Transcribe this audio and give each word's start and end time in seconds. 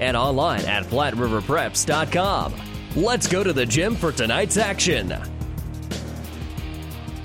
and 0.00 0.16
online 0.16 0.64
at 0.64 0.84
flatriverpreps.com. 0.84 2.54
Let's 2.96 3.28
go 3.28 3.44
to 3.44 3.52
the 3.52 3.66
gym 3.66 3.94
for 3.94 4.10
tonight's 4.10 4.56
action. 4.56 5.14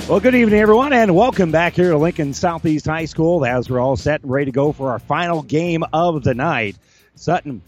Well, 0.08 0.20
good 0.20 0.36
evening, 0.36 0.60
everyone, 0.60 0.94
and 0.94 1.16
welcome 1.16 1.50
back 1.52 1.74
here 1.74 1.90
to 1.90 1.98
Lincoln 1.98 2.36
Southeast 2.36 2.86
High 2.86 3.06
School 3.06 3.44
as 3.44 3.72
we're 3.72 3.80
all 3.80 3.96
set 3.96 4.22
and 4.22 4.30
ready 4.30 4.46
to 4.46 4.52
go 4.52 4.72
for 4.72 4.92
our 4.92 5.00
final 5.00 5.42
game 5.42 5.84
of 5.94 6.24
the 6.24 6.36
night. 6.36 6.78
Sutton 7.16 7.64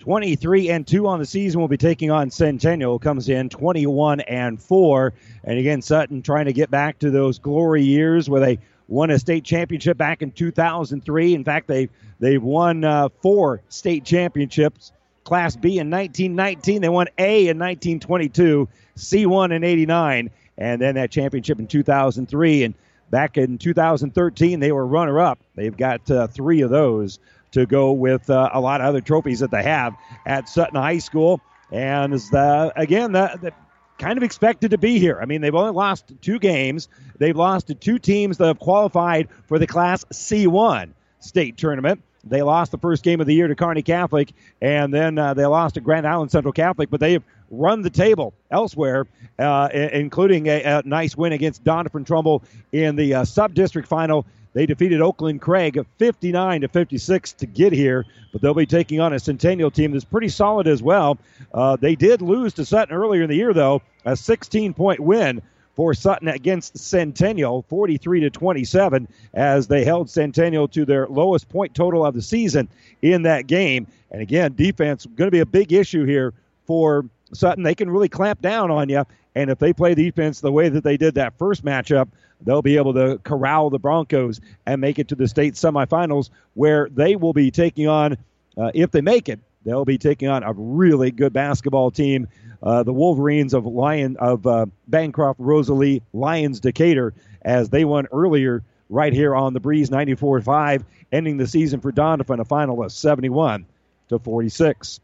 23 0.00 0.70
and 0.70 0.86
2 0.86 1.06
on 1.06 1.18
the 1.18 1.26
season 1.26 1.60
will 1.60 1.68
be 1.68 1.76
taking 1.76 2.10
on 2.10 2.30
Centennial 2.30 2.98
comes 2.98 3.28
in 3.28 3.48
21 3.48 4.20
and 4.20 4.62
4 4.62 5.12
and 5.42 5.58
again 5.58 5.82
Sutton 5.82 6.22
trying 6.22 6.44
to 6.44 6.52
get 6.52 6.70
back 6.70 7.00
to 7.00 7.10
those 7.10 7.40
glory 7.40 7.82
years 7.82 8.30
where 8.30 8.40
they 8.40 8.58
won 8.86 9.10
a 9.10 9.18
state 9.18 9.42
championship 9.44 9.96
back 9.96 10.22
in 10.22 10.30
2003 10.30 11.34
in 11.34 11.42
fact 11.42 11.66
they 11.66 11.88
they've 12.20 12.42
won 12.42 12.84
uh, 12.84 13.08
four 13.20 13.62
state 13.68 14.04
championships 14.04 14.92
class 15.24 15.56
B 15.56 15.78
in 15.78 15.90
1919 15.90 16.82
they 16.82 16.88
won 16.88 17.08
A 17.18 17.48
in 17.48 17.58
1922 17.58 18.68
C1 18.96 19.54
in 19.54 19.64
89 19.64 20.30
and 20.58 20.80
then 20.80 20.94
that 20.94 21.10
championship 21.10 21.58
in 21.58 21.66
2003 21.66 22.64
and 22.64 22.74
back 23.10 23.36
in 23.36 23.58
2013 23.58 24.60
they 24.60 24.72
were 24.72 24.86
runner 24.86 25.20
up 25.20 25.38
they've 25.54 25.76
got 25.76 26.08
uh, 26.10 26.26
3 26.28 26.60
of 26.62 26.70
those 26.70 27.18
to 27.56 27.66
go 27.66 27.92
with 27.92 28.28
uh, 28.28 28.50
a 28.52 28.60
lot 28.60 28.80
of 28.80 28.86
other 28.86 29.00
trophies 29.00 29.40
that 29.40 29.50
they 29.50 29.62
have 29.62 29.94
at 30.26 30.48
Sutton 30.48 30.76
High 30.76 30.98
School. 30.98 31.40
And 31.72 32.12
the, 32.12 32.72
again, 32.76 33.12
the, 33.12 33.38
the 33.40 33.52
kind 33.98 34.18
of 34.18 34.22
expected 34.22 34.72
to 34.72 34.78
be 34.78 34.98
here. 34.98 35.18
I 35.20 35.24
mean, 35.24 35.40
they've 35.40 35.54
only 35.54 35.72
lost 35.72 36.12
two 36.20 36.38
games. 36.38 36.88
They've 37.18 37.36
lost 37.36 37.68
to 37.68 37.74
two 37.74 37.98
teams 37.98 38.36
that 38.38 38.46
have 38.46 38.58
qualified 38.58 39.28
for 39.46 39.58
the 39.58 39.66
Class 39.66 40.04
C1 40.12 40.92
state 41.26 41.56
tournament. 41.56 42.02
They 42.24 42.42
lost 42.42 42.72
the 42.72 42.78
first 42.78 43.04
game 43.04 43.20
of 43.20 43.26
the 43.26 43.34
year 43.34 43.46
to 43.46 43.54
Kearney 43.54 43.82
Catholic, 43.82 44.32
and 44.60 44.92
then 44.92 45.16
uh, 45.16 45.34
they 45.34 45.46
lost 45.46 45.74
to 45.74 45.80
Grand 45.80 46.06
Island 46.06 46.30
Central 46.32 46.52
Catholic, 46.52 46.90
but 46.90 46.98
they've 46.98 47.22
run 47.50 47.82
the 47.82 47.90
table 47.90 48.34
elsewhere, 48.50 49.06
uh, 49.38 49.68
including 49.72 50.48
a, 50.48 50.62
a, 50.62 50.82
nice 50.84 51.16
win 51.16 51.32
against 51.32 51.62
Doniphan 51.62 52.04
Trumbull 52.04 52.42
in 52.72 52.96
the 52.96 53.14
uh, 53.14 53.24
sub 53.24 53.54
district 53.54 53.86
final 53.86 54.26
they 54.56 54.64
defeated 54.64 55.02
Oakland 55.02 55.42
Craig 55.42 55.78
59 55.98 56.62
to 56.62 56.68
56 56.68 57.32
to 57.34 57.46
get 57.46 57.74
here, 57.74 58.06
but 58.32 58.40
they'll 58.40 58.54
be 58.54 58.64
taking 58.64 59.00
on 59.00 59.12
a 59.12 59.18
Centennial 59.18 59.70
team 59.70 59.92
that's 59.92 60.06
pretty 60.06 60.30
solid 60.30 60.66
as 60.66 60.82
well. 60.82 61.18
Uh, 61.52 61.76
they 61.76 61.94
did 61.94 62.22
lose 62.22 62.54
to 62.54 62.64
Sutton 62.64 62.96
earlier 62.96 63.22
in 63.22 63.28
the 63.28 63.36
year, 63.36 63.52
though, 63.52 63.82
a 64.06 64.16
16 64.16 64.72
point 64.72 65.00
win 65.00 65.42
for 65.76 65.92
Sutton 65.92 66.28
against 66.28 66.78
Centennial, 66.78 67.62
43 67.68 68.20
to 68.20 68.30
27, 68.30 69.06
as 69.34 69.68
they 69.68 69.84
held 69.84 70.08
Centennial 70.08 70.66
to 70.68 70.86
their 70.86 71.06
lowest 71.06 71.48
point 71.50 71.74
total 71.74 72.04
of 72.04 72.14
the 72.14 72.22
season 72.22 72.68
in 73.02 73.22
that 73.22 73.46
game. 73.46 73.86
And 74.10 74.22
again, 74.22 74.54
defense 74.54 75.04
going 75.04 75.28
to 75.28 75.32
be 75.32 75.40
a 75.40 75.46
big 75.46 75.72
issue 75.74 76.04
here 76.06 76.32
for 76.66 77.04
Sutton. 77.34 77.62
They 77.62 77.74
can 77.74 77.90
really 77.90 78.08
clamp 78.08 78.40
down 78.40 78.70
on 78.70 78.88
you, 78.88 79.04
and 79.34 79.50
if 79.50 79.58
they 79.58 79.74
play 79.74 79.94
defense 79.94 80.40
the 80.40 80.50
way 80.50 80.70
that 80.70 80.82
they 80.82 80.96
did 80.96 81.16
that 81.16 81.36
first 81.38 81.62
matchup, 81.62 82.08
they'll 82.40 82.62
be 82.62 82.78
able 82.78 82.94
to 82.94 83.20
corral 83.22 83.68
the 83.68 83.78
Broncos 83.78 84.40
and 84.64 84.80
make 84.80 84.98
it 84.98 85.08
to 85.08 85.14
the 85.14 85.28
state 85.28 85.54
semifinals, 85.54 86.30
where 86.54 86.88
they 86.88 87.16
will 87.16 87.34
be 87.34 87.50
taking 87.50 87.86
on, 87.86 88.16
uh, 88.56 88.70
if 88.74 88.90
they 88.92 89.02
make 89.02 89.28
it, 89.28 89.40
they'll 89.66 89.84
be 89.84 89.98
taking 89.98 90.28
on 90.28 90.44
a 90.44 90.52
really 90.54 91.10
good 91.10 91.32
basketball 91.32 91.90
team, 91.90 92.28
uh, 92.62 92.84
the 92.84 92.92
Wolverines 92.92 93.52
of 93.52 93.66
Lion 93.66 94.16
of 94.16 94.46
uh, 94.46 94.66
Bancroft 94.86 95.40
Rosalie 95.40 96.02
Lyons 96.14 96.60
Decatur, 96.60 97.12
as 97.42 97.68
they 97.68 97.84
won 97.84 98.06
earlier 98.12 98.62
right 98.88 99.12
here 99.12 99.34
on 99.34 99.52
the 99.52 99.60
Breeze 99.60 99.90
94-5, 99.90 100.84
ending 101.10 101.36
the 101.36 101.46
season 101.48 101.80
for 101.80 101.92
Doniphan 101.92 102.40
a 102.40 102.44
final 102.44 102.82
of 102.82 102.92
71 102.92 103.66
to 104.08 104.18
46. 104.20 105.00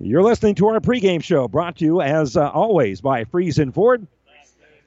You're 0.00 0.22
listening 0.22 0.54
to 0.56 0.68
our 0.68 0.80
pregame 0.80 1.22
show, 1.22 1.48
brought 1.48 1.76
to 1.78 1.84
you 1.84 2.00
as 2.02 2.36
uh, 2.36 2.48
always 2.50 3.00
by 3.00 3.24
Friesen 3.24 3.72
Ford 3.72 4.06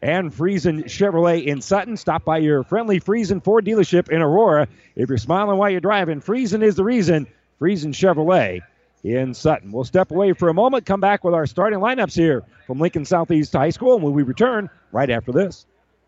and 0.02 0.32
Friesen 0.32 0.86
Chevrolet 0.86 1.46
in 1.46 1.62
Sutton. 1.62 1.98
Stop 1.98 2.24
by 2.24 2.38
your 2.38 2.64
friendly 2.64 3.00
Friesen 3.00 3.44
Ford 3.44 3.66
dealership 3.66 4.10
in 4.10 4.22
Aurora. 4.22 4.68
If 4.96 5.10
you're 5.10 5.18
smiling 5.18 5.58
while 5.58 5.72
you're 5.72 5.82
driving, 5.82 6.22
Friesen 6.22 6.64
is 6.64 6.76
the 6.76 6.84
reason. 6.84 7.28
Friesen 7.60 7.94
Chevrolet 7.94 8.62
in 9.04 9.34
Sutton. 9.34 9.72
We'll 9.72 9.84
step 9.84 10.12
away 10.12 10.34
for 10.34 10.50
a 10.50 10.54
moment, 10.54 10.86
come 10.86 11.00
back 11.00 11.24
with 11.24 11.34
our 11.34 11.46
starting 11.46 11.80
lineups 11.80 12.16
here 12.16 12.44
from 12.68 12.80
Lincoln 12.80 13.06
Southeast 13.06 13.54
High 13.54 13.72
School, 13.72 13.96
and 13.96 14.04
when 14.04 14.14
we 14.14 14.24
return 14.24 14.70
right 14.92 15.10
after 15.10 15.32
this. 15.32 15.66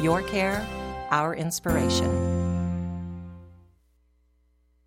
your 0.00 0.22
care, 0.22 0.66
our 1.10 1.34
inspiration. 1.34 2.35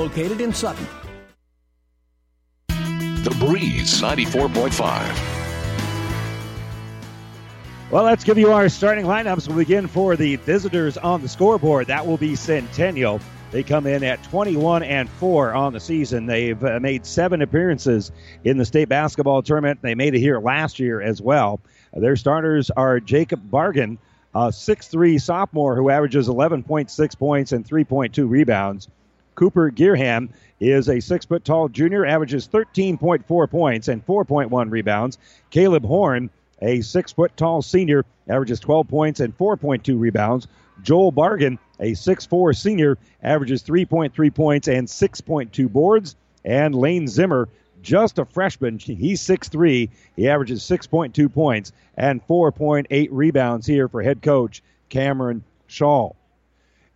located 0.00 0.40
in 0.40 0.54
Sutton. 0.54 0.86
The 2.68 3.36
Breeze 3.38 4.00
94.5. 4.00 5.40
Well, 7.90 8.04
let's 8.04 8.24
give 8.24 8.38
you 8.38 8.50
our 8.50 8.70
starting 8.70 9.04
lineups. 9.04 9.46
We'll 9.46 9.58
begin 9.58 9.86
for 9.88 10.16
the 10.16 10.36
visitors 10.36 10.96
on 10.96 11.20
the 11.20 11.28
scoreboard. 11.28 11.88
That 11.88 12.06
will 12.06 12.16
be 12.16 12.34
Centennial. 12.34 13.20
They 13.50 13.62
come 13.62 13.86
in 13.86 14.02
at 14.02 14.22
21 14.24 14.84
and 14.84 15.10
4 15.10 15.52
on 15.52 15.74
the 15.74 15.80
season. 15.80 16.24
They've 16.24 16.64
uh, 16.64 16.80
made 16.80 17.04
seven 17.04 17.42
appearances 17.42 18.10
in 18.44 18.56
the 18.56 18.64
state 18.64 18.88
basketball 18.88 19.42
tournament. 19.42 19.80
They 19.82 19.94
made 19.94 20.14
it 20.14 20.20
here 20.20 20.40
last 20.40 20.78
year 20.78 21.02
as 21.02 21.20
well. 21.20 21.60
Their 21.92 22.16
starters 22.16 22.70
are 22.70 23.00
Jacob 23.00 23.50
Bargan, 23.50 23.98
a 24.34 24.48
6'3 24.48 25.20
sophomore 25.20 25.76
who 25.76 25.90
averages 25.90 26.28
11.6 26.28 27.18
points 27.18 27.52
and 27.52 27.68
3.2 27.68 28.30
rebounds. 28.30 28.88
Cooper 29.40 29.70
Gearham 29.70 30.28
is 30.60 30.90
a 30.90 31.00
six 31.00 31.24
foot 31.24 31.46
tall 31.46 31.70
junior, 31.70 32.04
averages 32.04 32.46
13.4 32.46 33.50
points 33.50 33.88
and 33.88 34.06
4.1 34.06 34.70
rebounds. 34.70 35.16
Caleb 35.48 35.82
Horn, 35.82 36.28
a 36.60 36.82
six 36.82 37.10
foot 37.10 37.34
tall 37.38 37.62
senior, 37.62 38.04
averages 38.28 38.60
12 38.60 38.86
points 38.86 39.18
and 39.18 39.34
4.2 39.38 39.98
rebounds. 39.98 40.46
Joel 40.82 41.10
Bargan, 41.10 41.56
a 41.78 41.92
6'4 41.92 42.54
senior, 42.54 42.98
averages 43.22 43.62
3.3 43.62 44.34
points 44.34 44.68
and 44.68 44.86
6.2 44.86 45.72
boards. 45.72 46.16
And 46.44 46.74
Lane 46.74 47.08
Zimmer, 47.08 47.48
just 47.80 48.18
a 48.18 48.26
freshman, 48.26 48.78
he's 48.78 49.22
6'3. 49.22 49.88
He 50.16 50.28
averages 50.28 50.62
6.2 50.64 51.32
points 51.32 51.72
and 51.96 52.20
4.8 52.28 53.08
rebounds 53.10 53.66
here 53.66 53.88
for 53.88 54.02
head 54.02 54.20
coach 54.20 54.62
Cameron 54.90 55.44
Shaw. 55.66 56.12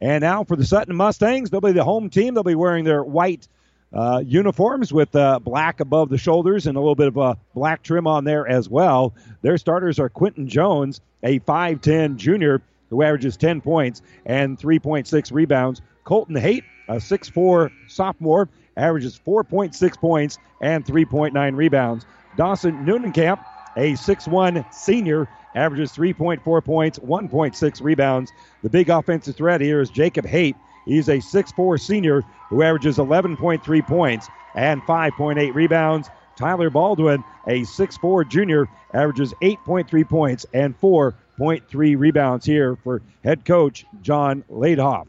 And 0.01 0.23
now 0.23 0.45
for 0.45 0.57
the 0.57 0.65
Sutton 0.65 0.95
Mustangs, 0.97 1.51
they'll 1.51 1.61
be 1.61 1.73
the 1.73 1.85
home 1.85 2.11
team. 2.11 2.35
They'll 2.35 2.43
be 2.43 2.55
wearing 2.55 2.85
their 2.85 3.03
white 3.03 3.49
uh, 3.93 4.23
uniforms 4.27 4.93
with 4.93 5.15
uh, 5.15 5.39
black 5.39 5.81
above 5.81 6.09
the 6.09 6.19
shoulders 6.19 6.67
and 6.67 6.77
a 6.77 6.81
little 6.81 6.97
bit 6.97 7.09
of 7.09 7.17
a 7.17 7.39
black 7.55 7.83
trim 7.83 8.07
on 8.07 8.25
there 8.25 8.47
as 8.47 8.69
well. 8.69 9.15
Their 9.43 9.57
starters 9.57 9.99
are 9.99 10.09
Quinton 10.09 10.49
Jones, 10.49 11.01
a 11.23 11.39
5'10 11.41 12.17
junior 12.17 12.61
who 12.91 13.03
averages 13.03 13.37
10 13.37 13.61
points 13.61 14.03
and 14.27 14.59
3.6 14.59 15.33
rebounds. 15.33 15.81
Colton 16.03 16.37
Haight, 16.37 16.65
a 16.89 16.97
6'4 16.97 17.71
sophomore, 17.89 18.49
averages 18.77 19.19
4.6 19.25 19.99
points 19.99 20.39
and 20.61 20.85
3.9 20.85 21.57
rebounds. 21.57 22.05
Dawson 22.37 22.85
Neunenkamp, 22.85 23.45
a 23.77 23.93
6'1 23.93 24.73
senior, 24.75 25.29
averages 25.55 25.93
3.4 25.93 26.65
points, 26.65 26.99
1.6 26.99 27.83
rebounds. 27.83 28.33
The 28.63 28.71
big 28.71 28.91
offensive 28.91 29.37
threat 29.37 29.61
here 29.61 29.81
is 29.81 29.91
Jacob 29.91 30.27
Haight. 30.27 30.57
He's 30.85 31.09
a 31.09 31.19
6'4 31.19 31.81
senior 31.81 32.23
who 32.49 32.63
averages 32.63 32.99
11.3 32.99 33.87
points 33.87 34.29
and 34.55 34.83
5.8 34.83 35.55
rebounds. 35.55 36.11
Tyler 36.37 36.71
Baldwin, 36.71 37.23
a 37.47 37.61
6'4 37.61 38.29
junior, 38.29 38.69
averages 38.93 39.33
8.3 39.43 40.09
points 40.09 40.47
and 40.53 40.79
4.3 40.81 41.99
rebounds 41.99 42.45
here 42.45 42.77
for 42.77 43.03
head 43.23 43.45
coach 43.45 43.87
John 44.03 44.45
Laidhoff. 44.51 45.07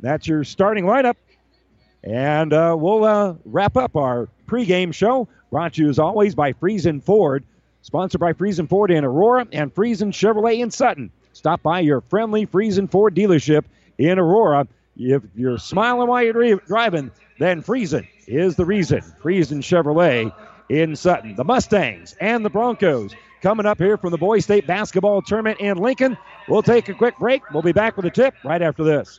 That's 0.00 0.26
your 0.26 0.44
starting 0.44 0.84
lineup. 0.84 1.16
And 2.02 2.52
uh, 2.52 2.74
we'll 2.78 3.04
uh, 3.04 3.34
wrap 3.44 3.76
up 3.76 3.96
our 3.96 4.28
pregame 4.46 4.92
show, 4.92 5.28
brought 5.50 5.74
to 5.74 5.82
you 5.82 5.88
as 5.90 5.98
always 5.98 6.34
by 6.34 6.52
Friesen 6.54 7.02
Ford, 7.02 7.44
sponsored 7.82 8.20
by 8.20 8.32
Friesen 8.32 8.68
Ford 8.68 8.90
in 8.90 9.04
Aurora 9.04 9.46
and 9.52 9.74
Friesen 9.74 10.12
Chevrolet 10.12 10.60
in 10.60 10.70
Sutton. 10.70 11.10
Stop 11.32 11.62
by 11.62 11.80
your 11.80 12.00
friendly 12.02 12.46
Friesen 12.46 12.90
Ford 12.90 13.14
dealership 13.14 13.64
in 13.98 14.18
Aurora. 14.18 14.66
If 14.96 15.22
you're 15.34 15.58
smiling 15.58 16.08
while 16.08 16.22
you're 16.22 16.56
driving, 16.66 17.10
then 17.38 17.62
Friesen 17.62 18.06
is 18.26 18.56
the 18.56 18.64
reason. 18.64 19.00
Friesen 19.22 19.62
Chevrolet 19.62 20.32
in 20.68 20.96
Sutton. 20.96 21.36
The 21.36 21.44
Mustangs 21.44 22.16
and 22.20 22.44
the 22.44 22.50
Broncos 22.50 23.14
coming 23.42 23.66
up 23.66 23.78
here 23.78 23.96
from 23.96 24.10
the 24.10 24.18
Boys 24.18 24.44
State 24.44 24.66
Basketball 24.66 25.22
Tournament 25.22 25.60
in 25.60 25.78
Lincoln. 25.78 26.16
We'll 26.48 26.62
take 26.62 26.88
a 26.88 26.94
quick 26.94 27.18
break. 27.18 27.50
We'll 27.50 27.62
be 27.62 27.72
back 27.72 27.96
with 27.96 28.06
a 28.06 28.10
tip 28.10 28.34
right 28.44 28.60
after 28.60 28.84
this. 28.84 29.18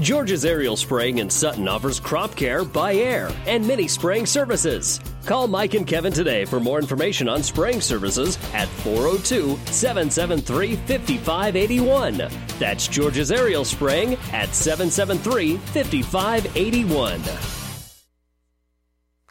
George's 0.00 0.44
Aerial 0.44 0.76
Spraying 0.76 1.18
in 1.18 1.28
Sutton 1.28 1.68
offers 1.68 2.00
crop 2.00 2.34
care 2.34 2.64
by 2.64 2.94
air 2.94 3.30
and 3.46 3.66
many 3.66 3.86
spraying 3.86 4.24
services. 4.24 5.00
Call 5.26 5.46
Mike 5.46 5.74
and 5.74 5.86
Kevin 5.86 6.12
today 6.12 6.44
for 6.44 6.58
more 6.58 6.78
information 6.78 7.28
on 7.28 7.42
spraying 7.42 7.80
services 7.80 8.38
at 8.54 8.68
402 8.68 9.58
773 9.66 10.76
5581. 10.76 12.28
That's 12.58 12.88
George's 12.88 13.30
Aerial 13.30 13.64
Spraying 13.64 14.14
at 14.32 14.54
773 14.54 15.58
5581. 15.58 17.61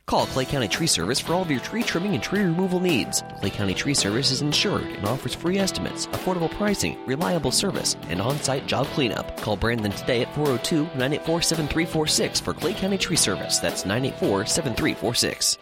Call 0.06 0.26
Clay 0.26 0.46
County 0.46 0.68
Tree 0.68 0.88
Service 0.88 1.20
for 1.20 1.34
all 1.34 1.42
of 1.42 1.50
your 1.50 1.60
tree 1.62 1.84
trimming 1.84 2.14
and 2.14 2.24
tree 2.24 2.42
removal 2.42 2.80
needs. 2.80 3.24
Clay 3.40 3.50
County 3.50 3.74
Tree 3.74 3.94
Service 3.94 4.32
is 4.32 4.42
insured 4.42 4.84
and 4.84 5.06
offers 5.06 5.34
free 5.34 5.58
estimates, 5.58 6.08
affordable 6.08 6.52
pricing, 6.52 6.98
reliable 7.06 7.52
service, 7.52 7.96
and 8.10 8.22
on 8.22 8.38
site 8.38 8.68
job 8.68 8.88
cleanup. 8.88 9.40
Call 9.42 9.56
Brandon 9.56 9.92
today 9.92 10.22
at 10.22 10.34
402 10.36 10.84
984 10.84 11.42
7346 11.42 12.40
for 12.40 12.54
Clay 12.54 12.74
County 12.74 12.98
Tree 12.98 13.16
Service. 13.16 13.60
That's 13.60 13.86
984 13.86 14.46
7346. 14.48 15.58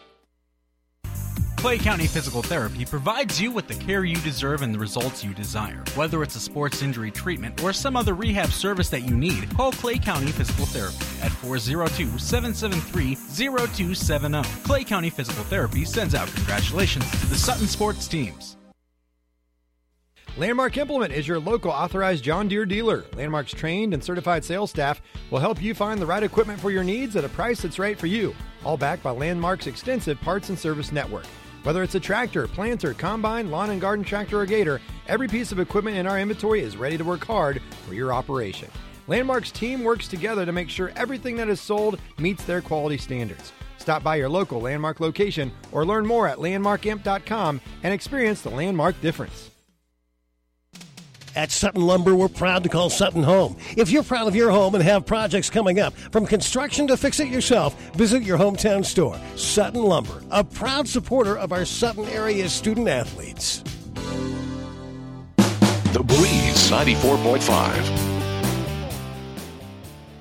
Clay 1.59 1.77
County 1.77 2.07
Physical 2.07 2.41
Therapy 2.41 2.85
provides 2.85 3.41
you 3.41 3.51
with 3.51 3.67
the 3.67 3.75
care 3.75 4.05
you 4.05 4.15
deserve 4.21 4.61
and 4.61 4.73
the 4.73 4.79
results 4.79 5.25
you 5.25 5.33
desire. 5.33 5.83
Whether 5.93 6.23
it's 6.23 6.37
a 6.37 6.39
sports 6.39 6.81
injury 6.81 7.11
treatment 7.11 7.61
or 7.61 7.73
some 7.73 7.97
other 7.97 8.13
rehab 8.13 8.51
service 8.51 8.89
that 8.91 9.01
you 9.01 9.13
need, 9.13 9.53
call 9.57 9.73
Clay 9.73 9.97
County 9.97 10.31
Physical 10.31 10.65
Therapy 10.67 10.95
at 11.21 11.33
402 11.33 12.17
773 12.17 13.15
0270. 13.15 14.41
Clay 14.63 14.85
County 14.85 15.09
Physical 15.09 15.43
Therapy 15.43 15.83
sends 15.83 16.15
out 16.15 16.29
congratulations 16.29 17.11
to 17.11 17.25
the 17.25 17.35
Sutton 17.35 17.67
sports 17.67 18.07
teams. 18.07 18.55
Landmark 20.37 20.77
Implement 20.77 21.11
is 21.11 21.27
your 21.27 21.39
local 21.39 21.71
authorized 21.71 22.23
John 22.23 22.47
Deere 22.47 22.65
dealer. 22.65 23.03
Landmark's 23.17 23.51
trained 23.51 23.93
and 23.93 24.01
certified 24.01 24.45
sales 24.45 24.69
staff 24.69 25.01
will 25.29 25.39
help 25.39 25.61
you 25.61 25.75
find 25.75 26.01
the 26.01 26.05
right 26.05 26.23
equipment 26.23 26.61
for 26.61 26.71
your 26.71 26.85
needs 26.85 27.17
at 27.17 27.25
a 27.25 27.29
price 27.29 27.63
that's 27.63 27.79
right 27.79 27.99
for 27.99 28.07
you. 28.07 28.33
All 28.63 28.77
backed 28.77 29.03
by 29.03 29.11
Landmark's 29.11 29.67
extensive 29.67 30.21
parts 30.21 30.47
and 30.47 30.57
service 30.57 30.93
network. 30.93 31.25
Whether 31.69 31.83
it's 31.83 31.93
a 31.93 31.99
tractor, 31.99 32.47
planter, 32.47 32.95
combine, 32.95 33.51
lawn 33.51 33.69
and 33.69 33.79
garden 33.79 34.03
tractor, 34.03 34.41
or 34.41 34.47
gator, 34.47 34.81
every 35.07 35.27
piece 35.27 35.51
of 35.51 35.59
equipment 35.59 35.97
in 35.97 36.07
our 36.07 36.19
inventory 36.19 36.61
is 36.63 36.75
ready 36.75 36.97
to 36.97 37.03
work 37.03 37.23
hard 37.23 37.61
for 37.85 37.93
your 37.93 38.11
operation. 38.11 38.71
Landmark's 39.05 39.51
team 39.51 39.83
works 39.83 40.07
together 40.07 40.47
to 40.47 40.51
make 40.51 40.67
sure 40.67 40.91
everything 40.95 41.35
that 41.35 41.47
is 41.47 41.61
sold 41.61 41.99
meets 42.17 42.43
their 42.43 42.61
quality 42.61 42.97
standards. 42.97 43.53
Stop 43.77 44.01
by 44.01 44.15
your 44.15 44.29
local 44.29 44.59
Landmark 44.59 44.99
location 44.99 45.51
or 45.71 45.85
learn 45.85 46.07
more 46.07 46.27
at 46.27 46.39
landmarkimp.com 46.39 47.61
and 47.83 47.93
experience 47.93 48.41
the 48.41 48.49
Landmark 48.49 48.99
difference. 48.99 49.48
At 51.39 51.51
Sutton 51.51 51.79
Lumber, 51.79 52.15
we're 52.15 52.27
proud 52.27 52.63
to 52.63 52.69
call 52.69 52.89
Sutton 52.89 53.23
home. 53.23 53.55
If 53.77 53.91
you're 53.91 54.03
proud 54.03 54.27
of 54.27 54.35
your 54.35 54.51
home 54.51 54.75
and 54.75 54.83
have 54.83 55.05
projects 55.05 55.49
coming 55.49 55.79
up, 55.79 55.93
from 55.93 56.25
construction 56.25 56.85
to 56.87 56.97
fix 56.97 57.21
it 57.21 57.29
yourself, 57.29 57.79
visit 57.93 58.23
your 58.23 58.37
hometown 58.37 58.83
store. 58.83 59.17
Sutton 59.37 59.81
Lumber, 59.81 60.21
a 60.31 60.43
proud 60.43 60.85
supporter 60.85 61.37
of 61.37 61.53
our 61.53 61.63
Sutton 61.63 62.03
area 62.09 62.49
student 62.49 62.89
athletes. 62.89 63.63
The 65.93 66.03
Breeze 66.03 66.69
94.5. 66.69 67.71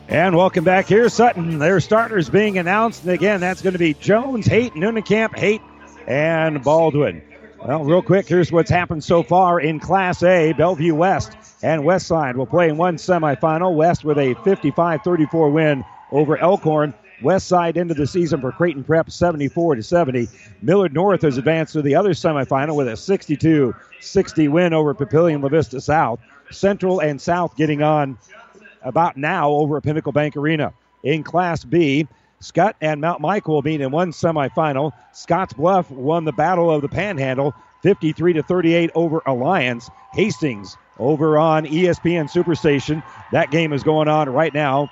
And 0.06 0.36
welcome 0.36 0.62
back 0.62 0.86
here, 0.86 1.08
Sutton. 1.08 1.58
Their 1.58 1.80
starters 1.80 2.30
being 2.30 2.58
announced. 2.58 3.02
And 3.02 3.10
again, 3.10 3.40
that's 3.40 3.60
going 3.60 3.72
to 3.72 3.78
be 3.80 3.94
Jones, 3.94 4.46
Haight, 4.46 4.74
Neunenkamp, 4.74 5.36
Haight, 5.36 5.62
and 6.06 6.62
Baldwin. 6.62 7.22
Well, 7.64 7.84
real 7.84 8.02
quick, 8.02 8.28
here's 8.28 8.52
what's 8.52 8.70
happened 8.70 9.02
so 9.02 9.24
far 9.24 9.58
in 9.60 9.80
Class 9.80 10.22
A. 10.22 10.52
Bellevue 10.52 10.94
West 10.94 11.32
and 11.60 11.82
Westside 11.82 12.36
will 12.36 12.46
play 12.46 12.68
in 12.68 12.76
one 12.76 12.96
semifinal. 12.96 13.74
West 13.74 14.04
with 14.04 14.16
a 14.16 14.34
55 14.44 15.02
34 15.02 15.50
win 15.50 15.84
over 16.12 16.38
Elkhorn. 16.38 16.94
Westside 17.20 17.76
into 17.76 17.94
the 17.94 18.06
season 18.06 18.40
for 18.40 18.52
Creighton 18.52 18.84
Prep 18.84 19.10
74 19.10 19.74
to 19.74 19.82
70. 19.82 20.28
Millard 20.62 20.94
North 20.94 21.22
has 21.22 21.36
advanced 21.36 21.72
to 21.72 21.82
the 21.82 21.96
other 21.96 22.10
semifinal 22.10 22.76
with 22.76 22.86
a 22.86 22.96
62 22.96 23.74
60 24.00 24.48
win 24.48 24.72
over 24.72 24.94
Papillion 24.94 25.42
La 25.42 25.48
Vista 25.48 25.80
South. 25.80 26.20
Central 26.52 27.00
and 27.00 27.20
South 27.20 27.56
getting 27.56 27.82
on 27.82 28.16
about 28.82 29.16
now 29.16 29.50
over 29.50 29.78
at 29.78 29.82
Pinnacle 29.82 30.12
Bank 30.12 30.36
Arena. 30.36 30.72
In 31.02 31.24
Class 31.24 31.64
B, 31.64 32.06
Scott 32.40 32.76
and 32.80 33.00
Mount 33.00 33.20
Michael 33.20 33.54
will 33.54 33.62
meet 33.62 33.80
in 33.80 33.90
one 33.90 34.12
semifinal. 34.12 34.92
Scotts 35.12 35.52
Bluff 35.52 35.90
won 35.90 36.24
the 36.24 36.32
Battle 36.32 36.70
of 36.70 36.82
the 36.82 36.88
Panhandle 36.88 37.54
53 37.82 38.34
to 38.34 38.42
38 38.42 38.90
over 38.94 39.22
Alliance. 39.26 39.90
Hastings 40.12 40.76
over 40.98 41.38
on 41.38 41.66
ESPN 41.66 42.30
Superstation. 42.30 43.02
That 43.32 43.50
game 43.50 43.72
is 43.72 43.82
going 43.82 44.08
on 44.08 44.28
right 44.28 44.52
now. 44.52 44.90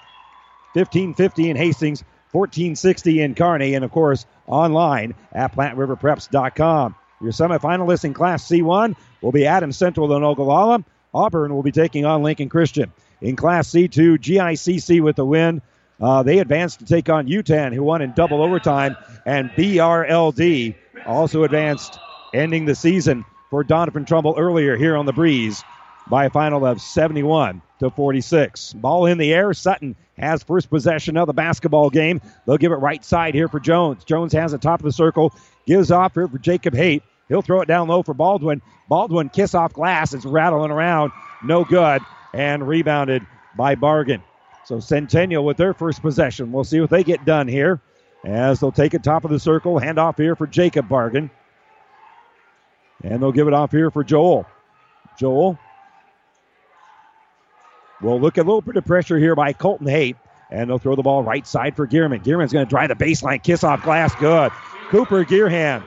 1550 0.75 1.51
in 1.51 1.57
Hastings, 1.57 2.05
1460 2.33 3.23
in 3.23 3.35
Kearney, 3.35 3.75
and 3.75 3.85
of 3.85 3.91
course 3.91 4.27
online 4.47 5.15
at 5.33 5.55
PlantRiverPreps.com. 5.55 6.95
Your 7.23 7.33
semifinalists 7.33 8.05
in 8.05 8.13
Class 8.13 8.47
C1 8.47 8.95
will 9.23 9.33
be 9.33 9.47
Adams 9.47 9.79
Central 9.79 10.13
and 10.13 10.25
Ogallala. 10.25 10.85
Auburn 11.15 11.55
will 11.55 11.63
be 11.63 11.73
taking 11.73 12.05
on 12.05 12.23
Lincoln 12.23 12.51
Christian. 12.51 12.93
In 13.23 13.37
Class 13.37 13.71
C2, 13.71 14.19
GICC 14.19 15.01
with 15.01 15.17
the 15.17 15.25
win. 15.25 15.63
Uh, 16.01 16.23
they 16.23 16.39
advanced 16.39 16.81
to 16.81 16.85
take 16.85 17.09
on 17.09 17.27
Yutan, 17.27 17.75
who 17.75 17.83
won 17.83 18.03
in 18.03 18.13
double 18.13 18.43
overtime, 18.43 18.97
and 19.25 19.51
BRLD 19.51 20.75
also 21.07 21.45
advanced, 21.45 21.99
ending 22.35 22.67
the 22.67 22.75
season 22.75 23.25
for 23.51 23.65
Doniphan 23.65 24.07
Trumbull 24.07 24.35
earlier 24.37 24.77
here 24.77 24.97
on 24.97 25.07
the 25.07 25.13
breeze 25.13 25.63
by 26.09 26.27
a 26.27 26.31
final 26.31 26.65
of 26.67 26.81
71 26.81 27.63
to 27.81 27.91
46. 27.91 28.75
Ball 28.75 29.07
in 29.07 29.19
the 29.19 29.33
air. 29.33 29.53
Sutton 29.53 29.97
has 30.19 30.43
first 30.43 30.71
possession 30.71 31.17
of 31.17 31.27
the 31.27 31.33
basketball 31.33 31.91
game. 31.91 32.21
They'll 32.47 32.57
give 32.57 32.73
it 32.73 32.77
right 32.77 33.05
side 33.05 33.35
here 33.35 33.49
for 33.49 33.61
Jones. 33.61 34.05
Jones 34.05 34.33
has 34.33 34.53
the 34.53 34.59
top 34.59 34.81
of 34.81 34.85
the 34.85 34.93
circle, 34.93 35.35
gives 35.67 35.91
off 35.91 36.15
here 36.15 36.29
for 36.29 36.39
Jacob 36.39 36.75
Haight. 36.75 37.03
He'll 37.29 37.43
throw 37.43 37.61
it 37.61 37.69
down 37.69 37.89
low 37.89 38.03
for 38.03 38.15
Baldwin. 38.15 38.63
Baldwin 38.89 39.31
kiss 39.31 39.55
off 39.55 39.73
glass. 39.73 40.15
It's 40.15 40.25
rattling 40.25 40.71
around. 40.71 41.13
No 41.45 41.65
good. 41.65 42.03
And 42.33 42.67
rebounded 42.67 43.27
by 43.57 43.75
Bargan. 43.75 44.23
So 44.67 44.81
Centennial 44.81 45.45
with 45.45 45.57
their 45.57 45.73
first 45.73 46.03
possession. 46.03 46.51
We'll 46.51 46.65
see 46.65 46.81
what 46.81 46.91
they 46.91 47.05
get 47.05 47.25
done 47.25 47.47
here 47.47 47.81
as 48.25 48.59
they'll 48.59 48.73
take 48.73 48.95
it 48.95 49.05
top 49.05 49.25
of 49.25 49.31
the 49.31 49.39
circle. 49.39 49.79
Hand 49.79 49.97
off 49.97 50.17
here 50.17 50.35
for 50.35 50.49
Jacob 50.49 50.89
Bargan. 50.89 51.31
And 53.05 53.23
they'll 53.23 53.31
give 53.31 53.47
it 53.47 53.55
off 53.55 53.71
here 53.71 53.93
for 53.93 54.03
Joel. 54.03 54.45
Joel 55.21 55.57
will 58.03 58.21
look 58.21 58.39
a 58.39 58.43
little 58.43 58.61
bit 58.61 58.77
of 58.77 58.85
pressure 58.85 59.19
here 59.19 59.37
by 59.37 59.53
Colton 59.53 59.87
Haight. 59.87 60.17
And 60.51 60.69
they'll 60.69 60.79
throw 60.79 60.97
the 60.97 61.03
ball 61.03 61.23
right 61.23 61.47
side 61.47 61.77
for 61.77 61.87
Gearman. 61.87 62.25
Gearman's 62.25 62.53
going 62.53 62.67
to 62.67 62.71
drive 62.71 62.89
the 62.89 62.97
baseline, 62.97 63.43
kiss 63.43 63.63
off 63.63 63.85
glass. 63.85 64.15
Good. 64.17 64.51
Cooper 64.89 65.25
Gearhan. 65.25 65.85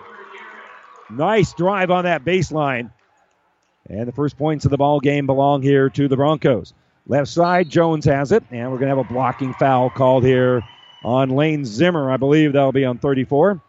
Nice 1.09 1.53
drive 1.53 1.91
on 1.91 2.05
that 2.05 2.23
baseline. 2.23 2.91
And 3.89 4.07
the 4.07 4.13
first 4.13 4.37
points 4.37 4.63
of 4.63 4.71
the 4.71 4.77
ball 4.77 5.01
game 5.01 5.25
belong 5.25 5.61
here 5.61 5.89
to 5.89 6.07
the 6.07 6.15
Broncos. 6.15 6.73
Left 7.09 7.27
side, 7.27 7.69
Jones 7.69 8.05
has 8.05 8.31
it. 8.31 8.43
And 8.51 8.71
we're 8.71 8.77
going 8.77 8.89
to 8.89 8.95
have 8.95 9.05
a 9.05 9.13
blocking 9.13 9.55
foul 9.55 9.89
called 9.89 10.23
here 10.23 10.61
on 11.03 11.31
Lane 11.31 11.65
Zimmer. 11.65 12.11
I 12.11 12.17
believe 12.17 12.53
that'll 12.53 12.71
be 12.71 12.85
on 12.85 12.99
34. 12.99 13.59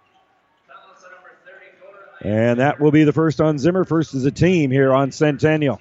And 2.22 2.60
that 2.60 2.78
will 2.78 2.90
be 2.90 3.04
the 3.04 3.14
first 3.14 3.40
on 3.40 3.58
Zimmer. 3.58 3.84
First 3.84 4.14
as 4.14 4.26
a 4.26 4.30
team 4.30 4.70
here 4.70 4.92
on 4.92 5.10
Centennial. 5.10 5.78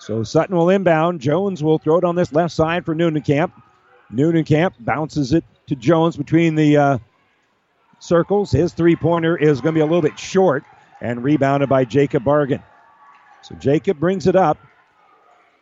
So 0.00 0.24
Sutton 0.24 0.56
will 0.56 0.70
inbound. 0.70 1.20
Jones 1.20 1.62
will 1.62 1.78
throw 1.78 1.98
it 1.98 2.04
on 2.04 2.16
this 2.16 2.32
left 2.32 2.52
side 2.52 2.84
for 2.84 2.96
Noonan 2.96 3.22
Camp. 3.22 3.52
Noonan 4.10 4.42
Camp 4.42 4.74
bounces 4.80 5.32
it 5.32 5.44
to 5.68 5.76
Jones 5.76 6.16
between 6.16 6.56
the 6.56 6.76
uh, 6.76 6.98
circles. 8.00 8.50
His 8.50 8.72
three 8.72 8.96
pointer 8.96 9.36
is 9.36 9.60
going 9.60 9.74
to 9.74 9.78
be 9.78 9.82
a 9.82 9.86
little 9.86 10.02
bit 10.02 10.18
short 10.18 10.64
and 11.00 11.22
rebounded 11.22 11.68
by 11.68 11.84
Jacob 11.84 12.24
Bargan. 12.24 12.60
So 13.42 13.54
Jacob 13.54 14.00
brings 14.00 14.26
it 14.26 14.34
up. 14.34 14.58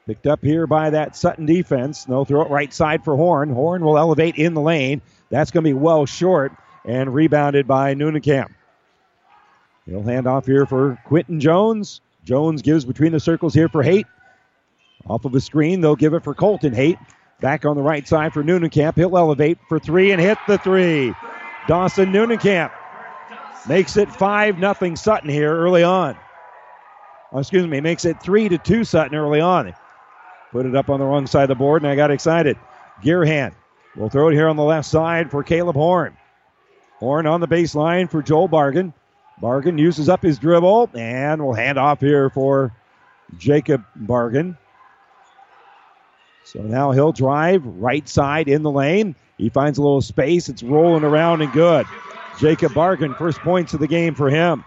Picked 0.09 0.27
up 0.27 0.43
here 0.43 0.67
by 0.67 0.89
that 0.89 1.17
Sutton 1.17 1.45
defense. 1.45 2.05
They'll 2.05 2.25
throw 2.25 2.41
it 2.41 2.51
right 2.51 2.73
side 2.73 3.05
for 3.05 3.15
Horn. 3.15 3.51
Horn 3.51 3.85
will 3.85 3.99
elevate 3.99 4.37
in 4.37 4.55
the 4.55 4.61
lane. 4.63 5.03
That's 5.29 5.51
going 5.51 5.65
to 5.65 5.69
be 5.69 5.75
well 5.75 6.07
short 6.07 6.51
and 6.87 7.13
rebounded 7.13 7.67
by 7.67 7.93
Noonan 7.93 8.23
Camp. 8.23 8.51
He'll 9.85 10.03
hand 10.03 10.27
off 10.27 10.47
here 10.47 10.65
for 10.65 10.99
Quinton 11.05 11.41
Jones. 11.41 12.01
Jones 12.25 12.63
gives 12.63 12.87
between 12.87 13.13
the 13.13 13.21
circles 13.21 13.53
here 13.53 13.69
for 13.69 13.83
Haight. 13.83 14.07
Off 15.07 15.27
of 15.27 15.35
a 15.35 15.43
screen, 15.43 15.83
they'll 15.83 15.95
give 15.95 16.15
it 16.15 16.25
for 16.25 16.33
Colton 16.33 16.73
Haight. 16.73 16.99
Back 17.43 17.67
on 17.67 17.77
the 17.77 17.83
right 17.83 18.09
side 18.09 18.33
for 18.33 18.43
Noonenkamp. 18.43 18.95
He'll 18.95 19.19
elevate 19.19 19.59
for 19.69 19.79
three 19.79 20.13
and 20.13 20.23
hit 20.23 20.39
the 20.47 20.57
three. 20.57 21.13
Dawson 21.67 22.15
Noonenkamp 22.15 22.73
makes 23.69 23.99
it 23.99 24.11
5 24.11 24.59
nothing 24.59 24.97
Sutton 24.97 25.29
here 25.29 25.55
early 25.55 25.83
on. 25.83 26.17
Oh, 27.31 27.41
excuse 27.41 27.67
me, 27.67 27.83
makes 27.83 28.07
it 28.07 28.23
3 28.23 28.49
to 28.49 28.57
2 28.57 28.85
Sutton 28.85 29.15
early 29.15 29.43
on. 29.43 29.75
Put 30.53 30.67
it 30.67 30.75
up 30.75 30.89
on 30.89 30.99
the 30.99 31.07
wrong 31.07 31.27
side 31.27 31.43
of 31.45 31.49
the 31.49 31.55
board, 31.55 31.83
and 31.83 31.91
I 31.91 31.97
got 31.97 32.11
excited. 32.11 32.57
Gearhan 33.03 33.53
will 33.97 34.09
throw 34.09 34.29
it 34.29 34.35
here 34.35 34.49
on 34.49 34.57
the 34.57 34.63
left 34.63 34.89
side 34.89 35.31
for 35.31 35.43
Caleb 35.43 35.77
Horn. 35.77 36.17
Horn 36.99 37.27
on 37.27 37.41
the 37.41 37.49
baseline 37.49 38.11
for 38.11 38.23
Joel 38.23 38.49
Bargan. 38.49 38.93
Bargan 39.41 39.79
uses 39.79 40.09
up 40.09 40.23
his 40.23 40.39
dribble 40.39 40.91
and 40.95 41.45
will 41.45 41.55
hand 41.55 41.79
off 41.79 42.01
here 42.01 42.29
for 42.31 42.75
Jacob 43.37 43.85
Bargan. 43.97 44.57
So 46.45 46.61
now 46.63 46.93
he'll 46.93 47.13
drive 47.13 47.65
right 47.65 48.09
side 48.09 48.49
in 48.49 48.63
the 48.63 48.71
lane. 48.71 49.15
He 49.37 49.51
finds 49.51 49.79
a 49.79 49.83
little 49.83 50.01
space. 50.01 50.49
It's 50.49 50.63
rolling 50.63 51.05
around 51.05 51.43
and 51.43 51.53
good. 51.53 51.87
Jacob 52.39 52.73
Bargan, 52.73 53.17
first 53.17 53.39
points 53.41 53.75
of 53.75 53.81
the 53.81 53.87
game 53.87 54.15
for 54.15 54.31
him. 54.31 54.65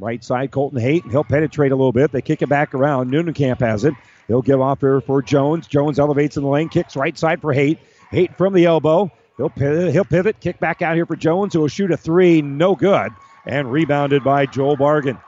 Right 0.00 0.24
side, 0.24 0.50
Colton 0.50 0.80
Haight. 0.80 1.04
He'll 1.10 1.24
penetrate 1.24 1.72
a 1.72 1.76
little 1.76 1.92
bit. 1.92 2.10
They 2.10 2.22
kick 2.22 2.40
it 2.40 2.48
back 2.48 2.74
around. 2.74 3.10
Noonenkamp 3.10 3.60
has 3.60 3.84
it. 3.84 3.92
He'll 4.28 4.40
give 4.40 4.60
off 4.60 4.80
here 4.80 5.02
for 5.02 5.20
Jones. 5.20 5.66
Jones 5.66 5.98
elevates 5.98 6.38
in 6.38 6.42
the 6.42 6.48
lane, 6.48 6.70
kicks 6.70 6.96
right 6.96 7.16
side 7.18 7.42
for 7.42 7.52
Haight. 7.52 7.78
Haight 8.10 8.36
from 8.38 8.54
the 8.54 8.64
elbow. 8.64 9.10
He'll 9.36 9.50
pivot, 9.50 9.92
he'll 9.92 10.04
pivot, 10.04 10.40
kick 10.40 10.58
back 10.58 10.80
out 10.82 10.96
here 10.96 11.06
for 11.06 11.16
Jones, 11.16 11.52
who 11.52 11.60
will 11.60 11.68
shoot 11.68 11.90
a 11.90 11.96
three. 11.96 12.40
No 12.40 12.74
good. 12.74 13.12
And 13.46 13.70
rebounded 13.70 14.24
by 14.24 14.46
Joel 14.46 14.76
Bargan. 14.76 15.20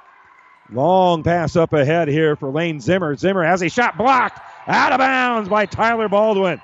Long 0.70 1.22
pass 1.22 1.54
up 1.54 1.74
ahead 1.74 2.08
here 2.08 2.34
for 2.36 2.50
Lane 2.50 2.80
Zimmer. 2.80 3.14
Zimmer 3.14 3.44
has 3.44 3.62
a 3.62 3.68
shot 3.68 3.98
blocked. 3.98 4.40
Out 4.66 4.92
of 4.92 4.98
bounds 4.98 5.48
by 5.48 5.66
Tyler 5.66 6.08
Baldwin. 6.08 6.62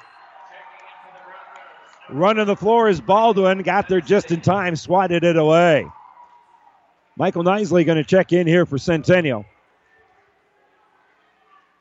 Running 2.09 2.47
the 2.47 2.57
floor 2.57 2.89
is 2.89 3.01
Baldwin. 3.01 3.63
Got 3.63 3.89
there 3.89 4.01
just 4.01 4.31
in 4.31 4.41
time, 4.41 4.77
swatted 4.77 5.25
it 5.25 5.37
away. 5.37 5.87
Michael 7.19 7.43
Nisley 7.43 7.85
going 7.85 7.99
to 7.99 8.05
check 8.05 8.33
in 8.33 8.47
here 8.47 8.65
for 8.65 8.79
Centennial. 8.79 9.45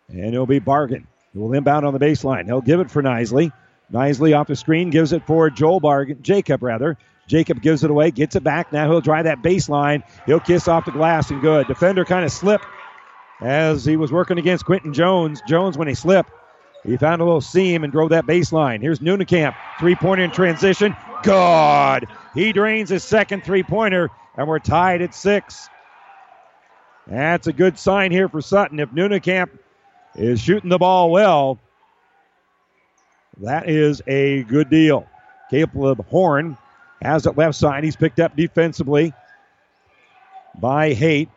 And 0.10 0.34
it'll 0.34 0.48
be 0.48 0.60
Bargan. 0.60 1.06
He 1.32 1.40
will 1.40 1.54
inbound 1.54 1.86
on 1.86 1.94
the 1.94 2.00
baseline. 2.00 2.46
He'll 2.46 2.62
give 2.62 2.80
it 2.80 2.90
for 2.90 3.04
Nisley. 3.04 3.52
Nisley 3.94 4.38
off 4.38 4.48
the 4.48 4.56
screen 4.56 4.90
gives 4.90 5.14
it 5.14 5.26
for 5.28 5.50
Joel 5.50 5.80
Bargan, 5.80 6.22
Jacob 6.22 6.64
rather. 6.64 6.98
Jacob 7.28 7.62
gives 7.62 7.84
it 7.84 7.92
away, 7.92 8.10
gets 8.10 8.36
it 8.36 8.44
back. 8.44 8.74
Now 8.74 8.90
he'll 8.90 9.02
drive 9.02 9.26
that 9.26 9.44
baseline. 9.44 10.02
He'll 10.26 10.40
kiss 10.40 10.68
off 10.68 10.86
the 10.86 10.92
glass 10.92 11.30
and 11.30 11.42
good. 11.42 11.68
Defender 11.68 12.04
kind 12.04 12.26
of 12.26 12.32
slipped 12.32 12.66
as 13.42 13.86
he 13.86 13.98
was 13.98 14.12
working 14.12 14.40
against 14.40 14.66
Quinton 14.66 14.94
Jones. 14.94 15.42
Jones, 15.48 15.78
when 15.78 15.88
he 15.88 15.94
slipped, 15.94 16.32
he 16.84 16.98
found 16.98 17.22
a 17.22 17.26
little 17.26 17.42
seam 17.42 17.84
and 17.84 17.92
drove 17.92 18.10
that 18.10 18.26
baseline. 18.26 18.82
Here's 18.82 19.00
Noonenkamp. 19.00 19.56
Three 19.80 19.96
pointer 19.96 20.24
in 20.24 20.32
transition. 20.32 20.96
God. 21.24 22.08
He 22.34 22.54
drains 22.54 22.90
his 22.90 23.04
second 23.04 23.44
three 23.44 23.64
pointer, 23.64 24.10
and 24.38 24.48
we're 24.48 24.60
tied 24.60 25.02
at 25.02 25.14
six. 25.14 25.68
That's 27.08 27.48
a 27.48 27.54
good 27.54 27.80
sign 27.80 28.12
here 28.12 28.30
for 28.30 28.42
Sutton. 28.42 28.80
If 28.80 28.92
Noonenkamp 28.92 29.50
is 30.16 30.40
shooting 30.40 30.70
the 30.70 30.78
ball 30.78 31.10
well, 31.10 31.60
that 33.40 33.70
is 33.70 34.02
a 34.08 34.44
good 34.44 34.70
deal. 34.70 35.08
Caleb 35.50 36.06
Horn 36.08 36.58
has 37.02 37.26
it 37.26 37.38
left 37.38 37.56
side. 37.56 37.84
He's 37.84 37.96
picked 37.96 38.20
up 38.20 38.36
defensively 38.36 39.14
by 40.60 40.94
Haight. 40.94 41.30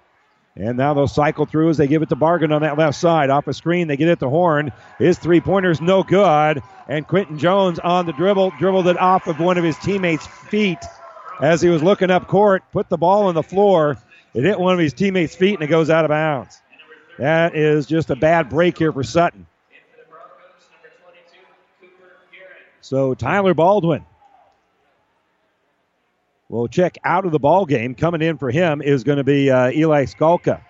And 0.57 0.77
now 0.77 0.93
they'll 0.93 1.07
cycle 1.07 1.47
through 1.47 1.71
as 1.71 1.77
they 1.77 1.87
give 1.87 2.03
it 2.03 2.09
to 2.09 2.17
Bargan 2.17 2.53
on 2.53 2.63
that 2.63 2.77
left 2.77 2.99
side. 2.99 3.31
Off 3.31 3.47
a 3.47 3.55
screen, 3.55 3.87
they 3.87 3.97
get 3.97 4.09
it 4.09 4.19
to 4.19 4.29
Horn. 4.29 4.73
His 4.99 5.17
three 5.17 5.41
pointer's 5.41 5.81
no 5.81 6.03
good. 6.03 6.61
And 6.89 7.07
Quinton 7.07 7.39
Jones 7.39 7.79
on 7.79 8.05
the 8.05 8.13
dribble, 8.13 8.53
dribbled 8.59 8.89
it 8.89 8.99
off 8.99 9.29
of 9.29 9.39
one 9.39 9.57
of 9.57 9.65
his 9.65 9.79
teammates' 9.79 10.27
feet 10.27 10.79
as 11.41 11.61
he 11.61 11.69
was 11.69 11.83
looking 11.83 12.11
up 12.11 12.29
court, 12.29 12.63
put 12.73 12.89
the 12.89 12.99
ball 12.99 13.27
on 13.27 13.35
the 13.35 13.43
floor. 13.43 13.97
It 14.35 14.45
hit 14.45 14.59
one 14.59 14.75
of 14.75 14.79
his 14.79 14.93
teammates' 14.93 15.35
feet 15.35 15.55
and 15.55 15.63
it 15.63 15.69
goes 15.69 15.91
out 15.91 16.05
of 16.05 16.11
bounds. 16.11 16.61
That 17.19 17.55
is 17.55 17.87
just 17.87 18.11
a 18.11 18.17
bad 18.17 18.49
break 18.49 18.79
here 18.79 18.93
for 18.93 19.03
Sutton. 19.03 19.47
So 22.81 23.15
Tyler 23.15 23.55
Baldwin 23.55 24.05
will 26.49 26.67
check 26.67 26.99
out 27.05 27.25
of 27.25 27.33
the 27.33 27.39
ball 27.39 27.67
game. 27.67 27.95
Coming 27.95 28.23
in 28.23 28.39
for 28.39 28.51
him 28.51 28.83
is 28.83 29.05
going 29.05 29.19
to 29.19 29.25
be 29.25 29.51
uh, 29.51 29.71
Eli 29.71 30.05
Skalka. 30.07 30.61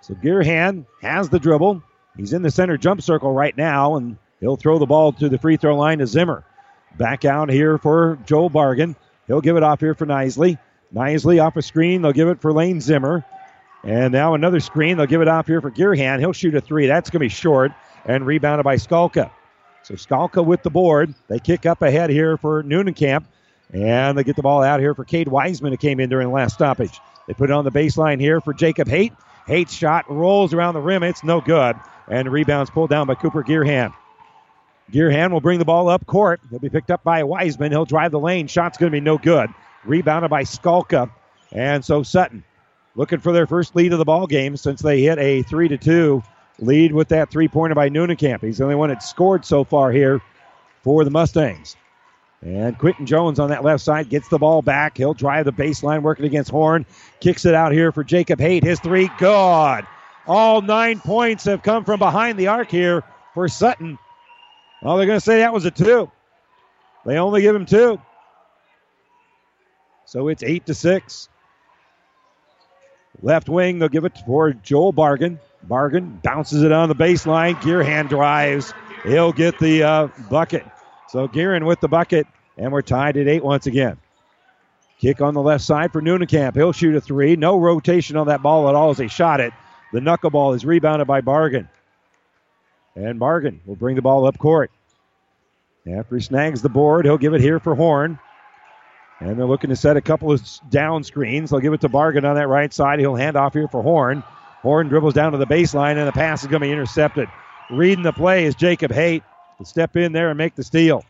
So 0.00 0.14
Gearhan 0.14 0.86
has 1.00 1.28
the 1.28 1.38
dribble. 1.38 1.82
He's 2.16 2.32
in 2.32 2.42
the 2.42 2.50
center 2.50 2.76
jump 2.76 3.02
circle 3.02 3.32
right 3.32 3.56
now, 3.56 3.96
and 3.96 4.16
he'll 4.40 4.56
throw 4.56 4.78
the 4.78 4.86
ball 4.86 5.12
to 5.14 5.28
the 5.28 5.38
free 5.38 5.56
throw 5.56 5.76
line 5.76 5.98
to 5.98 6.06
Zimmer. 6.06 6.44
Back 6.96 7.24
out 7.24 7.50
here 7.50 7.78
for 7.78 8.18
Joel 8.24 8.50
Bargan. 8.50 8.94
He'll 9.26 9.40
give 9.40 9.56
it 9.56 9.62
off 9.62 9.80
here 9.80 9.94
for 9.94 10.06
Nisley. 10.06 10.58
Nisley 10.94 11.42
off 11.42 11.56
a 11.56 11.62
screen. 11.62 12.02
They'll 12.02 12.12
give 12.12 12.28
it 12.28 12.40
for 12.40 12.52
Lane 12.52 12.80
Zimmer. 12.80 13.24
And 13.82 14.12
now 14.12 14.34
another 14.34 14.60
screen. 14.60 14.96
They'll 14.96 15.06
give 15.06 15.20
it 15.20 15.28
off 15.28 15.46
here 15.46 15.60
for 15.60 15.70
Gearhan. 15.70 16.20
He'll 16.20 16.32
shoot 16.32 16.54
a 16.54 16.60
three. 16.60 16.86
That's 16.86 17.10
going 17.10 17.20
to 17.20 17.24
be 17.24 17.28
short 17.28 17.72
and 18.04 18.24
rebounded 18.26 18.64
by 18.64 18.76
Skalka. 18.76 19.30
So 19.82 19.94
Skalka 19.94 20.44
with 20.44 20.62
the 20.62 20.70
board. 20.70 21.14
They 21.28 21.38
kick 21.38 21.66
up 21.66 21.82
ahead 21.82 22.10
here 22.10 22.36
for 22.36 22.62
Noonenkamp. 22.62 23.24
And 23.72 24.16
they 24.16 24.24
get 24.24 24.36
the 24.36 24.42
ball 24.42 24.62
out 24.62 24.78
here 24.78 24.94
for 24.94 25.04
Cade 25.04 25.28
Wiseman, 25.28 25.72
who 25.72 25.76
came 25.76 25.98
in 25.98 26.08
during 26.08 26.28
the 26.28 26.34
last 26.34 26.54
stoppage. 26.54 27.00
They 27.26 27.34
put 27.34 27.50
it 27.50 27.52
on 27.52 27.64
the 27.64 27.72
baseline 27.72 28.20
here 28.20 28.40
for 28.40 28.54
Jacob 28.54 28.88
Haight. 28.88 29.12
Haight's 29.46 29.74
shot 29.74 30.08
rolls 30.08 30.54
around 30.54 30.74
the 30.74 30.80
rim. 30.80 31.02
It's 31.02 31.24
no 31.24 31.40
good. 31.40 31.76
And 32.08 32.30
rebounds 32.30 32.70
pulled 32.70 32.90
down 32.90 33.06
by 33.06 33.14
Cooper 33.14 33.42
Gearhan. 33.42 33.92
Gearhan 34.92 35.32
will 35.32 35.40
bring 35.40 35.58
the 35.58 35.64
ball 35.64 35.88
up 35.88 36.06
court. 36.06 36.40
He'll 36.50 36.58
be 36.58 36.68
picked 36.68 36.90
up 36.90 37.02
by 37.02 37.22
Wiseman. 37.24 37.72
He'll 37.72 37.84
drive 37.84 38.12
the 38.12 38.20
lane. 38.20 38.46
Shot's 38.46 38.78
going 38.78 38.92
to 38.92 38.96
be 38.96 39.00
no 39.00 39.18
good. 39.18 39.50
Rebounded 39.84 40.30
by 40.30 40.42
Skalka. 40.42 41.10
And 41.52 41.84
so 41.84 42.02
Sutton 42.02 42.44
looking 42.94 43.20
for 43.20 43.32
their 43.32 43.46
first 43.46 43.74
lead 43.74 43.92
of 43.92 43.98
the 43.98 44.04
ball 44.04 44.26
game 44.26 44.56
since 44.56 44.82
they 44.82 45.00
hit 45.00 45.18
a 45.18 45.42
3 45.42 45.68
to 45.68 45.78
2 45.78 46.22
lead 46.60 46.92
with 46.92 47.08
that 47.08 47.30
three 47.30 47.48
pointer 47.48 47.74
by 47.74 47.88
Camp. 47.88 48.42
He's 48.42 48.58
the 48.58 48.64
only 48.64 48.76
one 48.76 48.90
that's 48.90 49.08
scored 49.08 49.44
so 49.44 49.64
far 49.64 49.90
here 49.90 50.20
for 50.82 51.04
the 51.04 51.10
Mustangs. 51.10 51.76
And 52.42 52.76
Quinton 52.78 53.06
Jones 53.06 53.40
on 53.40 53.50
that 53.50 53.64
left 53.64 53.82
side 53.82 54.10
gets 54.10 54.28
the 54.28 54.38
ball 54.38 54.60
back. 54.60 54.98
He'll 54.98 55.14
drive 55.14 55.46
the 55.46 55.52
baseline, 55.52 56.02
working 56.02 56.26
against 56.26 56.50
Horn. 56.50 56.84
Kicks 57.20 57.46
it 57.46 57.54
out 57.54 57.72
here 57.72 57.90
for 57.90 58.04
Jacob 58.04 58.38
Haight. 58.38 58.62
His 58.62 58.78
three, 58.80 59.10
good. 59.18 59.86
All 60.26 60.60
nine 60.60 61.00
points 61.00 61.44
have 61.44 61.62
come 61.62 61.84
from 61.84 61.98
behind 61.98 62.38
the 62.38 62.48
arc 62.48 62.70
here 62.70 63.02
for 63.32 63.48
Sutton. 63.48 63.98
Well, 64.84 64.98
they're 64.98 65.06
going 65.06 65.18
to 65.18 65.24
say 65.24 65.38
that 65.38 65.52
was 65.54 65.64
a 65.64 65.70
two. 65.70 66.10
They 67.06 67.16
only 67.16 67.40
give 67.40 67.56
him 67.56 67.64
two. 67.64 68.00
So 70.04 70.28
it's 70.28 70.42
eight 70.42 70.66
to 70.66 70.74
six. 70.74 71.30
Left 73.22 73.48
wing, 73.48 73.78
they'll 73.78 73.88
give 73.88 74.04
it 74.04 74.18
for 74.26 74.52
Joel 74.52 74.92
Bargan. 74.92 75.38
Bargan 75.66 76.22
bounces 76.22 76.62
it 76.62 76.70
on 76.70 76.90
the 76.90 76.94
baseline. 76.94 77.54
Gearhan 77.54 78.10
drives. 78.10 78.74
He'll 79.04 79.32
get 79.32 79.58
the 79.58 79.82
uh, 79.82 80.08
bucket. 80.30 80.66
So 81.08 81.28
Gearin 81.28 81.64
with 81.64 81.80
the 81.80 81.88
bucket, 81.88 82.26
and 82.58 82.70
we're 82.70 82.82
tied 82.82 83.16
at 83.16 83.26
eight 83.26 83.42
once 83.42 83.66
again. 83.66 83.96
Kick 84.98 85.22
on 85.22 85.32
the 85.32 85.40
left 85.40 85.64
side 85.64 85.92
for 85.92 86.02
Camp. 86.26 86.56
He'll 86.56 86.72
shoot 86.72 86.94
a 86.94 87.00
three. 87.00 87.36
No 87.36 87.58
rotation 87.58 88.16
on 88.16 88.26
that 88.26 88.42
ball 88.42 88.68
at 88.68 88.74
all 88.74 88.90
as 88.90 88.98
he 88.98 89.08
shot 89.08 89.40
it. 89.40 89.52
The 89.92 90.00
knuckleball 90.00 90.54
is 90.54 90.64
rebounded 90.64 91.06
by 91.06 91.22
Bargan. 91.22 91.68
And 92.96 93.18
Bargan 93.20 93.58
will 93.66 93.76
bring 93.76 93.96
the 93.96 94.02
ball 94.02 94.26
up 94.26 94.38
court. 94.38 94.70
After 95.86 96.16
he 96.16 96.22
snags 96.22 96.62
the 96.62 96.68
board, 96.68 97.04
he'll 97.04 97.18
give 97.18 97.34
it 97.34 97.40
here 97.40 97.58
for 97.58 97.74
Horn. 97.74 98.18
And 99.20 99.38
they're 99.38 99.46
looking 99.46 99.70
to 99.70 99.76
set 99.76 99.96
a 99.96 100.00
couple 100.00 100.32
of 100.32 100.42
down 100.70 101.04
screens. 101.04 101.50
They'll 101.50 101.60
give 101.60 101.72
it 101.72 101.82
to 101.82 101.88
Bargan 101.88 102.24
on 102.24 102.36
that 102.36 102.48
right 102.48 102.72
side. 102.72 102.98
He'll 102.98 103.14
hand 103.14 103.36
off 103.36 103.52
here 103.52 103.68
for 103.68 103.82
Horn. 103.82 104.22
Horn 104.62 104.88
dribbles 104.88 105.14
down 105.14 105.32
to 105.32 105.38
the 105.38 105.46
baseline, 105.46 105.98
and 105.98 106.08
the 106.08 106.12
pass 106.12 106.42
is 106.42 106.48
going 106.48 106.62
to 106.62 106.66
be 106.66 106.72
intercepted. 106.72 107.28
Reading 107.70 108.02
the 108.02 108.12
play 108.12 108.44
is 108.44 108.54
Jacob 108.54 108.90
Haight 108.90 109.22
to 109.58 109.64
step 109.64 109.96
in 109.96 110.12
there 110.12 110.30
and 110.30 110.38
make 110.38 110.54
the 110.54 110.62
steal. 110.62 111.04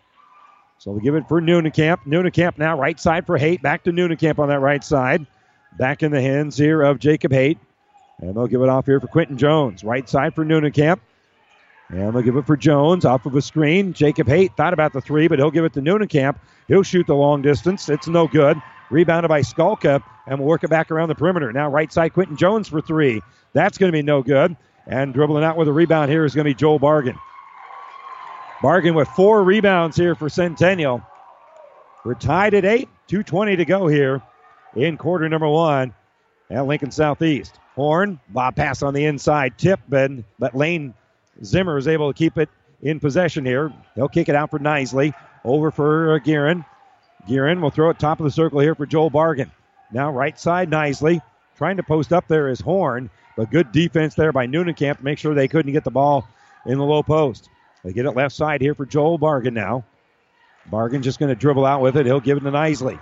So 0.78 0.90
we 0.90 1.00
give 1.00 1.14
it 1.14 1.28
for 1.28 1.40
Newnenkamp. 1.40 2.04
Newnenkamp 2.04 2.58
now 2.58 2.78
right 2.78 2.98
side 2.98 3.26
for 3.26 3.38
Haight. 3.38 3.62
Back 3.62 3.84
to 3.84 3.92
Newnenkamp 3.92 4.38
on 4.38 4.48
that 4.48 4.60
right 4.60 4.82
side. 4.82 5.26
Back 5.78 6.02
in 6.02 6.10
the 6.10 6.20
hands 6.20 6.56
here 6.56 6.82
of 6.82 6.98
Jacob 6.98 7.32
Haight. 7.32 7.58
And 8.18 8.34
they'll 8.34 8.48
give 8.48 8.62
it 8.62 8.68
off 8.68 8.86
here 8.86 9.00
for 9.00 9.06
Quinton 9.06 9.38
Jones. 9.38 9.84
Right 9.84 10.08
side 10.08 10.34
for 10.34 10.44
Newnenkamp. 10.44 11.00
And 11.90 12.14
they'll 12.14 12.22
give 12.22 12.36
it 12.36 12.46
for 12.46 12.56
Jones 12.56 13.04
off 13.04 13.26
of 13.26 13.34
a 13.34 13.42
screen. 13.42 13.92
Jacob 13.92 14.26
Haight 14.26 14.56
thought 14.56 14.72
about 14.72 14.92
the 14.92 15.00
three, 15.00 15.28
but 15.28 15.38
he'll 15.38 15.50
give 15.50 15.64
it 15.64 15.74
to 15.74 15.80
Newnenkamp. 15.80 16.36
He'll 16.68 16.82
shoot 16.82 17.06
the 17.06 17.14
long 17.14 17.42
distance. 17.42 17.88
It's 17.88 18.08
no 18.08 18.26
good. 18.26 18.60
Rebounded 18.90 19.28
by 19.28 19.42
Skalka, 19.42 20.02
and 20.26 20.38
we'll 20.38 20.48
work 20.48 20.64
it 20.64 20.70
back 20.70 20.90
around 20.90 21.08
the 21.08 21.14
perimeter. 21.14 21.52
Now 21.52 21.68
right 21.68 21.92
side, 21.92 22.12
Quinton 22.14 22.36
Jones 22.36 22.68
for 22.68 22.80
three. 22.80 23.20
That's 23.52 23.78
going 23.78 23.92
to 23.92 23.96
be 23.96 24.02
no 24.02 24.22
good. 24.22 24.56
And 24.86 25.14
dribbling 25.14 25.44
out 25.44 25.56
with 25.56 25.68
a 25.68 25.72
rebound 25.72 26.10
here 26.10 26.24
is 26.24 26.34
going 26.34 26.44
to 26.44 26.50
be 26.50 26.54
Joel 26.54 26.80
Bargan. 26.80 27.18
Bargan 28.60 28.94
with 28.94 29.08
four 29.08 29.42
rebounds 29.42 29.96
here 29.96 30.14
for 30.14 30.28
Centennial. 30.28 31.02
We're 32.04 32.14
tied 32.14 32.54
at 32.54 32.64
eight. 32.64 32.88
2.20 33.08 33.58
to 33.58 33.64
go 33.64 33.86
here 33.86 34.22
in 34.74 34.96
quarter 34.96 35.28
number 35.28 35.48
one 35.48 35.94
at 36.50 36.66
Lincoln 36.66 36.90
Southeast. 36.90 37.58
Horn, 37.74 38.20
Bob 38.28 38.56
pass 38.56 38.82
on 38.82 38.94
the 38.94 39.04
inside, 39.04 39.58
tip, 39.58 39.80
but, 39.88 40.10
but 40.38 40.54
Lane 40.54 40.94
Zimmer 41.42 41.78
is 41.78 41.88
able 41.88 42.12
to 42.12 42.16
keep 42.16 42.38
it 42.38 42.48
in 42.82 43.00
possession 43.00 43.44
here. 43.44 43.72
They'll 43.96 44.08
kick 44.08 44.28
it 44.28 44.34
out 44.34 44.50
for 44.50 44.58
Nisley. 44.58 45.14
Over 45.44 45.70
for 45.70 46.18
Guerin. 46.20 46.64
Guerin 47.26 47.60
will 47.60 47.70
throw 47.70 47.90
it 47.90 47.98
top 47.98 48.20
of 48.20 48.24
the 48.24 48.30
circle 48.30 48.60
here 48.60 48.74
for 48.74 48.86
Joel 48.86 49.10
Bargan. 49.10 49.50
Now 49.92 50.12
right 50.12 50.38
side 50.38 50.70
Nisley. 50.70 51.20
Trying 51.56 51.76
to 51.76 51.82
post 51.82 52.12
up 52.12 52.26
there 52.26 52.48
is 52.48 52.60
Horn, 52.60 53.10
but 53.36 53.50
good 53.50 53.70
defense 53.70 54.14
there 54.14 54.32
by 54.32 54.46
Newnenkamp 54.46 54.98
to 54.98 55.04
make 55.04 55.18
sure 55.18 55.34
they 55.34 55.48
couldn't 55.48 55.72
get 55.72 55.84
the 55.84 55.90
ball 55.90 56.26
in 56.66 56.78
the 56.78 56.84
low 56.84 57.02
post. 57.02 57.48
They 57.84 57.92
get 57.92 58.06
it 58.06 58.16
left 58.16 58.34
side 58.34 58.60
here 58.60 58.74
for 58.74 58.86
Joel 58.86 59.18
Bargan 59.18 59.52
now. 59.52 59.84
Bargan 60.70 61.02
just 61.02 61.18
going 61.18 61.28
to 61.28 61.36
dribble 61.36 61.66
out 61.66 61.80
with 61.80 61.96
it. 61.96 62.06
He'll 62.06 62.20
give 62.20 62.38
it 62.38 62.40
to 62.40 62.50
Nisley. 62.50 63.00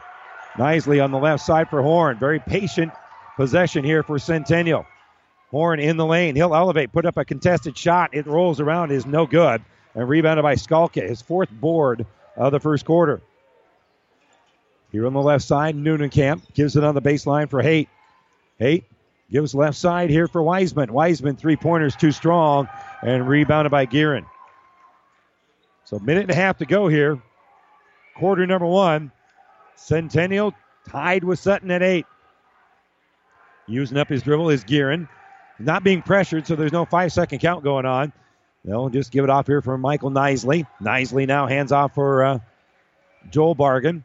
Nisley 0.54 1.02
on 1.02 1.12
the 1.12 1.18
left 1.18 1.44
side 1.44 1.70
for 1.70 1.80
Horn. 1.80 2.18
Very 2.18 2.40
patient 2.40 2.92
possession 3.36 3.84
here 3.84 4.02
for 4.02 4.18
Centennial. 4.18 4.84
Horn 5.52 5.78
in 5.78 5.98
the 5.98 6.06
lane. 6.06 6.34
He'll 6.34 6.54
elevate, 6.54 6.92
put 6.92 7.06
up 7.06 7.18
a 7.18 7.24
contested 7.24 7.76
shot. 7.76 8.14
It 8.14 8.26
rolls 8.26 8.58
around, 8.58 8.90
is 8.90 9.06
no 9.06 9.26
good. 9.26 9.62
And 9.94 10.08
rebounded 10.08 10.42
by 10.42 10.54
Skalka, 10.54 11.06
his 11.06 11.20
fourth 11.20 11.50
board 11.50 12.06
of 12.36 12.52
the 12.52 12.58
first 12.58 12.86
quarter. 12.86 13.20
Here 14.90 15.06
on 15.06 15.12
the 15.12 15.20
left 15.20 15.44
side, 15.44 15.76
Newnenkamp 15.76 16.54
gives 16.54 16.74
it 16.76 16.84
on 16.84 16.94
the 16.94 17.02
baseline 17.02 17.50
for 17.50 17.62
Haight. 17.62 17.88
Haight 18.58 18.84
gives 19.30 19.54
left 19.54 19.76
side 19.76 20.08
here 20.08 20.26
for 20.26 20.42
Wiseman. 20.42 20.92
Wiseman, 20.92 21.36
three 21.36 21.56
pointers 21.56 21.96
too 21.96 22.12
strong, 22.12 22.68
and 23.02 23.28
rebounded 23.28 23.70
by 23.70 23.86
Gearin. 23.86 24.24
So, 25.84 25.98
minute 25.98 26.22
and 26.22 26.30
a 26.30 26.34
half 26.34 26.58
to 26.58 26.66
go 26.66 26.88
here. 26.88 27.20
Quarter 28.16 28.46
number 28.46 28.66
one. 28.66 29.12
Centennial 29.76 30.54
tied 30.88 31.24
with 31.24 31.38
Sutton 31.38 31.70
at 31.70 31.82
eight. 31.82 32.06
Using 33.66 33.98
up 33.98 34.08
his 34.08 34.22
dribble 34.22 34.50
is 34.50 34.64
Gearin. 34.64 35.08
Not 35.64 35.84
being 35.84 36.02
pressured, 36.02 36.46
so 36.46 36.56
there's 36.56 36.72
no 36.72 36.84
five 36.84 37.12
second 37.12 37.38
count 37.38 37.64
going 37.64 37.86
on. 37.86 38.12
They'll 38.64 38.88
just 38.88 39.10
give 39.10 39.24
it 39.24 39.30
off 39.30 39.46
here 39.46 39.60
for 39.60 39.76
Michael 39.76 40.10
Nisley. 40.10 40.66
Nisley 40.80 41.26
now 41.26 41.46
hands 41.46 41.72
off 41.72 41.94
for 41.94 42.24
uh, 42.24 42.38
Joel 43.30 43.56
Bargan. 43.56 44.04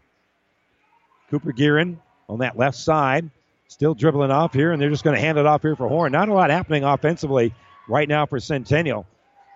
Cooper 1.29 1.51
Gearin 1.51 1.97
on 2.29 2.39
that 2.39 2.57
left 2.57 2.77
side. 2.77 3.29
Still 3.67 3.93
dribbling 3.93 4.31
off 4.31 4.53
here, 4.53 4.71
and 4.71 4.81
they're 4.81 4.89
just 4.89 5.03
going 5.03 5.15
to 5.15 5.21
hand 5.21 5.37
it 5.37 5.45
off 5.45 5.61
here 5.61 5.75
for 5.75 5.87
Horn. 5.87 6.11
Not 6.11 6.29
a 6.29 6.33
lot 6.33 6.49
happening 6.49 6.83
offensively 6.83 7.53
right 7.87 8.07
now 8.07 8.25
for 8.25 8.39
Centennial. 8.39 9.05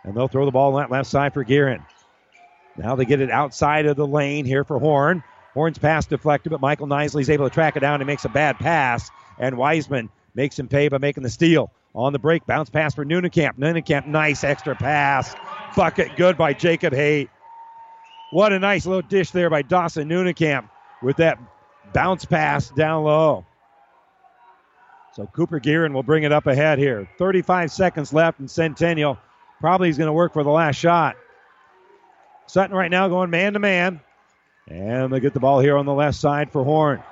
And 0.03 0.15
they'll 0.15 0.27
throw 0.27 0.45
the 0.45 0.51
ball 0.51 0.75
on 0.75 0.81
that 0.81 0.91
left 0.91 1.09
side 1.09 1.33
for 1.33 1.45
Gearin. 1.45 1.83
Now 2.77 2.95
they 2.95 3.05
get 3.05 3.21
it 3.21 3.31
outside 3.31 3.85
of 3.85 3.95
the 3.95 4.07
lane 4.07 4.45
here 4.45 4.63
for 4.63 4.79
Horn. 4.79 5.23
Horn's 5.53 5.77
pass 5.77 6.05
deflected, 6.05 6.51
but 6.51 6.61
Michael 6.61 6.87
Nisley's 6.87 7.29
able 7.29 7.47
to 7.47 7.53
track 7.53 7.75
it 7.75 7.81
down 7.81 8.01
and 8.01 8.07
makes 8.07 8.25
a 8.25 8.29
bad 8.29 8.57
pass. 8.57 9.09
And 9.39 9.57
Wiseman 9.57 10.09
makes 10.33 10.57
him 10.57 10.67
pay 10.67 10.87
by 10.89 10.97
making 10.97 11.23
the 11.23 11.29
steal. 11.29 11.71
On 11.93 12.13
the 12.13 12.19
break, 12.19 12.45
bounce 12.45 12.69
pass 12.69 12.95
for 12.95 13.05
Newnenkamp. 13.05 13.57
Newnenkamp, 13.57 14.07
nice 14.07 14.43
extra 14.43 14.75
pass. 14.75 15.35
Bucket 15.75 16.15
good 16.15 16.37
by 16.37 16.53
Jacob 16.53 16.93
Haight. 16.93 17.29
What 18.31 18.53
a 18.53 18.59
nice 18.59 18.85
little 18.85 19.01
dish 19.01 19.31
there 19.31 19.49
by 19.49 19.61
Dawson 19.61 20.07
Newnenkamp 20.07 20.69
with 21.01 21.17
that 21.17 21.37
bounce 21.93 22.23
pass 22.23 22.69
down 22.69 23.03
low. 23.03 23.45
So 25.13 25.25
Cooper 25.27 25.59
Gearin 25.59 25.93
will 25.93 26.03
bring 26.03 26.23
it 26.23 26.31
up 26.31 26.47
ahead 26.47 26.79
here. 26.79 27.09
35 27.17 27.71
seconds 27.71 28.13
left, 28.13 28.39
and 28.39 28.49
Centennial 28.49 29.17
probably 29.59 29.89
is 29.89 29.97
going 29.97 30.07
to 30.07 30.13
work 30.13 30.31
for 30.31 30.43
the 30.43 30.49
last 30.49 30.77
shot. 30.77 31.17
Sutton 32.47 32.75
right 32.75 32.89
now 32.89 33.09
going 33.09 33.29
man 33.29 33.53
to 33.53 33.59
man. 33.59 33.99
And 34.69 35.11
they 35.11 35.19
get 35.19 35.33
the 35.33 35.41
ball 35.41 35.59
here 35.59 35.75
on 35.77 35.85
the 35.85 35.93
left 35.93 36.17
side 36.17 36.51
for 36.51 36.63
Horn. 36.63 37.03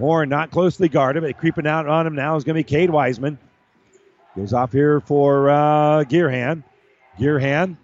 Horn 0.00 0.30
not 0.30 0.50
closely 0.50 0.88
guarded, 0.88 1.22
but 1.22 1.36
creeping 1.36 1.66
out 1.66 1.86
on 1.86 2.06
him 2.06 2.14
now 2.14 2.34
is 2.36 2.42
going 2.42 2.54
to 2.54 2.60
be 2.60 2.64
Cade 2.64 2.90
Wiseman. 2.90 3.38
Goes 4.34 4.52
off 4.52 4.72
here 4.72 5.00
for 5.00 5.50
uh, 5.50 6.04
Gearhan. 6.04 6.64
Gearhan 7.18 7.76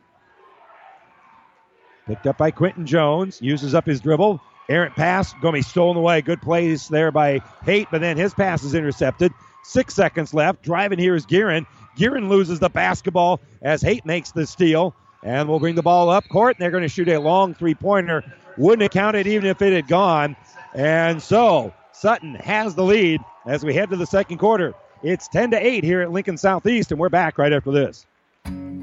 picked 2.07 2.27
up 2.27 2.39
by 2.39 2.51
Quinton 2.51 2.87
Jones. 2.87 3.41
Uses 3.43 3.75
up 3.75 3.85
his 3.87 4.01
dribble. 4.01 4.41
Errant 4.69 4.97
pass 4.97 5.33
going 5.35 5.55
to 5.55 5.59
be 5.59 5.63
stolen 5.63 5.97
away. 5.97 6.23
Good 6.23 6.41
plays 6.41 6.89
there 6.89 7.13
by 7.13 7.41
Haight, 7.65 7.89
but 7.91 8.01
then 8.01 8.17
his 8.17 8.33
pass 8.33 8.65
is 8.65 8.75
intercepted. 8.75 9.33
Six 9.63 9.95
seconds 9.95 10.33
left. 10.33 10.63
Driving 10.63 10.99
here 10.99 11.15
is 11.15 11.27
Gearin. 11.27 11.67
Gearin 11.99 12.29
loses 12.29 12.61
the 12.61 12.71
basketball 12.71 13.41
as 13.63 13.83
Haight 13.83 14.07
makes 14.07 14.33
the 14.33 14.47
steal. 14.47 14.95
And 15.23 15.49
we'll 15.49 15.59
bring 15.59 15.75
the 15.75 15.83
ball 15.83 16.09
up 16.09 16.29
court. 16.29 16.57
And 16.57 16.63
they're 16.63 16.71
going 16.71 16.83
to 16.83 16.89
shoot 16.89 17.09
a 17.09 17.19
long 17.19 17.53
three 17.53 17.75
pointer. 17.75 18.25
Wouldn't 18.57 18.83
have 18.83 18.93
counted 18.93 19.27
even 19.27 19.49
if 19.49 19.61
it 19.61 19.73
had 19.73 19.87
gone. 19.87 20.37
And 20.75 21.21
so 21.21 21.75
Sutton 21.99 22.35
has 22.35 22.75
the 22.75 22.85
lead 22.85 23.23
as 23.47 23.65
we 23.65 23.73
head 23.73 23.89
to 23.89 23.97
the 23.97 24.05
second 24.05 24.37
quarter. 24.37 24.75
It's 25.03 25.29
10 25.29 25.53
to 25.53 25.67
8 25.67 25.83
here 25.83 26.03
at 26.03 26.13
Lincoln 26.13 26.37
Southeast, 26.37 26.91
and 26.91 27.01
we're 27.01 27.09
back 27.09 27.39
right 27.39 27.55
after 27.55 27.71
this. 27.71 28.07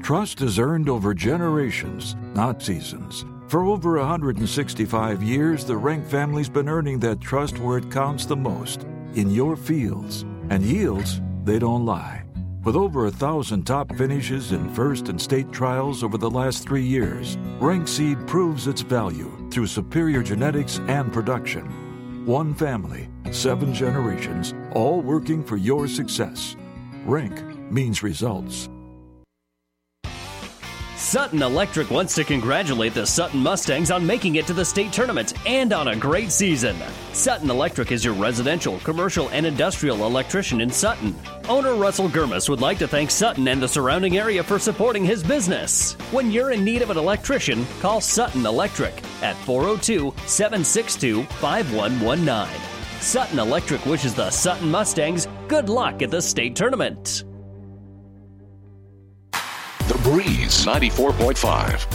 Trust 0.02 0.40
is 0.40 0.58
earned 0.58 0.88
over 0.88 1.14
generations, 1.14 2.16
not 2.34 2.60
seasons. 2.60 3.24
For 3.46 3.62
over 3.62 3.98
165 3.98 5.22
years, 5.22 5.64
the 5.64 5.76
Rank 5.76 6.08
family's 6.08 6.48
been 6.48 6.68
earning 6.68 6.98
that 7.00 7.20
trust 7.20 7.60
where 7.60 7.78
it 7.78 7.88
counts 7.88 8.26
the 8.26 8.34
most 8.34 8.82
in 9.14 9.30
your 9.30 9.54
fields. 9.54 10.22
And 10.50 10.64
yields, 10.64 11.20
they 11.44 11.60
don't 11.60 11.86
lie. 11.86 12.24
With 12.64 12.74
over 12.74 13.06
a 13.06 13.12
thousand 13.12 13.64
top 13.64 13.94
finishes 13.94 14.50
in 14.50 14.74
first 14.74 15.08
and 15.08 15.22
state 15.22 15.52
trials 15.52 16.02
over 16.02 16.18
the 16.18 16.30
last 16.30 16.66
three 16.66 16.84
years, 16.84 17.36
Rank 17.60 17.86
Seed 17.86 18.26
proves 18.26 18.66
its 18.66 18.80
value 18.80 19.30
through 19.52 19.68
superior 19.68 20.22
genetics 20.24 20.80
and 20.88 21.12
production. 21.12 21.83
One 22.24 22.54
family, 22.54 23.10
seven 23.32 23.74
generations, 23.74 24.54
all 24.72 25.02
working 25.02 25.44
for 25.44 25.58
your 25.58 25.86
success. 25.86 26.56
Rank 27.04 27.38
means 27.70 28.02
results. 28.02 28.70
Sutton 30.96 31.42
Electric 31.42 31.90
wants 31.90 32.14
to 32.14 32.22
congratulate 32.22 32.94
the 32.94 33.04
Sutton 33.04 33.40
Mustangs 33.40 33.90
on 33.90 34.06
making 34.06 34.36
it 34.36 34.46
to 34.46 34.52
the 34.52 34.64
state 34.64 34.92
tournament 34.92 35.34
and 35.44 35.72
on 35.72 35.88
a 35.88 35.96
great 35.96 36.30
season. 36.30 36.76
Sutton 37.12 37.50
Electric 37.50 37.90
is 37.90 38.04
your 38.04 38.14
residential, 38.14 38.78
commercial, 38.80 39.28
and 39.30 39.44
industrial 39.44 40.06
electrician 40.06 40.60
in 40.60 40.70
Sutton. 40.70 41.14
Owner 41.48 41.74
Russell 41.74 42.08
Gurmis 42.08 42.48
would 42.48 42.60
like 42.60 42.78
to 42.78 42.86
thank 42.86 43.10
Sutton 43.10 43.48
and 43.48 43.60
the 43.60 43.66
surrounding 43.66 44.18
area 44.18 44.42
for 44.42 44.60
supporting 44.60 45.04
his 45.04 45.24
business. 45.24 45.94
When 46.12 46.30
you're 46.30 46.52
in 46.52 46.64
need 46.64 46.82
of 46.82 46.90
an 46.90 46.96
electrician, 46.96 47.66
call 47.80 48.00
Sutton 48.00 48.46
Electric 48.46 48.94
at 49.20 49.36
402 49.38 50.14
762 50.26 51.24
5119. 51.24 52.48
Sutton 53.00 53.40
Electric 53.40 53.84
wishes 53.84 54.14
the 54.14 54.30
Sutton 54.30 54.70
Mustangs 54.70 55.26
good 55.48 55.68
luck 55.68 56.02
at 56.02 56.12
the 56.12 56.22
state 56.22 56.54
tournament. 56.54 57.24
The 59.86 59.98
Breeze 59.98 60.64
94.5. 60.64 61.86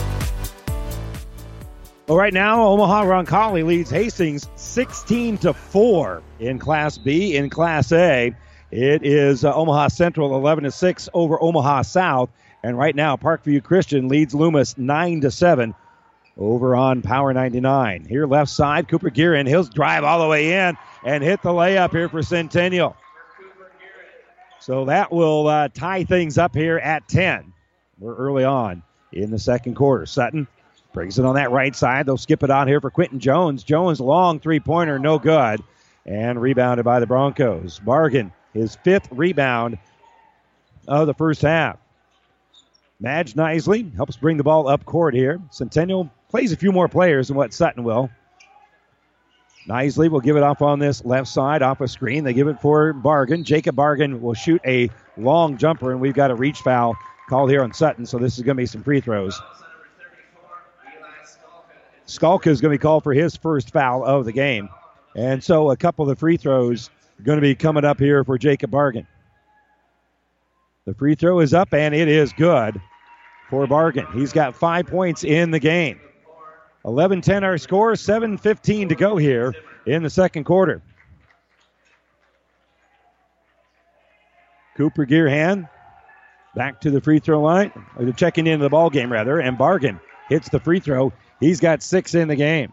Well, 2.06 2.16
right 2.16 2.32
now, 2.32 2.62
Omaha 2.62 3.02
Roncalli 3.02 3.66
leads 3.66 3.90
Hastings 3.90 4.48
16 4.54 5.38
to 5.38 5.52
4 5.52 6.22
in 6.38 6.60
Class 6.60 6.98
B. 6.98 7.34
In 7.34 7.50
Class 7.50 7.90
A, 7.90 8.32
it 8.70 9.04
is 9.04 9.44
uh, 9.44 9.52
Omaha 9.52 9.88
Central 9.88 10.36
11 10.36 10.64
to 10.64 10.70
6 10.70 11.08
over 11.14 11.42
Omaha 11.42 11.82
South. 11.82 12.30
And 12.62 12.78
right 12.78 12.94
now, 12.94 13.16
Parkview 13.16 13.60
Christian 13.64 14.06
leads 14.06 14.36
Loomis 14.36 14.78
9 14.78 15.22
to 15.22 15.32
7 15.32 15.74
over 16.38 16.76
on 16.76 17.02
Power 17.02 17.32
99. 17.32 18.04
Here, 18.04 18.24
left 18.24 18.52
side, 18.52 18.86
Cooper 18.86 19.10
Gearin. 19.10 19.48
He'll 19.48 19.64
drive 19.64 20.04
all 20.04 20.20
the 20.20 20.28
way 20.28 20.52
in 20.52 20.76
and 21.04 21.24
hit 21.24 21.42
the 21.42 21.50
layup 21.50 21.90
here 21.90 22.08
for 22.08 22.22
Centennial. 22.22 22.96
So 24.60 24.84
that 24.84 25.10
will 25.10 25.48
uh, 25.48 25.68
tie 25.68 26.04
things 26.04 26.38
up 26.38 26.54
here 26.54 26.78
at 26.78 27.08
10. 27.08 27.49
We're 28.00 28.14
early 28.14 28.44
on 28.44 28.82
in 29.12 29.30
the 29.30 29.38
second 29.38 29.74
quarter. 29.74 30.06
Sutton 30.06 30.48
brings 30.94 31.18
it 31.18 31.24
on 31.26 31.34
that 31.34 31.50
right 31.50 31.76
side. 31.76 32.06
They'll 32.06 32.16
skip 32.16 32.42
it 32.42 32.50
out 32.50 32.66
here 32.66 32.80
for 32.80 32.90
Quinton 32.90 33.20
Jones. 33.20 33.62
Jones, 33.62 34.00
long 34.00 34.40
three 34.40 34.58
pointer, 34.58 34.98
no 34.98 35.18
good. 35.18 35.62
And 36.06 36.40
rebounded 36.40 36.84
by 36.84 36.98
the 36.98 37.06
Broncos. 37.06 37.78
Bargan, 37.78 38.32
his 38.54 38.74
fifth 38.76 39.08
rebound 39.10 39.78
of 40.88 41.06
the 41.06 41.14
first 41.14 41.42
half. 41.42 41.78
Madge 42.98 43.34
Nisley 43.34 43.94
helps 43.94 44.16
bring 44.16 44.38
the 44.38 44.44
ball 44.44 44.66
up 44.66 44.86
court 44.86 45.14
here. 45.14 45.38
Centennial 45.50 46.10
plays 46.30 46.52
a 46.52 46.56
few 46.56 46.72
more 46.72 46.88
players 46.88 47.28
than 47.28 47.36
what 47.36 47.52
Sutton 47.52 47.84
will. 47.84 48.10
Nisley 49.68 50.10
will 50.10 50.20
give 50.20 50.36
it 50.36 50.42
off 50.42 50.62
on 50.62 50.78
this 50.78 51.04
left 51.04 51.28
side, 51.28 51.60
off 51.60 51.82
a 51.82 51.88
screen. 51.88 52.24
They 52.24 52.32
give 52.32 52.48
it 52.48 52.60
for 52.60 52.94
Bargan. 52.94 53.44
Jacob 53.44 53.76
Bargan 53.76 54.20
will 54.20 54.34
shoot 54.34 54.60
a 54.66 54.88
long 55.18 55.58
jumper, 55.58 55.92
and 55.92 56.00
we've 56.00 56.14
got 56.14 56.30
a 56.30 56.34
reach 56.34 56.60
foul 56.60 56.96
called 57.30 57.48
here 57.48 57.62
on 57.62 57.72
Sutton, 57.72 58.04
so 58.04 58.18
this 58.18 58.36
is 58.36 58.42
going 58.42 58.56
to 58.56 58.60
be 58.60 58.66
some 58.66 58.82
free 58.82 59.00
throws. 59.00 59.40
Skalka 62.08 62.48
is 62.48 62.60
going 62.60 62.72
to 62.72 62.76
be 62.76 62.82
called 62.82 63.04
for 63.04 63.14
his 63.14 63.36
first 63.36 63.72
foul 63.72 64.04
of 64.04 64.24
the 64.24 64.32
game. 64.32 64.68
And 65.14 65.42
so 65.42 65.70
a 65.70 65.76
couple 65.76 66.02
of 66.02 66.08
the 66.08 66.16
free 66.16 66.36
throws 66.36 66.90
are 67.20 67.22
going 67.22 67.36
to 67.36 67.42
be 67.42 67.54
coming 67.54 67.84
up 67.84 68.00
here 68.00 68.24
for 68.24 68.36
Jacob 68.36 68.72
Bargan. 68.72 69.06
The 70.86 70.94
free 70.94 71.14
throw 71.14 71.38
is 71.38 71.54
up, 71.54 71.72
and 71.72 71.94
it 71.94 72.08
is 72.08 72.32
good 72.32 72.82
for 73.48 73.64
Bargan. 73.68 74.12
He's 74.12 74.32
got 74.32 74.56
five 74.56 74.88
points 74.88 75.22
in 75.22 75.52
the 75.52 75.60
game. 75.60 76.00
11 76.84 77.20
10 77.20 77.44
our 77.44 77.58
score, 77.58 77.94
7 77.94 78.38
15 78.38 78.88
to 78.88 78.94
go 78.96 79.16
here 79.16 79.54
in 79.86 80.02
the 80.02 80.10
second 80.10 80.44
quarter. 80.44 80.82
Cooper 84.76 85.06
Gearhan 85.06 85.68
back 86.54 86.80
to 86.82 86.90
the 86.90 87.00
free 87.00 87.18
throw 87.18 87.40
line, 87.40 87.72
or 87.96 88.10
checking 88.12 88.46
into 88.46 88.62
the 88.62 88.68
ball 88.68 88.90
game 88.90 89.10
rather, 89.10 89.38
and 89.38 89.58
Bargan 89.58 90.00
hits 90.28 90.48
the 90.48 90.60
free 90.60 90.80
throw. 90.80 91.12
He's 91.40 91.60
got 91.60 91.82
six 91.82 92.14
in 92.14 92.28
the 92.28 92.36
game. 92.36 92.72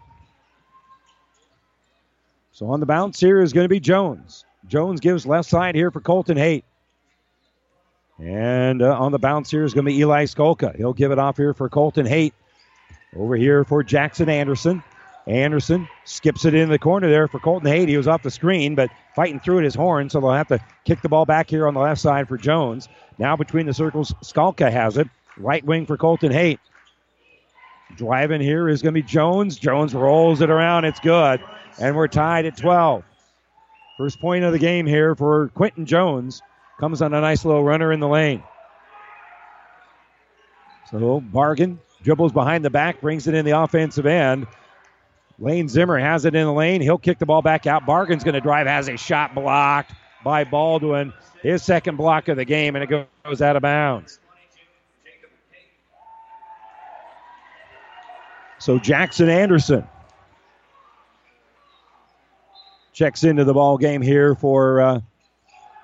So 2.51 2.67
on 2.69 2.79
the 2.79 2.85
bounce 2.85 3.19
here 3.19 3.39
is 3.39 3.53
going 3.53 3.65
to 3.65 3.69
be 3.69 3.79
Jones. 3.79 4.45
Jones 4.67 4.99
gives 4.99 5.25
left 5.25 5.47
side 5.47 5.75
here 5.75 5.91
for 5.91 6.01
Colton 6.01 6.37
Haight. 6.37 6.65
And 8.19 8.81
uh, 8.81 8.97
on 8.97 9.11
the 9.11 9.19
bounce 9.19 9.51
here 9.51 9.63
is 9.63 9.73
going 9.73 9.85
to 9.85 9.91
be 9.91 9.99
Eli 9.99 10.25
Skalka. 10.25 10.75
He'll 10.75 10.93
give 10.93 11.11
it 11.11 11.19
off 11.19 11.37
here 11.37 11.53
for 11.53 11.69
Colton 11.69 12.05
Haight. 12.05 12.33
Over 13.15 13.35
here 13.35 13.63
for 13.63 13.83
Jackson 13.83 14.27
Anderson. 14.27 14.83
Anderson 15.27 15.89
skips 16.05 16.45
it 16.45 16.53
in 16.53 16.69
the 16.69 16.79
corner 16.79 17.09
there 17.09 17.27
for 17.27 17.39
Colton 17.39 17.69
Haight. 17.69 17.89
He 17.89 17.97
was 17.97 18.07
off 18.07 18.23
the 18.23 18.31
screen, 18.31 18.75
but 18.75 18.89
fighting 19.13 19.41
through 19.41 19.59
at 19.59 19.65
his 19.65 19.75
horn, 19.75 20.09
so 20.09 20.21
they'll 20.21 20.31
have 20.31 20.47
to 20.47 20.59
kick 20.85 21.01
the 21.01 21.09
ball 21.09 21.25
back 21.25 21.49
here 21.49 21.67
on 21.67 21.73
the 21.73 21.81
left 21.81 21.99
side 21.99 22.29
for 22.29 22.37
Jones. 22.37 22.87
Now 23.17 23.35
between 23.35 23.65
the 23.65 23.73
circles, 23.73 24.13
Skalka 24.23 24.71
has 24.71 24.97
it. 24.97 25.07
Right 25.37 25.63
wing 25.63 25.85
for 25.85 25.97
Colton 25.97 26.31
Haight. 26.31 26.59
Driving 27.95 28.41
here 28.41 28.69
is 28.69 28.81
going 28.81 28.93
to 28.93 29.01
be 29.01 29.07
Jones. 29.07 29.57
Jones 29.57 29.93
rolls 29.93 30.41
it 30.41 30.49
around. 30.49 30.85
It's 30.85 30.99
good. 30.99 31.41
And 31.79 31.95
we're 31.95 32.07
tied 32.07 32.45
at 32.45 32.57
12. 32.57 33.03
First 33.97 34.19
point 34.19 34.43
of 34.43 34.53
the 34.53 34.59
game 34.59 34.85
here 34.85 35.15
for 35.15 35.49
Quentin 35.49 35.85
Jones. 35.85 36.41
Comes 36.79 37.01
on 37.01 37.13
a 37.13 37.21
nice 37.21 37.43
little 37.43 37.63
runner 37.63 37.91
in 37.91 37.99
the 37.99 38.07
lane. 38.07 38.43
So 40.89 41.21
Bargan 41.33 41.79
dribbles 42.03 42.31
behind 42.31 42.63
the 42.63 42.69
back, 42.69 43.01
brings 43.01 43.27
it 43.27 43.33
in 43.33 43.43
the 43.43 43.59
offensive 43.59 44.05
end. 44.05 44.47
Lane 45.39 45.69
Zimmer 45.69 45.99
has 45.99 46.25
it 46.25 46.35
in 46.35 46.45
the 46.45 46.53
lane. 46.53 46.81
He'll 46.81 46.97
kick 46.97 47.19
the 47.19 47.25
ball 47.25 47.41
back 47.41 47.67
out. 47.67 47.85
Bargan's 47.85 48.23
going 48.23 48.33
to 48.33 48.41
drive, 48.41 48.65
has 48.67 48.87
a 48.87 48.97
shot 48.97 49.35
blocked 49.35 49.91
by 50.23 50.43
Baldwin. 50.43 51.13
His 51.41 51.63
second 51.63 51.97
block 51.97 52.27
of 52.27 52.37
the 52.37 52.45
game, 52.45 52.75
and 52.75 52.83
it 52.83 53.07
goes 53.23 53.41
out 53.41 53.55
of 53.55 53.61
bounds. 53.61 54.19
So 58.59 58.79
Jackson 58.79 59.29
Anderson 59.29 59.87
checks 62.91 63.23
into 63.23 63.43
the 63.43 63.53
ball 63.53 63.77
game 63.77 64.01
here 64.01 64.33
for 64.33 64.81
uh, 64.81 65.01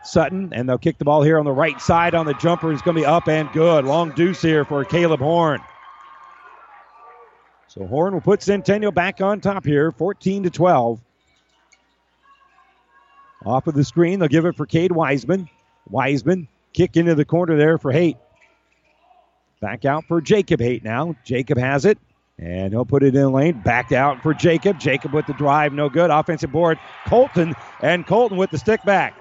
Sutton, 0.03 0.51
and 0.53 0.67
they'll 0.67 0.79
kick 0.79 0.97
the 0.97 1.05
ball 1.05 1.21
here 1.21 1.37
on 1.37 1.45
the 1.45 1.51
right 1.51 1.79
side 1.79 2.15
on 2.15 2.25
the 2.25 2.33
jumper. 2.33 2.73
It's 2.73 2.81
going 2.81 2.95
to 2.95 3.01
be 3.01 3.05
up 3.05 3.27
and 3.27 3.51
good. 3.53 3.85
Long 3.85 4.09
deuce 4.11 4.41
here 4.41 4.65
for 4.65 4.83
Caleb 4.83 5.19
Horn. 5.19 5.61
So 7.73 7.87
Horn 7.87 8.13
will 8.13 8.21
put 8.21 8.43
Centennial 8.43 8.91
back 8.91 9.19
on 9.19 9.41
top 9.41 9.65
here, 9.65 9.91
14 9.91 10.43
to 10.43 10.51
12. 10.51 11.01
Off 13.47 13.65
of 13.65 13.73
the 13.73 13.83
screen, 13.83 14.19
they'll 14.19 14.27
give 14.27 14.45
it 14.45 14.55
for 14.55 14.67
Cade 14.67 14.91
Wiseman. 14.91 15.49
Wiseman 15.89 16.47
kick 16.73 16.97
into 16.97 17.15
the 17.15 17.25
corner 17.25 17.57
there 17.57 17.79
for 17.79 17.91
Haight. 17.91 18.17
Back 19.59 19.85
out 19.85 20.05
for 20.07 20.21
Jacob 20.21 20.59
Haight 20.59 20.83
now. 20.83 21.15
Jacob 21.25 21.57
has 21.57 21.85
it. 21.85 21.97
And 22.37 22.73
he'll 22.73 22.85
put 22.85 23.01
it 23.01 23.15
in 23.15 23.31
lane. 23.31 23.59
Back 23.61 23.91
out 23.91 24.21
for 24.21 24.35
Jacob. 24.35 24.79
Jacob 24.79 25.11
with 25.11 25.25
the 25.25 25.33
drive, 25.33 25.73
no 25.73 25.89
good. 25.89 26.11
Offensive 26.11 26.51
board. 26.51 26.77
Colton 27.07 27.55
and 27.81 28.05
Colton 28.05 28.37
with 28.37 28.51
the 28.51 28.59
stick 28.59 28.83
back. 28.83 29.17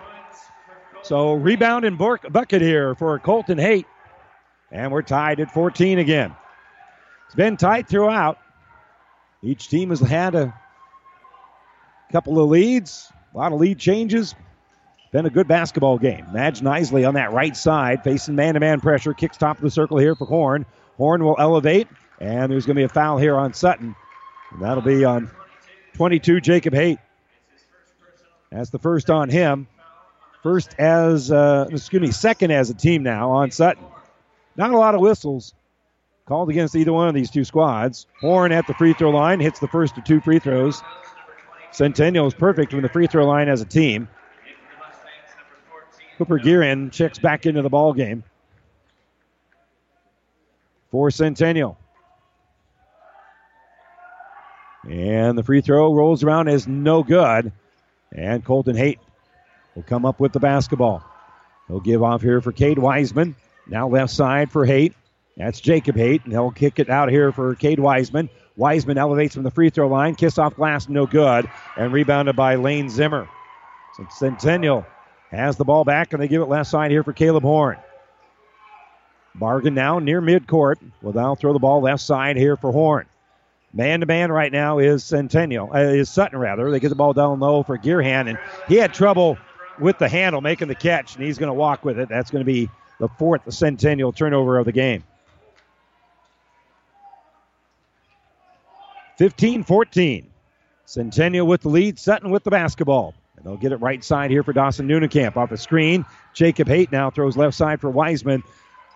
So 1.03 1.33
rebound 1.33 1.87
and 1.87 1.97
bucket 1.97 2.61
here 2.61 2.95
for 2.97 3.19
Colton 3.19 3.57
Haight. 3.57 3.87
And 4.71 4.93
we're 4.93 5.01
tied 5.01 5.41
at 5.41 5.51
14 5.51 5.99
again. 5.99 6.37
It's 7.27 7.35
been 7.35 7.57
tight 7.57 7.89
throughout. 7.89 8.37
Each 9.43 9.69
team 9.69 9.91
has 9.91 9.99
had 9.99 10.35
a 10.35 10.55
couple 12.13 12.41
of 12.41 12.49
leads, 12.49 13.11
a 13.35 13.39
lot 13.39 13.53
of 13.53 13.59
lead 13.59 13.79
changes. 13.79 14.35
Been 15.11 15.27
a 15.27 15.31
good 15.31 15.49
basketball 15.49 15.99
game. 15.99 16.27
Madge 16.33 16.61
Nisley 16.61 17.07
on 17.07 17.15
that 17.15 17.33
right 17.33 17.55
side, 17.57 18.03
facing 18.03 18.35
man 18.35 18.55
to 18.55 18.61
man 18.61 18.81
pressure, 18.81 19.13
kicks 19.13 19.37
top 19.37 19.57
of 19.57 19.63
the 19.63 19.71
circle 19.71 19.99
here 19.99 20.15
for 20.15 20.27
Horn. 20.27 20.65
Horn 20.97 21.25
will 21.25 21.37
elevate, 21.39 21.89
and 22.21 22.51
there's 22.51 22.65
going 22.65 22.77
to 22.77 22.81
be 22.81 22.85
a 22.85 22.89
foul 22.89 23.19
here 23.19 23.37
on 23.37 23.53
Sutton. 23.53 23.95
And 24.53 24.63
that'll 24.63 24.83
be 24.83 25.05
on 25.05 25.31
22, 25.95 26.41
Jacob 26.41 26.73
Haight. 26.73 26.99
That's 28.51 28.71
the 28.71 28.79
first 28.79 29.11
on 29.11 29.29
him. 29.29 29.67
First 30.43 30.75
as, 30.79 31.31
uh, 31.31 31.67
excuse 31.71 32.01
me, 32.01 32.11
second 32.11 32.51
as 32.51 32.71
a 32.71 32.75
team 32.75 33.03
now 33.03 33.33
on 33.33 33.51
Sutton. 33.51 33.85
Not 34.57 34.71
a 34.71 34.79
lot 34.79 34.95
of 34.95 35.01
whistles 35.01 35.53
called 36.27 36.51
against 36.51 36.77
either 36.77 36.93
one 36.93 37.09
of 37.09 37.15
these 37.15 37.31
two 37.31 37.45
squads. 37.45 38.07
Horn 38.21 38.53
at 38.53 38.67
the 38.67 38.75
free 38.75 38.93
throw 38.93 39.11
line 39.11 39.41
hits 39.41 39.59
the 39.61 39.69
first 39.69 39.97
of 39.99 40.05
two 40.05 40.21
free 40.21 40.39
throws. 40.39 40.83
Centennial 41.73 42.27
is 42.27 42.35
perfect 42.35 42.71
from 42.71 42.83
the 42.83 42.89
free 42.89 43.07
throw 43.07 43.27
line 43.27 43.49
as 43.49 43.61
a 43.61 43.65
team. 43.65 44.09
Cooper 46.19 46.39
Gearin 46.39 46.93
checks 46.93 47.19
back 47.19 47.47
into 47.47 47.63
the 47.63 47.71
ball 47.71 47.93
game 47.95 48.23
for 50.91 51.11
Centennial. 51.11 51.79
And 54.89 55.39
the 55.39 55.43
free 55.43 55.61
throw 55.61 55.95
rolls 55.95 56.23
around 56.23 56.49
is 56.49 56.69
no 56.69 57.03
good. 57.03 57.53
And 58.15 58.45
Colton 58.45 58.77
Haight 58.77 58.99
will 59.75 59.85
come 59.85 60.05
up 60.05 60.21
with 60.21 60.33
the 60.33 60.41
basketball. 60.41 61.03
He'll 61.69 61.81
give 61.81 62.03
off 62.03 62.21
here 62.21 62.41
for 62.41 62.53
Cade 62.53 62.79
Wiseman. 62.79 63.35
Now 63.67 63.89
left 63.89 64.13
side 64.13 64.51
for 64.51 64.67
Haight. 64.67 64.95
That's 65.37 65.61
Jacob 65.61 65.97
Haight, 65.97 66.25
and 66.25 66.33
he'll 66.33 66.51
kick 66.51 66.79
it 66.79 66.91
out 66.91 67.09
here 67.09 67.33
for 67.33 67.55
Cade 67.55 67.81
Wiseman. 67.81 68.29
Wiseman 68.57 68.99
elevates 68.99 69.35
from 69.35 69.45
the 69.45 69.51
free 69.51 69.71
throw 69.71 69.89
line. 69.89 70.15
Kiss 70.15 70.39
off 70.39 70.57
glass, 70.57 70.89
no 70.89 71.07
good. 71.07 71.49
And 71.77 71.93
rebounded 71.93 72.37
by 72.37 72.57
Lane 72.57 72.91
Zimmer. 72.91 73.29
So 73.97 74.07
Centennial 74.11 74.87
has 75.31 75.57
the 75.57 75.65
ball 75.65 75.85
back, 75.85 76.13
and 76.13 76.23
they 76.23 76.29
give 76.29 76.43
it 76.43 76.49
left 76.49 76.71
side 76.71 76.91
here 76.91 77.03
for 77.03 77.13
Caleb 77.13 77.43
Horn. 77.43 77.79
Bargan 79.39 79.73
now 79.73 79.99
near 79.99 80.21
midcourt. 80.21 80.77
Will 81.01 81.15
now 81.15 81.35
throw 81.35 81.55
the 81.55 81.59
ball 81.59 81.81
left 81.81 82.03
side 82.03 82.37
here 82.37 82.57
for 82.57 82.71
Horn. 82.71 83.07
Man 83.73 84.01
to 84.01 84.07
man 84.07 84.31
right 84.31 84.53
now 84.53 84.79
is 84.79 85.03
Centennial, 85.03 85.71
uh, 85.75 85.79
is 85.79 86.11
Sutton 86.11 86.39
rather. 86.39 86.71
They 86.71 86.79
get 86.79 86.91
the 86.91 86.95
ball 86.95 87.15
down 87.15 87.41
low 87.41 87.63
for 87.63 87.79
Gearhan, 87.79 88.29
and 88.29 88.39
he 88.69 88.75
had 88.77 88.93
trouble 88.93 89.39
with 89.81 89.97
the 89.97 90.11
handle 90.11 90.43
making 90.43 90.69
the 90.69 90.75
catch, 90.75 91.17
and 91.17 91.25
he's 91.25 91.39
going 91.39 91.49
to 91.49 91.55
walk 91.55 91.83
with 91.83 91.99
it. 91.99 92.11
That's 92.11 92.31
going 92.31 92.45
to 92.45 92.53
be 92.53 92.69
the 93.01 93.09
fourth 93.09 93.51
Centennial 93.51 94.13
turnover 94.13 94.59
of 94.59 94.67
the 94.67 94.73
game. 94.73 95.03
15 99.23 99.63
14. 99.63 100.31
Centennial 100.85 101.47
with 101.47 101.61
the 101.61 101.69
lead, 101.69 101.97
Sutton 101.97 102.31
with 102.31 102.43
the 102.43 102.51
basketball. 102.51 103.15
And 103.37 103.47
they'll 103.47 103.57
get 103.57 103.71
it 103.71 103.77
right 103.77 104.03
side 104.03 104.33
here 104.33 104.43
for 104.43 104.53
Dawson 104.53 104.89
Newnenkamp 104.89 105.37
off 105.37 105.49
the 105.49 105.57
screen. 105.57 106.05
Jacob 106.35 106.67
Haight 106.67 106.91
now 106.91 107.09
throws 107.09 107.37
left 107.37 107.55
side 107.55 107.81
for 107.81 107.89
Wiseman. 107.89 108.43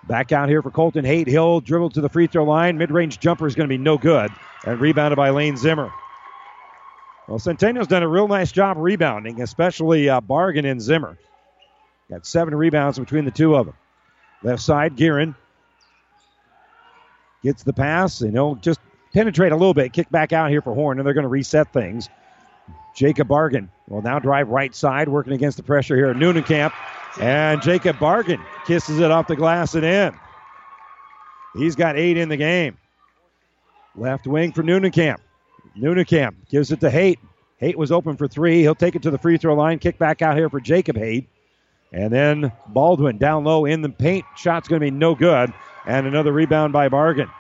Back 0.09 0.33
out 0.33 0.49
here 0.49 0.63
for 0.63 0.73
Colton 0.73 1.05
Haight. 1.05 1.29
He'll 1.29 1.61
dribble 1.61 1.91
to 1.91 2.01
the 2.01 2.09
free 2.09 2.27
throw 2.27 2.43
line. 2.43 2.77
Mid 2.77 2.91
range 2.91 3.21
jumper 3.21 3.47
is 3.47 3.55
going 3.55 3.69
to 3.69 3.73
be 3.73 3.79
no 3.79 3.99
good. 3.99 4.33
And 4.65 4.81
rebounded 4.81 5.17
by 5.17 5.31
Lane 5.31 5.57
Zimmer. 5.57 5.93
Well, 7.29 7.39
Centennial's 7.39 7.87
done 7.87 8.03
a 8.03 8.09
real 8.09 8.27
nice 8.27 8.51
job 8.51 8.79
rebounding, 8.79 9.41
especially 9.43 10.09
uh, 10.09 10.21
Bargan 10.21 10.69
and 10.69 10.83
Zimmer. 10.83 11.19
Got 12.11 12.27
seven 12.27 12.53
rebounds 12.53 12.99
between 12.99 13.27
the 13.27 13.31
two 13.31 13.55
of 13.55 13.67
them. 13.67 13.77
Left 14.43 14.61
side, 14.61 14.97
Gearin 14.97 15.37
gets 17.45 17.63
the 17.63 17.73
pass, 17.73 18.23
and 18.23 18.33
he'll 18.33 18.57
just 18.57 18.81
penetrate 19.17 19.51
a 19.51 19.57
little 19.57 19.73
bit, 19.73 19.95
kick 19.95 20.11
back 20.11 20.35
out 20.35 20.51
here 20.51 20.61
for 20.61 20.75
Horn, 20.75 20.99
and 20.99 21.07
they're 21.07 21.15
going 21.15 21.23
to 21.23 21.29
reset 21.29 21.73
things. 21.73 22.11
Jacob 22.95 23.29
Bargan 23.29 23.69
will 23.89 24.03
now 24.03 24.19
drive 24.19 24.49
right 24.51 24.75
side, 24.75 25.09
working 25.09 25.33
against 25.33 25.57
the 25.57 25.63
pressure 25.63 25.97
here 25.97 26.09
at 26.09 26.17
Newnenkamp. 26.17 26.73
And 27.19 27.63
Jacob 27.63 27.97
Bargan 27.97 28.45
kisses 28.67 29.01
it 29.01 29.11
off 29.11 29.27
the 29.27 29.35
glass 29.35 29.75
and 29.75 29.87
in. 29.87 30.15
He's 31.55 31.75
got 31.75 31.97
eight 31.97 32.19
in 32.19 32.29
the 32.29 32.37
game. 32.37 32.77
Left 33.95 34.27
wing 34.27 34.53
for 34.53 34.63
Newnenkamp. 34.63 35.17
Newnenkamp 35.79 36.35
gives 36.51 36.71
it 36.71 36.81
to 36.81 36.91
Haight. 36.91 37.19
Haight 37.57 37.79
was 37.79 37.91
open 37.91 38.19
for 38.19 38.29
three. 38.29 38.61
He'll 38.61 38.75
take 38.75 38.97
it 38.97 39.03
to 39.03 39.11
the 39.11 39.19
free 39.19 39.39
throw 39.39 39.55
line. 39.55 39.79
Kick 39.79 39.99
back 39.99 40.21
out 40.21 40.37
here 40.37 40.51
for 40.51 40.61
Jacob 40.61 40.97
Haight. 40.97 41.27
And 41.91 42.13
then 42.13 42.53
Baldwin 42.67 43.17
down 43.17 43.45
low 43.45 43.65
in 43.65 43.81
the 43.81 43.89
paint. 43.89 44.27
Shot's 44.37 44.69
going 44.69 44.81
to 44.81 44.87
be 44.87 44.91
no 44.91 45.15
good. 45.15 45.55
And 45.87 46.07
another 46.07 46.33
rebound 46.33 46.75
by 46.75 46.91
Bargan. 46.91 47.31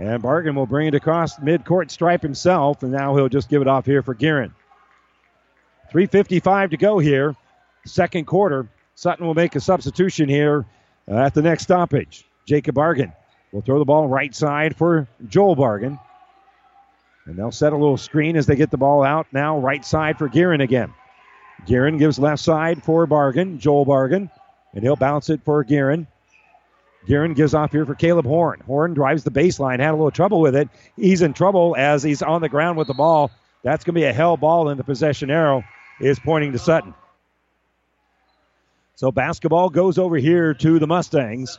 And 0.00 0.22
Bargan 0.22 0.54
will 0.54 0.66
bring 0.66 0.88
it 0.88 0.94
across 0.94 1.38
midcourt 1.40 1.90
stripe 1.90 2.22
himself. 2.22 2.82
And 2.82 2.90
now 2.90 3.14
he'll 3.14 3.28
just 3.28 3.50
give 3.50 3.60
it 3.60 3.68
off 3.68 3.84
here 3.84 4.02
for 4.02 4.14
Gearin. 4.14 4.52
3.55 5.92 6.70
to 6.70 6.76
go 6.78 6.98
here. 6.98 7.36
Second 7.84 8.26
quarter. 8.26 8.66
Sutton 8.94 9.26
will 9.26 9.34
make 9.34 9.56
a 9.56 9.60
substitution 9.60 10.28
here 10.28 10.64
uh, 11.06 11.16
at 11.16 11.34
the 11.34 11.42
next 11.42 11.64
stoppage. 11.64 12.26
Jacob 12.46 12.76
Bargan 12.76 13.12
will 13.52 13.60
throw 13.60 13.78
the 13.78 13.84
ball 13.84 14.08
right 14.08 14.34
side 14.34 14.74
for 14.74 15.06
Joel 15.28 15.54
Bargan. 15.54 16.00
And 17.26 17.38
they'll 17.38 17.52
set 17.52 17.74
a 17.74 17.76
little 17.76 17.98
screen 17.98 18.36
as 18.36 18.46
they 18.46 18.56
get 18.56 18.70
the 18.70 18.78
ball 18.78 19.02
out. 19.02 19.26
Now 19.32 19.58
right 19.58 19.84
side 19.84 20.16
for 20.16 20.30
Gearin 20.30 20.62
again. 20.62 20.94
Gearin 21.66 21.98
gives 21.98 22.18
left 22.18 22.42
side 22.42 22.82
for 22.82 23.06
Bargan, 23.06 23.58
Joel 23.58 23.84
Bargan, 23.84 24.30
and 24.72 24.82
he'll 24.82 24.96
bounce 24.96 25.28
it 25.28 25.42
for 25.44 25.62
Gearin. 25.62 26.06
Gearin 27.06 27.34
gives 27.34 27.54
off 27.54 27.72
here 27.72 27.86
for 27.86 27.94
Caleb 27.94 28.26
Horn. 28.26 28.60
Horn 28.66 28.94
drives 28.94 29.24
the 29.24 29.30
baseline, 29.30 29.80
had 29.80 29.90
a 29.90 29.96
little 29.96 30.10
trouble 30.10 30.40
with 30.40 30.54
it. 30.54 30.68
He's 30.96 31.22
in 31.22 31.32
trouble 31.32 31.74
as 31.76 32.02
he's 32.02 32.22
on 32.22 32.42
the 32.42 32.48
ground 32.48 32.76
with 32.76 32.88
the 32.88 32.94
ball. 32.94 33.30
That's 33.62 33.84
going 33.84 33.94
to 33.94 34.00
be 34.00 34.04
a 34.04 34.12
held 34.12 34.40
ball, 34.40 34.68
and 34.68 34.78
the 34.78 34.84
possession 34.84 35.30
arrow 35.30 35.64
is 36.00 36.18
pointing 36.18 36.52
to 36.52 36.58
Sutton. 36.58 36.94
So 38.96 39.10
basketball 39.10 39.70
goes 39.70 39.96
over 39.98 40.16
here 40.16 40.52
to 40.54 40.78
the 40.78 40.86
Mustangs. 40.86 41.58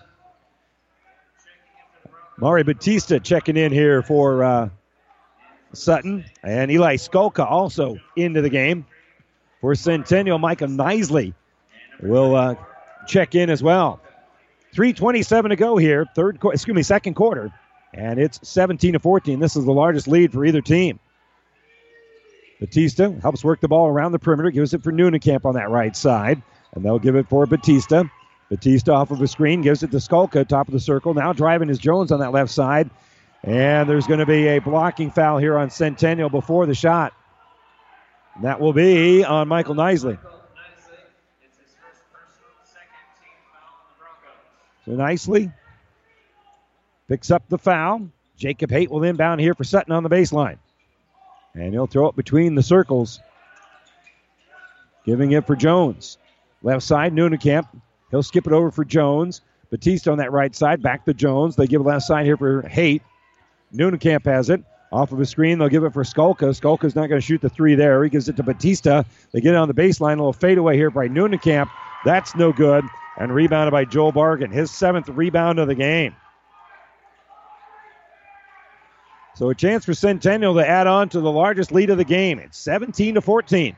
Mari 2.38 2.64
Batista 2.64 3.20
checking 3.20 3.58
in 3.58 3.72
here 3.72 4.02
for 4.02 4.44
uh, 4.44 4.70
Sutton. 5.74 6.26
And 6.44 6.72
Eli 6.72 6.96
Skalka 6.96 7.46
also 7.50 7.98
into 8.16 8.42
the 8.42 8.50
game 8.50 8.86
for 9.60 9.76
Centennial. 9.76 10.40
Micah 10.40 10.66
Nisley 10.66 11.34
will 12.02 12.36
uh, 12.36 12.56
check 13.08 13.36
in 13.36 13.50
as 13.50 13.62
well. 13.62 14.01
327 14.74 15.50
to 15.50 15.56
go 15.56 15.78
here, 15.78 16.06
third 16.16 16.40
excuse 16.46 16.76
me, 16.76 16.84
second 16.84 17.14
quarter, 17.14 17.52
and 17.94 18.20
it's 18.20 18.40
17 18.48 18.94
to 18.94 19.00
14. 19.00 19.40
This 19.40 19.56
is 19.56 19.66
the 19.66 19.72
largest 19.72 20.08
lead 20.08 20.32
for 20.32 20.46
either 20.46 20.62
team. 20.62 21.00
Batista 22.60 23.12
helps 23.22 23.44
work 23.44 23.60
the 23.60 23.68
ball 23.68 23.88
around 23.88 24.12
the 24.12 24.20
perimeter, 24.20 24.52
gives 24.52 24.74
it 24.74 24.84
for 24.84 24.92
Newnenkamp 24.92 25.46
on 25.46 25.56
that 25.56 25.70
right 25.70 25.96
side, 25.96 26.42
and 26.74 26.86
they'll 26.86 27.00
give 27.00 27.16
it 27.16 27.28
for 27.28 27.46
Batista. 27.46 28.04
Batista 28.50 28.94
off 28.94 29.12
of 29.12 29.22
a 29.22 29.28
screen 29.28 29.62
gives 29.62 29.82
it 29.82 29.92
to 29.92 29.98
Skalka, 29.98 30.48
top 30.48 30.68
of 30.68 30.74
the 30.74 30.80
circle. 30.80 31.14
Now 31.14 31.34
driving 31.34 31.70
is 31.70 31.80
Jones 31.80 32.12
on 32.12 32.20
that 32.20 32.32
left 32.32 32.52
side, 32.52 32.90
and 33.44 33.90
there's 33.90 34.08
going 34.08 34.20
to 34.20 34.26
be 34.26 34.48
a 34.48 34.60
blocking 34.60 35.10
foul 35.10 35.38
here 35.38 35.58
on 35.58 35.70
Centennial 35.70 36.30
before 36.30 36.66
the 36.66 36.76
shot. 36.76 37.14
And 38.36 38.46
that 38.46 38.62
will 38.62 38.74
be 38.74 39.26
on 39.26 39.48
Michael 39.48 39.76
Nisley. 39.76 40.20
So 44.86 44.92
Nisley 44.92 45.54
picks 47.08 47.32
up 47.32 47.44
the 47.50 47.58
foul. 47.58 48.10
Jacob 48.38 48.72
Haight 48.72 48.90
will 48.90 49.04
inbound 49.04 49.40
here 49.42 49.54
for 49.54 49.64
Sutton 49.64 49.94
on 49.94 50.04
the 50.04 50.10
baseline. 50.10 50.58
And 51.54 51.74
he'll 51.74 51.88
throw 51.88 52.08
it 52.08 52.16
between 52.16 52.56
the 52.56 52.64
circles. 52.64 53.20
Giving 55.06 55.32
it 55.32 55.46
for 55.46 55.56
Jones. 55.56 56.18
Left 56.64 56.84
side, 56.84 57.14
Newnenkamp. 57.14 57.68
He'll 58.10 58.24
skip 58.24 58.48
it 58.48 58.54
over 58.54 58.72
for 58.72 58.86
Jones. 58.86 59.42
Batista 59.70 60.12
on 60.12 60.18
that 60.18 60.32
right 60.32 60.56
side. 60.56 60.82
Back 60.82 61.06
to 61.06 61.14
Jones. 61.14 61.56
They 61.56 61.68
give 61.68 61.82
it 61.82 61.86
left 61.86 62.06
side 62.06 62.26
here 62.26 62.38
for 62.38 62.62
Haight. 62.64 63.02
Newnenkamp 63.74 64.26
has 64.26 64.50
it. 64.50 64.64
Off 64.92 65.14
of 65.14 65.22
a 65.22 65.26
screen, 65.26 65.58
they'll 65.58 65.70
give 65.70 65.86
it 65.86 65.94
for 65.94 66.04
Skalka. 66.04 66.50
Skalka's 66.50 66.96
not 66.96 67.08
going 67.08 67.22
to 67.22 67.26
shoot 67.26 67.40
the 67.40 67.50
three 67.50 67.76
there. 67.76 68.04
He 68.04 68.10
gives 68.10 68.28
it 68.28 68.36
to 68.36 68.44
Batista. 68.44 69.04
They 69.32 69.40
get 69.40 69.54
it 69.54 69.58
on 69.58 69.70
the 69.70 69.74
baseline. 69.74 70.14
A 70.14 70.18
little 70.18 70.34
fadeaway 70.34 70.76
here 70.76 70.90
by 70.90 71.08
Newnenkamp. 71.08 71.70
That's 72.04 72.36
no 72.36 72.52
good. 72.52 72.84
And 73.18 73.34
rebounded 73.34 73.72
by 73.72 73.86
Joel 73.86 74.14
Bargan. 74.14 74.52
His 74.52 74.72
seventh 74.72 75.10
rebound 75.10 75.60
of 75.60 75.68
the 75.68 75.76
game. 75.76 76.16
So 79.36 79.50
a 79.50 79.56
chance 79.56 79.86
for 79.86 79.94
Centennial 79.94 80.56
to 80.56 80.68
add 80.68 80.88
on 80.88 81.10
to 81.10 81.20
the 81.20 81.32
largest 81.32 81.72
lead 81.72 81.90
of 81.90 81.98
the 81.98 82.04
game. 82.04 82.40
It's 82.40 82.58
17 82.58 83.16
to 83.16 83.22
14. 83.22 83.76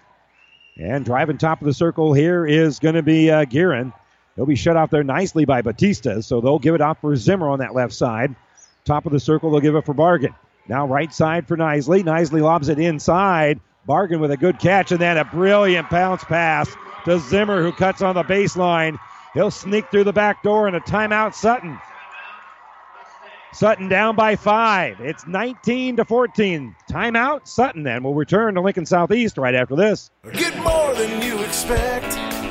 And 0.78 1.06
driving 1.06 1.38
top 1.38 1.62
of 1.62 1.65
the 1.65 1.74
circle 1.74 2.13
here 2.13 2.46
is 2.46 2.80
going 2.80 2.96
to 2.96 3.04
be 3.04 3.30
uh, 3.30 3.46
Gearin. 3.46 3.93
He'll 4.36 4.48
be 4.48 4.56
shut 4.56 4.76
off 4.76 4.89
there 4.89 5.04
nicely 5.04 5.46
by 5.46 5.62
Batista, 5.62 6.22
so 6.22 6.41
they'll 6.41 6.58
give 6.58 6.74
it 6.74 6.82
off 6.82 7.00
for 7.02 7.15
Zimmer 7.15 7.50
on 7.50 7.60
that 7.60 7.76
left 7.76 7.93
side. 7.93 8.36
Top 8.84 9.06
of 9.06 9.12
the 9.12 9.19
circle, 9.19 9.52
they'll 9.52 9.60
give 9.60 9.76
it 9.76 9.86
for 9.86 9.93
Bargan. 9.93 10.34
Now 10.67 10.88
right 10.88 11.13
side 11.13 11.48
for 11.48 11.56
Nisley. 11.56 12.04
Nisley 12.04 12.41
lobs 12.41 12.69
it 12.69 12.80
inside. 12.80 13.60
Bargan 13.88 14.19
with 14.19 14.32
a 14.32 14.38
good 14.38 14.60
catch, 14.60 14.91
and 14.91 15.00
then 15.00 15.17
a 15.17 15.26
brilliant 15.26 15.89
bounce 15.89 16.24
pass 16.24 16.74
to 17.06 17.19
Zimmer, 17.19 17.62
who 17.62 17.72
cuts 17.72 18.02
on 18.02 18.15
the 18.15 18.24
baseline. 18.24 18.98
He'll 19.34 19.52
sneak 19.52 19.89
through 19.89 20.04
the 20.04 20.13
back 20.13 20.43
door 20.43 20.67
and 20.67 20.76
a 20.76 20.80
timeout, 20.80 21.34
Sutton. 21.34 21.80
Sutton 23.52 23.88
down 23.88 24.15
by 24.15 24.36
five. 24.36 25.00
It's 25.00 25.28
19 25.28 25.98
to 25.98 26.06
14. 26.06 26.76
Timeout, 26.89 27.48
Sutton 27.48 27.84
then 27.84 28.04
will 28.04 28.15
return 28.15 28.56
to 28.56 28.62
Lincoln 28.62 28.86
Southeast 28.86 29.38
right 29.38 29.54
after 29.54 29.76
this. 29.76 30.10
Get 30.34 30.58
more 30.63 30.93
than 30.96 31.22
you 31.22 31.39
expect 31.43 32.42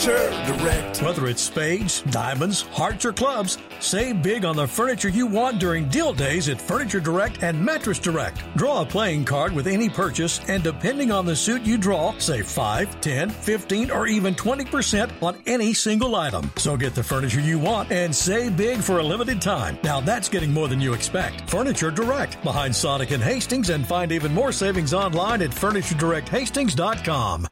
Furniture 0.00 0.30
Direct. 0.46 1.02
Whether 1.02 1.26
it's 1.26 1.42
spades, 1.42 2.00
diamonds, 2.10 2.62
hearts, 2.62 3.04
or 3.04 3.12
clubs, 3.12 3.58
save 3.80 4.22
big 4.22 4.46
on 4.46 4.56
the 4.56 4.66
furniture 4.66 5.10
you 5.10 5.26
want 5.26 5.60
during 5.60 5.88
deal 5.88 6.14
days 6.14 6.48
at 6.48 6.58
Furniture 6.58 7.00
Direct 7.00 7.42
and 7.42 7.62
Mattress 7.62 7.98
Direct. 7.98 8.40
Draw 8.56 8.80
a 8.80 8.86
playing 8.86 9.26
card 9.26 9.52
with 9.52 9.66
any 9.66 9.90
purchase, 9.90 10.40
and 10.48 10.62
depending 10.62 11.12
on 11.12 11.26
the 11.26 11.36
suit 11.36 11.66
you 11.66 11.76
draw, 11.76 12.16
save 12.16 12.46
5, 12.46 13.02
10, 13.02 13.28
15, 13.28 13.90
or 13.90 14.06
even 14.06 14.34
20% 14.34 15.10
on 15.22 15.36
any 15.44 15.74
single 15.74 16.16
item. 16.16 16.50
So 16.56 16.78
get 16.78 16.94
the 16.94 17.04
furniture 17.04 17.40
you 17.40 17.58
want 17.58 17.92
and 17.92 18.16
save 18.16 18.56
big 18.56 18.78
for 18.78 19.00
a 19.00 19.04
limited 19.04 19.42
time. 19.42 19.78
Now 19.82 20.00
that's 20.00 20.30
getting 20.30 20.50
more 20.50 20.68
than 20.68 20.80
you 20.80 20.94
expect. 20.94 21.50
Furniture 21.50 21.90
Direct, 21.90 22.42
behind 22.42 22.74
Sonic 22.74 23.10
and 23.10 23.22
Hastings, 23.22 23.68
and 23.68 23.86
find 23.86 24.12
even 24.12 24.32
more 24.32 24.52
savings 24.52 24.94
online 24.94 25.42
at 25.42 25.50
FurnitureDirectHastings.com. 25.50 27.48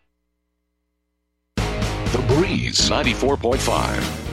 Breeze 2.28 2.88
94.5. 2.88 4.24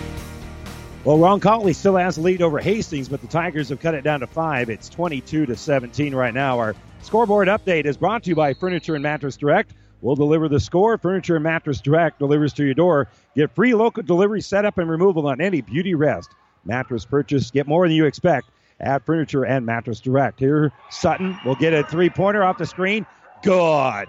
Well, 1.06 1.18
Ron 1.18 1.40
Roncalli 1.40 1.74
still 1.74 1.96
has 1.96 2.16
the 2.16 2.22
lead 2.22 2.42
over 2.42 2.60
Hastings, 2.60 3.10
but 3.10 3.22
the 3.22 3.28
Tigers 3.28 3.70
have 3.70 3.80
cut 3.80 3.94
it 3.94 4.04
down 4.04 4.20
to 4.22 4.28
five. 4.28 4.70
It's 4.70 4.90
22 4.90 5.46
to 5.46 5.56
17 5.56 6.14
right 6.14 6.34
now. 6.34 6.60
Our 6.60 6.76
scoreboard 7.02 7.48
update 7.48 7.86
is 7.86 7.96
brought 7.96 8.24
to 8.24 8.30
you 8.30 8.36
by 8.36 8.54
Furniture 8.54 8.96
and 8.96 9.04
Mattress 9.04 9.38
Direct. 9.38 9.74
We'll 10.02 10.16
deliver 10.16 10.50
the 10.50 10.60
score. 10.60 10.98
Furniture 10.98 11.36
and 11.36 11.44
Mattress 11.44 11.80
Direct 11.80 12.20
delivers 12.20 12.54
to 12.54 12.66
your 12.66 12.74
door. 12.74 13.08
Get 13.36 13.56
free 13.56 13.74
local 13.74 14.04
delivery 14.04 14.42
setup 14.42 14.78
and 14.78 14.90
removal 14.90 15.28
on 15.28 15.40
any 15.40 15.62
Beautyrest 15.62 16.28
mattress 16.66 17.06
purchase. 17.06 17.52
Get 17.52 17.68
more 17.68 17.88
than 17.88 17.96
you 17.96 18.06
expect 18.06 18.50
at 18.80 19.06
Furniture 19.06 19.46
and 19.46 19.66
Mattress 19.66 20.02
Direct. 20.02 20.40
Here, 20.40 20.72
Sutton 20.90 21.38
will 21.46 21.56
get 21.56 21.74
a 21.74 21.84
three 21.84 22.10
pointer 22.10 22.44
off 22.44 22.58
the 22.58 22.66
screen. 22.66 23.06
Good. 23.44 24.08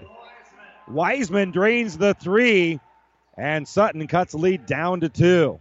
Wiseman 0.87 1.51
drains 1.51 1.97
the 1.97 2.13
three, 2.13 2.79
and 3.37 3.67
Sutton 3.67 4.07
cuts 4.07 4.33
the 4.33 4.39
lead 4.39 4.65
down 4.65 5.01
to 5.01 5.09
two. 5.09 5.59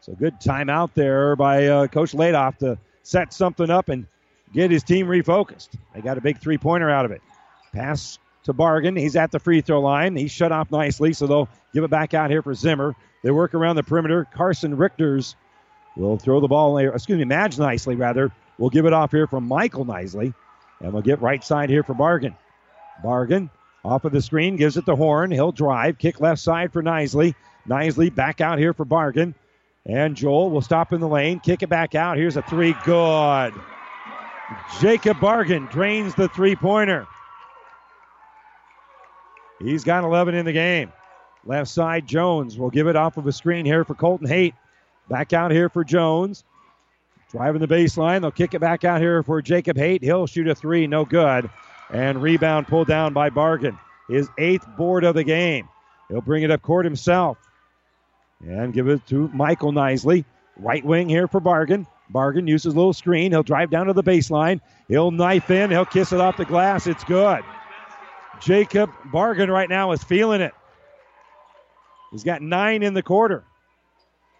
So 0.00 0.12
good 0.14 0.40
timeout 0.40 0.90
there 0.94 1.36
by 1.36 1.66
uh, 1.66 1.86
Coach 1.86 2.12
Ladoff 2.12 2.58
to 2.58 2.78
set 3.02 3.32
something 3.32 3.70
up 3.70 3.88
and 3.88 4.06
get 4.52 4.70
his 4.70 4.82
team 4.82 5.06
refocused. 5.06 5.70
They 5.94 6.00
got 6.00 6.18
a 6.18 6.20
big 6.20 6.38
three 6.38 6.58
pointer 6.58 6.90
out 6.90 7.04
of 7.04 7.10
it. 7.10 7.22
Pass 7.72 8.18
to 8.44 8.52
Bargan. 8.52 8.98
He's 8.98 9.16
at 9.16 9.30
the 9.30 9.38
free 9.38 9.62
throw 9.62 9.80
line. 9.80 10.16
He's 10.16 10.30
shut 10.30 10.52
off 10.52 10.70
nicely, 10.70 11.12
so 11.14 11.26
they'll 11.26 11.48
give 11.72 11.84
it 11.84 11.90
back 11.90 12.12
out 12.12 12.30
here 12.30 12.42
for 12.42 12.54
Zimmer. 12.54 12.94
They 13.22 13.30
work 13.30 13.54
around 13.54 13.76
the 13.76 13.82
perimeter. 13.82 14.26
Carson 14.34 14.76
Richters 14.76 15.34
will 15.96 16.18
throw 16.18 16.40
the 16.40 16.48
ball, 16.48 16.76
excuse 16.76 17.18
me, 17.18 17.24
Madge 17.24 17.56
Nisley, 17.56 17.98
rather, 17.98 18.30
We'll 18.58 18.70
give 18.70 18.86
it 18.86 18.92
off 18.92 19.10
here 19.10 19.26
from 19.26 19.48
Michael 19.48 19.84
Nisley. 19.84 20.34
And 20.80 20.92
we'll 20.92 21.02
get 21.02 21.20
right 21.20 21.42
side 21.42 21.70
here 21.70 21.82
for 21.82 21.94
Bargan. 21.94 22.36
Bargan 23.02 23.50
off 23.84 24.04
of 24.04 24.12
the 24.12 24.22
screen, 24.22 24.56
gives 24.56 24.76
it 24.76 24.86
to 24.86 24.96
Horn. 24.96 25.30
He'll 25.30 25.52
drive, 25.52 25.98
kick 25.98 26.20
left 26.20 26.40
side 26.40 26.72
for 26.72 26.82
Nisley. 26.82 27.34
Nisley 27.68 28.14
back 28.14 28.40
out 28.40 28.58
here 28.58 28.72
for 28.72 28.84
Bargan. 28.84 29.34
And 29.86 30.16
Joel 30.16 30.50
will 30.50 30.62
stop 30.62 30.92
in 30.92 31.00
the 31.00 31.08
lane, 31.08 31.40
kick 31.40 31.62
it 31.62 31.68
back 31.68 31.94
out. 31.94 32.16
Here's 32.16 32.36
a 32.36 32.42
three. 32.42 32.74
Good. 32.84 33.52
Jacob 34.80 35.18
Bargan 35.18 35.70
drains 35.70 36.14
the 36.14 36.28
three 36.28 36.56
pointer. 36.56 37.06
He's 39.58 39.84
got 39.84 40.04
11 40.04 40.34
in 40.34 40.44
the 40.46 40.52
game. 40.52 40.92
Left 41.44 41.70
side, 41.70 42.06
Jones 42.06 42.58
will 42.58 42.70
give 42.70 42.86
it 42.86 42.96
off 42.96 43.16
of 43.18 43.26
a 43.26 43.32
screen 43.32 43.66
here 43.66 43.84
for 43.84 43.94
Colton 43.94 44.26
Haight. 44.26 44.54
Back 45.08 45.32
out 45.32 45.50
here 45.50 45.68
for 45.68 45.84
Jones. 45.84 46.44
Driving 47.30 47.60
the 47.60 47.68
baseline. 47.68 48.22
They'll 48.22 48.30
kick 48.30 48.54
it 48.54 48.60
back 48.60 48.84
out 48.84 49.00
here 49.00 49.22
for 49.22 49.42
Jacob 49.42 49.76
Haight. 49.76 50.02
He'll 50.02 50.26
shoot 50.26 50.48
a 50.48 50.54
three. 50.54 50.86
No 50.86 51.04
good. 51.04 51.50
And 51.90 52.20
rebound 52.20 52.66
pulled 52.66 52.88
down 52.88 53.12
by 53.12 53.30
Bargan. 53.30 53.78
His 54.08 54.28
eighth 54.38 54.66
board 54.76 55.04
of 55.04 55.14
the 55.14 55.24
game. 55.24 55.68
He'll 56.08 56.20
bring 56.20 56.42
it 56.42 56.50
up 56.50 56.62
court 56.62 56.84
himself. 56.84 57.38
And 58.40 58.72
give 58.72 58.88
it 58.88 59.06
to 59.08 59.28
Michael 59.28 59.72
Nisley. 59.72 60.24
Right 60.56 60.84
wing 60.84 61.08
here 61.08 61.28
for 61.28 61.40
Bargan. 61.40 61.86
Bargan 62.12 62.48
uses 62.48 62.74
a 62.74 62.76
little 62.76 62.92
screen. 62.92 63.32
He'll 63.32 63.42
drive 63.42 63.70
down 63.70 63.86
to 63.86 63.92
the 63.92 64.02
baseline. 64.02 64.60
He'll 64.88 65.10
knife 65.10 65.50
in. 65.50 65.70
He'll 65.70 65.86
kiss 65.86 66.12
it 66.12 66.20
off 66.20 66.36
the 66.36 66.44
glass. 66.44 66.86
It's 66.86 67.04
good. 67.04 67.42
Jacob 68.40 68.90
Bargan 69.06 69.48
right 69.48 69.68
now 69.68 69.92
is 69.92 70.02
feeling 70.02 70.40
it. 70.40 70.52
He's 72.10 72.24
got 72.24 72.42
nine 72.42 72.82
in 72.82 72.94
the 72.94 73.02
quarter. 73.02 73.44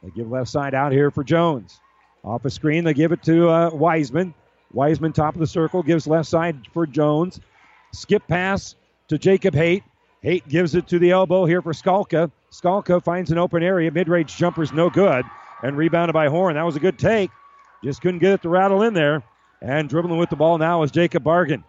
They 0.03 0.11
give 0.11 0.31
left 0.31 0.51
side 0.51 0.75
out 0.75 0.93
here 0.93 1.11
for 1.11 1.25
Jones. 1.25 1.81
Off 2.23 2.45
a 2.45 2.51
screen, 2.51 2.85
they 2.85 2.95
give 2.95 3.13
it 3.13 3.23
to 3.25 3.49
uh, 3.49 3.71
Wiseman. 3.71 4.35
Wiseman, 4.75 5.13
top 5.13 5.35
of 5.35 5.41
the 5.41 5.47
circle, 5.47 5.83
gives 5.83 6.07
left 6.07 6.29
side 6.29 6.67
for 6.73 6.87
Jones. 6.87 7.41
Skip 7.93 8.27
pass 8.27 8.75
to 9.09 9.19
Jacob 9.19 9.55
Haight. 9.55 9.85
Haight 10.23 10.49
gives 10.49 10.75
it 10.75 10.89
to 10.89 10.99
the 10.99 11.13
elbow 11.13 11.45
here 11.45 11.63
for 11.63 11.73
Skalka. 11.73 12.31
Skalka 12.51 13.03
finds 13.03 13.31
an 13.31 13.39
open 13.39 13.63
area. 13.63 13.91
Mid 13.91 14.09
range 14.09 14.37
jumper's 14.37 14.73
no 14.73 14.91
good. 14.91 15.25
And 15.63 15.77
rebounded 15.77 16.13
by 16.13 16.29
Horn. 16.29 16.55
That 16.55 16.65
was 16.65 16.77
a 16.77 16.81
good 16.81 16.99
take. 16.99 17.31
Just 17.83 18.01
couldn't 18.01 18.21
get 18.21 18.33
it 18.33 18.43
to 18.43 18.49
rattle 18.49 18.83
in 18.83 18.95
there. 18.95 19.23
And 19.63 19.89
dribbling 19.89 20.19
with 20.19 20.31
the 20.31 20.37
ball 20.37 20.59
now 20.59 20.83
is 20.83 20.91
Jacob 20.91 21.25
Bargan. 21.25 21.63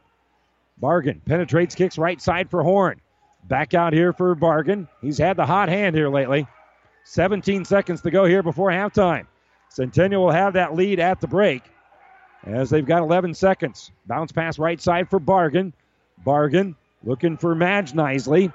Bargan 0.82 1.24
penetrates, 1.26 1.76
kicks 1.76 1.98
right 1.98 2.22
side 2.22 2.50
for 2.50 2.64
Horn. 2.64 3.00
Back 3.46 3.74
out 3.74 3.94
here 3.94 4.12
for 4.12 4.36
Bargan. 4.36 4.88
He's 5.02 5.18
had 5.18 5.38
the 5.38 5.46
hot 5.46 5.70
hand 5.70 5.96
here 5.96 6.10
lately. 6.10 6.48
17 7.04 7.66
seconds 7.66 8.02
to 8.02 8.12
go 8.12 8.26
here 8.26 8.42
before 8.42 8.70
halftime. 8.70 9.28
Centennial 9.70 10.24
will 10.24 10.32
have 10.32 10.54
that 10.54 10.76
lead 10.76 11.00
at 11.00 11.22
the 11.22 11.28
break 11.28 11.62
as 12.46 12.70
they've 12.70 12.86
got 12.86 13.02
11 13.02 13.34
seconds. 13.34 13.92
Bounce 14.06 14.32
pass 14.32 14.60
right 14.60 14.80
side 14.80 15.10
for 15.10 15.20
Bargan. 15.20 15.74
Bargan 16.26 16.76
looking 17.04 17.38
for 17.38 17.56
Madge 17.56 17.94
Nisley. 17.94 18.54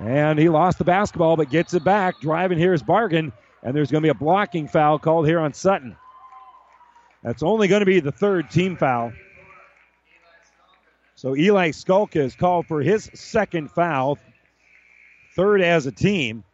And 0.00 0.38
he 0.38 0.48
lost 0.48 0.78
the 0.78 0.84
basketball 0.84 1.36
but 1.36 1.50
gets 1.50 1.74
it 1.74 1.84
back. 1.84 2.20
Driving 2.20 2.58
here 2.58 2.72
is 2.72 2.82
Bargan. 2.82 3.32
And 3.62 3.74
there's 3.74 3.90
going 3.90 4.02
to 4.02 4.06
be 4.06 4.10
a 4.10 4.14
blocking 4.14 4.68
foul 4.68 4.98
called 4.98 5.26
here 5.26 5.40
on 5.40 5.52
Sutton. 5.52 5.96
That's 7.22 7.42
only 7.42 7.68
going 7.68 7.80
to 7.80 7.86
be 7.86 8.00
the 8.00 8.12
third 8.12 8.50
team 8.50 8.76
foul. 8.76 9.12
So 11.16 11.36
Eli 11.36 11.70
Skalka 11.70 12.16
is 12.16 12.36
called 12.36 12.66
for 12.66 12.80
his 12.80 13.10
second 13.12 13.72
foul, 13.72 14.18
third 15.34 15.60
as 15.60 15.86
a 15.86 15.92
team. 15.92 16.44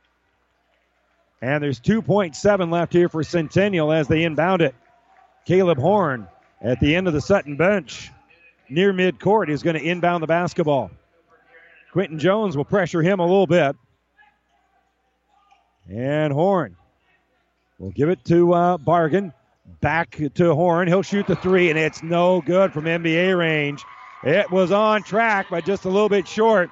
And 1.42 1.62
there's 1.62 1.80
2.7 1.80 2.72
left 2.72 2.94
here 2.94 3.10
for 3.10 3.22
Centennial 3.22 3.92
as 3.92 4.08
they 4.08 4.24
inbound 4.24 4.62
it. 4.62 4.74
Caleb 5.44 5.76
Horn 5.76 6.26
at 6.64 6.80
the 6.80 6.96
end 6.96 7.06
of 7.06 7.12
the 7.12 7.20
Sutton 7.20 7.56
bench 7.56 8.10
near 8.70 8.92
midcourt 8.92 9.50
is 9.50 9.62
going 9.62 9.76
to 9.76 9.82
inbound 9.82 10.22
the 10.22 10.26
basketball. 10.26 10.90
Quentin 11.92 12.18
Jones 12.18 12.56
will 12.56 12.64
pressure 12.64 13.02
him 13.02 13.20
a 13.20 13.22
little 13.22 13.46
bit. 13.46 13.76
And 15.88 16.32
Horn 16.32 16.76
will 17.78 17.90
give 17.90 18.08
it 18.08 18.24
to 18.24 18.54
uh, 18.54 18.78
Bargan. 18.78 19.32
Back 19.80 20.18
to 20.34 20.54
Horn. 20.54 20.88
He'll 20.88 21.02
shoot 21.02 21.26
the 21.26 21.36
three, 21.36 21.68
and 21.68 21.78
it's 21.78 22.02
no 22.02 22.40
good 22.40 22.72
from 22.72 22.84
NBA 22.84 23.38
range. 23.38 23.84
It 24.22 24.50
was 24.50 24.72
on 24.72 25.02
track, 25.02 25.46
but 25.50 25.66
just 25.66 25.84
a 25.84 25.90
little 25.90 26.08
bit 26.08 26.26
short. 26.26 26.70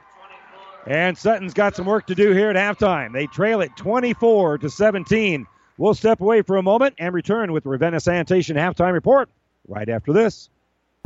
And 0.86 1.16
Sutton's 1.16 1.54
got 1.54 1.76
some 1.76 1.86
work 1.86 2.06
to 2.06 2.14
do 2.14 2.32
here 2.32 2.50
at 2.50 2.56
halftime. 2.56 3.12
They 3.12 3.26
trail 3.26 3.60
it 3.60 3.76
24 3.76 4.58
to 4.58 4.70
17. 4.70 5.46
We'll 5.76 5.94
step 5.94 6.20
away 6.20 6.42
for 6.42 6.56
a 6.56 6.62
moment 6.62 6.94
and 6.98 7.14
return 7.14 7.52
with 7.52 7.66
Ravenna 7.66 8.00
Sanitation 8.00 8.56
halftime 8.56 8.92
report 8.92 9.28
right 9.68 9.88
after 9.88 10.12
this. 10.12 10.50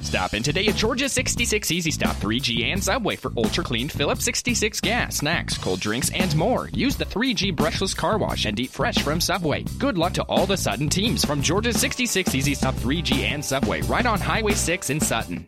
Stop 0.00 0.34
in 0.34 0.42
today 0.42 0.66
at 0.66 0.76
Georgia 0.76 1.08
66 1.08 1.70
Easy 1.70 1.90
Stop 1.90 2.16
3G 2.16 2.64
and 2.64 2.82
Subway 2.82 3.16
for 3.16 3.32
ultra 3.36 3.64
clean 3.64 3.88
Phillips 3.88 4.24
66 4.24 4.80
gas, 4.80 5.16
snacks, 5.16 5.56
cold 5.56 5.80
drinks, 5.80 6.10
and 6.10 6.36
more. 6.36 6.68
Use 6.68 6.96
the 6.96 7.06
3G 7.06 7.56
brushless 7.56 7.96
car 7.96 8.18
wash 8.18 8.44
and 8.44 8.60
eat 8.60 8.70
fresh 8.70 9.02
from 9.02 9.20
Subway. 9.20 9.64
Good 9.78 9.96
luck 9.96 10.12
to 10.14 10.22
all 10.24 10.46
the 10.46 10.56
Sutton 10.56 10.88
teams 10.88 11.24
from 11.24 11.40
Georgia 11.40 11.72
66 11.72 12.34
Easy 12.34 12.54
Stop 12.54 12.74
3G 12.76 13.20
and 13.20 13.44
Subway 13.44 13.80
right 13.82 14.06
on 14.06 14.20
Highway 14.20 14.52
6 14.52 14.90
in 14.90 15.00
Sutton. 15.00 15.46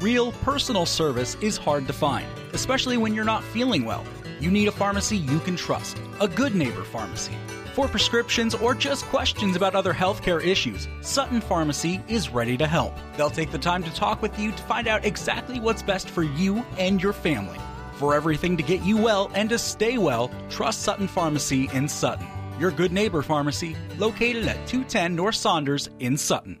Real 0.00 0.32
personal 0.32 0.84
service 0.84 1.36
is 1.36 1.56
hard 1.56 1.86
to 1.86 1.92
find, 1.94 2.26
especially 2.52 2.98
when 2.98 3.14
you're 3.14 3.24
not 3.24 3.42
feeling 3.42 3.86
well. 3.86 4.04
You 4.38 4.50
need 4.50 4.68
a 4.68 4.72
pharmacy 4.72 5.16
you 5.16 5.38
can 5.40 5.56
trust, 5.56 5.96
a 6.20 6.28
good 6.28 6.54
neighbor 6.54 6.84
pharmacy. 6.84 7.32
For 7.74 7.88
prescriptions 7.88 8.54
or 8.54 8.72
just 8.72 9.04
questions 9.06 9.56
about 9.56 9.74
other 9.74 9.92
healthcare 9.92 10.40
issues, 10.40 10.86
Sutton 11.00 11.40
Pharmacy 11.40 12.00
is 12.06 12.28
ready 12.28 12.56
to 12.56 12.68
help. 12.68 12.96
They'll 13.16 13.30
take 13.30 13.50
the 13.50 13.58
time 13.58 13.82
to 13.82 13.92
talk 13.92 14.22
with 14.22 14.38
you 14.38 14.52
to 14.52 14.62
find 14.62 14.86
out 14.86 15.04
exactly 15.04 15.58
what's 15.58 15.82
best 15.82 16.08
for 16.08 16.22
you 16.22 16.64
and 16.78 17.02
your 17.02 17.12
family. 17.12 17.58
For 17.96 18.14
everything 18.14 18.56
to 18.58 18.62
get 18.62 18.82
you 18.82 18.96
well 18.96 19.28
and 19.34 19.48
to 19.48 19.58
stay 19.58 19.98
well, 19.98 20.30
trust 20.50 20.82
Sutton 20.82 21.08
Pharmacy 21.08 21.68
in 21.72 21.88
Sutton. 21.88 22.28
Your 22.60 22.70
good 22.70 22.92
neighbor 22.92 23.22
pharmacy, 23.22 23.74
located 23.98 24.46
at 24.46 24.68
210 24.68 25.16
North 25.16 25.34
Saunders 25.34 25.90
in 25.98 26.16
Sutton. 26.16 26.60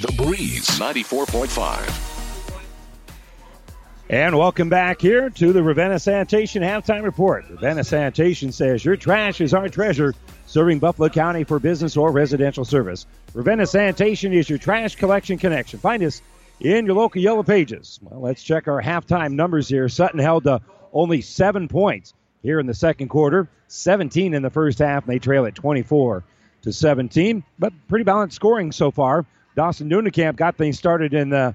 The 0.00 0.12
Breeze 0.12 0.68
94.5. 0.78 3.10
And 4.08 4.38
welcome 4.38 4.68
back 4.68 5.00
here 5.00 5.28
to 5.28 5.52
the 5.52 5.60
Ravenna 5.60 5.98
Sanitation 5.98 6.62
halftime 6.62 7.02
report. 7.02 7.46
Ravenna 7.50 7.82
Sanitation 7.82 8.52
says 8.52 8.84
your 8.84 8.94
trash 8.94 9.40
is 9.40 9.52
our 9.52 9.68
treasure, 9.68 10.14
serving 10.46 10.78
Buffalo 10.78 11.08
County 11.08 11.42
for 11.42 11.58
business 11.58 11.96
or 11.96 12.12
residential 12.12 12.64
service. 12.64 13.06
Ravenna 13.34 13.66
Sanitation 13.66 14.32
is 14.32 14.48
your 14.48 14.60
trash 14.60 14.94
collection 14.94 15.36
connection. 15.36 15.80
Find 15.80 16.00
us 16.04 16.22
in 16.60 16.86
your 16.86 16.94
local 16.94 17.20
Yellow 17.20 17.42
Pages. 17.42 17.98
Well, 18.00 18.20
let's 18.20 18.44
check 18.44 18.68
our 18.68 18.80
halftime 18.80 19.32
numbers 19.32 19.68
here. 19.68 19.88
Sutton 19.88 20.20
held 20.20 20.46
uh, 20.46 20.60
only 20.92 21.22
seven 21.22 21.66
points 21.66 22.14
here 22.44 22.60
in 22.60 22.68
the 22.68 22.74
second 22.74 23.08
quarter. 23.08 23.48
17 23.66 24.32
in 24.32 24.42
the 24.42 24.50
first 24.50 24.78
half, 24.78 25.02
and 25.02 25.12
they 25.12 25.18
trail 25.18 25.44
at 25.44 25.56
24 25.56 26.22
to 26.62 26.72
17. 26.72 27.42
But 27.58 27.72
pretty 27.88 28.04
balanced 28.04 28.36
scoring 28.36 28.70
so 28.70 28.92
far. 28.92 29.26
Dawson 29.58 29.90
Dunenkamp 29.90 30.36
got 30.36 30.56
things 30.56 30.78
started 30.78 31.14
in 31.14 31.30
the 31.30 31.52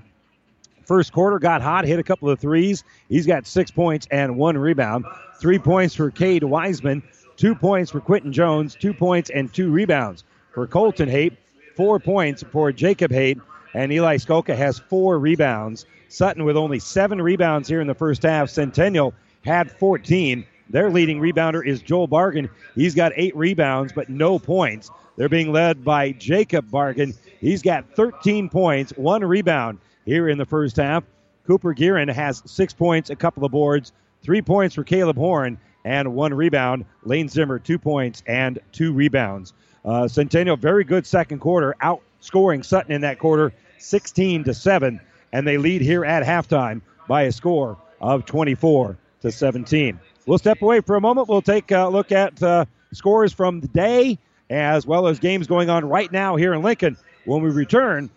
first 0.83 1.13
quarter, 1.13 1.39
got 1.39 1.61
hot, 1.61 1.85
hit 1.85 1.99
a 1.99 2.03
couple 2.03 2.29
of 2.29 2.37
threes. 2.37 2.83
He's 3.07 3.25
got 3.25 3.47
six 3.47 3.71
points 3.71 4.09
and 4.11 4.35
one 4.35 4.57
rebound. 4.57 5.05
Three 5.39 5.57
points 5.57 5.95
for 5.95 6.11
Cade 6.11 6.43
Wiseman, 6.43 7.01
two 7.37 7.55
points 7.55 7.91
for 7.91 8.01
Quentin 8.01 8.33
Jones, 8.33 8.75
two 8.75 8.93
points 8.93 9.29
and 9.29 9.53
two 9.53 9.71
rebounds 9.71 10.25
for 10.53 10.67
Colton 10.67 11.07
Haight, 11.07 11.37
four 11.77 11.97
points 11.97 12.43
for 12.51 12.73
Jacob 12.73 13.09
Haight, 13.09 13.39
and 13.73 13.89
Eli 13.93 14.17
Skalka 14.17 14.53
has 14.53 14.77
four 14.77 15.17
rebounds. 15.17 15.85
Sutton 16.09 16.43
with 16.43 16.57
only 16.57 16.79
seven 16.79 17.21
rebounds 17.21 17.69
here 17.69 17.79
in 17.79 17.87
the 17.87 17.95
first 17.95 18.23
half. 18.23 18.49
Centennial 18.49 19.13
had 19.45 19.71
14. 19.71 20.45
Their 20.69 20.89
leading 20.89 21.21
rebounder 21.21 21.65
is 21.65 21.81
Joel 21.81 22.09
Bargan. 22.09 22.49
He's 22.75 22.95
got 22.95 23.13
eight 23.15 23.33
rebounds, 23.33 23.93
but 23.93 24.09
no 24.09 24.39
points. 24.39 24.91
They're 25.15 25.29
being 25.29 25.53
led 25.53 25.85
by 25.85 26.11
Jacob 26.11 26.69
Bargan. 26.69 27.15
He's 27.43 27.61
got 27.61 27.93
13 27.97 28.47
points, 28.47 28.93
one 28.95 29.21
rebound 29.21 29.79
here 30.05 30.29
in 30.29 30.37
the 30.37 30.45
first 30.45 30.77
half. 30.77 31.03
Cooper 31.45 31.73
Gearin 31.73 32.09
has 32.09 32.41
six 32.45 32.71
points, 32.71 33.09
a 33.09 33.17
couple 33.17 33.43
of 33.43 33.51
boards, 33.51 33.91
three 34.21 34.41
points 34.41 34.75
for 34.75 34.85
Caleb 34.85 35.17
Horn, 35.17 35.57
and 35.83 36.15
one 36.15 36.33
rebound. 36.33 36.85
Lane 37.03 37.27
Zimmer, 37.27 37.59
two 37.59 37.77
points 37.77 38.23
and 38.27 38.59
two 38.71 38.93
rebounds. 38.93 39.51
Uh, 39.83 40.07
Centennial, 40.07 40.55
very 40.55 40.85
good 40.85 41.05
second 41.05 41.39
quarter, 41.39 41.75
outscoring 41.81 42.63
Sutton 42.63 42.93
in 42.93 43.01
that 43.01 43.19
quarter, 43.19 43.51
16 43.77 44.45
to 44.45 44.53
7, 44.53 45.01
and 45.33 45.45
they 45.45 45.57
lead 45.57 45.81
here 45.81 46.05
at 46.05 46.23
halftime 46.23 46.79
by 47.09 47.23
a 47.23 47.31
score 47.33 47.77
of 47.99 48.25
24 48.25 48.97
to 49.19 49.31
17. 49.33 49.99
We'll 50.25 50.37
step 50.37 50.61
away 50.61 50.79
for 50.79 50.95
a 50.95 51.01
moment. 51.01 51.27
We'll 51.27 51.41
take 51.41 51.71
a 51.71 51.89
look 51.89 52.13
at 52.13 52.41
uh, 52.41 52.63
scores 52.93 53.33
from 53.33 53.59
the 53.59 53.67
day 53.67 54.17
as 54.49 54.85
well 54.85 55.07
as 55.07 55.19
games 55.19 55.47
going 55.47 55.69
on 55.69 55.83
right 55.83 56.09
now 56.09 56.37
here 56.37 56.53
in 56.53 56.61
Lincoln 56.61 56.95
when 57.25 57.41
we 57.41 57.49
return 57.49 58.09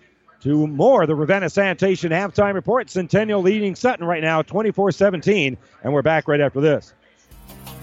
to 0.43 0.67
more 0.67 1.07
the 1.07 1.15
Ravenna 1.15 1.51
Sanitation 1.51 2.13
halftime 2.13 2.55
report. 2.55 2.91
Centennial 2.91 3.43
leading 3.43 3.75
Sutton 3.75 4.07
right 4.07 4.23
now 4.23 4.43
24 4.43 4.93
17, 4.93 5.57
and 5.83 5.93
we're 5.93 6.03
back 6.03 6.29
right 6.29 6.41
after 6.41 6.61
this. 6.61 6.93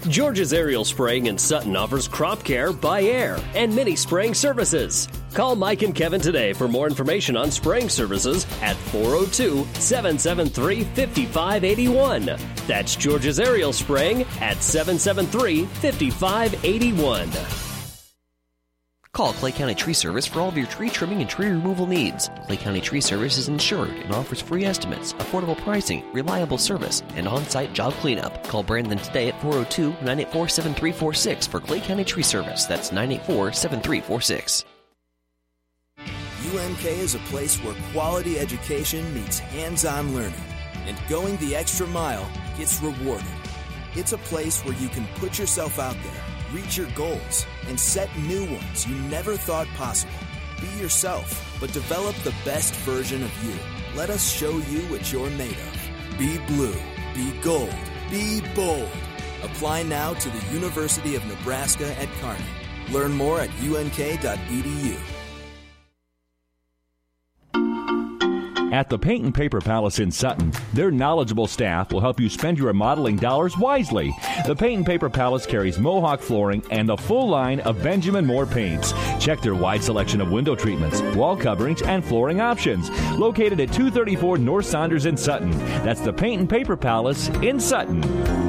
George's 0.08 0.52
Aerial 0.52 0.84
Spraying 0.84 1.26
in 1.26 1.38
Sutton 1.38 1.74
offers 1.76 2.06
crop 2.06 2.44
care 2.44 2.74
by 2.74 3.02
air 3.02 3.38
and 3.54 3.74
mini 3.74 3.96
spraying 3.96 4.34
services. 4.34 5.08
Call 5.32 5.56
Mike 5.56 5.82
and 5.82 5.94
Kevin 5.94 6.20
today 6.20 6.52
for 6.52 6.68
more 6.68 6.86
information 6.86 7.38
on 7.38 7.50
spraying 7.50 7.88
services 7.88 8.46
at 8.60 8.76
402 8.76 9.66
773 9.80 10.84
5581. 10.84 12.38
That's 12.66 12.96
George's 12.96 13.40
Aerial 13.40 13.72
Spraying 13.72 14.22
at 14.40 14.62
773 14.62 15.64
5581. 15.64 17.73
Call 19.14 19.32
Clay 19.32 19.52
County 19.52 19.76
Tree 19.76 19.94
Service 19.94 20.26
for 20.26 20.40
all 20.40 20.48
of 20.48 20.58
your 20.58 20.66
tree 20.66 20.90
trimming 20.90 21.20
and 21.20 21.30
tree 21.30 21.46
removal 21.46 21.86
needs. 21.86 22.30
Clay 22.46 22.56
County 22.56 22.80
Tree 22.80 23.00
Service 23.00 23.38
is 23.38 23.46
insured 23.46 23.90
and 23.90 24.12
offers 24.12 24.40
free 24.40 24.64
estimates, 24.64 25.12
affordable 25.14 25.56
pricing, 25.56 26.02
reliable 26.12 26.58
service, 26.58 27.04
and 27.14 27.28
on 27.28 27.44
site 27.44 27.72
job 27.72 27.92
cleanup. 27.94 28.42
Call 28.48 28.64
Brandon 28.64 28.98
today 28.98 29.28
at 29.28 29.40
402 29.40 29.90
984 30.04 30.48
7346 30.48 31.46
for 31.46 31.60
Clay 31.60 31.80
County 31.80 32.02
Tree 32.04 32.24
Service. 32.24 32.64
That's 32.64 32.90
984 32.90 33.52
7346. 33.52 34.64
UNK 36.52 36.84
is 36.84 37.14
a 37.14 37.20
place 37.20 37.56
where 37.62 37.76
quality 37.92 38.40
education 38.40 39.14
meets 39.14 39.38
hands 39.38 39.84
on 39.84 40.12
learning, 40.12 40.34
and 40.86 40.98
going 41.08 41.36
the 41.36 41.54
extra 41.54 41.86
mile 41.86 42.28
gets 42.58 42.82
rewarded. 42.82 43.26
It's 43.94 44.12
a 44.12 44.18
place 44.18 44.60
where 44.64 44.74
you 44.74 44.88
can 44.88 45.06
put 45.18 45.38
yourself 45.38 45.78
out 45.78 45.94
there 46.02 46.23
reach 46.54 46.76
your 46.76 46.90
goals, 46.94 47.46
and 47.68 47.78
set 47.78 48.08
new 48.16 48.44
ones 48.44 48.86
you 48.86 48.94
never 49.10 49.36
thought 49.36 49.66
possible. 49.76 50.14
Be 50.60 50.68
yourself, 50.80 51.56
but 51.60 51.72
develop 51.72 52.14
the 52.16 52.34
best 52.44 52.74
version 52.76 53.22
of 53.22 53.44
you. 53.44 53.54
Let 53.96 54.08
us 54.08 54.30
show 54.30 54.50
you 54.50 54.80
what 54.90 55.12
you're 55.12 55.30
made 55.30 55.58
of. 55.58 56.18
Be 56.18 56.38
blue, 56.46 56.76
be 57.14 57.32
gold, 57.42 57.74
be 58.10 58.40
bold. 58.54 58.88
Apply 59.42 59.82
now 59.82 60.14
to 60.14 60.28
the 60.30 60.54
University 60.54 61.16
of 61.16 61.26
Nebraska 61.26 62.00
at 62.00 62.08
Kearney. 62.20 62.44
Learn 62.90 63.12
more 63.12 63.40
at 63.40 63.50
unk.edu. 63.60 65.13
At 68.74 68.90
the 68.90 68.98
Paint 68.98 69.24
and 69.24 69.32
Paper 69.32 69.60
Palace 69.60 70.00
in 70.00 70.10
Sutton, 70.10 70.52
their 70.72 70.90
knowledgeable 70.90 71.46
staff 71.46 71.92
will 71.92 72.00
help 72.00 72.18
you 72.18 72.28
spend 72.28 72.58
your 72.58 72.66
remodeling 72.66 73.14
dollars 73.14 73.56
wisely. 73.56 74.12
The 74.48 74.56
Paint 74.56 74.78
and 74.78 74.84
Paper 74.84 75.08
Palace 75.08 75.46
carries 75.46 75.78
Mohawk 75.78 76.20
flooring 76.20 76.60
and 76.72 76.88
the 76.88 76.96
full 76.96 77.28
line 77.28 77.60
of 77.60 77.80
Benjamin 77.84 78.26
Moore 78.26 78.46
paints. 78.46 78.92
Check 79.20 79.40
their 79.42 79.54
wide 79.54 79.84
selection 79.84 80.20
of 80.20 80.32
window 80.32 80.56
treatments, 80.56 81.02
wall 81.16 81.36
coverings, 81.36 81.82
and 81.82 82.04
flooring 82.04 82.40
options. 82.40 82.90
Located 83.12 83.60
at 83.60 83.72
234 83.72 84.38
North 84.38 84.66
Saunders 84.66 85.06
in 85.06 85.16
Sutton. 85.16 85.52
That's 85.84 86.00
the 86.00 86.12
Paint 86.12 86.40
and 86.40 86.50
Paper 86.50 86.76
Palace 86.76 87.28
in 87.28 87.60
Sutton. 87.60 88.43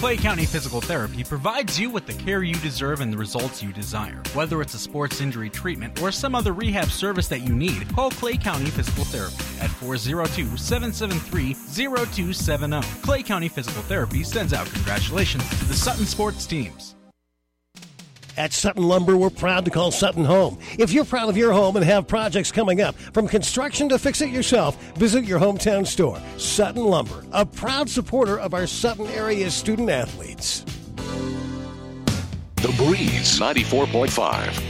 Clay 0.00 0.16
County 0.16 0.46
Physical 0.46 0.80
Therapy 0.80 1.22
provides 1.22 1.78
you 1.78 1.90
with 1.90 2.06
the 2.06 2.14
care 2.14 2.42
you 2.42 2.54
deserve 2.54 3.02
and 3.02 3.12
the 3.12 3.18
results 3.18 3.62
you 3.62 3.70
desire. 3.70 4.22
Whether 4.32 4.62
it's 4.62 4.72
a 4.72 4.78
sports 4.78 5.20
injury 5.20 5.50
treatment 5.50 6.00
or 6.00 6.10
some 6.10 6.34
other 6.34 6.54
rehab 6.54 6.88
service 6.90 7.28
that 7.28 7.40
you 7.40 7.54
need, 7.54 7.86
call 7.94 8.10
Clay 8.10 8.38
County 8.38 8.70
Physical 8.70 9.04
Therapy 9.04 9.44
at 9.60 9.68
402 9.68 10.56
773 10.56 11.52
0270. 11.52 12.80
Clay 13.02 13.22
County 13.22 13.48
Physical 13.48 13.82
Therapy 13.82 14.24
sends 14.24 14.54
out 14.54 14.66
congratulations 14.68 15.46
to 15.50 15.66
the 15.66 15.74
Sutton 15.74 16.06
sports 16.06 16.46
teams. 16.46 16.96
At 18.40 18.54
Sutton 18.54 18.84
Lumber, 18.84 19.18
we're 19.18 19.28
proud 19.28 19.66
to 19.66 19.70
call 19.70 19.90
Sutton 19.90 20.24
home. 20.24 20.58
If 20.78 20.92
you're 20.92 21.04
proud 21.04 21.28
of 21.28 21.36
your 21.36 21.52
home 21.52 21.76
and 21.76 21.84
have 21.84 22.06
projects 22.06 22.50
coming 22.50 22.80
up, 22.80 22.94
from 22.96 23.28
construction 23.28 23.90
to 23.90 23.98
fix 23.98 24.22
it 24.22 24.30
yourself, 24.30 24.82
visit 24.94 25.26
your 25.26 25.38
hometown 25.38 25.86
store. 25.86 26.18
Sutton 26.38 26.82
Lumber, 26.82 27.22
a 27.32 27.44
proud 27.44 27.90
supporter 27.90 28.40
of 28.40 28.54
our 28.54 28.66
Sutton 28.66 29.06
area 29.08 29.50
student 29.50 29.90
athletes. 29.90 30.64
The 32.56 32.72
Breeze 32.78 33.38
94.5. 33.38 34.62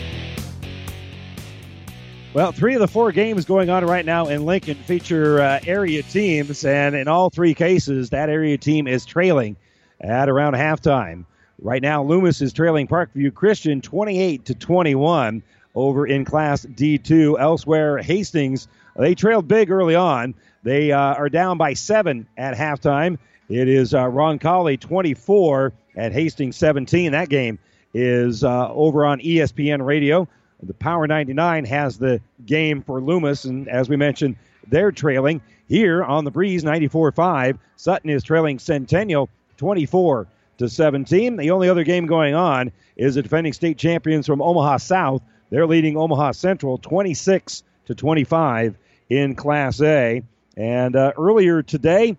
Well, 2.35 2.51
three 2.51 2.75
of 2.75 2.81
the 2.81 2.89
four 2.89 3.13
games 3.13 3.45
going 3.45 3.71
on 3.71 3.85
right 3.85 4.05
now 4.05 4.27
in 4.27 4.47
Lincoln 4.47 4.79
feature 4.79 5.41
uh, 5.41 5.61
area 5.65 6.03
teams, 6.03 6.65
and 6.65 6.97
in 6.97 7.07
all 7.07 7.31
three 7.31 7.55
cases, 7.55 8.11
that 8.11 8.31
area 8.31 8.59
team 8.59 8.89
is 8.89 9.07
trailing 9.07 9.57
at 10.01 10.29
around 10.29 10.55
halftime. 10.55 11.25
Right 11.63 11.83
now, 11.83 12.03
Loomis 12.03 12.41
is 12.41 12.53
trailing 12.53 12.89
Parkview 12.89 13.35
Christian 13.35 13.83
28 13.83 14.47
to 14.47 14.55
21 14.55 15.43
over 15.75 16.07
in 16.07 16.25
Class 16.25 16.65
D2. 16.65 17.39
Elsewhere, 17.39 17.99
Hastings 17.99 18.67
they 18.97 19.15
trailed 19.15 19.49
big 19.49 19.71
early 19.71 19.95
on. 19.95 20.35
They 20.63 20.93
uh, 20.93 20.99
are 20.99 21.29
down 21.29 21.59
by 21.59 21.75
seven 21.75 22.27
at 22.37 22.57
halftime. 22.57 23.19
It 23.49 23.69
is 23.69 23.95
uh, 23.95 24.05
Roncalli 24.05 24.79
24 24.79 25.73
at 25.97 26.13
Hastings 26.13 26.57
17. 26.57 27.13
That 27.13 27.29
game 27.29 27.59
is 27.95 28.45
uh, 28.45 28.73
over 28.73 29.05
on 29.05 29.21
ESPN 29.21 29.85
Radio. 29.85 30.29
The 30.63 30.75
Power 30.75 31.07
99 31.07 31.65
has 31.65 31.99
the 31.99 32.21
game 32.45 32.83
for 32.83 33.01
Loomis, 33.01 33.45
and 33.45 33.69
as 33.69 33.89
we 33.89 33.97
mentioned, 33.97 34.37
they're 34.67 34.93
trailing 34.93 35.41
here 35.69 36.05
on 36.05 36.25
the 36.25 36.31
Breeze 36.31 36.63
94-5. 36.63 37.59
Sutton 37.77 38.11
is 38.11 38.23
trailing 38.23 38.59
Centennial 38.59 39.31
24 39.57 40.27
to 40.61 40.69
17. 40.69 41.37
The 41.37 41.51
only 41.51 41.69
other 41.69 41.85
game 41.85 42.07
going 42.07 42.35
on 42.35 42.71
is 42.95 43.15
the 43.15 43.23
defending 43.23 43.55
state 43.55 43.79
champions 43.79 44.27
from 44.27 44.43
Omaha 44.43 44.77
South. 44.77 45.23
They're 45.49 45.67
leading 45.67 45.97
Omaha 45.97 46.33
Central 46.33 46.77
26 46.77 47.63
to 47.87 47.95
25 47.95 48.77
in 49.09 49.35
Class 49.35 49.81
A. 49.81 50.23
And 50.59 50.97
uh, 50.97 51.13
earlier 51.19 51.63
today 51.63 52.19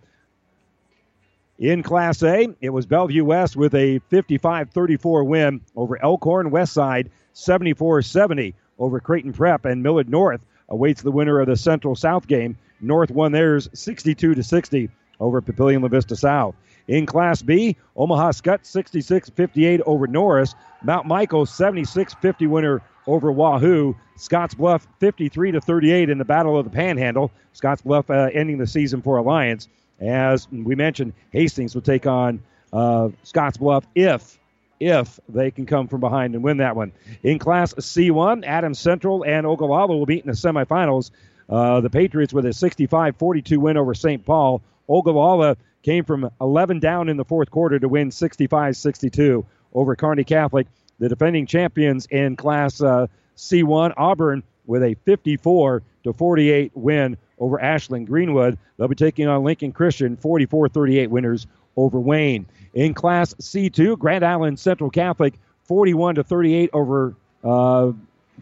in 1.59 1.83
Class 1.83 2.23
A, 2.23 2.47
it 2.61 2.71
was 2.71 2.87
Bellevue 2.87 3.23
West 3.23 3.55
with 3.55 3.75
a 3.75 3.99
55-34 4.11 5.25
win 5.25 5.61
over 5.75 6.01
Elkhorn 6.03 6.49
Westside 6.49 7.09
74-70 7.35 8.55
over 8.79 8.99
Creighton 8.99 9.33
Prep 9.33 9.65
and 9.65 9.83
Millard 9.83 10.09
North 10.09 10.41
awaits 10.67 11.03
the 11.03 11.11
winner 11.11 11.39
of 11.39 11.47
the 11.47 11.55
Central 11.55 11.95
South 11.95 12.27
game. 12.27 12.57
North 12.81 13.11
won 13.11 13.33
theirs 13.33 13.69
62 13.73 14.33
to 14.33 14.41
60 14.41 14.89
over 15.19 15.43
Papillion 15.43 15.83
La 15.83 15.89
Vista 15.89 16.15
South. 16.15 16.55
In 16.87 17.05
Class 17.05 17.41
B, 17.41 17.75
Omaha 17.95 18.31
Skutt 18.31 18.65
66 18.65 19.29
58 19.29 19.81
over 19.85 20.07
Norris. 20.07 20.55
Mount 20.83 21.05
Michael 21.07 21.45
76 21.45 22.13
50 22.15 22.47
winner 22.47 22.81
over 23.07 23.31
Wahoo. 23.31 23.95
Scotts 24.17 24.53
Bluff 24.53 24.87
53 24.99 25.51
to 25.51 25.61
38 25.61 26.09
in 26.09 26.17
the 26.17 26.25
Battle 26.25 26.57
of 26.57 26.65
the 26.65 26.71
Panhandle. 26.71 27.31
Scotts 27.53 27.81
Bluff 27.81 28.09
uh, 28.09 28.29
ending 28.33 28.57
the 28.57 28.67
season 28.67 29.01
for 29.01 29.17
Alliance. 29.17 29.67
As 29.99 30.47
we 30.51 30.75
mentioned, 30.75 31.13
Hastings 31.31 31.75
will 31.75 31.81
take 31.81 32.07
on 32.07 32.41
uh, 32.73 33.09
Scotts 33.23 33.57
Bluff 33.57 33.85
if 33.95 34.37
if 34.79 35.19
they 35.29 35.51
can 35.51 35.67
come 35.67 35.87
from 35.87 35.99
behind 36.01 36.33
and 36.33 36.43
win 36.43 36.57
that 36.57 36.75
one. 36.75 36.91
In 37.21 37.37
Class 37.37 37.75
C1, 37.75 38.43
Adams 38.45 38.79
Central 38.79 39.23
and 39.23 39.45
Ogallala 39.45 39.95
will 39.95 40.07
meet 40.07 40.23
in 40.23 40.27
the 40.27 40.33
semifinals. 40.33 41.11
uh, 41.49 41.81
the 41.81 41.89
Patriots 41.89 42.33
with 42.33 42.45
a 42.47 42.53
65 42.53 43.15
42 43.17 43.59
win 43.59 43.77
over 43.77 43.93
St. 43.93 44.25
Paul. 44.25 44.61
Ogallala 44.89 45.55
came 45.83 46.05
from 46.05 46.29
11 46.39 46.79
down 46.79 47.09
in 47.09 47.17
the 47.17 47.25
fourth 47.25 47.51
quarter 47.51 47.79
to 47.79 47.87
win 47.87 48.11
65 48.11 48.75
62 48.75 49.45
over 49.73 49.95
Kearney 49.95 50.23
Catholic. 50.23 50.67
The 50.99 51.09
defending 51.09 51.47
champions 51.47 52.05
in 52.07 52.35
Class 52.35 52.81
uh, 52.81 53.07
C1, 53.35 53.93
Auburn, 53.97 54.43
with 54.65 54.83
a 54.83 54.95
54 55.05 55.81
to 56.03 56.13
48 56.13 56.71
win 56.75 57.17
over 57.39 57.59
Ashland 57.59 58.07
Greenwood. 58.07 58.57
They'll 58.77 58.87
be 58.87 58.95
taking 58.95 59.27
on 59.27 59.43
Lincoln 59.43 59.71
Christian, 59.71 60.17
44 60.17 60.69
38 60.69 61.09
winners 61.09 61.47
over 61.75 61.99
Wayne. 61.99 62.45
In 62.73 62.93
Class 62.93 63.33
C2, 63.35 63.97
Grand 63.97 64.23
Island 64.23 64.59
Central 64.59 64.89
Catholic, 64.89 65.33
41 65.63 66.15
to 66.15 66.23
38 66.23 66.69
over 66.73 67.15
uh, 67.43 67.91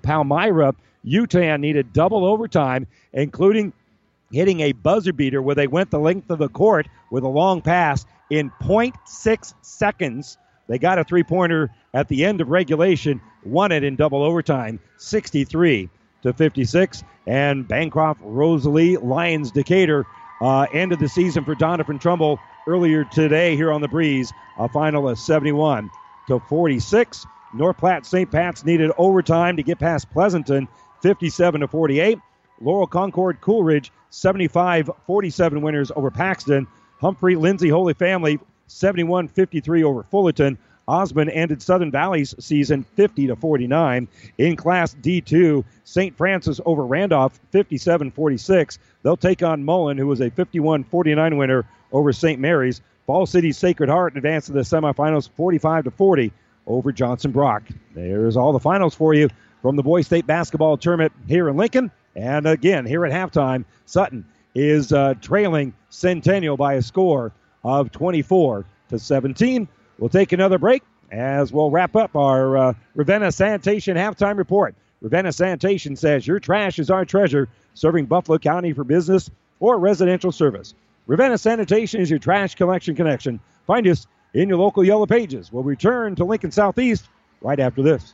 Palmyra. 0.02 0.76
Yutan 1.06 1.62
needed 1.62 1.94
double 1.94 2.26
overtime, 2.26 2.86
including 3.14 3.72
hitting 4.32 4.62
a 4.62 4.72
buzzer 4.72 5.14
beater 5.14 5.42
where 5.42 5.56
they 5.56 5.68
went 5.68 5.92
the 5.92 6.00
length 6.00 6.30
of 6.30 6.40
the 6.40 6.50
court 6.50 6.88
with 7.12 7.24
a 7.24 7.28
long 7.28 7.62
pass 7.62 8.06
in 8.30 8.52
0.6 8.62 9.54
seconds. 9.62 10.38
They 10.68 10.78
got 10.78 11.00
a 11.00 11.04
three 11.04 11.24
pointer 11.24 11.70
at 11.94 12.08
the 12.08 12.26
end 12.26 12.42
of 12.42 12.50
regulation, 12.50 13.22
won 13.44 13.72
it 13.72 13.84
in 13.84 13.96
double 13.96 14.24
overtime, 14.24 14.80
63 14.98 15.90
to 16.24 16.34
56. 16.34 17.04
And 17.26 17.68
Bancroft 17.68 18.22
Rosalie 18.24 18.98
Lions 18.98 19.52
Decatur 19.52 20.06
uh, 20.42 20.68
ended 20.74 21.00
the 21.00 21.10
season 21.10 21.44
for 21.44 21.56
Doniphan 21.56 22.00
Trumbull 22.00 22.40
earlier 22.68 23.04
today 23.06 23.56
here 23.56 23.72
on 23.72 23.82
the 23.82 23.88
breeze, 23.88 24.32
a 24.58 24.70
final 24.70 25.10
of 25.10 25.18
71 25.18 25.90
to 26.28 26.40
46. 26.40 27.26
North 27.54 27.78
Platte 27.78 28.06
St. 28.06 28.30
Pat's 28.30 28.64
needed 28.64 28.92
overtime 28.98 29.58
to 29.58 29.64
get 29.64 29.80
past 29.80 30.10
Pleasanton, 30.12 30.68
57 31.02 31.62
to 31.62 31.68
48. 31.68 32.20
Laurel 32.62 32.88
Concord 32.88 33.42
Coleridge 33.42 33.92
75 34.10 34.90
47 35.06 35.62
winners 35.62 35.92
over 35.96 36.12
Paxton. 36.12 36.68
Humphrey 37.00 37.36
Lindsay 37.36 37.70
Holy 37.70 37.94
Family 37.94 38.40
71 38.68 39.28
53 39.28 39.84
over 39.84 40.04
Fullerton. 40.04 40.58
Osmond 40.88 41.30
ended 41.30 41.62
Southern 41.62 41.92
Valley's 41.92 42.34
season 42.40 42.84
50 42.96 43.28
to 43.28 43.36
49. 43.36 44.08
In 44.40 44.56
Class 44.56 44.96
D2, 44.96 45.64
St. 45.84 46.18
Francis 46.18 46.60
over 46.66 46.86
Randolph 46.86 47.40
57 47.52 48.12
46. 48.12 48.80
They'll 49.04 49.16
take 49.16 49.44
on 49.44 49.64
Mullen, 49.64 49.98
who 49.98 50.08
was 50.08 50.20
a 50.20 50.32
51 50.32 50.84
49 50.84 51.38
winner 51.38 51.66
over 51.92 52.12
St. 52.12 52.40
Mary's. 52.40 52.82
Falls 53.06 53.32
City 53.32 53.52
Sacred 53.52 53.90
Heart 53.90 54.18
advanced 54.18 54.48
to 54.48 54.54
the 54.54 54.62
semifinals 54.62 55.30
45 55.36 55.86
to 55.86 55.92
40 55.92 56.32
over 56.68 56.92
Johnson 56.92 57.32
Brock. 57.32 57.64
There's 57.96 58.38
all 58.38 58.54
the 58.54 58.60
finals 58.60 58.94
for 58.94 59.14
you 59.14 59.30
from 59.62 59.76
the 59.76 59.84
Boys 59.84 60.06
State 60.06 60.28
basketball 60.28 60.78
tournament 60.78 61.12
here 61.28 61.50
in 61.50 61.58
Lincoln. 61.58 61.92
And 62.16 62.46
again, 62.46 62.86
here 62.86 63.06
at 63.06 63.12
halftime, 63.12 63.66
Sutton 63.86 64.26
is 64.56 64.92
uh, 64.92 65.14
trailing 65.22 65.74
Centennial 65.90 66.58
by 66.58 66.74
a 66.76 66.82
score 66.82 67.32
of 67.64 67.92
24 67.92 68.66
to 68.90 69.00
17. 69.00 69.68
We'll 69.98 70.10
take 70.10 70.32
another 70.32 70.58
break 70.58 70.84
as 71.12 71.52
we'll 71.52 71.72
wrap 71.72 71.96
up 71.96 72.16
our 72.16 72.58
uh, 72.58 72.74
Ravenna 72.96 73.32
Sanitation 73.32 73.98
halftime 73.98 74.38
report. 74.38 74.76
Ravenna 75.02 75.32
Sanitation 75.32 75.96
says 75.96 76.28
your 76.28 76.40
trash 76.40 76.80
is 76.80 76.90
our 76.90 77.06
treasure, 77.06 77.48
serving 77.74 78.06
Buffalo 78.06 78.38
County 78.38 78.74
for 78.74 78.84
business 78.84 79.30
or 79.60 79.80
residential 79.80 80.32
service. 80.32 80.74
Ravenna 81.08 81.38
Sanitation 81.38 82.02
is 82.02 82.10
your 82.10 82.20
trash 82.20 82.56
collection 82.56 82.96
connection. 82.96 83.40
Find 83.66 83.88
us 83.88 84.08
in 84.34 84.50
your 84.50 84.58
local 84.58 84.84
Yellow 84.84 85.06
Pages. 85.06 85.52
We'll 85.52 85.64
return 85.64 86.16
to 86.16 86.26
Lincoln 86.26 86.52
Southeast 86.52 87.08
right 87.42 87.60
after 87.60 87.82
this. 87.82 88.14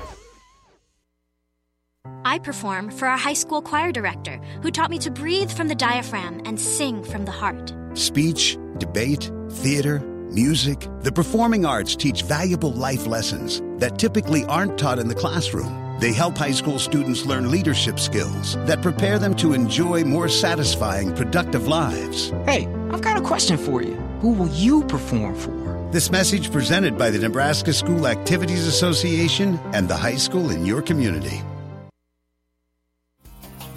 I 2.31 2.39
perform 2.39 2.91
for 2.91 3.09
our 3.09 3.17
high 3.17 3.33
school 3.33 3.61
choir 3.61 3.91
director, 3.91 4.39
who 4.61 4.71
taught 4.71 4.89
me 4.89 4.97
to 4.99 5.11
breathe 5.11 5.51
from 5.51 5.67
the 5.67 5.75
diaphragm 5.75 6.41
and 6.45 6.57
sing 6.57 7.03
from 7.03 7.25
the 7.25 7.31
heart. 7.31 7.73
Speech, 7.93 8.57
debate, 8.77 9.29
theater, 9.49 9.99
music. 10.31 10.87
The 11.01 11.11
performing 11.11 11.65
arts 11.65 11.93
teach 11.93 12.21
valuable 12.21 12.71
life 12.71 13.05
lessons 13.05 13.61
that 13.81 13.99
typically 13.99 14.45
aren't 14.45 14.77
taught 14.77 14.97
in 14.97 15.09
the 15.09 15.13
classroom. 15.23 15.99
They 15.99 16.13
help 16.13 16.37
high 16.37 16.53
school 16.53 16.79
students 16.79 17.25
learn 17.25 17.51
leadership 17.51 17.99
skills 17.99 18.55
that 18.65 18.81
prepare 18.81 19.19
them 19.19 19.35
to 19.35 19.51
enjoy 19.51 20.05
more 20.05 20.29
satisfying, 20.29 21.13
productive 21.13 21.67
lives. 21.67 22.29
Hey, 22.45 22.65
I've 22.91 23.01
got 23.01 23.17
a 23.17 23.21
question 23.21 23.57
for 23.57 23.83
you. 23.83 23.95
Who 24.21 24.31
will 24.31 24.53
you 24.53 24.85
perform 24.85 25.35
for? 25.35 25.89
This 25.91 26.09
message 26.09 26.49
presented 26.49 26.97
by 26.97 27.09
the 27.09 27.19
Nebraska 27.19 27.73
School 27.73 28.07
Activities 28.07 28.67
Association 28.67 29.59
and 29.73 29.89
the 29.89 29.97
high 29.97 30.15
school 30.15 30.49
in 30.49 30.65
your 30.65 30.81
community. 30.81 31.41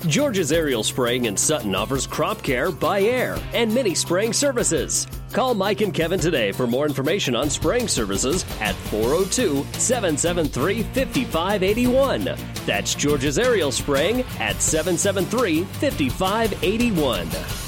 George's 0.08 0.52
Aerial 0.52 0.82
Spraying 0.82 1.24
in 1.24 1.36
Sutton 1.36 1.74
offers 1.74 2.06
crop 2.06 2.42
care 2.42 2.70
by 2.70 3.00
air 3.00 3.38
and 3.54 3.74
many 3.74 3.94
spraying 3.94 4.34
services. 4.34 5.06
Call 5.32 5.54
Mike 5.54 5.80
and 5.80 5.94
Kevin 5.94 6.20
today 6.20 6.52
for 6.52 6.66
more 6.66 6.86
information 6.86 7.34
on 7.34 7.48
spraying 7.48 7.88
services 7.88 8.44
at 8.60 8.74
402 8.74 9.64
773 9.78 10.82
5581. 10.82 12.36
That's 12.66 12.94
George's 12.94 13.38
Aerial 13.38 13.72
Spraying 13.72 14.20
at 14.38 14.60
773 14.60 15.64
5581. 15.64 17.63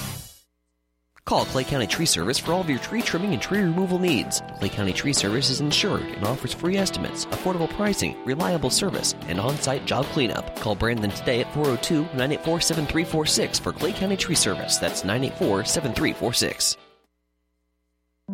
Call 1.26 1.44
Clay 1.44 1.64
County 1.64 1.88
Tree 1.88 2.06
Service 2.06 2.38
for 2.38 2.52
all 2.52 2.60
of 2.60 2.70
your 2.70 2.78
tree 2.78 3.02
trimming 3.02 3.32
and 3.32 3.42
tree 3.42 3.58
removal 3.58 3.98
needs. 3.98 4.44
Clay 4.60 4.68
County 4.68 4.92
Tree 4.92 5.12
Service 5.12 5.50
is 5.50 5.60
insured 5.60 6.04
and 6.04 6.24
offers 6.24 6.54
free 6.54 6.76
estimates, 6.76 7.26
affordable 7.26 7.68
pricing, 7.68 8.16
reliable 8.24 8.70
service, 8.70 9.16
and 9.26 9.40
on 9.40 9.56
site 9.56 9.84
job 9.86 10.04
cleanup. 10.06 10.54
Call 10.60 10.76
Brandon 10.76 11.10
today 11.10 11.40
at 11.40 11.52
402 11.52 12.02
984 12.16 12.60
7346 12.60 13.58
for 13.58 13.72
Clay 13.72 13.92
County 13.92 14.16
Tree 14.16 14.36
Service. 14.36 14.76
That's 14.76 15.02
984 15.02 15.64
7346. 15.64 16.76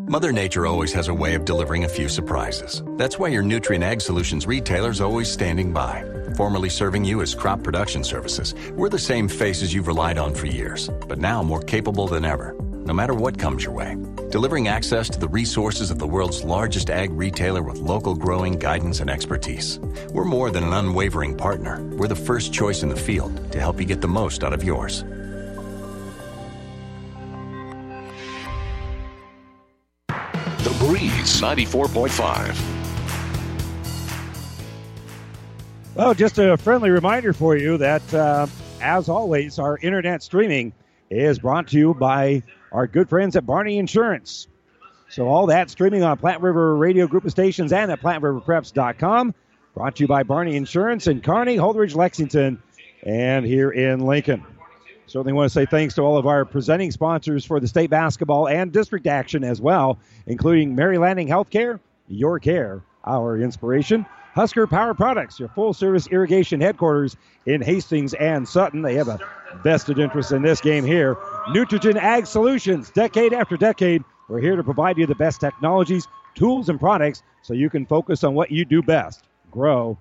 Mother 0.06 0.30
Nature 0.30 0.66
always 0.66 0.92
has 0.92 1.08
a 1.08 1.14
way 1.14 1.34
of 1.34 1.46
delivering 1.46 1.84
a 1.84 1.88
few 1.88 2.10
surprises. 2.10 2.82
That's 2.98 3.18
why 3.18 3.28
your 3.28 3.42
Nutrien 3.42 3.82
Ag 3.82 4.02
Solutions 4.02 4.46
retailer 4.46 4.90
is 4.90 5.00
always 5.00 5.32
standing 5.32 5.72
by. 5.72 6.04
Formerly 6.36 6.68
serving 6.68 7.06
you 7.06 7.22
as 7.22 7.34
crop 7.34 7.62
production 7.62 8.04
services, 8.04 8.54
we're 8.72 8.90
the 8.90 8.98
same 8.98 9.28
faces 9.28 9.72
you've 9.72 9.86
relied 9.86 10.18
on 10.18 10.34
for 10.34 10.46
years, 10.46 10.90
but 11.08 11.18
now 11.18 11.42
more 11.42 11.62
capable 11.62 12.06
than 12.06 12.26
ever 12.26 12.54
no 12.84 12.92
matter 12.92 13.14
what 13.14 13.38
comes 13.38 13.64
your 13.64 13.72
way. 13.72 13.96
Delivering 14.30 14.68
access 14.68 15.08
to 15.10 15.18
the 15.18 15.28
resources 15.28 15.90
of 15.90 15.98
the 15.98 16.06
world's 16.06 16.42
largest 16.42 16.90
ag 16.90 17.10
retailer 17.12 17.62
with 17.62 17.78
local 17.78 18.14
growing 18.14 18.58
guidance 18.58 19.00
and 19.00 19.10
expertise. 19.10 19.78
We're 20.10 20.24
more 20.24 20.50
than 20.50 20.64
an 20.64 20.72
unwavering 20.72 21.36
partner. 21.36 21.82
We're 21.96 22.08
the 22.08 22.16
first 22.16 22.52
choice 22.52 22.82
in 22.82 22.88
the 22.88 22.96
field 22.96 23.52
to 23.52 23.60
help 23.60 23.78
you 23.80 23.86
get 23.86 24.00
the 24.00 24.08
most 24.08 24.42
out 24.44 24.52
of 24.52 24.64
yours. 24.64 25.04
The 30.08 30.76
Breeze 30.78 31.40
94.5. 31.40 32.82
Well, 35.94 36.14
just 36.14 36.38
a 36.38 36.56
friendly 36.56 36.88
reminder 36.88 37.34
for 37.34 37.54
you 37.54 37.76
that, 37.76 38.14
uh, 38.14 38.46
as 38.80 39.10
always, 39.10 39.58
our 39.58 39.76
internet 39.82 40.22
streaming 40.22 40.72
is 41.10 41.38
brought 41.38 41.68
to 41.68 41.76
you 41.76 41.92
by 41.92 42.42
our 42.72 42.86
good 42.86 43.08
friends 43.08 43.36
at 43.36 43.46
Barney 43.46 43.78
Insurance. 43.78 44.48
So 45.08 45.28
all 45.28 45.46
that 45.46 45.70
streaming 45.70 46.02
on 46.02 46.16
Platte 46.16 46.40
River 46.40 46.74
Radio 46.74 47.06
Group 47.06 47.24
of 47.24 47.30
Stations 47.30 47.72
and 47.72 47.92
at 47.92 48.00
PlatteRiverPreps.com. 48.00 49.34
Brought 49.74 49.96
to 49.96 50.04
you 50.04 50.08
by 50.08 50.22
Barney 50.22 50.56
Insurance 50.56 51.06
in 51.06 51.20
Kearney, 51.20 51.56
Holdrege, 51.56 51.94
Lexington, 51.94 52.62
and 53.04 53.44
here 53.44 53.70
in 53.70 54.00
Lincoln. 54.00 54.44
Certainly 55.06 55.34
want 55.34 55.50
to 55.50 55.52
say 55.52 55.66
thanks 55.66 55.94
to 55.96 56.02
all 56.02 56.16
of 56.16 56.26
our 56.26 56.44
presenting 56.44 56.90
sponsors 56.90 57.44
for 57.44 57.60
the 57.60 57.68
state 57.68 57.90
basketball 57.90 58.48
and 58.48 58.72
district 58.72 59.06
action 59.06 59.44
as 59.44 59.60
well, 59.60 59.98
including 60.26 60.74
Mary 60.74 60.96
Lanning 60.96 61.28
Healthcare, 61.28 61.80
Your 62.08 62.38
Care, 62.38 62.82
Our 63.04 63.36
Inspiration, 63.38 64.06
Husker 64.34 64.66
Power 64.66 64.94
Products, 64.94 65.38
your 65.38 65.50
full 65.50 65.74
service 65.74 66.06
irrigation 66.06 66.60
headquarters 66.60 67.16
in 67.44 67.60
Hastings 67.60 68.14
and 68.14 68.48
Sutton. 68.48 68.80
They 68.80 68.94
have 68.94 69.08
a 69.08 69.18
vested 69.62 69.98
interest 69.98 70.32
in 70.32 70.40
this 70.40 70.62
game 70.62 70.86
here. 70.86 71.18
Nutrien 71.48 71.96
Ag 71.96 72.26
Solutions, 72.26 72.90
decade 72.90 73.32
after 73.32 73.56
decade, 73.56 74.04
we're 74.28 74.40
here 74.40 74.54
to 74.54 74.62
provide 74.62 74.96
you 74.96 75.06
the 75.06 75.14
best 75.16 75.40
technologies, 75.40 76.06
tools, 76.36 76.68
and 76.68 76.78
products 76.78 77.24
so 77.42 77.52
you 77.52 77.68
can 77.68 77.84
focus 77.84 78.22
on 78.22 78.34
what 78.34 78.52
you 78.52 78.64
do 78.64 78.80
best 78.80 79.24
grow. 79.50 79.98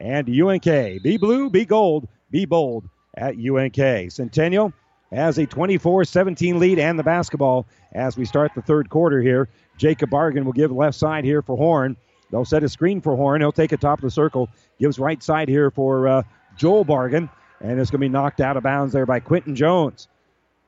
And 0.00 0.28
UNK, 0.28 0.64
be 1.02 1.16
blue, 1.16 1.50
be 1.50 1.64
gold, 1.64 2.06
be 2.30 2.44
bold 2.44 2.88
at 3.16 3.34
UNK. 3.36 4.10
Centennial 4.12 4.72
has 5.10 5.36
a 5.38 5.46
24 5.46 6.04
17 6.04 6.60
lead 6.60 6.78
and 6.78 6.96
the 6.96 7.02
basketball 7.02 7.66
as 7.92 8.16
we 8.16 8.24
start 8.24 8.52
the 8.54 8.62
third 8.62 8.88
quarter 8.88 9.20
here. 9.20 9.48
Jacob 9.76 10.10
Bargan 10.10 10.44
will 10.44 10.52
give 10.52 10.70
left 10.70 10.96
side 10.96 11.24
here 11.24 11.42
for 11.42 11.56
Horn. 11.56 11.96
They'll 12.30 12.44
set 12.44 12.62
a 12.62 12.68
screen 12.68 13.00
for 13.00 13.16
Horn. 13.16 13.40
He'll 13.40 13.52
take 13.52 13.72
it 13.72 13.80
top 13.80 13.98
of 13.98 14.04
the 14.04 14.10
circle. 14.10 14.48
Gives 14.78 15.00
right 15.00 15.22
side 15.22 15.48
here 15.48 15.72
for 15.72 16.06
uh, 16.06 16.22
Joel 16.56 16.84
Bargan. 16.84 17.28
And 17.60 17.80
it's 17.80 17.90
going 17.90 18.00
to 18.00 18.04
be 18.04 18.08
knocked 18.08 18.40
out 18.40 18.56
of 18.56 18.62
bounds 18.62 18.92
there 18.92 19.06
by 19.06 19.20
Quentin 19.20 19.56
Jones. 19.56 20.08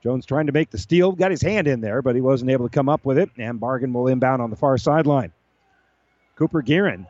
Jones 0.06 0.24
trying 0.24 0.46
to 0.46 0.52
make 0.52 0.70
the 0.70 0.78
steal. 0.78 1.10
Got 1.10 1.32
his 1.32 1.42
hand 1.42 1.66
in 1.66 1.80
there, 1.80 2.00
but 2.00 2.14
he 2.14 2.20
wasn't 2.20 2.52
able 2.52 2.68
to 2.68 2.72
come 2.72 2.88
up 2.88 3.04
with 3.04 3.18
it. 3.18 3.28
And 3.38 3.58
Bargan 3.60 3.92
will 3.92 4.06
inbound 4.06 4.40
on 4.40 4.50
the 4.50 4.56
far 4.56 4.78
sideline. 4.78 5.32
Cooper 6.36 6.62
Guerin 6.62 7.08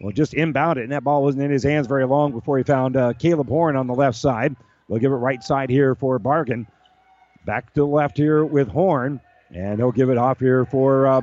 will 0.00 0.12
just 0.12 0.32
inbound 0.32 0.78
it, 0.78 0.84
and 0.84 0.92
that 0.92 1.04
ball 1.04 1.22
wasn't 1.22 1.44
in 1.44 1.50
his 1.50 1.62
hands 1.62 1.86
very 1.86 2.06
long 2.06 2.32
before 2.32 2.56
he 2.56 2.64
found 2.64 2.96
uh, 2.96 3.12
Caleb 3.12 3.48
Horn 3.48 3.76
on 3.76 3.86
the 3.86 3.94
left 3.94 4.16
side. 4.16 4.56
They'll 4.88 4.96
give 4.96 5.12
it 5.12 5.16
right 5.16 5.42
side 5.42 5.68
here 5.68 5.94
for 5.94 6.18
Bargan. 6.18 6.66
Back 7.44 7.74
to 7.74 7.80
the 7.80 7.86
left 7.86 8.16
here 8.16 8.42
with 8.42 8.68
Horn, 8.68 9.20
and 9.54 9.78
he'll 9.78 9.92
give 9.92 10.08
it 10.08 10.16
off 10.16 10.38
here 10.38 10.64
for 10.64 11.08
uh, 11.08 11.20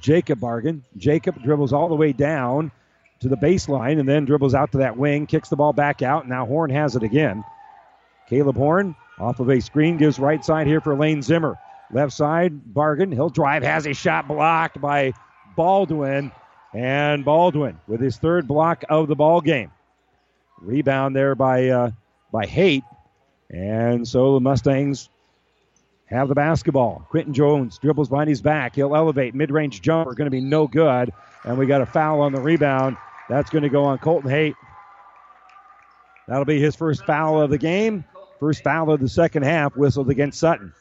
Jacob 0.00 0.40
Bargan. 0.40 0.80
Jacob 0.96 1.40
dribbles 1.44 1.72
all 1.72 1.88
the 1.88 1.94
way 1.94 2.12
down 2.12 2.72
to 3.20 3.28
the 3.28 3.36
baseline 3.36 4.00
and 4.00 4.08
then 4.08 4.24
dribbles 4.24 4.54
out 4.54 4.72
to 4.72 4.78
that 4.78 4.96
wing, 4.96 5.28
kicks 5.28 5.48
the 5.48 5.56
ball 5.56 5.72
back 5.72 6.02
out. 6.02 6.26
Now 6.26 6.44
Horn 6.44 6.70
has 6.70 6.96
it 6.96 7.04
again. 7.04 7.44
Caleb 8.28 8.56
Horn 8.56 8.96
off 9.20 9.40
of 9.40 9.50
a 9.50 9.60
screen 9.60 9.96
gives 9.96 10.18
right 10.18 10.44
side 10.44 10.66
here 10.66 10.80
for 10.80 10.94
Lane 10.96 11.22
Zimmer. 11.22 11.58
Left 11.90 12.12
side, 12.12 12.52
Bargan. 12.72 13.12
He'll 13.12 13.30
drive, 13.30 13.62
has 13.62 13.86
a 13.86 13.94
shot 13.94 14.28
blocked 14.28 14.80
by 14.80 15.12
Baldwin. 15.56 16.32
And 16.74 17.24
Baldwin 17.24 17.80
with 17.86 18.00
his 18.00 18.18
third 18.18 18.46
block 18.46 18.84
of 18.90 19.08
the 19.08 19.16
ball 19.16 19.40
game. 19.40 19.72
Rebound 20.60 21.16
there 21.16 21.34
by 21.34 21.68
uh, 21.68 21.90
by 22.30 22.44
Haight. 22.44 22.84
And 23.48 24.06
so 24.06 24.34
the 24.34 24.40
Mustangs 24.40 25.08
have 26.06 26.28
the 26.28 26.34
basketball. 26.34 27.06
Quentin 27.08 27.32
Jones 27.32 27.78
dribbles 27.78 28.10
behind 28.10 28.28
his 28.28 28.42
back. 28.42 28.74
He'll 28.74 28.94
elevate. 28.94 29.34
Mid 29.34 29.50
range 29.50 29.80
jumper 29.80 30.12
going 30.14 30.26
to 30.26 30.30
be 30.30 30.42
no 30.42 30.66
good. 30.66 31.12
And 31.44 31.56
we 31.56 31.66
got 31.66 31.80
a 31.80 31.86
foul 31.86 32.20
on 32.20 32.32
the 32.32 32.40
rebound. 32.40 32.98
That's 33.30 33.48
going 33.48 33.62
to 33.62 33.70
go 33.70 33.84
on 33.84 33.98
Colton 33.98 34.30
Haight. 34.30 34.54
That'll 36.26 36.44
be 36.44 36.60
his 36.60 36.76
first 36.76 37.06
foul 37.06 37.40
of 37.40 37.48
the 37.48 37.58
game. 37.58 38.04
First 38.40 38.62
foul 38.62 38.90
of 38.90 39.00
the 39.00 39.08
second 39.08 39.42
half 39.42 39.76
whistled 39.76 40.10
against 40.10 40.38
Sutton. 40.38 40.72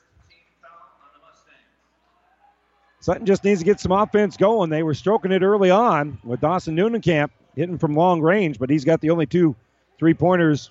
Sutton 3.00 3.26
just 3.26 3.44
needs 3.44 3.60
to 3.62 3.66
get 3.66 3.80
some 3.80 3.92
offense 3.92 4.38
going. 4.38 4.70
They 4.70 4.84
were 4.84 4.94
stroking 4.94 5.32
it 5.32 5.42
early 5.42 5.72
on 5.72 6.20
with 6.24 6.42
Dawson 6.42 6.76
Newnenkamp 6.76 7.30
hitting 7.56 7.78
from 7.78 7.96
long 7.96 8.22
range, 8.22 8.60
but 8.60 8.70
he's 8.70 8.84
got 8.84 9.02
the 9.02 9.10
only 9.12 9.26
two 9.26 9.56
three 9.98 10.14
pointers 10.14 10.70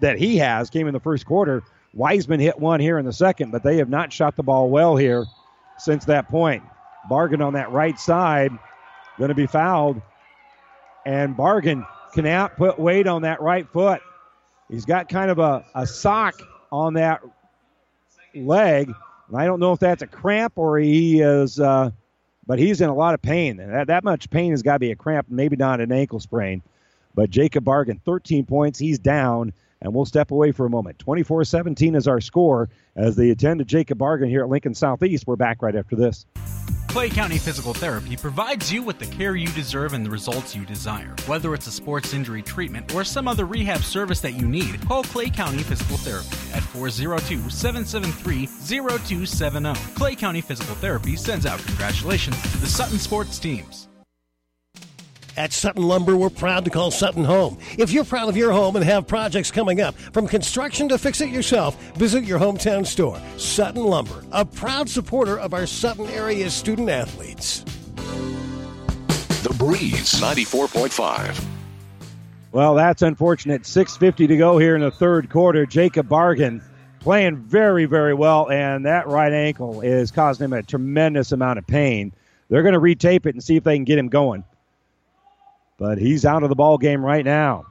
that 0.00 0.18
he 0.18 0.38
has 0.38 0.70
came 0.70 0.86
in 0.86 0.94
the 0.94 1.00
first 1.00 1.26
quarter. 1.26 1.62
Wiseman 1.94 2.40
hit 2.40 2.58
one 2.58 2.80
here 2.80 2.98
in 2.98 3.04
the 3.04 3.12
second, 3.12 3.52
but 3.52 3.62
they 3.62 3.76
have 3.78 3.88
not 3.88 4.12
shot 4.12 4.36
the 4.36 4.42
ball 4.42 4.68
well 4.68 4.96
here 4.96 5.24
since 5.78 6.04
that 6.06 6.28
point. 6.28 6.62
Bargan 7.10 7.44
on 7.44 7.54
that 7.54 7.70
right 7.70 7.98
side, 7.98 8.52
going 9.18 9.28
to 9.28 9.34
be 9.34 9.46
fouled. 9.46 10.02
And 11.04 11.36
Bargan 11.36 11.86
cannot 12.12 12.56
put 12.56 12.78
weight 12.78 13.06
on 13.06 13.22
that 13.22 13.40
right 13.40 13.68
foot. 13.68 14.00
He's 14.68 14.84
got 14.84 15.08
kind 15.08 15.30
of 15.30 15.38
a, 15.38 15.64
a 15.74 15.86
sock 15.86 16.40
on 16.72 16.94
that 16.94 17.22
leg. 18.34 18.92
And 19.28 19.36
I 19.36 19.44
don't 19.46 19.60
know 19.60 19.72
if 19.72 19.80
that's 19.80 20.02
a 20.02 20.06
cramp 20.06 20.54
or 20.56 20.78
he 20.78 21.20
is, 21.20 21.60
uh, 21.60 21.90
but 22.46 22.58
he's 22.58 22.80
in 22.80 22.88
a 22.88 22.94
lot 22.94 23.14
of 23.14 23.22
pain. 23.22 23.60
And 23.60 23.72
that, 23.72 23.86
that 23.88 24.04
much 24.04 24.30
pain 24.30 24.50
has 24.52 24.62
got 24.62 24.74
to 24.74 24.78
be 24.78 24.90
a 24.90 24.96
cramp, 24.96 25.26
maybe 25.28 25.56
not 25.56 25.80
an 25.80 25.92
ankle 25.92 26.20
sprain. 26.20 26.62
But 27.14 27.30
Jacob 27.30 27.64
Bargan, 27.64 28.00
13 28.02 28.44
points. 28.44 28.78
He's 28.78 28.98
down, 28.98 29.52
and 29.80 29.94
we'll 29.94 30.04
step 30.04 30.30
away 30.30 30.52
for 30.52 30.66
a 30.66 30.70
moment. 30.70 30.98
24 30.98 31.44
17 31.44 31.94
is 31.94 32.06
our 32.06 32.20
score 32.20 32.68
as 32.94 33.16
they 33.16 33.30
attend 33.30 33.60
to 33.60 33.64
Jacob 33.64 33.98
Bargan 33.98 34.28
here 34.28 34.42
at 34.42 34.48
Lincoln 34.48 34.74
Southeast. 34.74 35.26
We're 35.26 35.36
back 35.36 35.62
right 35.62 35.74
after 35.74 35.96
this. 35.96 36.26
Clay 36.96 37.10
County 37.10 37.36
Physical 37.36 37.74
Therapy 37.74 38.16
provides 38.16 38.72
you 38.72 38.82
with 38.82 38.98
the 38.98 39.04
care 39.04 39.36
you 39.36 39.48
deserve 39.48 39.92
and 39.92 40.02
the 40.02 40.08
results 40.08 40.56
you 40.56 40.64
desire. 40.64 41.14
Whether 41.26 41.52
it's 41.52 41.66
a 41.66 41.70
sports 41.70 42.14
injury 42.14 42.40
treatment 42.40 42.94
or 42.94 43.04
some 43.04 43.28
other 43.28 43.44
rehab 43.44 43.82
service 43.82 44.22
that 44.22 44.32
you 44.32 44.46
need, 44.46 44.80
call 44.88 45.02
Clay 45.04 45.28
County 45.28 45.62
Physical 45.62 45.98
Therapy 45.98 46.34
at 46.54 46.62
402 46.62 47.50
773 47.50 48.46
0270. 48.46 49.74
Clay 49.94 50.14
County 50.14 50.40
Physical 50.40 50.74
Therapy 50.76 51.16
sends 51.16 51.44
out 51.44 51.60
congratulations 51.66 52.40
to 52.40 52.56
the 52.56 52.66
Sutton 52.66 52.98
sports 52.98 53.38
teams. 53.38 53.88
At 55.36 55.52
Sutton 55.52 55.82
Lumber, 55.82 56.16
we're 56.16 56.30
proud 56.30 56.64
to 56.64 56.70
call 56.70 56.90
Sutton 56.90 57.22
home. 57.22 57.58
If 57.76 57.90
you're 57.90 58.04
proud 58.04 58.30
of 58.30 58.38
your 58.38 58.52
home 58.52 58.74
and 58.74 58.84
have 58.86 59.06
projects 59.06 59.50
coming 59.50 59.82
up, 59.82 59.94
from 59.94 60.26
construction 60.26 60.88
to 60.88 60.96
fix 60.96 61.20
it 61.20 61.28
yourself, 61.28 61.76
visit 61.92 62.24
your 62.24 62.38
hometown 62.38 62.86
store. 62.86 63.20
Sutton 63.36 63.84
Lumber, 63.84 64.24
a 64.32 64.46
proud 64.46 64.88
supporter 64.88 65.38
of 65.38 65.52
our 65.52 65.66
Sutton 65.66 66.06
area 66.06 66.48
student 66.48 66.88
athletes. 66.88 67.64
The 69.42 69.54
Breeze 69.58 70.14
94.5. 70.14 71.44
Well, 72.52 72.74
that's 72.74 73.02
unfortunate. 73.02 73.62
6.50 73.62 74.28
to 74.28 74.36
go 74.38 74.56
here 74.56 74.74
in 74.74 74.80
the 74.80 74.90
third 74.90 75.28
quarter. 75.28 75.66
Jacob 75.66 76.08
Bargan 76.08 76.62
playing 77.00 77.36
very, 77.36 77.84
very 77.84 78.14
well, 78.14 78.50
and 78.50 78.86
that 78.86 79.06
right 79.06 79.34
ankle 79.34 79.82
is 79.82 80.10
causing 80.10 80.46
him 80.46 80.54
a 80.54 80.62
tremendous 80.62 81.30
amount 81.30 81.58
of 81.58 81.66
pain. 81.66 82.14
They're 82.48 82.62
going 82.62 82.72
to 82.72 82.80
retape 82.80 83.26
it 83.26 83.34
and 83.34 83.44
see 83.44 83.56
if 83.56 83.64
they 83.64 83.76
can 83.76 83.84
get 83.84 83.98
him 83.98 84.08
going 84.08 84.42
but 85.78 85.98
he's 85.98 86.24
out 86.24 86.42
of 86.42 86.48
the 86.48 86.54
ball 86.54 86.78
game 86.78 87.04
right 87.04 87.24
now. 87.24 87.66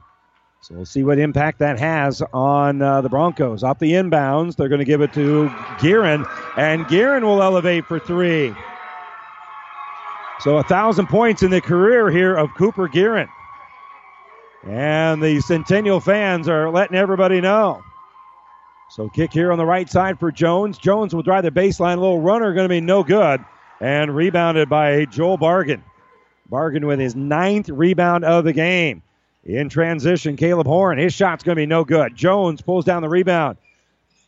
So 0.62 0.74
we'll 0.74 0.86
see 0.86 1.04
what 1.04 1.18
impact 1.18 1.60
that 1.60 1.78
has 1.78 2.22
on 2.32 2.82
uh, 2.82 3.00
the 3.00 3.08
Broncos. 3.08 3.62
Off 3.62 3.78
the 3.78 3.92
inbounds, 3.92 4.56
they're 4.56 4.68
going 4.68 4.80
to 4.80 4.84
give 4.84 5.00
it 5.00 5.12
to 5.12 5.50
Guerin, 5.80 6.24
and 6.56 6.86
Guerin 6.88 7.24
will 7.24 7.42
elevate 7.42 7.84
for 7.86 7.98
three. 7.98 8.54
So 10.40 10.58
a 10.58 10.62
thousand 10.64 11.06
points 11.06 11.42
in 11.42 11.50
the 11.50 11.60
career 11.60 12.10
here 12.10 12.34
of 12.34 12.52
Cooper 12.54 12.88
Guerin. 12.88 13.28
And 14.64 15.22
the 15.22 15.40
Centennial 15.40 16.00
fans 16.00 16.48
are 16.48 16.70
letting 16.70 16.96
everybody 16.96 17.40
know. 17.40 17.82
So 18.90 19.08
kick 19.08 19.32
here 19.32 19.52
on 19.52 19.58
the 19.58 19.64
right 19.64 19.88
side 19.88 20.18
for 20.18 20.30
Jones. 20.30 20.78
Jones 20.78 21.14
will 21.14 21.22
drive 21.22 21.44
the 21.44 21.50
baseline. 21.50 21.96
A 21.96 22.00
little 22.00 22.20
runner 22.20 22.52
going 22.54 22.64
to 22.64 22.68
be 22.68 22.80
no 22.80 23.02
good. 23.02 23.44
And 23.80 24.14
rebounded 24.14 24.68
by 24.68 25.04
Joel 25.06 25.38
Bargan. 25.38 25.82
Bargan 26.50 26.86
with 26.86 26.98
his 26.98 27.16
ninth 27.16 27.68
rebound 27.68 28.24
of 28.24 28.44
the 28.44 28.52
game. 28.52 29.02
In 29.44 29.68
transition, 29.68 30.36
Caleb 30.36 30.66
Horn. 30.66 30.98
His 30.98 31.14
shot's 31.14 31.44
going 31.44 31.56
to 31.56 31.62
be 31.62 31.66
no 31.66 31.84
good. 31.84 32.16
Jones 32.16 32.60
pulls 32.60 32.84
down 32.84 33.02
the 33.02 33.08
rebound. 33.08 33.58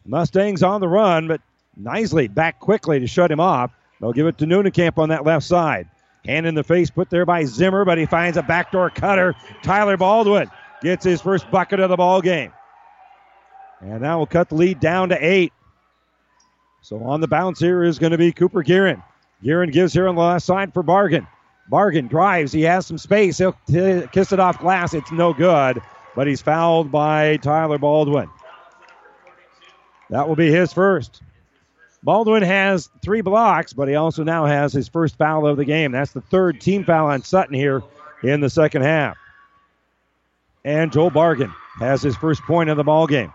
Mustangs 0.07 0.63
on 0.63 0.81
the 0.81 0.89
run, 0.89 1.29
but 1.29 1.41
nicely 1.77 2.29
back 2.29 2.61
quickly 2.61 3.01
to 3.01 3.07
shut 3.07 3.31
him 3.31 3.41
off. 3.41 3.73
They'll 4.01 4.13
give 4.13 4.27
it 4.27 4.39
to 4.39 4.47
Newnenkamp 4.47 4.99
on 4.99 5.09
that 5.09 5.25
left 5.25 5.45
side. 5.45 5.89
Hand 6.25 6.47
in 6.47 6.55
the 6.55 6.65
face 6.65 6.91
put 6.91 7.11
there 7.11 7.27
by 7.27 7.45
Zimmer, 7.45 7.85
but 7.85 7.99
he 7.99 8.07
finds 8.07 8.37
a 8.37 8.43
backdoor 8.43 8.91
cutter. 8.91 9.35
Tyler 9.63 9.97
Baldwin 9.97 10.51
gets 10.83 11.05
his 11.05 11.21
first 11.21 11.51
bucket 11.51 11.81
of 11.81 11.91
the 11.91 11.97
ball 11.97 12.21
game. 12.21 12.53
And 13.81 14.03
that 14.03 14.15
will 14.15 14.27
cut 14.27 14.49
the 14.49 14.55
lead 14.55 14.81
down 14.81 15.11
to 15.11 15.25
eight. 15.25 15.53
So 16.81 17.03
on 17.05 17.21
the 17.21 17.29
bounce 17.29 17.59
here 17.59 17.83
is 17.83 17.99
going 17.99 18.13
to 18.13 18.19
be 18.19 18.33
Cooper 18.33 18.63
Guerin. 18.63 19.03
Guerin 19.43 19.71
gives 19.71 19.93
here 19.93 20.09
on 20.09 20.15
the 20.15 20.21
left 20.21 20.45
side 20.45 20.73
for 20.73 20.83
Bargan. 20.83 21.27
Bargan 21.71 22.09
drives. 22.09 22.53
He 22.53 22.63
has 22.63 22.87
some 22.87 22.99
space. 22.99 23.39
He'll 23.39 23.57
t- 23.69 24.03
kiss 24.13 24.33
it 24.33 24.41
off 24.41 24.59
glass. 24.59 24.95
It's 24.95 25.13
no 25.13 25.33
good, 25.33 25.81
but 26.15 26.27
he's 26.27 26.41
fouled 26.41 26.91
by 26.91 27.37
Tyler 27.39 27.79
Baldwin. 27.79 28.29
That 30.11 30.29
will 30.29 30.37
be 30.37 30.51
his 30.51 30.73
first. 30.73 31.23
Baldwin 32.03 32.43
has 32.43 32.89
three 33.03 33.21
blocks, 33.21 33.73
but 33.73 33.89
he 33.89 33.97
also 33.97 34.23
now 34.23 34.47
has 34.47 34.73
his 34.73 34.89
first 34.89 35.17
foul 35.19 35.47
of 35.47 35.57
the 35.57 35.65
game. 35.65 35.93
That's 35.93 36.13
the 36.13 36.21
third 36.21 36.61
team 36.61 36.85
foul 36.85 37.09
on 37.09 37.23
Sutton 37.23 37.55
here 37.55 37.83
in 38.23 38.41
the 38.41 38.49
second 38.49 38.83
half. 38.83 39.17
And 40.65 40.93
Joel 40.93 41.11
Bargan 41.11 41.53
has 41.79 42.03
his 42.03 42.17
first 42.17 42.43
point 42.43 42.71
of 42.71 42.77
the 42.77 42.85
ball 42.85 43.07
game. 43.07 43.33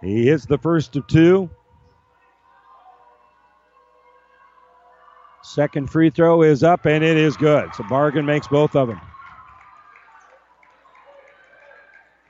He 0.00 0.26
hits 0.26 0.46
the 0.46 0.58
first 0.58 0.96
of 0.96 1.06
two. 1.06 1.50
Second 5.42 5.90
free 5.90 6.10
throw 6.10 6.42
is 6.42 6.62
up 6.62 6.86
and 6.86 7.02
it 7.02 7.16
is 7.16 7.36
good. 7.36 7.74
So 7.74 7.82
Bargan 7.84 8.24
makes 8.24 8.46
both 8.46 8.76
of 8.76 8.88
them. 8.88 9.00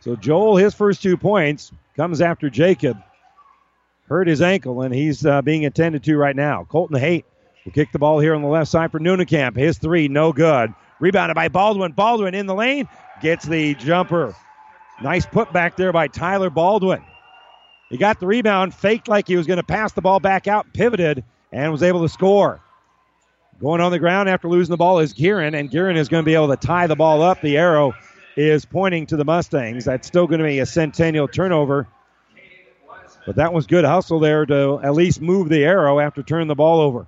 So 0.01 0.17
Joel, 0.17 0.57
his 0.57 0.75
first 0.75 1.03
two 1.03 1.17
points 1.17 1.73
comes 1.97 2.21
after 2.21 2.49
Jacob 2.49 2.97
hurt 4.09 4.27
his 4.27 4.41
ankle 4.41 4.83
and 4.83 4.95
he's 4.95 5.27
uh, 5.27 5.43
being 5.43 5.67
attended 5.67 6.03
to 6.05 6.17
right 6.17 6.35
now. 6.35 6.65
Colton 6.65 6.99
Haight 6.99 7.27
will 7.65 7.73
kick 7.73 7.93
the 7.93 7.99
ball 7.99 8.19
here 8.19 8.35
on 8.35 8.43
the 8.43 8.49
left 8.49 8.71
side 8.71 8.91
for 8.91 8.99
Newnenkamp. 8.99 9.57
His 9.57 9.79
three, 9.79 10.09
no 10.09 10.33
good. 10.33 10.73
Rebounded 11.01 11.35
by 11.35 11.49
Baldwin. 11.49 11.93
Baldwin 11.93 12.35
in 12.35 12.47
the 12.47 12.55
lane 12.55 12.89
gets 13.21 13.45
the 13.45 13.75
jumper. 13.75 14.35
Nice 15.03 15.27
putback 15.27 15.77
there 15.77 15.93
by 15.93 16.09
Tyler 16.09 16.51
Baldwin. 16.51 17.03
He 17.89 17.97
got 17.97 18.21
the 18.21 18.27
rebound, 18.27 18.75
faked 18.75 19.09
like 19.09 19.27
he 19.27 19.37
was 19.37 19.47
going 19.47 19.57
to 19.57 19.63
pass 19.63 19.93
the 19.93 20.01
ball 20.01 20.21
back 20.21 20.47
out, 20.47 20.73
pivoted, 20.73 21.25
and 21.53 21.73
was 21.73 21.83
able 21.83 22.03
to 22.03 22.09
score. 22.09 22.61
Going 23.61 23.83
on 23.83 23.93
the 23.93 23.99
ground 23.99 24.31
after 24.31 24.49
losing 24.49 24.71
the 24.71 24.79
ball 24.79 25.01
is 25.01 25.13
Guerin, 25.13 25.55
and 25.55 25.71
Guerin 25.71 25.99
is 25.99 26.09
going 26.09 26.25
to 26.25 26.27
be 26.27 26.35
able 26.35 26.49
to 26.49 26.57
tie 26.57 26.87
the 26.87 26.97
ball 26.97 27.23
up. 27.23 27.43
The 27.43 27.59
arrow 27.59 27.93
is 28.35 28.65
pointing 28.65 29.05
to 29.07 29.17
the 29.17 29.25
Mustangs. 29.25 29.85
That's 29.85 30.07
still 30.09 30.27
going 30.27 30.39
to 30.39 30.47
be 30.47 30.61
a 30.61 30.67
Centennial 30.67 31.29
turnover 31.29 31.87
But 33.27 33.37
that 33.37 33.53
was 33.53 33.67
good 33.67 33.85
hustle 33.85 34.19
there 34.19 34.47
to 34.47 34.81
at 34.83 34.95
least 34.95 35.21
move 35.21 35.51
the 35.51 35.63
arrow 35.63 36.01
after 36.01 36.23
turning 36.23 36.49
the 36.49 36.55
ball 36.55 36.81
over. 36.81 37.07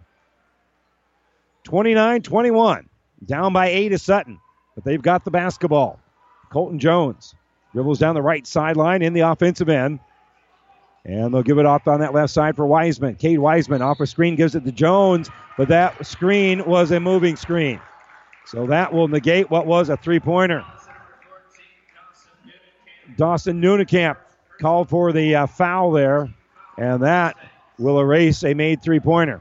29 1.65 2.21
21. 2.21 2.89
Down 3.25 3.53
by 3.55 3.69
eight 3.69 3.93
is 3.93 4.03
Sutton, 4.03 4.39
but 4.75 4.85
they've 4.85 5.01
got 5.01 5.25
the 5.25 5.31
basketball. 5.31 6.01
Colton 6.51 6.79
Jones 6.79 7.35
dribbles 7.73 7.99
down 7.99 8.15
the 8.15 8.21
right 8.21 8.47
sideline 8.47 9.01
in 9.01 9.15
the 9.15 9.21
offensive 9.21 9.71
end. 9.71 10.01
And 11.05 11.35
they'll 11.35 11.43
give 11.43 11.59
it 11.59 11.67
off 11.67 11.89
on 11.89 12.01
that 12.01 12.15
left 12.15 12.33
side 12.33 12.55
for 12.55 12.65
Wiseman. 12.67 13.17
Cade 13.17 13.41
Wiseman 13.41 13.83
off 13.83 14.01
a 14.01 14.07
screen 14.07 14.37
gives 14.37 14.55
it 14.55 14.65
to 14.65 14.73
Jones, 14.73 15.31
but 15.59 15.69
that 15.69 16.07
screen 16.07 16.65
was 16.65 16.93
a 16.93 17.01
moving 17.01 17.35
screen. 17.35 17.81
So 18.47 18.67
that 18.67 18.93
will 18.93 19.09
negate 19.09 19.51
what 19.51 19.67
was 19.67 19.89
a 19.89 19.97
three 19.97 20.21
pointer. 20.21 20.65
Dawson 23.17 23.61
Nunekamp 23.61 24.17
called 24.61 24.89
for 24.89 25.13
the 25.13 25.35
uh, 25.35 25.47
foul 25.47 25.91
there, 25.91 26.33
and 26.79 27.03
that 27.03 27.37
will 27.79 28.01
erase 28.01 28.45
a 28.45 28.55
made 28.55 28.83
three 28.83 29.01
pointer. 29.01 29.41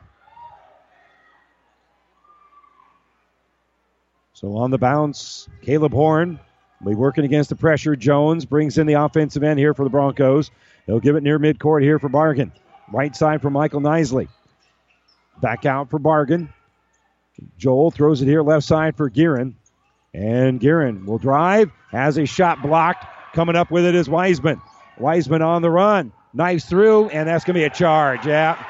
So 4.33 4.57
on 4.57 4.71
the 4.71 4.77
bounce, 4.79 5.47
Caleb 5.61 5.93
Horn 5.93 6.39
will 6.81 6.93
be 6.93 6.95
working 6.95 7.25
against 7.25 7.51
the 7.51 7.55
pressure. 7.55 7.95
Jones 7.95 8.43
brings 8.43 8.79
in 8.79 8.87
the 8.87 8.93
offensive 8.93 9.43
end 9.43 9.59
here 9.59 9.75
for 9.75 9.83
the 9.83 9.89
Broncos. 9.89 10.49
He'll 10.85 10.99
give 10.99 11.15
it 11.15 11.23
near 11.23 11.39
midcourt 11.39 11.83
here 11.83 11.99
for 11.99 12.09
Bargan. 12.09 12.51
Right 12.91 13.15
side 13.15 13.41
for 13.41 13.49
Michael 13.49 13.81
Nisley. 13.81 14.27
Back 15.41 15.65
out 15.65 15.89
for 15.89 15.99
Bargan. 15.99 16.49
Joel 17.57 17.91
throws 17.91 18.21
it 18.21 18.25
here 18.25 18.43
left 18.43 18.65
side 18.65 18.95
for 18.97 19.09
Gearin. 19.09 19.55
And 20.13 20.59
Gearin 20.59 21.05
will 21.05 21.17
drive, 21.17 21.71
has 21.89 22.17
a 22.17 22.25
shot 22.25 22.61
blocked. 22.61 23.05
Coming 23.33 23.55
up 23.55 23.71
with 23.71 23.85
it 23.85 23.95
is 23.95 24.09
Wiseman. 24.09 24.61
Wiseman 24.97 25.41
on 25.41 25.61
the 25.61 25.69
run. 25.69 26.11
Knives 26.33 26.65
through, 26.65 27.09
and 27.09 27.27
that's 27.27 27.45
going 27.45 27.53
to 27.53 27.59
be 27.59 27.65
a 27.65 27.69
charge. 27.69 28.25
Yeah. 28.25 28.61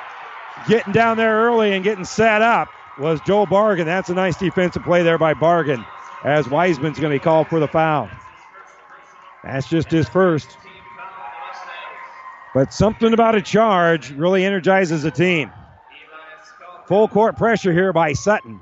Getting 0.68 0.94
down 0.94 1.18
there 1.18 1.46
early 1.46 1.74
and 1.74 1.84
getting 1.84 2.06
set 2.06 2.44
up 2.44 2.70
was 3.00 3.20
Joel 3.22 3.48
Bargan. 3.48 3.86
That's 3.86 4.10
a 4.10 4.14
nice 4.14 4.38
defensive 4.38 4.84
play 4.84 5.02
there 5.02 5.18
by 5.18 5.34
Bargan 5.34 5.86
as 6.24 6.48
Wiseman's 6.48 7.00
going 7.00 7.12
to 7.12 7.20
be 7.20 7.24
called 7.24 7.48
for 7.48 7.60
the 7.60 7.68
foul. 7.68 8.10
That's 9.44 9.68
just 9.68 9.90
his 9.90 10.08
first. 10.08 10.58
But 12.54 12.74
something 12.74 13.14
about 13.14 13.36
a 13.36 13.42
charge 13.42 14.12
really 14.12 14.44
energizes 14.44 15.06
a 15.06 15.12
team. 15.12 15.52
Full 16.86 17.08
court 17.08 17.38
pressure 17.38 17.72
here 17.72 17.94
by 17.94 18.14
Sutton. 18.14 18.60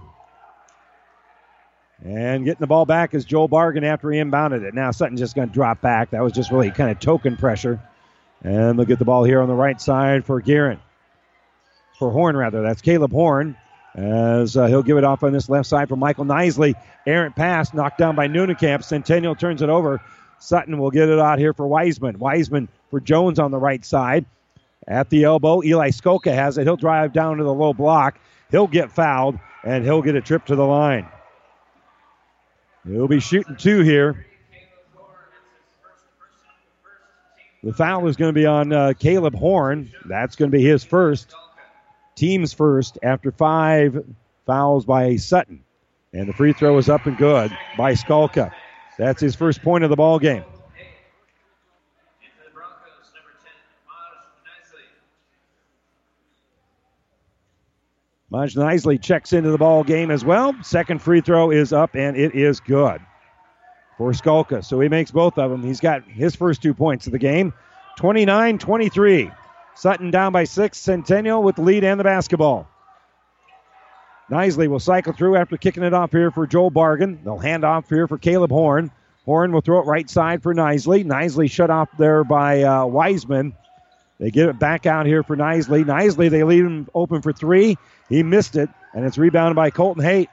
And 2.03 2.45
getting 2.45 2.61
the 2.61 2.67
ball 2.67 2.85
back 2.85 3.13
is 3.13 3.25
Joel 3.25 3.49
Bargan 3.49 3.83
after 3.83 4.11
he 4.11 4.19
inbounded 4.19 4.63
it. 4.63 4.73
Now 4.73 4.91
Sutton's 4.91 5.19
just 5.19 5.35
going 5.35 5.47
to 5.47 5.53
drop 5.53 5.81
back. 5.81 6.11
That 6.11 6.23
was 6.23 6.31
just 6.31 6.51
really 6.51 6.71
kind 6.71 6.91
of 6.91 6.99
token 6.99 7.35
pressure. 7.35 7.81
And 8.43 8.77
they'll 8.77 8.85
get 8.85 8.99
the 8.99 9.05
ball 9.05 9.23
here 9.23 9.41
on 9.41 9.47
the 9.47 9.55
right 9.55 9.81
side 9.81 10.23
for 10.23 10.39
Guerin. 10.39 10.79
For 11.97 12.11
Horn, 12.11 12.37
rather. 12.37 12.61
That's 12.61 12.81
Caleb 12.81 13.11
Horn. 13.11 13.57
As 13.95 14.55
uh, 14.55 14.67
he'll 14.67 14.83
give 14.83 14.97
it 14.97 15.03
off 15.03 15.23
on 15.23 15.33
this 15.33 15.49
left 15.49 15.67
side 15.67 15.89
for 15.89 15.97
Michael 15.97 16.23
Nisley. 16.23 16.75
Errant 17.05 17.35
pass 17.35 17.73
knocked 17.73 17.97
down 17.97 18.15
by 18.15 18.27
Nunekamp. 18.27 18.83
Centennial 18.83 19.35
turns 19.35 19.61
it 19.61 19.69
over. 19.69 19.99
Sutton 20.37 20.77
will 20.77 20.91
get 20.91 21.09
it 21.09 21.19
out 21.19 21.39
here 21.39 21.53
for 21.53 21.67
Wiseman. 21.67 22.17
Wiseman 22.17 22.69
for 22.89 22.99
Jones 22.99 23.39
on 23.39 23.51
the 23.51 23.57
right 23.57 23.83
side. 23.83 24.25
At 24.87 25.09
the 25.09 25.23
elbow, 25.23 25.63
Eli 25.63 25.89
Skalka 25.89 26.33
has 26.33 26.57
it. 26.57 26.63
He'll 26.63 26.75
drive 26.75 27.13
down 27.13 27.37
to 27.37 27.43
the 27.43 27.53
low 27.53 27.73
block. 27.73 28.19
He'll 28.49 28.67
get 28.67 28.91
fouled, 28.91 29.37
and 29.63 29.83
he'll 29.83 30.01
get 30.01 30.15
a 30.15 30.21
trip 30.21 30.45
to 30.47 30.55
the 30.55 30.65
line. 30.65 31.07
He'll 32.87 33.07
be 33.07 33.19
shooting 33.19 33.55
two 33.55 33.81
here. 33.81 34.25
The 37.61 37.73
foul 37.73 38.07
is 38.07 38.15
going 38.15 38.29
to 38.29 38.39
be 38.39 38.45
on 38.45 38.71
uh, 38.71 38.93
Caleb 38.97 39.35
Horn. 39.35 39.91
That's 40.05 40.37
going 40.37 40.49
to 40.49 40.57
be 40.57 40.63
his 40.63 40.83
first, 40.83 41.35
team's 42.15 42.53
first, 42.53 42.97
after 43.03 43.31
five 43.31 44.03
fouls 44.45 44.85
by 44.85 45.17
Sutton. 45.17 45.63
And 46.13 46.27
the 46.27 46.33
free 46.33 46.53
throw 46.53 46.77
is 46.77 46.89
up 46.89 47.05
and 47.05 47.17
good 47.17 47.55
by 47.77 47.93
Skalka. 47.93 48.51
That's 48.97 49.21
his 49.21 49.35
first 49.35 49.61
point 49.61 49.83
of 49.83 49.89
the 49.89 49.95
ball 49.95 50.19
game. 50.19 50.43
Maj 58.31 58.53
Nisley 58.53 59.01
checks 59.01 59.33
into 59.33 59.49
the 59.49 59.57
ball 59.57 59.83
game 59.83 60.11
as 60.11 60.23
well. 60.23 60.55
Second 60.61 61.01
free 61.01 61.21
throw 61.21 61.51
is 61.51 61.73
up 61.73 61.95
and 61.95 62.15
it 62.15 62.35
is 62.35 62.59
good 62.59 63.01
for 63.97 64.11
Skalka. 64.11 64.63
So 64.63 64.79
he 64.79 64.87
makes 64.87 65.11
both 65.11 65.37
of 65.37 65.49
them. 65.49 65.63
He's 65.63 65.79
got 65.79 66.03
his 66.03 66.35
first 66.35 66.61
two 66.61 66.73
points 66.73 67.07
of 67.07 67.11
the 67.11 67.19
game. 67.19 67.53
29 67.97 68.59
23. 68.59 69.31
Sutton 69.75 70.11
down 70.11 70.31
by 70.31 70.43
six. 70.43 70.77
Centennial 70.77 71.41
with 71.41 71.55
the 71.55 71.63
lead 71.63 71.83
and 71.83 71.99
the 71.99 72.03
basketball. 72.03 72.67
Nisley 74.29 74.67
will 74.67 74.79
cycle 74.79 75.11
through 75.11 75.35
after 75.35 75.57
kicking 75.57 75.83
it 75.83 75.93
off 75.93 76.11
here 76.11 76.29
for 76.29 76.45
Joel 76.45 76.69
Bargan. 76.69 77.23
They'll 77.23 77.39
hand 77.39 77.63
off 77.63 77.89
here 77.89 78.07
for 78.07 78.19
Caleb 78.19 78.51
Horn. 78.51 78.91
Horn 79.25 79.51
will 79.51 79.61
throw 79.61 79.79
it 79.79 79.85
right 79.85 80.09
side 80.09 80.43
for 80.43 80.53
Nisley. 80.53 81.03
Nisley 81.03 81.49
shut 81.49 81.69
off 81.71 81.89
there 81.97 82.23
by 82.23 82.63
uh, 82.63 82.85
Wiseman. 82.85 83.53
They 84.19 84.31
get 84.31 84.49
it 84.49 84.59
back 84.59 84.85
out 84.85 85.05
here 85.05 85.23
for 85.23 85.37
Nisley. 85.37 85.85
Nisley, 85.85 86.29
they 86.29 86.43
leave 86.43 86.65
him 86.65 86.87
open 86.93 87.21
for 87.21 87.31
three. 87.31 87.77
He 88.09 88.21
missed 88.21 88.55
it, 88.55 88.69
and 88.93 89.05
it's 89.05 89.17
rebounded 89.17 89.55
by 89.55 89.69
Colton 89.69 90.03
Haight. 90.03 90.29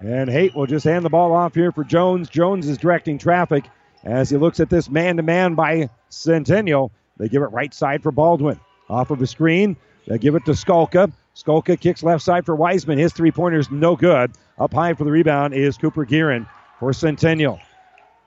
And 0.00 0.28
Haight 0.28 0.54
will 0.54 0.66
just 0.66 0.84
hand 0.84 1.04
the 1.04 1.10
ball 1.10 1.32
off 1.32 1.54
here 1.54 1.70
for 1.70 1.84
Jones. 1.84 2.28
Jones 2.28 2.68
is 2.68 2.76
directing 2.76 3.18
traffic 3.18 3.64
as 4.02 4.30
he 4.30 4.36
looks 4.36 4.58
at 4.58 4.68
this 4.68 4.90
man 4.90 5.16
to 5.16 5.22
man 5.22 5.54
by 5.54 5.88
Centennial. 6.08 6.90
They 7.18 7.28
give 7.28 7.42
it 7.42 7.46
right 7.46 7.72
side 7.72 8.02
for 8.02 8.10
Baldwin. 8.10 8.58
Off 8.90 9.10
of 9.10 9.22
a 9.22 9.26
screen, 9.28 9.76
they 10.08 10.18
give 10.18 10.34
it 10.34 10.44
to 10.46 10.52
Skalka. 10.52 11.12
Skalka 11.36 11.78
kicks 11.78 12.02
left 12.02 12.24
side 12.24 12.44
for 12.44 12.56
Wiseman. 12.56 12.98
His 12.98 13.12
three 13.12 13.30
pointer's 13.30 13.70
no 13.70 13.94
good. 13.94 14.32
Up 14.58 14.74
high 14.74 14.94
for 14.94 15.04
the 15.04 15.10
rebound 15.10 15.54
is 15.54 15.78
Cooper 15.78 16.04
Gearin 16.04 16.48
for 16.80 16.92
Centennial. 16.92 17.60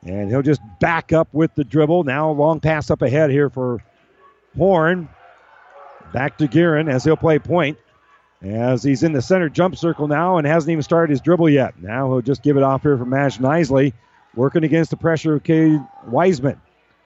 And 0.04 0.30
he'll 0.30 0.42
just 0.42 0.62
back 0.80 1.12
up 1.12 1.28
with 1.34 1.54
the 1.56 1.66
dribble. 1.66 2.06
Now 2.06 2.32
long 2.32 2.62
pass 2.62 2.90
up 2.90 3.02
ahead 3.02 3.32
here 3.32 3.50
for 3.50 3.84
Horn. 4.58 5.10
Back 6.14 6.38
to 6.38 6.48
Gearin 6.48 6.90
as 6.90 7.04
he'll 7.04 7.18
play 7.18 7.40
point. 7.40 7.78
As 8.42 8.84
he's 8.84 9.04
in 9.04 9.14
the 9.14 9.22
center 9.22 9.50
jump 9.50 9.76
circle 9.76 10.08
now 10.08 10.38
and 10.38 10.46
hasn't 10.46 10.72
even 10.72 10.84
started 10.84 11.10
his 11.10 11.22
dribble 11.22 11.50
yet. 11.50 11.82
Now 11.82 12.08
he'll 12.10 12.22
just 12.22 12.44
give 12.44 12.58
it 12.58 12.64
off 12.64 12.84
here 12.84 12.98
for 12.98 13.06
Maj 13.06 13.40
Nisley. 13.40 13.94
Working 14.36 14.64
against 14.64 14.92
the 14.92 14.98
pressure 14.98 15.36
of 15.36 15.44
Cade 15.44 15.80
Wiseman. 16.08 16.60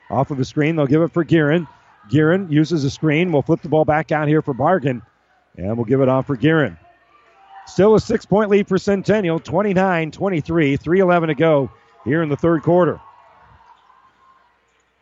Off 0.09 0.31
of 0.31 0.37
the 0.37 0.45
screen, 0.45 0.75
they'll 0.75 0.87
give 0.87 1.03
it 1.03 1.13
for 1.13 1.23
Gearin. 1.23 1.67
Gearin 2.09 2.51
uses 2.51 2.83
the 2.83 2.89
screen. 2.89 3.31
We'll 3.31 3.43
flip 3.43 3.61
the 3.61 3.69
ball 3.69 3.85
back 3.85 4.11
out 4.11 4.27
here 4.27 4.41
for 4.41 4.53
Bargan. 4.53 5.03
And 5.55 5.77
we'll 5.77 5.85
give 5.85 6.01
it 6.01 6.09
off 6.09 6.25
for 6.25 6.35
Gearin. 6.35 6.77
Still 7.67 7.93
a 7.93 7.99
six 7.99 8.25
point 8.25 8.49
lead 8.49 8.67
for 8.67 8.79
Centennial, 8.79 9.39
29 9.39 10.11
23, 10.11 10.77
3.11 10.77 11.27
to 11.27 11.35
go 11.35 11.71
here 12.03 12.23
in 12.23 12.29
the 12.29 12.35
third 12.35 12.63
quarter. 12.63 12.99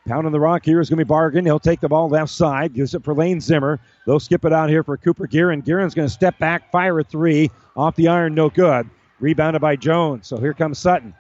Pounding 0.08 0.32
the 0.32 0.39
rock 0.39 0.64
here 0.64 0.80
is 0.80 0.89
going 0.89 0.99
to 0.99 1.05
be 1.05 1.10
Bargan. 1.10 1.43
He'll 1.43 1.60
take 1.60 1.82
the 1.82 1.89
ball 1.89 2.08
left 2.08 2.32
side, 2.32 2.74
gives 2.74 2.95
it 2.95 3.03
for 3.03 3.14
Lane 3.14 3.41
Zimmer. 3.41 3.78
They'll 4.05 4.22
skip 4.22 4.45
it 4.45 4.53
out 4.53 4.70
here 4.70 4.82
for 4.82 4.95
Cooper 4.95 5.28
Gearin. 5.28 5.62
Gearin's 5.62 5.93
going 5.93 6.08
to 6.08 6.14
step 6.14 6.39
back, 6.39 6.72
fire 6.72 6.97
a 6.99 7.03
three 7.03 7.51
off 7.76 7.97
the 7.97 8.08
iron, 8.08 8.34
no 8.34 8.49
good. 8.49 8.89
Rebounded 9.20 9.62
by 9.62 9.76
Jones. 9.76 10.26
So 10.26 10.38
here 10.38 10.53
comes 10.53 10.80
Sutton. 10.80 11.14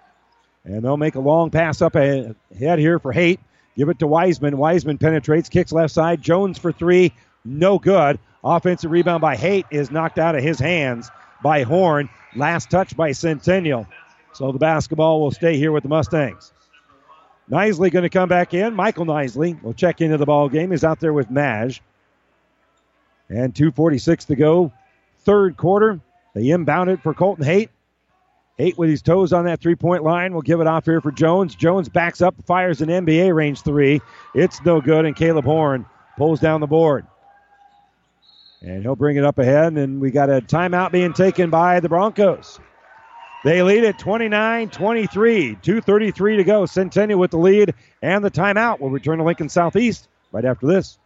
And 0.63 0.83
they'll 0.83 0.95
make 0.95 1.15
a 1.15 1.19
long 1.19 1.49
pass 1.49 1.81
up 1.81 1.95
ahead 1.95 2.35
here 2.79 2.97
for 2.99 3.11
Haight. 3.11 3.41
Give 3.75 3.89
it 3.89 3.99
to 3.99 4.07
Wiseman. 4.07 4.57
Wiseman 4.57 4.97
penetrates, 4.97 5.49
kicks 5.49 5.73
left 5.73 5.93
side. 5.93 6.21
Jones 6.21 6.57
for 6.57 6.71
three, 6.71 7.13
no 7.43 7.79
good. 7.79 8.19
Offensive 8.43 8.91
rebound 8.91 9.19
by 9.19 9.35
Haight 9.35 9.65
is 9.69 9.91
knocked 9.91 10.17
out 10.17 10.35
of 10.35 10.43
his 10.43 10.59
hands 10.59 11.11
by 11.43 11.63
Horn. 11.63 12.09
Last 12.35 12.69
touch 12.69 12.95
by 12.95 13.11
Centennial. 13.11 13.85
So 14.33 14.51
the 14.53 14.59
basketball 14.59 15.19
will 15.19 15.31
stay 15.31 15.57
here 15.57 15.73
with 15.73 15.83
the 15.83 15.89
Mustangs. 15.89 16.53
Nisley 17.49 17.91
going 17.91 18.03
to 18.03 18.09
come 18.09 18.27
back 18.27 18.53
in. 18.53 18.73
Michael 18.73 19.05
Nisley 19.05 19.61
will 19.63 19.73
check 19.73 20.01
into 20.01 20.17
the 20.17 20.25
ball 20.25 20.49
game. 20.49 20.71
He's 20.71 20.83
out 20.83 20.99
there 20.99 21.13
with 21.13 21.29
Maj. 21.29 21.81
And 23.29 23.53
2.46 23.53 24.27
to 24.27 24.35
go. 24.35 24.71
Third 25.19 25.57
quarter. 25.57 25.99
They 26.33 26.49
inbound 26.49 26.89
it 26.89 27.01
for 27.01 27.13
Colton 27.13 27.45
Haight. 27.45 27.69
Haight 28.57 28.77
with 28.77 28.89
his 28.89 29.01
toes 29.01 29.33
on 29.33 29.45
that 29.45 29.61
three 29.61 29.75
point 29.75 30.03
line. 30.03 30.33
We'll 30.33 30.41
give 30.41 30.61
it 30.61 30.67
off 30.67 30.85
here 30.85 30.99
for 30.99 31.11
Jones. 31.11 31.55
Jones 31.55 31.89
backs 31.89 32.21
up, 32.21 32.35
fires 32.45 32.81
an 32.81 32.89
NBA 32.89 33.33
range 33.33 33.61
three. 33.61 34.01
It's 34.33 34.63
no 34.65 34.81
good, 34.81 35.05
and 35.05 35.15
Caleb 35.15 35.45
Horn 35.45 35.85
pulls 36.17 36.39
down 36.39 36.61
the 36.61 36.67
board. 36.67 37.05
And 38.61 38.81
he'll 38.81 38.95
bring 38.95 39.17
it 39.17 39.23
up 39.23 39.37
ahead, 39.37 39.73
and 39.73 40.01
we 40.01 40.09
got 40.09 40.31
a 40.31 40.41
timeout 40.41 40.91
being 40.91 41.13
taken 41.13 41.51
by 41.51 41.79
the 41.79 41.89
Broncos. 41.89 42.59
They 43.47 43.63
lead 43.63 43.85
at 43.85 43.97
29 43.97 44.71
23. 44.71 45.55
2.33 45.63 46.35
to 46.35 46.43
go. 46.43 46.65
Centennial 46.65 47.17
with 47.17 47.31
the 47.31 47.37
lead 47.37 47.73
and 48.01 48.21
the 48.21 48.29
timeout. 48.29 48.81
We'll 48.81 48.89
return 48.89 49.19
to 49.19 49.23
Lincoln 49.23 49.47
Southeast 49.47 50.09
right 50.33 50.43
after 50.43 50.67
this. 50.67 50.99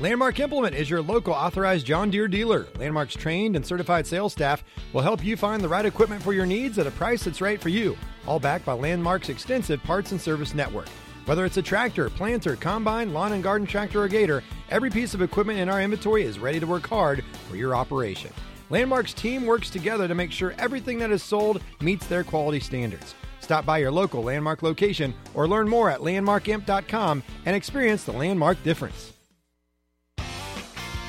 Landmark 0.00 0.40
Implement 0.40 0.74
is 0.74 0.90
your 0.90 1.00
local 1.00 1.32
authorized 1.32 1.86
John 1.86 2.10
Deere 2.10 2.26
dealer. 2.26 2.66
Landmark's 2.76 3.14
trained 3.14 3.54
and 3.54 3.64
certified 3.64 4.04
sales 4.04 4.32
staff 4.32 4.64
will 4.92 5.02
help 5.02 5.24
you 5.24 5.36
find 5.36 5.62
the 5.62 5.68
right 5.68 5.86
equipment 5.86 6.20
for 6.20 6.32
your 6.32 6.44
needs 6.44 6.76
at 6.76 6.88
a 6.88 6.90
price 6.90 7.22
that's 7.22 7.40
right 7.40 7.60
for 7.60 7.68
you. 7.68 7.96
All 8.26 8.40
backed 8.40 8.64
by 8.64 8.72
Landmark's 8.72 9.28
extensive 9.28 9.80
parts 9.84 10.10
and 10.10 10.20
service 10.20 10.56
network. 10.56 10.88
Whether 11.26 11.44
it's 11.44 11.58
a 11.58 11.62
tractor, 11.62 12.10
planter, 12.10 12.56
combine, 12.56 13.12
lawn 13.12 13.32
and 13.34 13.44
garden 13.44 13.64
tractor, 13.64 14.02
or 14.02 14.08
gator, 14.08 14.42
every 14.70 14.90
piece 14.90 15.14
of 15.14 15.22
equipment 15.22 15.60
in 15.60 15.68
our 15.68 15.80
inventory 15.80 16.24
is 16.24 16.40
ready 16.40 16.58
to 16.58 16.66
work 16.66 16.88
hard 16.88 17.24
for 17.48 17.54
your 17.54 17.76
operation. 17.76 18.32
Landmark's 18.72 19.12
team 19.12 19.44
works 19.44 19.68
together 19.68 20.08
to 20.08 20.14
make 20.14 20.32
sure 20.32 20.54
everything 20.58 20.98
that 21.00 21.10
is 21.10 21.22
sold 21.22 21.62
meets 21.82 22.06
their 22.06 22.24
quality 22.24 22.58
standards. 22.58 23.14
Stop 23.40 23.66
by 23.66 23.76
your 23.76 23.92
local 23.92 24.22
Landmark 24.22 24.62
location 24.62 25.12
or 25.34 25.46
learn 25.46 25.68
more 25.68 25.90
at 25.90 26.00
landmarkimp.com 26.00 27.22
and 27.44 27.54
experience 27.54 28.04
the 28.04 28.12
Landmark 28.12 28.62
difference. 28.62 29.11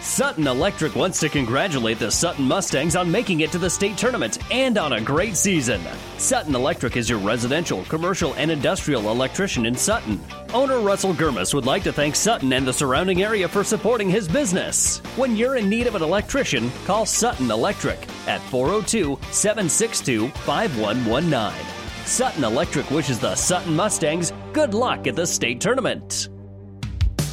Sutton 0.04 0.48
Electric 0.48 0.98
wants 0.98 1.22
to 1.22 1.30
congratulate 1.30 1.98
the 1.98 2.12
Sutton 2.12 2.44
Mustangs 2.44 2.98
on 2.98 3.10
making 3.10 3.40
it 3.40 3.54
to 3.54 3.58
the 3.58 3.70
state 3.70 3.98
tournament 3.98 4.38
and 4.52 4.78
on 4.78 4.94
a 4.94 5.02
great 5.02 5.38
season. 5.38 5.82
Sutton 6.18 6.54
Electric 6.54 6.98
is 6.98 7.10
your 7.10 7.20
residential, 7.20 7.86
commercial, 7.86 8.34
and 8.34 8.52
industrial 8.52 9.10
electrician 9.10 9.66
in 9.66 9.76
Sutton. 9.76 10.20
Owner 10.54 10.82
Russell 10.82 11.14
Gurmis 11.14 11.54
would 11.54 11.66
like 11.66 11.84
to 11.84 11.94
thank 11.94 12.18
Sutton 12.18 12.52
and 12.52 12.68
the 12.68 12.74
surrounding 12.74 13.24
area 13.24 13.48
for 13.48 13.64
supporting 13.64 14.10
his 14.10 14.28
business. 14.28 14.98
When 15.16 15.38
you're 15.38 15.56
in 15.56 15.70
need 15.70 15.88
of 15.88 15.96
an 15.96 16.04
electrician, 16.04 16.70
call 16.86 17.06
Sutton 17.06 17.50
Electric 17.50 18.06
at 18.28 18.42
402 18.52 19.18
762 19.32 20.28
5119. 20.28 21.66
Sutton 22.06 22.44
Electric 22.44 22.92
wishes 22.92 23.20
the 23.20 23.36
Sutton 23.36 23.74
Mustangs 23.74 24.34
good 24.52 24.74
luck 24.74 25.08
at 25.08 25.16
the 25.16 25.26
state 25.26 25.62
tournament. 25.62 26.28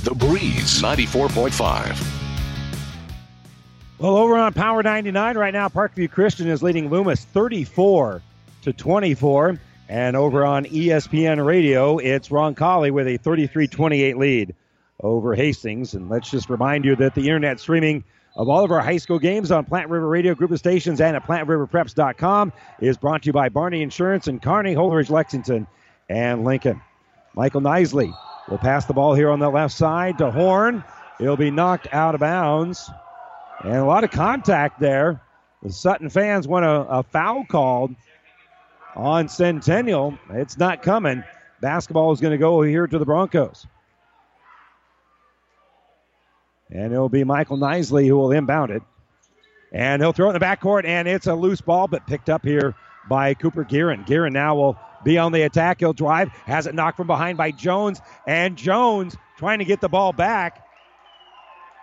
The 0.04 0.14
Breeze 0.14 0.80
94.5. 0.80 2.19
Well, 4.00 4.16
over 4.16 4.38
on 4.38 4.54
Power 4.54 4.82
99 4.82 5.36
right 5.36 5.52
now, 5.52 5.68
Parkview 5.68 6.10
Christian 6.10 6.48
is 6.48 6.62
leading 6.62 6.88
Loomis 6.88 7.22
34 7.22 8.22
to 8.62 8.72
24. 8.72 9.60
And 9.90 10.16
over 10.16 10.42
on 10.42 10.64
ESPN 10.64 11.44
Radio, 11.44 11.98
it's 11.98 12.30
Roncalli 12.30 12.92
with 12.92 13.06
a 13.06 13.18
33 13.18 13.66
28 13.66 14.16
lead 14.16 14.54
over 15.00 15.34
Hastings. 15.34 15.92
And 15.92 16.08
let's 16.08 16.30
just 16.30 16.48
remind 16.48 16.86
you 16.86 16.96
that 16.96 17.14
the 17.14 17.20
internet 17.20 17.60
streaming 17.60 18.02
of 18.36 18.48
all 18.48 18.64
of 18.64 18.70
our 18.70 18.80
high 18.80 18.96
school 18.96 19.18
games 19.18 19.50
on 19.50 19.66
Platte 19.66 19.90
River 19.90 20.08
Radio 20.08 20.34
Group 20.34 20.52
of 20.52 20.58
Stations 20.58 21.02
and 21.02 21.14
at 21.14 21.26
PlatteRiverPreps.com 21.26 22.54
is 22.80 22.96
brought 22.96 23.24
to 23.24 23.26
you 23.26 23.34
by 23.34 23.50
Barney 23.50 23.82
Insurance 23.82 24.28
and 24.28 24.40
Kearney, 24.40 24.74
Holdrege, 24.74 25.10
Lexington, 25.10 25.66
and 26.08 26.42
Lincoln. 26.42 26.80
Michael 27.34 27.60
Nisley 27.60 28.16
will 28.48 28.56
pass 28.56 28.86
the 28.86 28.94
ball 28.94 29.12
here 29.12 29.28
on 29.28 29.40
the 29.40 29.50
left 29.50 29.74
side 29.74 30.16
to 30.16 30.30
Horn. 30.30 30.84
It'll 31.18 31.36
be 31.36 31.50
knocked 31.50 31.92
out 31.92 32.14
of 32.14 32.22
bounds. 32.22 32.90
And 33.62 33.76
a 33.76 33.84
lot 33.84 34.04
of 34.04 34.10
contact 34.10 34.80
there. 34.80 35.22
The 35.62 35.70
Sutton 35.70 36.08
fans 36.08 36.48
want 36.48 36.64
a, 36.64 36.70
a 36.70 37.02
foul 37.02 37.44
called 37.44 37.94
on 38.96 39.28
Centennial. 39.28 40.18
It's 40.30 40.56
not 40.56 40.82
coming. 40.82 41.22
Basketball 41.60 42.12
is 42.12 42.20
going 42.20 42.32
to 42.32 42.38
go 42.38 42.62
here 42.62 42.86
to 42.86 42.98
the 42.98 43.04
Broncos. 43.04 43.66
And 46.70 46.92
it'll 46.92 47.10
be 47.10 47.24
Michael 47.24 47.58
Nisley 47.58 48.06
who 48.06 48.16
will 48.16 48.32
inbound 48.32 48.70
it. 48.70 48.82
And 49.72 50.00
he'll 50.00 50.12
throw 50.12 50.30
it 50.30 50.34
in 50.34 50.40
the 50.40 50.44
backcourt, 50.44 50.84
and 50.84 51.06
it's 51.06 51.26
a 51.26 51.34
loose 51.34 51.60
ball, 51.60 51.86
but 51.86 52.06
picked 52.06 52.28
up 52.28 52.44
here 52.44 52.74
by 53.08 53.34
Cooper 53.34 53.64
Gearin. 53.64 54.04
Gearin 54.06 54.32
now 54.32 54.56
will 54.56 54.78
be 55.04 55.18
on 55.18 55.32
the 55.32 55.42
attack. 55.42 55.80
He'll 55.80 55.92
drive, 55.92 56.28
has 56.46 56.66
it 56.66 56.74
knocked 56.74 56.96
from 56.96 57.06
behind 57.06 57.38
by 57.38 57.50
Jones, 57.50 58.00
and 58.26 58.56
Jones 58.56 59.16
trying 59.36 59.58
to 59.60 59.64
get 59.64 59.80
the 59.80 59.88
ball 59.88 60.12
back. 60.12 60.66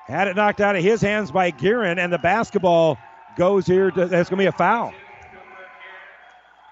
Had 0.07 0.29
it 0.29 0.35
knocked 0.35 0.61
out 0.61 0.75
of 0.75 0.83
his 0.83 1.01
hands 1.01 1.31
by 1.31 1.51
Gearin, 1.51 1.99
and 1.99 2.11
the 2.11 2.17
basketball 2.17 2.97
goes 3.37 3.67
here. 3.67 3.91
To, 3.91 4.05
that's 4.05 4.29
going 4.29 4.37
to 4.37 4.43
be 4.43 4.45
a 4.45 4.51
foul. 4.51 4.93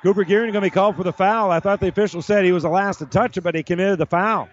Cooper 0.03 0.23
Gearin 0.23 0.51
going 0.51 0.53
to 0.53 0.61
be 0.61 0.69
called 0.69 0.95
for 0.95 1.03
the 1.03 1.11
foul. 1.11 1.51
I 1.51 1.59
thought 1.59 1.79
the 1.79 1.87
official 1.87 2.21
said 2.21 2.45
he 2.45 2.51
was 2.51 2.63
the 2.63 2.69
last 2.69 2.99
to 2.99 3.05
touch 3.05 3.37
it, 3.37 3.41
but 3.41 3.55
he 3.55 3.63
committed 3.63 3.97
the 3.97 4.05
foul. 4.05 4.47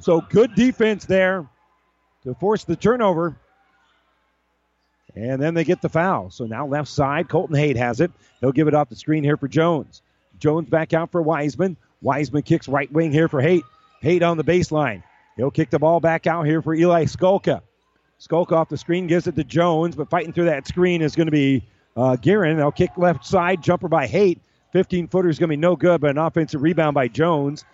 So 0.00 0.20
good 0.20 0.54
defense 0.54 1.04
there 1.04 1.46
to 2.24 2.34
force 2.34 2.64
the 2.64 2.76
turnover. 2.76 3.36
And 5.14 5.40
then 5.40 5.54
they 5.54 5.64
get 5.64 5.80
the 5.80 5.88
foul. 5.88 6.30
So 6.30 6.46
now 6.46 6.66
left 6.66 6.88
side, 6.88 7.28
Colton 7.28 7.56
Haight 7.56 7.76
has 7.76 8.00
it. 8.00 8.10
He'll 8.40 8.52
give 8.52 8.66
it 8.66 8.74
off 8.74 8.88
the 8.88 8.96
screen 8.96 9.24
here 9.24 9.36
for 9.36 9.46
Jones. 9.46 10.02
Jones 10.38 10.68
back 10.68 10.92
out 10.92 11.12
for 11.12 11.22
Wiseman. 11.22 11.76
Wiseman 12.00 12.42
kicks 12.42 12.68
right 12.68 12.90
wing 12.90 13.12
here 13.12 13.28
for 13.28 13.40
Haight. 13.40 13.62
Haight 14.00 14.22
on 14.22 14.36
the 14.36 14.44
baseline. 14.44 15.04
He'll 15.36 15.50
kick 15.50 15.70
the 15.70 15.78
ball 15.78 16.00
back 16.00 16.26
out 16.26 16.46
here 16.46 16.62
for 16.62 16.74
Eli 16.74 17.04
Skalka. 17.04 17.62
Skalka 18.20 18.52
off 18.52 18.68
the 18.68 18.76
screen 18.76 19.06
gives 19.06 19.26
it 19.26 19.34
to 19.36 19.44
Jones, 19.44 19.96
but 19.96 20.10
fighting 20.10 20.32
through 20.32 20.44
that 20.44 20.66
screen 20.66 21.02
is 21.02 21.16
going 21.16 21.26
to 21.26 21.32
be 21.32 21.64
uh, 21.96 22.16
Gearin. 22.20 22.56
They'll 22.56 22.70
kick 22.70 22.90
left 22.96 23.24
side, 23.24 23.62
jumper 23.62 23.88
by 23.88 24.06
Haight. 24.06 24.40
15 24.72 25.08
footer 25.08 25.28
is 25.28 25.38
going 25.38 25.48
to 25.48 25.56
be 25.56 25.60
no 25.60 25.76
good, 25.76 26.00
but 26.00 26.10
an 26.10 26.18
offensive 26.18 26.62
rebound 26.62 26.94
by 26.94 27.08
Jones. 27.08 27.64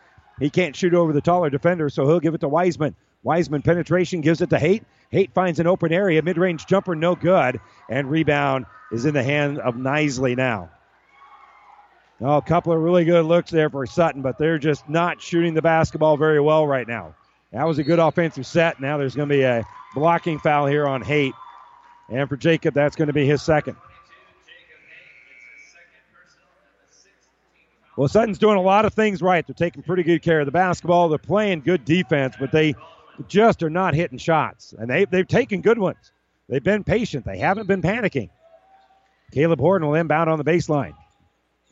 He 0.40 0.50
can't 0.50 0.74
shoot 0.74 0.94
over 0.94 1.12
the 1.12 1.20
taller 1.20 1.50
defender, 1.50 1.88
so 1.90 2.06
he'll 2.06 2.20
give 2.20 2.34
it 2.34 2.40
to 2.40 2.48
Wiseman. 2.48 2.94
Wiseman 3.22 3.62
penetration 3.62 4.20
gives 4.20 4.40
it 4.40 4.50
to 4.50 4.58
Haight. 4.58 4.84
Haight 5.10 5.32
finds 5.32 5.60
an 5.60 5.66
open 5.66 5.92
area. 5.92 6.22
Mid 6.22 6.38
range 6.38 6.66
jumper, 6.66 6.94
no 6.94 7.14
good. 7.14 7.60
And 7.88 8.10
rebound 8.10 8.66
is 8.92 9.04
in 9.04 9.14
the 9.14 9.22
hand 9.22 9.58
of 9.58 9.74
Nisley 9.74 10.36
now. 10.36 10.70
Oh, 12.20 12.36
a 12.36 12.42
couple 12.42 12.72
of 12.72 12.80
really 12.80 13.04
good 13.04 13.24
looks 13.26 13.50
there 13.50 13.70
for 13.70 13.86
Sutton, 13.86 14.22
but 14.22 14.38
they're 14.38 14.58
just 14.58 14.88
not 14.88 15.20
shooting 15.20 15.54
the 15.54 15.62
basketball 15.62 16.16
very 16.16 16.40
well 16.40 16.66
right 16.66 16.86
now. 16.86 17.14
That 17.52 17.66
was 17.66 17.78
a 17.78 17.84
good 17.84 17.98
offensive 17.98 18.46
set. 18.46 18.80
Now 18.80 18.98
there's 18.98 19.14
going 19.14 19.28
to 19.28 19.34
be 19.34 19.42
a 19.42 19.64
blocking 19.94 20.38
foul 20.38 20.66
here 20.66 20.86
on 20.86 21.02
Haight. 21.02 21.34
And 22.10 22.28
for 22.28 22.36
Jacob, 22.36 22.74
that's 22.74 22.96
going 22.96 23.08
to 23.08 23.12
be 23.12 23.26
his 23.26 23.42
second. 23.42 23.76
Well, 27.96 28.08
Sutton's 28.08 28.38
doing 28.38 28.56
a 28.56 28.62
lot 28.62 28.84
of 28.84 28.94
things 28.94 29.20
right. 29.20 29.44
They're 29.44 29.54
taking 29.54 29.82
pretty 29.82 30.04
good 30.04 30.22
care 30.22 30.40
of 30.40 30.46
the 30.46 30.52
basketball. 30.52 31.08
They're 31.08 31.18
playing 31.18 31.62
good 31.62 31.84
defense, 31.84 32.36
but 32.38 32.52
they 32.52 32.76
just 33.26 33.62
are 33.64 33.70
not 33.70 33.94
hitting 33.94 34.18
shots. 34.18 34.72
And 34.78 34.88
they, 34.88 35.04
they've 35.04 35.26
taken 35.26 35.62
good 35.62 35.78
ones. 35.78 36.12
They've 36.48 36.62
been 36.62 36.84
patient. 36.84 37.24
They 37.24 37.38
haven't 37.38 37.66
been 37.66 37.82
panicking. 37.82 38.30
Caleb 39.32 39.58
Horton 39.58 39.88
will 39.88 39.96
inbound 39.96 40.30
on 40.30 40.38
the 40.38 40.44
baseline. 40.44 40.94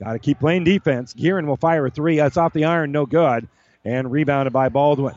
Got 0.01 0.14
to 0.14 0.18
keep 0.18 0.41
playing 0.41 0.64
defense. 0.64 1.14
Gearin 1.14 1.47
will 1.47 1.57
fire 1.57 1.87
a 1.87 1.91
three. 1.91 2.16
That's 2.16 2.37
off 2.37 2.53
the 2.53 2.64
iron, 2.64 2.93
no 2.93 3.07
good. 3.07 3.49
And 3.85 4.11
rebounded 4.11 4.53
by 4.53 4.68
Baldwin. 4.68 5.14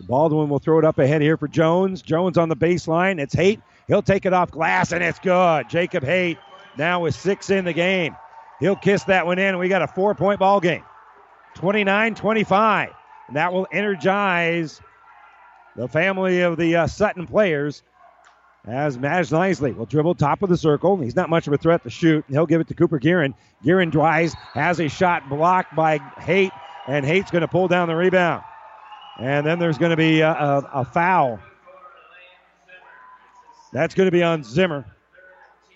So 0.00 0.06
Baldwin 0.06 0.48
will 0.48 0.58
throw 0.58 0.78
it 0.78 0.84
up 0.84 0.98
ahead 0.98 1.20
here 1.20 1.36
for 1.36 1.46
Jones. 1.46 2.00
Jones 2.00 2.38
on 2.38 2.48
the 2.48 2.56
baseline. 2.56 3.20
It's 3.20 3.34
Haight. 3.34 3.60
He'll 3.86 4.02
take 4.02 4.24
it 4.24 4.32
off 4.32 4.50
glass, 4.50 4.92
and 4.92 5.04
it's 5.04 5.18
good. 5.18 5.68
Jacob 5.68 6.02
Haight 6.02 6.38
now 6.78 7.00
with 7.00 7.14
six 7.14 7.50
in 7.50 7.64
the 7.64 7.72
game. 7.72 8.16
He'll 8.60 8.76
kiss 8.76 9.04
that 9.04 9.26
one 9.26 9.38
in, 9.38 9.58
we 9.58 9.68
got 9.68 9.82
a 9.82 9.86
four 9.86 10.14
point 10.14 10.38
ball 10.38 10.60
game 10.60 10.84
29 11.54 12.14
25. 12.14 12.90
And 13.28 13.36
that 13.36 13.52
will 13.52 13.66
energize 13.72 14.80
the 15.76 15.88
family 15.88 16.40
of 16.40 16.56
the 16.56 16.76
uh, 16.76 16.86
Sutton 16.86 17.26
players 17.26 17.82
as 18.66 18.98
Maj 18.98 19.30
Nisley 19.30 19.74
will 19.74 19.86
dribble 19.86 20.14
top 20.14 20.42
of 20.42 20.48
the 20.48 20.56
circle. 20.56 20.96
He's 20.98 21.16
not 21.16 21.30
much 21.30 21.46
of 21.46 21.52
a 21.52 21.58
threat 21.58 21.82
to 21.84 21.90
shoot. 21.90 22.24
He'll 22.28 22.46
give 22.46 22.60
it 22.60 22.68
to 22.68 22.74
Cooper 22.74 22.98
Gearin. 22.98 23.34
Gearin 23.64 23.90
drives, 23.90 24.34
has 24.54 24.80
a 24.80 24.88
shot 24.88 25.28
blocked 25.28 25.74
by 25.74 25.98
Haight, 26.18 26.52
and 26.86 27.04
Haight's 27.04 27.30
going 27.30 27.42
to 27.42 27.48
pull 27.48 27.68
down 27.68 27.88
the 27.88 27.96
rebound. 27.96 28.42
And 29.20 29.46
then 29.46 29.58
there's 29.58 29.76
going 29.76 29.90
to 29.90 29.98
be 29.98 30.20
a, 30.20 30.30
a, 30.30 30.70
a 30.76 30.84
foul. 30.84 31.40
That's 33.70 33.94
going 33.94 34.06
to 34.06 34.10
be 34.10 34.22
on 34.22 34.42
Zimmer. 34.42 34.86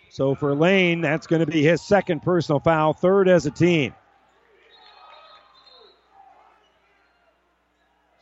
So 0.08 0.34
for 0.34 0.54
Lane, 0.54 1.02
that's 1.02 1.26
going 1.26 1.40
to 1.40 1.46
be 1.46 1.62
his 1.62 1.82
second 1.82 2.22
personal 2.22 2.58
foul, 2.58 2.94
third 2.94 3.28
as 3.28 3.44
a 3.44 3.50
team. 3.50 3.94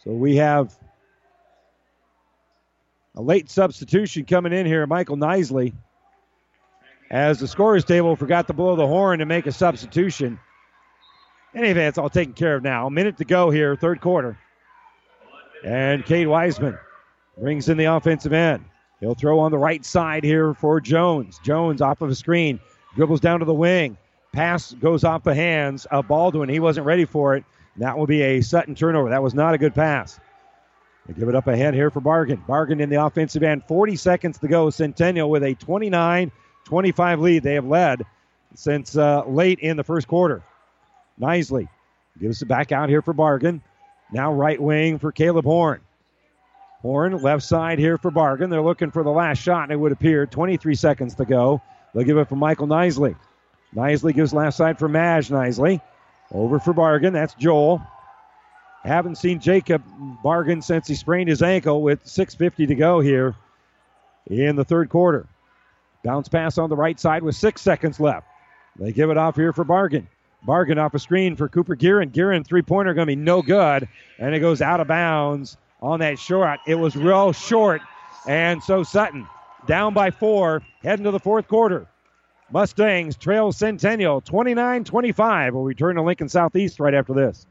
So 0.03 0.11
we 0.11 0.37
have 0.37 0.77
a 3.15 3.23
late 3.23 3.49
substitution 3.49 4.25
coming 4.25 4.53
in 4.53 4.67
here, 4.67 4.87
Michael 4.89 5.17
Nisley. 5.17 5.73
As 7.11 7.39
the 7.39 7.47
scorers 7.47 7.85
table 7.85 8.17
forgot 8.17 8.49
to 8.49 8.55
blow 8.55 8.75
the 8.75 8.87
horn 8.87 9.21
to 9.21 9.27
make 9.27 9.47
a 9.47 9.53
substitution. 9.53 10.41
Anyway, 11.55 11.85
it's 11.85 11.99
all 11.99 12.11
taken 12.11 12.33
care 12.33 12.57
of 12.57 12.65
now. 12.65 12.87
A 12.87 12.91
minute 12.91 13.19
to 13.19 13.25
go 13.25 13.51
here, 13.51 13.77
third 13.77 14.01
quarter. 14.01 14.39
And 15.65 16.05
Cade 16.05 16.29
Wiseman 16.29 16.79
brings 17.39 17.69
in 17.69 17.77
the 17.77 17.85
offensive 17.85 18.33
end. 18.33 18.65
He'll 19.01 19.15
throw 19.15 19.41
on 19.41 19.51
the 19.51 19.59
right 19.59 19.85
side 19.85 20.25
here 20.25 20.55
for 20.55 20.81
Jones. 20.81 21.41
Jones 21.43 21.81
off 21.81 22.03
of 22.03 22.11
a 22.11 22.15
screen, 22.15 22.61
dribbles 22.95 23.21
down 23.21 23.41
to 23.41 23.45
the 23.45 23.55
wing. 23.55 23.97
Pass 24.33 24.73
goes 24.75 25.05
off 25.05 25.25
the 25.25 25.35
hands 25.35 25.85
of 25.87 26.09
Baldwin. 26.09 26.49
He 26.49 26.61
wasn't 26.61 26.87
ready 26.87 27.05
for 27.05 27.35
it. 27.37 27.45
That 27.77 27.99
will 27.99 28.07
be 28.07 28.23
a 28.23 28.41
Sutton 28.41 28.75
turnover. 28.75 29.11
That 29.11 29.23
was 29.23 29.35
not 29.35 29.55
a 29.55 29.59
good 29.59 29.75
pass. 29.75 30.21
They 31.07 31.15
give 31.15 31.29
it 31.29 31.35
up 31.35 31.49
ahead 31.49 31.75
here 31.75 31.91
for 31.91 32.01
Bargan. 32.01 32.45
Bargan 32.47 32.81
in 32.81 32.89
the 32.89 33.05
offensive 33.05 33.43
end. 33.43 33.65
40 33.67 33.97
seconds 33.97 34.39
to 34.39 34.49
go. 34.49 34.71
Centennial 34.71 35.29
with 35.31 35.43
a 35.43 35.55
29 35.55 36.31
25 36.65 37.21
lead. 37.21 37.43
They 37.43 37.55
have 37.55 37.67
led 37.67 38.05
since 38.55 38.97
uh, 38.97 39.25
late 39.27 39.59
in 39.59 39.77
the 39.77 39.85
first 39.85 40.07
quarter. 40.07 40.43
Nisley 41.21 41.69
gives 42.21 42.41
it 42.43 42.47
back 42.47 42.73
out 42.73 42.89
here 42.89 43.03
for 43.03 43.15
Bargan. 43.15 43.61
Now 44.13 44.33
right 44.33 44.61
wing 44.61 44.99
for 44.99 45.11
Caleb 45.11 45.45
Horn. 45.45 45.81
Horn 46.83 47.17
left 47.23 47.45
side 47.45 47.79
here 47.79 47.97
for 47.97 48.11
Bargan. 48.11 48.51
They're 48.51 48.61
looking 48.61 48.91
for 48.91 49.03
the 49.03 49.11
last 49.11 49.39
shot, 49.39 49.65
and 49.65 49.73
it 49.73 49.77
would 49.77 49.93
appear. 49.93 50.27
23 50.27 50.75
seconds 50.75 51.15
to 51.15 51.25
go. 51.25 51.63
They'll 51.95 52.05
give 52.05 52.19
it 52.19 52.29
for 52.29 52.37
Michael 52.37 52.67
Nisley. 52.67 53.17
Nisley 53.75 54.15
gives 54.15 54.35
last 54.35 54.57
side 54.57 54.79
for 54.79 54.89
Maj 54.89 55.29
Nisley. 55.29 55.81
Over 56.33 56.59
for 56.59 56.75
Bargan. 56.75 57.13
That's 57.13 57.35
Joel. 57.35 57.81
Haven't 58.83 59.17
seen 59.17 59.39
Jacob 59.39 59.83
Bargan 60.25 60.63
since 60.63 60.89
he 60.89 60.95
sprained 60.95 61.29
his 61.29 61.41
ankle 61.41 61.83
with 61.83 62.05
6.50 62.05 62.69
to 62.69 62.75
go 62.75 63.01
here 63.01 63.37
in 64.27 64.57
the 64.57 64.65
third 64.65 64.89
quarter. 64.89 65.27
Bounce 66.03 66.29
pass 66.29 66.59
on 66.59 66.69
the 66.69 66.77
right 66.77 66.99
side 66.99 67.23
with 67.23 67.37
six 67.37 67.63
seconds 67.63 68.01
left. 68.01 68.27
They 68.77 68.91
give 68.91 69.11
it 69.11 69.17
off 69.17 69.37
here 69.37 69.53
for 69.53 69.65
Bargan. 69.65 70.07
Bargan 70.47 70.79
off 70.79 70.95
a 70.95 70.99
screen 70.99 71.37
for 71.37 71.49
Cooper 71.49 71.77
Gearin. 71.77 72.11
Gearin 72.11 72.45
three 72.45 72.63
pointer 72.63 72.95
going 72.95 73.07
to 73.07 73.13
be 73.13 73.17
no 73.17 73.43
good, 73.43 73.89
and 74.19 74.35
it 74.35 74.41
goes 74.41 74.61
out 74.61 74.81
of 74.81 74.89
bounds 74.89 75.57
on 75.81 76.01
that 76.01 76.19
short. 76.19 76.61
It 76.67 76.75
was 76.77 76.97
real 76.97 77.33
short, 77.33 77.81
and 78.27 78.63
so 78.63 78.83
Sutton 78.83 79.27
down 79.67 79.95
by 79.95 80.11
four, 80.11 80.63
heading 80.83 81.05
to 81.05 81.11
the 81.11 81.21
fourth 81.21 81.49
quarter. 81.49 81.87
Mustangs 82.51 83.17
trail 83.17 83.53
Centennial 83.53 84.21
29 84.21 84.85
25. 84.85 85.55
We'll 85.55 85.65
return 85.65 85.97
to 85.97 86.03
Lincoln 86.03 86.29
Southeast 86.29 86.81
right 86.81 86.95
after 86.95 87.15
this. 87.15 87.47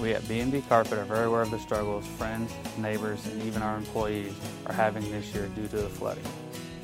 We 0.00 0.12
at 0.12 0.26
B&B 0.26 0.62
Carpet 0.68 0.98
are 0.98 1.04
very 1.04 1.26
aware 1.26 1.42
of 1.42 1.52
the 1.52 1.58
struggles 1.58 2.04
friends, 2.18 2.52
neighbors, 2.78 3.24
and 3.26 3.42
even 3.42 3.62
our 3.62 3.76
employees 3.76 4.32
are 4.66 4.72
having 4.72 5.08
this 5.10 5.32
year 5.32 5.46
due 5.54 5.68
to 5.68 5.76
the 5.76 5.88
flooding. 5.88 6.24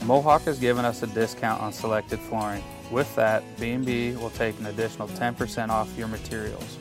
Mohawk 0.04 0.42
has 0.42 0.58
given 0.58 0.84
us 0.84 1.02
a 1.02 1.06
discount 1.08 1.62
on 1.62 1.72
selected 1.72 2.18
flooring. 2.18 2.64
With 2.90 3.14
that, 3.16 3.42
B&B 3.58 4.12
will 4.16 4.30
take 4.30 4.58
an 4.58 4.66
additional 4.66 5.08
10% 5.08 5.68
off 5.68 5.96
your 5.96 6.08
materials. 6.08 6.78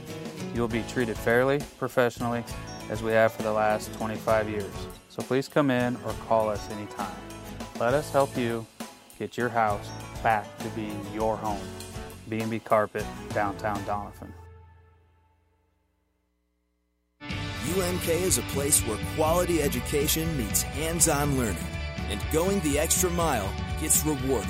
You 0.56 0.62
will 0.62 0.68
be 0.68 0.84
treated 0.84 1.18
fairly, 1.18 1.60
professionally, 1.78 2.44
as 2.90 3.04
we 3.04 3.12
have 3.12 3.34
for 3.34 3.44
the 3.44 3.52
last 3.52 3.94
25 3.94 4.50
years. 4.50 4.72
So 5.10 5.22
please 5.22 5.48
come 5.48 5.70
in 5.70 5.96
or 6.06 6.14
call 6.28 6.50
us 6.50 6.70
anytime. 6.72 7.16
Let 7.80 7.94
us 7.94 8.12
help 8.12 8.36
you 8.38 8.66
get 9.20 9.38
your 9.38 9.50
house 9.50 9.88
back 10.24 10.58
to 10.60 10.70
being 10.70 11.06
your 11.14 11.36
home. 11.38 11.62
B&B 12.30 12.60
Carpet, 12.60 13.06
downtown 13.34 13.78
Doniphan. 13.84 14.32
UNK 17.78 18.08
is 18.10 18.40
a 18.40 18.42
place 18.54 18.82
where 18.88 18.98
quality 19.16 19.62
education 19.62 20.36
meets 20.38 20.64
hands-on 20.64 21.38
learning, 21.38 21.58
and 22.10 22.22
going 22.32 22.60
the 22.62 22.80
extra 22.80 23.10
mile 23.10 23.52
gets 23.80 24.06
rewarded. 24.06 24.50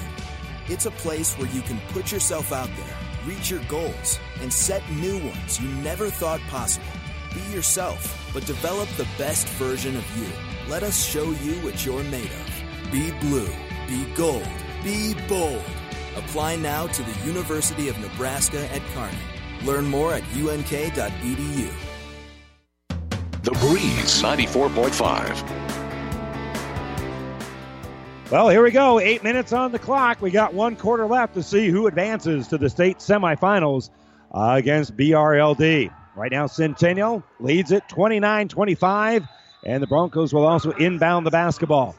It's 0.67 0.85
a 0.85 0.91
place 0.91 1.35
where 1.35 1.49
you 1.49 1.61
can 1.61 1.79
put 1.89 2.11
yourself 2.11 2.51
out 2.51 2.69
there, 2.77 2.95
reach 3.25 3.49
your 3.49 3.63
goals, 3.67 4.19
and 4.41 4.51
set 4.51 4.83
new 4.91 5.17
ones 5.17 5.59
you 5.59 5.67
never 5.83 6.09
thought 6.09 6.39
possible. 6.49 6.85
Be 7.33 7.41
yourself, 7.53 8.29
but 8.33 8.45
develop 8.45 8.89
the 8.89 9.07
best 9.17 9.47
version 9.49 9.95
of 9.95 10.17
you. 10.17 10.27
Let 10.69 10.83
us 10.83 11.05
show 11.05 11.25
you 11.25 11.53
what 11.63 11.85
you're 11.85 12.03
made 12.03 12.31
of. 12.31 12.91
Be 12.91 13.11
blue, 13.19 13.49
be 13.87 14.05
gold, 14.15 14.47
be 14.83 15.15
bold. 15.27 15.63
Apply 16.15 16.55
now 16.55 16.87
to 16.87 17.03
the 17.03 17.25
University 17.25 17.87
of 17.89 17.99
Nebraska 17.99 18.67
at 18.73 18.81
Kearney. 18.93 19.17
Learn 19.63 19.85
more 19.85 20.13
at 20.13 20.23
unk.edu. 20.33 21.69
The 23.41 23.51
Breeze 23.51 24.21
94.5. 24.21 25.88
Well, 28.31 28.49
here 28.49 28.61
we 28.61 28.69
go. 28.69 28.99
Eight 28.99 29.23
minutes 29.23 29.53
on 29.53 29.71
the 29.71 29.79
clock. 29.79 30.21
We 30.21 30.29
got 30.29 30.53
one 30.53 30.75
quarter 30.75 31.07
left 31.07 31.33
to 31.33 31.41
see 31.41 31.67
who 31.67 31.87
advances 31.87 32.49
to 32.49 32.59
the 32.59 32.69
state 32.69 32.99
semifinals 32.99 33.89
uh, 34.31 34.53
against 34.55 34.95
BRLD. 34.95 35.91
Right 36.15 36.31
now, 36.31 36.45
Centennial 36.45 37.23
leads 37.39 37.71
it 37.71 37.89
29 37.89 38.49
25, 38.49 39.25
and 39.65 39.81
the 39.81 39.87
Broncos 39.87 40.31
will 40.31 40.45
also 40.45 40.69
inbound 40.69 41.25
the 41.25 41.31
basketball. 41.31 41.95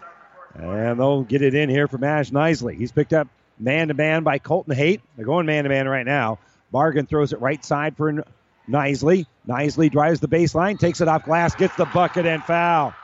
And 0.55 1.01
they'll 1.01 1.25
get 1.25 1.43
it 1.43 1.57
in 1.57 1.69
here 1.69 1.89
for 1.89 1.99
Mash 1.99 2.31
Nisley. 2.31 2.77
He's 2.77 2.93
picked 2.93 3.13
up 3.13 3.27
man 3.59 3.89
to 3.89 3.95
man 3.95 4.23
by 4.23 4.39
Colton 4.39 4.77
Haight. 4.77 5.01
They're 5.17 5.27
going 5.27 5.47
man 5.47 5.65
to 5.65 5.71
man 5.71 5.89
right 5.89 6.07
now. 6.07 6.39
Bargan 6.73 7.09
throws 7.09 7.33
it 7.33 7.41
right 7.41 7.65
side 7.65 7.97
for 7.97 8.25
Nisley. 8.69 9.27
Nisley 9.49 9.91
drives 9.91 10.21
the 10.21 10.29
baseline, 10.29 10.79
takes 10.79 11.01
it 11.01 11.09
off 11.09 11.25
glass, 11.25 11.57
gets 11.57 11.75
the 11.75 11.87
bucket 11.87 12.25
and 12.25 12.45
foul. 12.45 12.95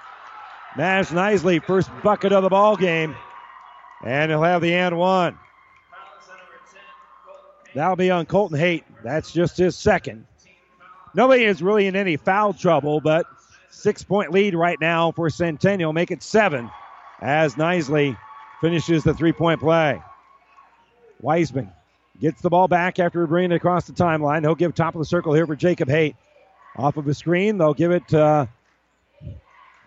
Nash 0.76 1.08
Nisley, 1.08 1.64
first 1.64 1.90
bucket 2.02 2.32
of 2.32 2.42
the 2.42 2.48
ball 2.48 2.76
game. 2.76 3.16
And 4.04 4.30
he'll 4.30 4.42
have 4.42 4.60
the 4.60 4.74
and 4.74 4.98
one. 4.98 5.38
That'll 7.74 7.96
be 7.96 8.10
on 8.10 8.26
Colton 8.26 8.58
Haight. 8.58 8.84
That's 9.02 9.32
just 9.32 9.56
his 9.56 9.76
second. 9.76 10.26
Nobody 11.14 11.44
is 11.44 11.62
really 11.62 11.86
in 11.86 11.96
any 11.96 12.16
foul 12.16 12.52
trouble, 12.52 13.00
but 13.00 13.26
six 13.70 14.02
point 14.02 14.32
lead 14.32 14.54
right 14.54 14.80
now 14.80 15.12
for 15.12 15.30
Centennial. 15.30 15.92
Make 15.92 16.10
it 16.10 16.22
seven 16.22 16.70
as 17.20 17.54
Nisley 17.54 18.16
finishes 18.60 19.04
the 19.04 19.14
three 19.14 19.32
point 19.32 19.60
play. 19.60 20.02
Wiseman 21.20 21.70
gets 22.20 22.40
the 22.40 22.50
ball 22.50 22.68
back 22.68 22.98
after 22.98 23.26
bringing 23.26 23.52
it 23.52 23.56
across 23.56 23.86
the 23.86 23.92
timeline. 23.92 24.42
He'll 24.42 24.54
give 24.54 24.74
top 24.74 24.94
of 24.94 24.98
the 24.98 25.06
circle 25.06 25.32
here 25.32 25.46
for 25.46 25.56
Jacob 25.56 25.88
Haight. 25.88 26.16
Off 26.76 26.98
of 26.98 27.08
a 27.08 27.14
screen, 27.14 27.56
they'll 27.56 27.72
give 27.72 27.90
it 27.90 28.12
uh, 28.12 28.46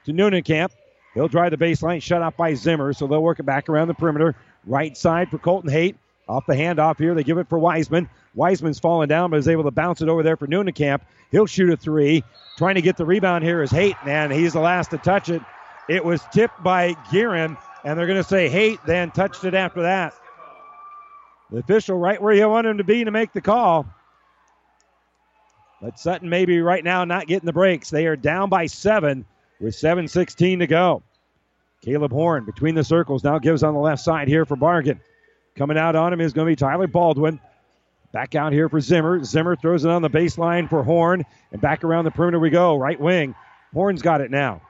to 0.10 0.14
Noonan 0.16 0.44
Camp. 0.44 0.74
He'll 1.14 1.28
drive 1.28 1.52
the 1.52 1.58
baseline, 1.58 2.02
shut 2.02 2.22
off 2.22 2.38
by 2.38 2.54
Zimmer, 2.54 2.94
so 2.94 3.08
they'll 3.08 3.24
work 3.24 3.40
it 3.40 3.46
back 3.46 3.70
around 3.70 3.88
the 3.88 3.94
perimeter. 3.94 4.36
Right 4.66 4.96
side 4.96 5.30
for 5.30 5.38
Colton 5.38 5.72
Haight. 5.72 5.96
Off 6.28 6.46
the 6.46 6.54
handoff 6.54 7.00
here, 7.00 7.16
they 7.16 7.24
give 7.24 7.40
it 7.40 7.50
for 7.50 7.58
Wiseman. 7.58 8.08
Wiseman's 8.36 8.78
falling 8.78 9.08
down, 9.08 9.32
but 9.32 9.38
is 9.38 9.48
able 9.48 9.64
to 9.64 9.72
bounce 9.72 10.02
it 10.02 10.10
over 10.10 10.22
there 10.22 10.38
for 10.38 10.46
Noonan 10.46 10.76
Camp. 10.76 11.04
He'll 11.32 11.48
shoot 11.48 11.72
a 11.72 11.78
three. 11.78 12.24
Trying 12.58 12.76
to 12.76 12.82
get 12.82 12.98
the 12.98 13.06
rebound 13.06 13.44
here 13.44 13.64
is 13.64 13.72
Haight, 13.72 13.96
and 14.06 14.32
he's 14.32 14.54
the 14.54 14.60
last 14.60 14.92
to 14.92 15.00
touch 15.00 15.30
it. 15.30 15.42
It 15.88 16.06
was 16.06 16.22
tipped 16.32 16.62
by 16.62 16.94
Gearin, 17.10 17.58
and 17.84 17.98
they're 17.98 18.06
going 18.06 18.22
to 18.22 18.30
say 18.30 18.48
Haight 18.48 18.80
then 18.86 19.10
touched 19.10 19.44
it 19.44 19.56
after 19.56 19.82
that. 19.82 20.14
The 21.50 21.58
official 21.58 21.98
right 21.98 22.22
where 22.22 22.34
you 22.34 22.48
want 22.48 22.68
him 22.68 22.78
to 22.78 22.84
be 22.84 23.04
to 23.04 23.10
make 23.10 23.34
the 23.34 23.42
call. 23.42 23.88
But 25.82 25.98
Sutton 25.98 26.30
maybe 26.30 26.62
right 26.62 26.84
now 26.84 27.06
not 27.06 27.26
getting 27.26 27.48
the 27.48 27.54
breaks. 27.54 27.90
They 27.90 28.06
are 28.06 28.16
down 28.16 28.50
by 28.50 28.68
seven 28.68 29.26
with 29.60 29.76
7.16 29.76 30.60
to 30.60 30.68
go. 30.68 31.04
Caleb 31.82 32.12
Horn 32.12 32.46
between 32.46 32.76
the 32.76 32.84
circles 32.84 33.24
now 33.24 33.40
gives 33.40 33.64
on 33.64 33.74
the 33.74 33.80
left 33.80 34.02
side 34.02 34.28
here 34.28 34.46
for 34.46 34.58
Bargan. 34.58 35.00
Coming 35.56 35.78
out 35.78 35.96
on 35.96 36.14
him 36.14 36.22
is 36.22 36.34
going 36.34 36.46
to 36.46 36.52
be 36.52 36.56
Tyler 36.56 36.88
Baldwin. 36.88 37.40
Back 38.12 38.36
out 38.36 38.54
here 38.54 38.70
for 38.70 38.80
Zimmer. 38.80 39.24
Zimmer 39.24 39.56
throws 39.56 39.86
it 39.86 39.92
on 39.92 40.02
the 40.02 40.10
baseline 40.10 40.70
for 40.70 40.84
Horn. 40.84 41.26
And 41.52 41.62
back 41.62 41.84
around 41.84 42.06
the 42.06 42.12
perimeter 42.12 42.40
we 42.40 42.50
go. 42.50 42.76
Right 42.76 43.00
wing. 43.00 43.36
Horn's 43.74 44.02
got 44.02 44.22
it 44.22 44.32
now. 44.32 44.62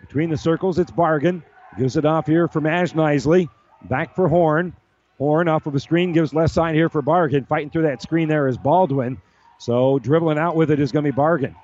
Between 0.00 0.30
the 0.30 0.36
circles, 0.36 0.78
it's 0.78 0.90
Bargan. 0.90 1.42
Gives 1.76 1.96
it 1.96 2.04
off 2.04 2.26
here 2.26 2.48
for 2.48 2.60
Maj 2.60 2.92
Nisley. 2.92 3.48
Back 3.82 4.14
for 4.14 4.28
Horn. 4.28 4.74
Horn 5.18 5.48
off 5.48 5.66
of 5.66 5.74
a 5.74 5.80
screen 5.80 6.12
gives 6.12 6.32
left 6.32 6.54
side 6.54 6.74
here 6.74 6.88
for 6.88 7.02
Bargan. 7.02 7.46
Fighting 7.46 7.70
through 7.70 7.82
that 7.82 8.02
screen 8.02 8.28
there 8.28 8.46
is 8.46 8.56
Baldwin. 8.56 9.20
So 9.58 9.98
dribbling 9.98 10.38
out 10.38 10.54
with 10.54 10.70
it 10.70 10.78
is 10.78 10.92
going 10.92 11.04
to 11.04 11.12
be 11.12 11.16
Bargan. 11.16 11.54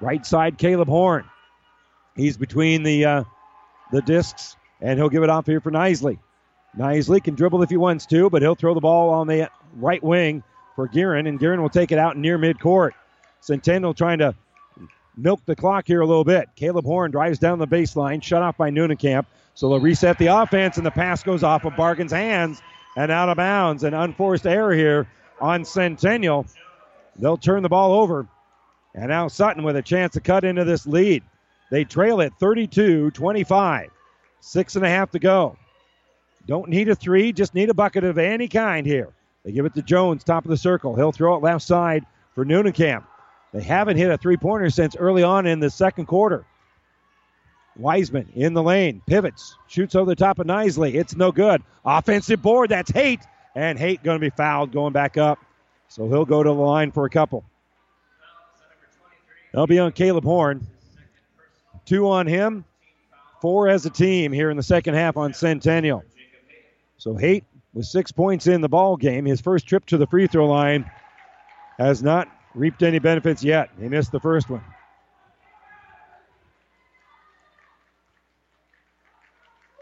Right 0.00 0.24
side, 0.24 0.58
Caleb 0.58 0.88
Horn. 0.88 1.24
He's 2.18 2.36
between 2.36 2.82
the 2.82 3.04
uh, 3.04 3.24
the 3.92 4.02
discs, 4.02 4.56
and 4.80 4.98
he'll 4.98 5.08
give 5.08 5.22
it 5.22 5.30
off 5.30 5.46
here 5.46 5.60
for 5.60 5.70
Nisley. 5.70 6.18
Nisley 6.76 7.22
can 7.22 7.36
dribble 7.36 7.62
if 7.62 7.70
he 7.70 7.76
wants 7.76 8.06
to, 8.06 8.28
but 8.28 8.42
he'll 8.42 8.56
throw 8.56 8.74
the 8.74 8.80
ball 8.80 9.10
on 9.10 9.28
the 9.28 9.48
right 9.76 10.02
wing 10.02 10.42
for 10.74 10.88
Gearin, 10.88 11.28
and 11.28 11.38
Gearin 11.38 11.62
will 11.62 11.70
take 11.70 11.92
it 11.92 11.98
out 11.98 12.16
near 12.16 12.36
midcourt. 12.36 12.90
Centennial 13.40 13.94
trying 13.94 14.18
to 14.18 14.34
milk 15.16 15.40
the 15.46 15.54
clock 15.54 15.86
here 15.86 16.00
a 16.00 16.06
little 16.06 16.24
bit. 16.24 16.48
Caleb 16.56 16.84
Horn 16.84 17.12
drives 17.12 17.38
down 17.38 17.60
the 17.60 17.66
baseline, 17.66 18.22
shut 18.22 18.42
off 18.42 18.56
by 18.56 18.70
Camp. 18.96 19.28
So 19.54 19.68
they'll 19.68 19.80
reset 19.80 20.18
the 20.18 20.26
offense, 20.26 20.76
and 20.76 20.86
the 20.86 20.90
pass 20.90 21.22
goes 21.22 21.42
off 21.42 21.64
of 21.64 21.74
Bargan's 21.74 22.12
hands 22.12 22.62
and 22.96 23.10
out 23.10 23.28
of 23.28 23.36
bounds. 23.36 23.84
An 23.84 23.94
unforced 23.94 24.46
error 24.46 24.74
here 24.74 25.08
on 25.40 25.64
Centennial. 25.64 26.46
They'll 27.16 27.36
turn 27.36 27.62
the 27.62 27.68
ball 27.68 28.00
over. 28.00 28.28
And 28.94 29.08
now 29.08 29.28
Sutton 29.28 29.62
with 29.64 29.76
a 29.76 29.82
chance 29.82 30.14
to 30.14 30.20
cut 30.20 30.44
into 30.44 30.64
this 30.64 30.86
lead. 30.86 31.22
They 31.70 31.84
trail 31.84 32.20
at 32.22 32.38
32 32.38 33.10
25. 33.10 33.90
Six 34.40 34.76
and 34.76 34.84
a 34.84 34.88
half 34.88 35.10
to 35.10 35.18
go. 35.18 35.56
Don't 36.46 36.68
need 36.70 36.88
a 36.88 36.94
three, 36.94 37.32
just 37.32 37.54
need 37.54 37.68
a 37.68 37.74
bucket 37.74 38.04
of 38.04 38.16
any 38.16 38.48
kind 38.48 38.86
here. 38.86 39.12
They 39.44 39.52
give 39.52 39.66
it 39.66 39.74
to 39.74 39.82
Jones, 39.82 40.24
top 40.24 40.44
of 40.44 40.50
the 40.50 40.56
circle. 40.56 40.94
He'll 40.94 41.12
throw 41.12 41.36
it 41.36 41.42
left 41.42 41.62
side 41.62 42.06
for 42.34 42.44
Camp. 42.72 43.06
They 43.52 43.62
haven't 43.62 43.96
hit 43.96 44.10
a 44.10 44.18
three 44.18 44.36
pointer 44.36 44.70
since 44.70 44.96
early 44.96 45.22
on 45.22 45.46
in 45.46 45.60
the 45.60 45.70
second 45.70 46.06
quarter. 46.06 46.44
Wiseman 47.76 48.28
in 48.34 48.54
the 48.54 48.62
lane, 48.62 49.02
pivots, 49.06 49.56
shoots 49.68 49.94
over 49.94 50.10
the 50.10 50.16
top 50.16 50.38
of 50.38 50.46
Nisley. 50.46 50.94
It's 50.94 51.16
no 51.16 51.32
good. 51.32 51.62
Offensive 51.84 52.42
board, 52.42 52.70
that's 52.70 52.90
Haight. 52.90 53.20
And 53.54 53.78
Haight 53.78 54.02
going 54.02 54.20
to 54.20 54.24
be 54.24 54.30
fouled 54.30 54.72
going 54.72 54.92
back 54.92 55.16
up. 55.16 55.38
So 55.88 56.08
he'll 56.08 56.24
go 56.24 56.42
to 56.42 56.48
the 56.48 56.54
line 56.54 56.92
for 56.92 57.06
a 57.06 57.10
couple. 57.10 57.44
They'll 59.52 59.66
be 59.66 59.78
on 59.78 59.92
Caleb 59.92 60.24
Horn. 60.24 60.66
Two 61.88 62.10
on 62.10 62.26
him, 62.26 62.66
four 63.40 63.66
as 63.66 63.86
a 63.86 63.90
team 63.90 64.30
here 64.30 64.50
in 64.50 64.58
the 64.58 64.62
second 64.62 64.92
half 64.92 65.16
on 65.16 65.32
Centennial. 65.32 66.04
So 66.98 67.14
Haight 67.14 67.44
with 67.72 67.86
six 67.86 68.12
points 68.12 68.46
in 68.46 68.60
the 68.60 68.68
ball 68.68 68.98
game. 68.98 69.24
His 69.24 69.40
first 69.40 69.66
trip 69.66 69.86
to 69.86 69.96
the 69.96 70.06
free 70.06 70.26
throw 70.26 70.46
line 70.46 70.90
has 71.78 72.02
not 72.02 72.28
reaped 72.54 72.82
any 72.82 72.98
benefits 72.98 73.42
yet. 73.42 73.70
He 73.80 73.88
missed 73.88 74.12
the 74.12 74.20
first 74.20 74.50
one. 74.50 74.62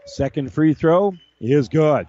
Second 0.05 0.53
free 0.53 0.73
throw 0.73 1.11
is 1.41 1.67
good. 1.67 2.07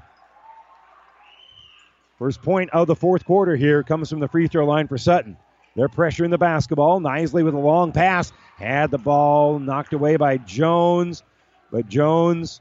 First 2.21 2.41
point 2.41 2.71
of 2.71 2.87
the 2.87 2.95
fourth 2.95 3.25
quarter 3.25 3.57
here 3.57 3.83
comes 3.83 4.11
from 4.11 4.21
the 4.21 4.29
free 4.29 4.47
throw 4.47 4.65
line 4.65 4.87
for 4.87 4.97
Sutton. 4.97 5.37
They're 5.75 5.89
pressuring 5.89 6.31
the 6.31 6.39
basketball. 6.39 7.01
Nisley 7.01 7.45
with 7.45 7.55
a 7.55 7.59
long 7.59 7.91
pass. 7.91 8.33
Had 8.59 8.91
the 8.91 8.99
ball 8.99 9.61
knocked 9.61 9.93
away 9.93 10.17
by 10.17 10.37
Jones, 10.37 11.23
but 11.71 11.89
Jones 11.89 12.61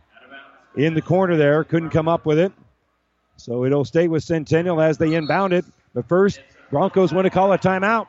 in 0.75 0.93
the 0.93 1.01
corner 1.01 1.35
there 1.35 1.63
couldn't 1.63 1.89
come 1.89 2.07
up 2.07 2.25
with 2.25 2.37
it. 2.37 2.51
So 3.35 3.65
it'll 3.65 3.85
stay 3.85 4.07
with 4.07 4.23
Centennial 4.23 4.79
as 4.79 4.99
they 4.99 5.15
inbound 5.15 5.53
it. 5.53 5.65
But 5.95 6.07
first, 6.07 6.39
Broncos 6.69 7.13
want 7.13 7.25
to 7.25 7.31
call 7.31 7.51
a 7.51 7.57
timeout. 7.57 8.07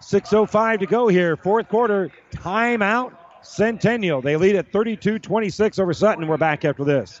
6.05 0.00 0.80
to 0.80 0.86
go 0.86 1.08
here. 1.08 1.36
Fourth 1.36 1.68
quarter, 1.68 2.10
timeout. 2.30 3.12
Centennial. 3.42 4.22
They 4.22 4.36
lead 4.36 4.54
at 4.54 4.70
32 4.72 5.18
26 5.18 5.78
over 5.80 5.92
Sutton. 5.92 6.28
We're 6.28 6.36
back 6.36 6.64
after 6.64 6.84
this. 6.84 7.20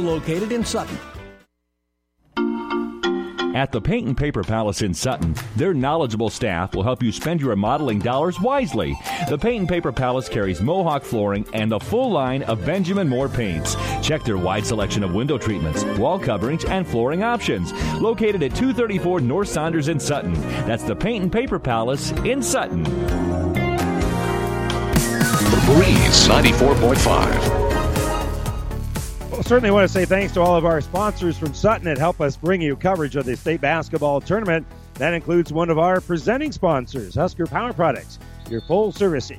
located 0.01 0.51
in 0.51 0.65
Sutton. 0.65 0.97
At 3.53 3.71
the 3.73 3.81
Paint 3.81 4.07
and 4.07 4.17
Paper 4.17 4.43
Palace 4.43 4.81
in 4.81 4.93
Sutton, 4.93 5.35
their 5.57 5.73
knowledgeable 5.73 6.29
staff 6.29 6.73
will 6.73 6.83
help 6.83 7.03
you 7.03 7.11
spend 7.11 7.41
your 7.41 7.49
remodeling 7.49 7.99
dollars 7.99 8.39
wisely. 8.39 8.97
The 9.29 9.37
Paint 9.37 9.59
and 9.59 9.69
Paper 9.69 9.91
Palace 9.91 10.29
carries 10.29 10.61
Mohawk 10.61 11.03
flooring 11.03 11.45
and 11.53 11.69
the 11.69 11.79
full 11.79 12.09
line 12.09 12.43
of 12.43 12.65
Benjamin 12.65 13.09
Moore 13.09 13.27
paints. 13.27 13.75
Check 14.01 14.23
their 14.23 14.37
wide 14.37 14.65
selection 14.65 15.03
of 15.03 15.13
window 15.13 15.37
treatments, 15.37 15.83
wall 15.99 16.17
coverings, 16.17 16.63
and 16.63 16.87
flooring 16.87 17.23
options. 17.23 17.73
Located 17.99 18.41
at 18.41 18.55
234 18.55 19.19
North 19.19 19.49
Saunders 19.49 19.89
in 19.89 19.99
Sutton. 19.99 20.33
That's 20.65 20.83
the 20.83 20.95
Paint 20.95 21.23
and 21.23 21.31
Paper 21.31 21.59
Palace 21.59 22.11
in 22.23 22.41
Sutton. 22.41 22.83
The 25.51 25.61
Breeze 25.67 26.27
94.5. 26.27 27.60
Certainly 29.43 29.71
want 29.71 29.85
to 29.85 29.93
say 29.93 30.05
thanks 30.05 30.33
to 30.35 30.41
all 30.41 30.55
of 30.55 30.65
our 30.65 30.79
sponsors 30.79 31.37
from 31.37 31.53
Sutton 31.53 31.83
that 31.83 31.97
help 31.97 32.21
us 32.21 32.37
bring 32.37 32.61
you 32.61 32.75
coverage 32.77 33.17
of 33.17 33.25
the 33.25 33.35
state 33.35 33.59
basketball 33.59 34.21
tournament. 34.21 34.65
That 34.93 35.13
includes 35.13 35.51
one 35.51 35.69
of 35.69 35.77
our 35.77 35.99
presenting 35.99 36.53
sponsors, 36.53 37.15
Husker 37.15 37.47
Power 37.47 37.73
Products, 37.73 38.17
your 38.49 38.61
full 38.61 38.93
service 38.93 39.29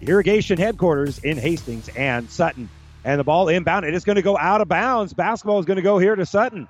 irrigation 0.00 0.58
headquarters 0.58 1.18
in 1.20 1.36
Hastings 1.36 1.88
and 1.90 2.28
Sutton. 2.28 2.68
And 3.04 3.20
the 3.20 3.24
ball 3.24 3.48
inbound. 3.48 3.84
It 3.84 3.94
is 3.94 4.04
going 4.04 4.16
to 4.16 4.22
go 4.22 4.36
out 4.36 4.60
of 4.60 4.68
bounds. 4.68 5.12
Basketball 5.12 5.60
is 5.60 5.66
going 5.66 5.76
to 5.76 5.82
go 5.82 5.98
here 5.98 6.16
to 6.16 6.26
Sutton. 6.26 6.68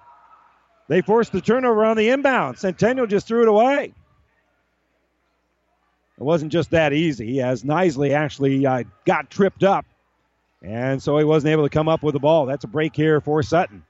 They 0.88 1.00
forced 1.00 1.32
the 1.32 1.40
turnover 1.40 1.84
on 1.84 1.96
the 1.96 2.10
inbound. 2.10 2.58
Centennial 2.58 3.06
just 3.06 3.26
threw 3.26 3.42
it 3.42 3.48
away. 3.48 3.94
It 6.18 6.22
wasn't 6.22 6.52
just 6.52 6.70
that 6.72 6.92
easy, 6.92 7.40
as 7.40 7.62
Nisley 7.62 8.12
actually 8.12 8.66
uh, 8.66 8.84
got 9.06 9.30
tripped 9.30 9.64
up 9.64 9.86
and 10.62 11.02
so 11.02 11.18
he 11.18 11.24
wasn't 11.24 11.52
able 11.52 11.64
to 11.64 11.70
come 11.70 11.88
up 11.88 12.02
with 12.02 12.14
the 12.14 12.20
ball. 12.20 12.46
That's 12.46 12.64
a 12.64 12.68
break 12.68 12.94
here 12.94 13.20
for 13.20 13.42
Sutton. 13.42 13.82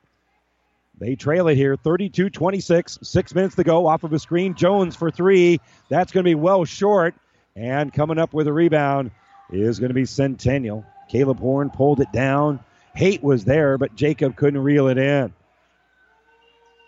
They 0.98 1.16
trail 1.16 1.48
it 1.48 1.56
here 1.56 1.76
32 1.76 2.30
26. 2.30 2.98
Six 3.02 3.34
minutes 3.34 3.56
to 3.56 3.64
go 3.64 3.86
off 3.86 4.04
of 4.04 4.12
a 4.12 4.18
screen. 4.18 4.54
Jones 4.54 4.96
for 4.96 5.10
three. 5.10 5.60
That's 5.88 6.12
going 6.12 6.24
to 6.24 6.28
be 6.28 6.34
well 6.34 6.64
short. 6.64 7.14
And 7.54 7.92
coming 7.92 8.18
up 8.18 8.32
with 8.32 8.46
a 8.46 8.52
rebound 8.52 9.10
is 9.50 9.78
going 9.78 9.90
to 9.90 9.94
be 9.94 10.06
Centennial. 10.06 10.86
Caleb 11.08 11.40
Horn 11.40 11.70
pulled 11.70 12.00
it 12.00 12.12
down. 12.12 12.60
Haight 12.94 13.22
was 13.22 13.44
there, 13.44 13.78
but 13.78 13.94
Jacob 13.94 14.36
couldn't 14.36 14.60
reel 14.60 14.88
it 14.88 14.98
in. 14.98 15.32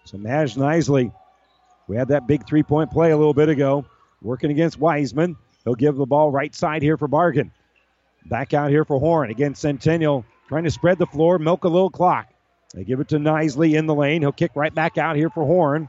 So 0.05 0.19
Maj 0.19 0.55
Nisley, 0.55 1.13
we 1.89 1.97
had 1.97 2.09
that 2.09 2.27
big 2.27 2.47
three 2.47 2.63
point 2.63 2.91
play 2.91 3.11
a 3.11 3.17
little 3.17 3.35
bit 3.35 3.49
ago, 3.49 3.85
working 4.23 4.51
against 4.51 4.79
Wiseman. 4.79 5.37
He'll 5.65 5.75
give 5.75 5.97
the 5.97 6.07
ball 6.07 6.31
right 6.31 6.55
side 6.55 6.83
here 6.83 6.97
for 6.97 7.09
Bargan. 7.09 7.51
Back 8.27 8.55
out 8.55 8.71
here 8.71 8.85
for 8.85 8.99
Horn. 8.99 9.31
Again, 9.31 9.55
Centennial 9.55 10.25
trying 10.49 10.65
to 10.65 10.71
spread 10.71 10.99
the 10.99 11.07
floor, 11.07 11.39
milk 11.39 11.65
a 11.65 11.69
little 11.69 11.91
clock. 11.91 12.29
They 12.75 12.85
give 12.85 13.01
it 13.01 13.09
to 13.09 13.17
Nisley 13.17 13.79
in 13.79 13.87
the 13.87 13.95
lane. 13.95 14.23
He'll 14.23 14.33
kick 14.33 14.53
right 14.55 14.75
back 14.75 14.99
out 14.99 15.17
here 15.17 15.31
for 15.31 15.45
Horn. 15.45 15.89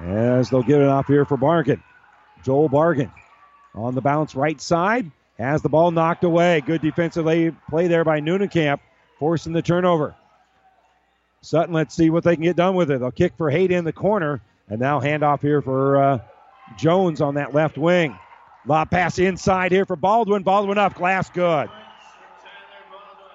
As 0.00 0.50
they'll 0.50 0.62
get 0.62 0.80
it 0.80 0.88
off 0.88 1.06
here 1.06 1.24
for 1.24 1.36
Bargan. 1.36 1.82
Joel 2.44 2.68
Bargan 2.68 3.10
on 3.74 3.94
the 3.94 4.00
bounce 4.00 4.34
right 4.34 4.60
side. 4.60 5.10
Has 5.38 5.62
the 5.62 5.68
ball 5.68 5.90
knocked 5.90 6.22
away. 6.22 6.60
Good 6.60 6.80
defensive 6.80 7.24
play 7.68 7.88
there 7.88 8.04
by 8.04 8.20
Camp, 8.20 8.80
forcing 9.18 9.52
the 9.52 9.62
turnover. 9.62 10.14
Sutton, 11.40 11.74
let's 11.74 11.94
see 11.94 12.08
what 12.08 12.22
they 12.24 12.36
can 12.36 12.44
get 12.44 12.56
done 12.56 12.76
with 12.76 12.90
it. 12.90 13.00
They'll 13.00 13.10
kick 13.10 13.34
for 13.36 13.50
Haight 13.50 13.72
in 13.72 13.84
the 13.84 13.92
corner. 13.92 14.40
And 14.68 14.80
now 14.80 15.00
hand 15.00 15.22
off 15.22 15.42
here 15.42 15.60
for 15.60 16.02
uh, 16.02 16.18
Jones 16.78 17.20
on 17.20 17.34
that 17.34 17.52
left 17.52 17.76
wing. 17.76 18.16
Lob 18.66 18.90
pass 18.90 19.18
inside 19.18 19.72
here 19.72 19.84
for 19.84 19.96
Baldwin. 19.96 20.42
Baldwin 20.42 20.78
up. 20.78 20.94
Glass 20.94 21.28
good. 21.30 21.68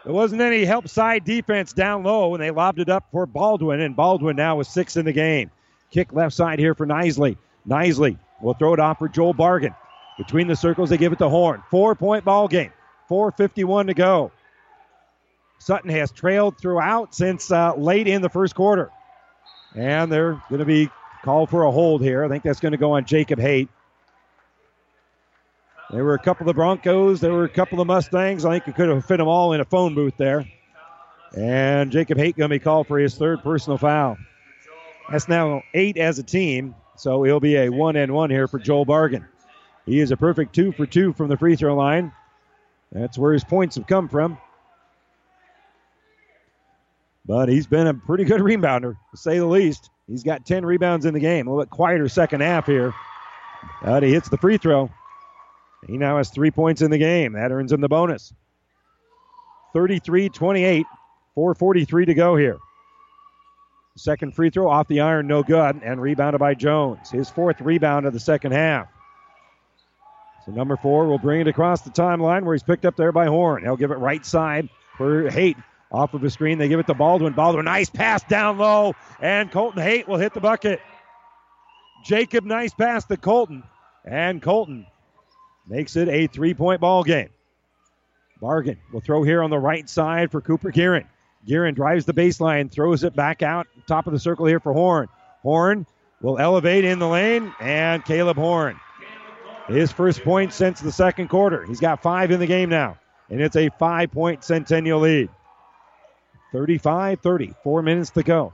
There 0.06 0.14
wasn't 0.14 0.42
any 0.42 0.66
help 0.66 0.88
side 0.88 1.24
defense 1.26 1.74
down 1.74 2.04
low 2.04 2.34
and 2.34 2.42
they 2.42 2.52
lobbed 2.52 2.80
it 2.80 2.90
up 2.90 3.06
for 3.12 3.26
Baldwin, 3.26 3.82
and 3.82 3.96
Baldwin 3.96 4.36
now 4.36 4.56
with 4.56 4.68
six 4.68 4.96
in 4.96 5.06
the 5.06 5.12
game. 5.12 5.52
Kick 5.92 6.14
left 6.14 6.34
side 6.34 6.58
here 6.58 6.74
for 6.74 6.88
Nisley. 6.88 7.38
Nisley 7.68 8.18
will 8.42 8.54
throw 8.54 8.74
it 8.74 8.80
off 8.80 9.00
for 9.00 9.10
Joel 9.10 9.34
Bargan. 9.34 9.76
Between 10.18 10.48
the 10.48 10.56
circles, 10.56 10.90
they 10.90 10.98
give 10.98 11.14
it 11.14 11.20
to 11.20 11.30
Horn. 11.30 11.64
Four 11.70 11.96
point 11.96 12.26
ball 12.26 12.48
game. 12.48 12.72
4.51 13.10 13.88
to 13.88 13.94
go. 13.94 14.32
Sutton 15.58 15.90
has 15.90 16.12
trailed 16.12 16.58
throughout 16.58 17.14
since 17.14 17.52
uh, 17.52 17.74
late 17.76 18.08
in 18.08 18.22
the 18.22 18.30
first 18.30 18.56
quarter. 18.56 18.92
And 19.76 20.12
they're 20.12 20.42
going 20.50 20.60
to 20.60 20.66
be 20.66 20.90
called 21.24 21.50
for 21.50 21.64
a 21.64 21.72
hold 21.72 22.02
here. 22.02 22.24
I 22.24 22.30
think 22.30 22.44
that's 22.44 22.60
going 22.60 22.72
to 22.72 22.78
go 22.78 22.92
on 22.94 23.06
Jacob 23.06 23.40
Haight. 23.40 23.70
There 25.92 26.04
were 26.04 26.14
a 26.14 26.20
couple 26.20 26.48
of 26.48 26.56
Broncos. 26.56 27.20
There 27.20 27.34
were 27.34 27.46
a 27.46 27.50
couple 27.50 27.82
of 27.82 27.88
Mustangs. 27.88 28.46
I 28.46 28.54
think 28.54 28.68
you 28.68 28.74
could 28.74 28.90
have 28.90 29.06
fit 29.06 29.18
them 29.18 29.28
all 29.28 29.54
in 29.54 29.62
a 29.62 29.66
phone 29.66 29.96
booth 29.96 30.16
there. 30.18 30.46
And 31.36 31.92
Jacob 31.92 32.18
Haight 32.18 32.38
going 32.38 32.50
to 32.50 32.56
be 32.56 32.60
called 32.60 32.88
for 32.88 33.00
his 33.00 33.16
third 33.16 33.42
personal 33.42 33.78
foul. 33.78 34.18
That's 35.12 35.28
now 35.28 35.64
eight 35.74 35.98
as 35.98 36.20
a 36.20 36.24
team, 36.24 36.76
so 36.96 37.24
he'll 37.24 37.40
be 37.40 37.58
a 37.58 37.70
one 37.70 37.96
and 37.96 38.14
one 38.14 38.30
here 38.30 38.48
for 38.48 38.60
Joel 38.60 38.86
Bargan. 38.86 39.26
He 39.86 40.00
is 40.00 40.12
a 40.12 40.18
perfect 40.18 40.54
two 40.54 40.72
for 40.72 40.86
two 40.86 41.14
from 41.14 41.30
the 41.30 41.38
free 41.38 41.56
throw 41.56 41.76
line. 41.76 42.12
That's 42.92 43.18
where 43.18 43.34
his 43.34 43.44
points 43.44 43.76
have 43.76 43.88
come 43.88 44.08
from. 44.08 44.38
But 47.26 47.50
he's 47.50 47.68
been 47.68 47.88
a 47.88 47.94
pretty 47.94 48.24
good 48.24 48.42
rebounder, 48.42 48.96
to 49.12 49.18
say 49.18 49.40
the 49.40 49.46
least. 49.46 49.90
He's 50.08 50.24
got 50.24 50.46
10 50.46 50.66
rebounds 50.66 51.06
in 51.06 51.14
the 51.14 51.20
game. 51.20 51.48
A 51.48 51.50
little 51.52 51.64
bit 51.64 51.70
quieter 51.70 52.10
second 52.10 52.42
half 52.42 52.66
here. 52.66 52.94
But 53.84 54.04
he 54.04 54.12
hits 54.12 54.30
the 54.30 54.38
free 54.38 54.58
throw. 54.58 54.90
He 55.88 55.98
now 55.98 56.18
has 56.18 56.30
three 56.30 56.52
points 56.52 56.82
in 56.82 56.92
the 56.92 56.98
game. 56.98 57.34
That 57.34 57.52
earns 57.52 57.72
him 57.72 57.82
the 57.82 57.88
bonus. 57.88 58.34
33 59.74 60.30
28, 60.30 60.86
4.43 61.38 62.06
to 62.08 62.14
go 62.14 62.36
here. 62.36 62.58
Second 63.96 64.34
free 64.34 64.50
throw 64.50 64.70
off 64.70 64.88
the 64.88 65.02
iron, 65.02 65.28
no 65.28 65.44
good, 65.44 65.82
and 65.84 66.02
rebounded 66.02 66.40
by 66.40 66.54
Jones. 66.54 67.12
His 67.12 67.30
fourth 67.30 67.60
rebound 67.60 68.06
of 68.06 68.14
the 68.14 68.20
second 68.20 68.54
half. 68.54 68.88
So 70.46 70.52
number 70.52 70.78
four 70.78 71.08
will 71.08 71.18
bring 71.18 71.42
it 71.42 71.48
across 71.48 71.82
the 71.82 71.90
timeline 71.90 72.44
where 72.44 72.54
he's 72.56 72.64
picked 72.64 72.86
up 72.86 72.96
there 72.96 73.12
by 73.12 73.26
Horn. 73.26 73.64
He'll 73.64 73.76
give 73.76 73.92
it 73.92 73.96
right 73.96 74.26
side 74.26 74.70
for 74.98 75.30
Haight. 75.30 75.58
Off 75.92 76.14
of 76.14 76.22
the 76.22 76.30
screen, 76.30 76.60
they 76.60 76.68
give 76.68 76.80
it 76.80 76.86
to 76.86 76.94
Baldwin. 76.94 77.34
Baldwin, 77.34 77.66
nice 77.66 77.90
pass 77.90 78.24
down 78.24 78.60
low, 78.60 78.94
and 79.20 79.52
Colton 79.52 79.82
Haight 79.82 80.08
will 80.08 80.18
hit 80.18 80.36
the 80.36 80.40
bucket. 80.40 80.80
Jacob, 82.06 82.46
nice 82.46 82.74
pass 82.76 83.06
to 83.06 83.18
Colton, 83.18 83.64
and 84.06 84.40
Colton 84.42 84.86
makes 85.68 85.96
it 85.96 86.08
a 86.10 86.28
three 86.28 86.54
point 86.54 86.82
ball 86.82 87.04
game. 87.04 87.30
Bargan 88.42 88.78
will 88.92 89.02
throw 89.02 89.24
here 89.24 89.44
on 89.44 89.50
the 89.50 89.60
right 89.60 89.90
side 89.90 90.32
for 90.32 90.42
Cooper 90.42 90.72
Guerin. 90.72 91.06
Guerin 91.46 91.76
drives 91.76 92.06
the 92.06 92.14
baseline, 92.14 92.72
throws 92.72 93.04
it 93.04 93.16
back 93.16 93.42
out, 93.42 93.68
top 93.88 94.08
of 94.08 94.14
the 94.14 94.20
circle 94.20 94.46
here 94.46 94.60
for 94.60 94.74
Horn. 94.74 95.08
Horn 95.42 95.86
will 96.22 96.38
elevate 96.38 96.86
in 96.86 97.00
the 97.00 97.08
lane, 97.08 97.54
and 97.60 98.04
Caleb 98.04 98.38
Horn. 98.38 98.80
His 99.68 99.92
first 99.92 100.24
point 100.24 100.52
since 100.52 100.82
the 100.82 100.92
second 100.92 101.28
quarter. 101.28 101.66
He's 101.66 101.80
got 101.80 102.02
five 102.02 102.32
in 102.32 102.40
the 102.40 102.48
game 102.48 102.70
now, 102.70 102.98
and 103.30 103.40
it's 103.40 103.56
a 103.56 103.70
five 103.78 104.12
point 104.12 104.44
Centennial 104.44 105.00
lead. 105.00 105.30
35 106.52 107.20
30, 107.20 107.54
four 107.64 107.82
minutes 107.82 108.10
to 108.12 108.24
go. 108.24 108.54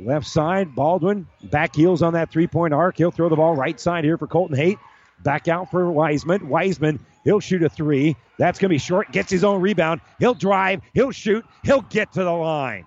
Left 0.00 0.26
side, 0.26 0.74
Baldwin, 0.74 1.26
back 1.42 1.74
heels 1.74 2.02
on 2.02 2.14
that 2.14 2.30
three 2.30 2.46
point 2.46 2.72
arc. 2.72 2.96
He'll 2.96 3.10
throw 3.10 3.28
the 3.28 3.36
ball 3.36 3.54
right 3.54 3.78
side 3.78 4.04
here 4.04 4.16
for 4.16 4.26
Colton 4.26 4.56
Haight. 4.56 4.78
Back 5.22 5.48
out 5.48 5.70
for 5.70 5.90
Wiseman. 5.90 6.48
Wiseman, 6.48 7.00
he'll 7.24 7.40
shoot 7.40 7.62
a 7.62 7.68
three. 7.68 8.16
That's 8.38 8.58
going 8.58 8.68
to 8.68 8.74
be 8.74 8.78
short. 8.78 9.10
Gets 9.12 9.30
his 9.30 9.44
own 9.44 9.60
rebound. 9.60 10.00
He'll 10.18 10.34
drive. 10.34 10.80
He'll 10.94 11.10
shoot. 11.10 11.44
He'll 11.64 11.82
get 11.82 12.12
to 12.12 12.24
the 12.24 12.30
line. 12.30 12.84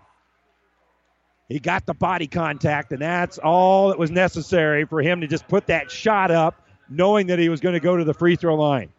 He 1.49 1.59
got 1.59 1.85
the 1.85 1.93
body 1.93 2.27
contact, 2.27 2.93
and 2.93 3.01
that's 3.01 3.37
all 3.37 3.89
that 3.89 3.99
was 3.99 4.09
necessary 4.09 4.85
for 4.85 5.01
him 5.01 5.19
to 5.19 5.27
just 5.27 5.47
put 5.49 5.67
that 5.67 5.91
shot 5.91 6.31
up, 6.31 6.65
knowing 6.89 7.27
that 7.27 7.39
he 7.39 7.49
was 7.49 7.59
going 7.59 7.73
to 7.73 7.81
go 7.81 7.97
to 7.97 8.05
the 8.05 8.13
free 8.13 8.37
throw 8.37 8.55
line. 8.55 8.93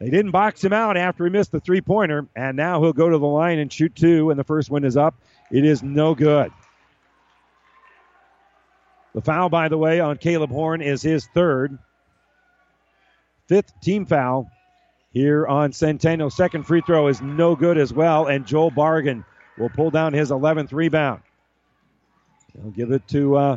They 0.00 0.10
didn't 0.10 0.32
box 0.32 0.64
him 0.64 0.72
out 0.72 0.96
after 0.96 1.24
he 1.24 1.30
missed 1.30 1.52
the 1.52 1.60
three 1.60 1.80
pointer, 1.80 2.26
and 2.34 2.56
now 2.56 2.82
he'll 2.82 2.92
go 2.92 3.08
to 3.08 3.18
the 3.18 3.26
line 3.26 3.60
and 3.60 3.72
shoot 3.72 3.94
two, 3.94 4.30
and 4.30 4.38
the 4.38 4.42
first 4.42 4.68
one 4.68 4.82
is 4.82 4.96
up. 4.96 5.14
It 5.52 5.64
is 5.64 5.84
no 5.84 6.16
good. 6.16 6.50
The 9.14 9.20
foul, 9.20 9.48
by 9.48 9.68
the 9.68 9.78
way, 9.78 10.00
on 10.00 10.16
Caleb 10.16 10.50
Horn 10.50 10.80
is 10.80 11.02
his 11.02 11.26
third. 11.34 11.78
Fifth 13.46 13.72
team 13.82 14.06
foul 14.06 14.50
here 15.10 15.46
on 15.46 15.72
Centennial. 15.72 16.30
Second 16.30 16.66
free 16.66 16.80
throw 16.80 17.08
is 17.08 17.20
no 17.20 17.54
good 17.54 17.76
as 17.76 17.92
well, 17.92 18.26
and 18.26 18.46
Joel 18.46 18.70
Bargan 18.70 19.24
will 19.58 19.68
pull 19.68 19.90
down 19.90 20.14
his 20.14 20.30
11th 20.30 20.72
rebound. 20.72 21.22
He'll 22.54 22.70
give 22.70 22.90
it 22.90 23.06
to 23.08 23.36
uh, 23.36 23.56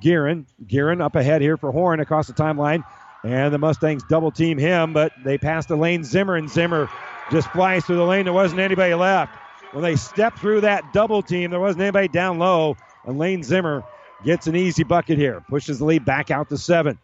Gearin. 0.00 0.46
Gearin 0.66 1.00
up 1.00 1.14
ahead 1.14 1.40
here 1.40 1.56
for 1.56 1.70
Horn 1.70 2.00
across 2.00 2.26
the 2.26 2.32
timeline. 2.32 2.84
And 3.24 3.52
the 3.52 3.58
Mustangs 3.58 4.04
double 4.08 4.30
team 4.30 4.58
him, 4.58 4.92
but 4.92 5.12
they 5.24 5.38
pass 5.38 5.66
to 5.66 5.76
Lane 5.76 6.04
Zimmer, 6.04 6.36
and 6.36 6.48
Zimmer 6.48 6.88
just 7.30 7.48
flies 7.50 7.84
through 7.84 7.96
the 7.96 8.04
lane. 8.04 8.24
There 8.24 8.32
wasn't 8.32 8.60
anybody 8.60 8.94
left. 8.94 9.36
When 9.72 9.82
they 9.82 9.96
stepped 9.96 10.38
through 10.38 10.60
that 10.60 10.92
double 10.92 11.22
team, 11.22 11.50
there 11.50 11.58
wasn't 11.58 11.82
anybody 11.82 12.06
down 12.06 12.38
low, 12.38 12.76
and 13.04 13.18
Lane 13.18 13.42
Zimmer 13.42 13.84
gets 14.24 14.46
an 14.46 14.56
easy 14.56 14.84
bucket 14.84 15.18
here. 15.18 15.42
Pushes 15.48 15.78
the 15.78 15.84
lead 15.84 16.04
back 16.04 16.30
out 16.30 16.48
to 16.48 16.58
seven. 16.58 16.98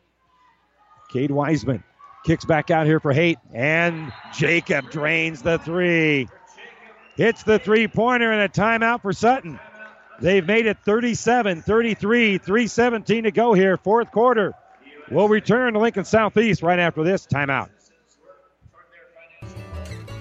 Cade 1.13 1.31
Wiseman 1.31 1.85
kicks 2.25 2.45
back 2.45 2.71
out 2.71 2.87
here 2.87 3.01
for 3.01 3.13
Haight, 3.13 3.39
and 3.53 4.13
Jacob 4.35 4.91
drains 4.91 5.43
the 5.43 5.59
three. 5.59 6.29
Hits 7.17 7.43
the 7.43 7.59
three 7.59 7.89
pointer 7.89 8.33
and 8.33 8.41
a 8.43 8.49
timeout 8.49 9.03
for 9.03 9.13
Sutton. 9.13 9.59
They've 10.21 10.47
made 10.47 10.67
it 10.67 10.79
37 10.85 11.63
33, 11.63 12.39
317 12.39 13.25
to 13.25 13.31
go 13.31 13.53
here, 13.55 13.77
fourth 13.77 14.11
quarter. 14.11 14.55
We'll 15.11 15.29
return 15.29 15.75
to 15.75 15.81
Lincoln 15.81 16.05
Southeast 16.05 16.63
right 16.63 16.79
after 16.79 17.03
this 17.03 17.27
timeout. 17.27 17.69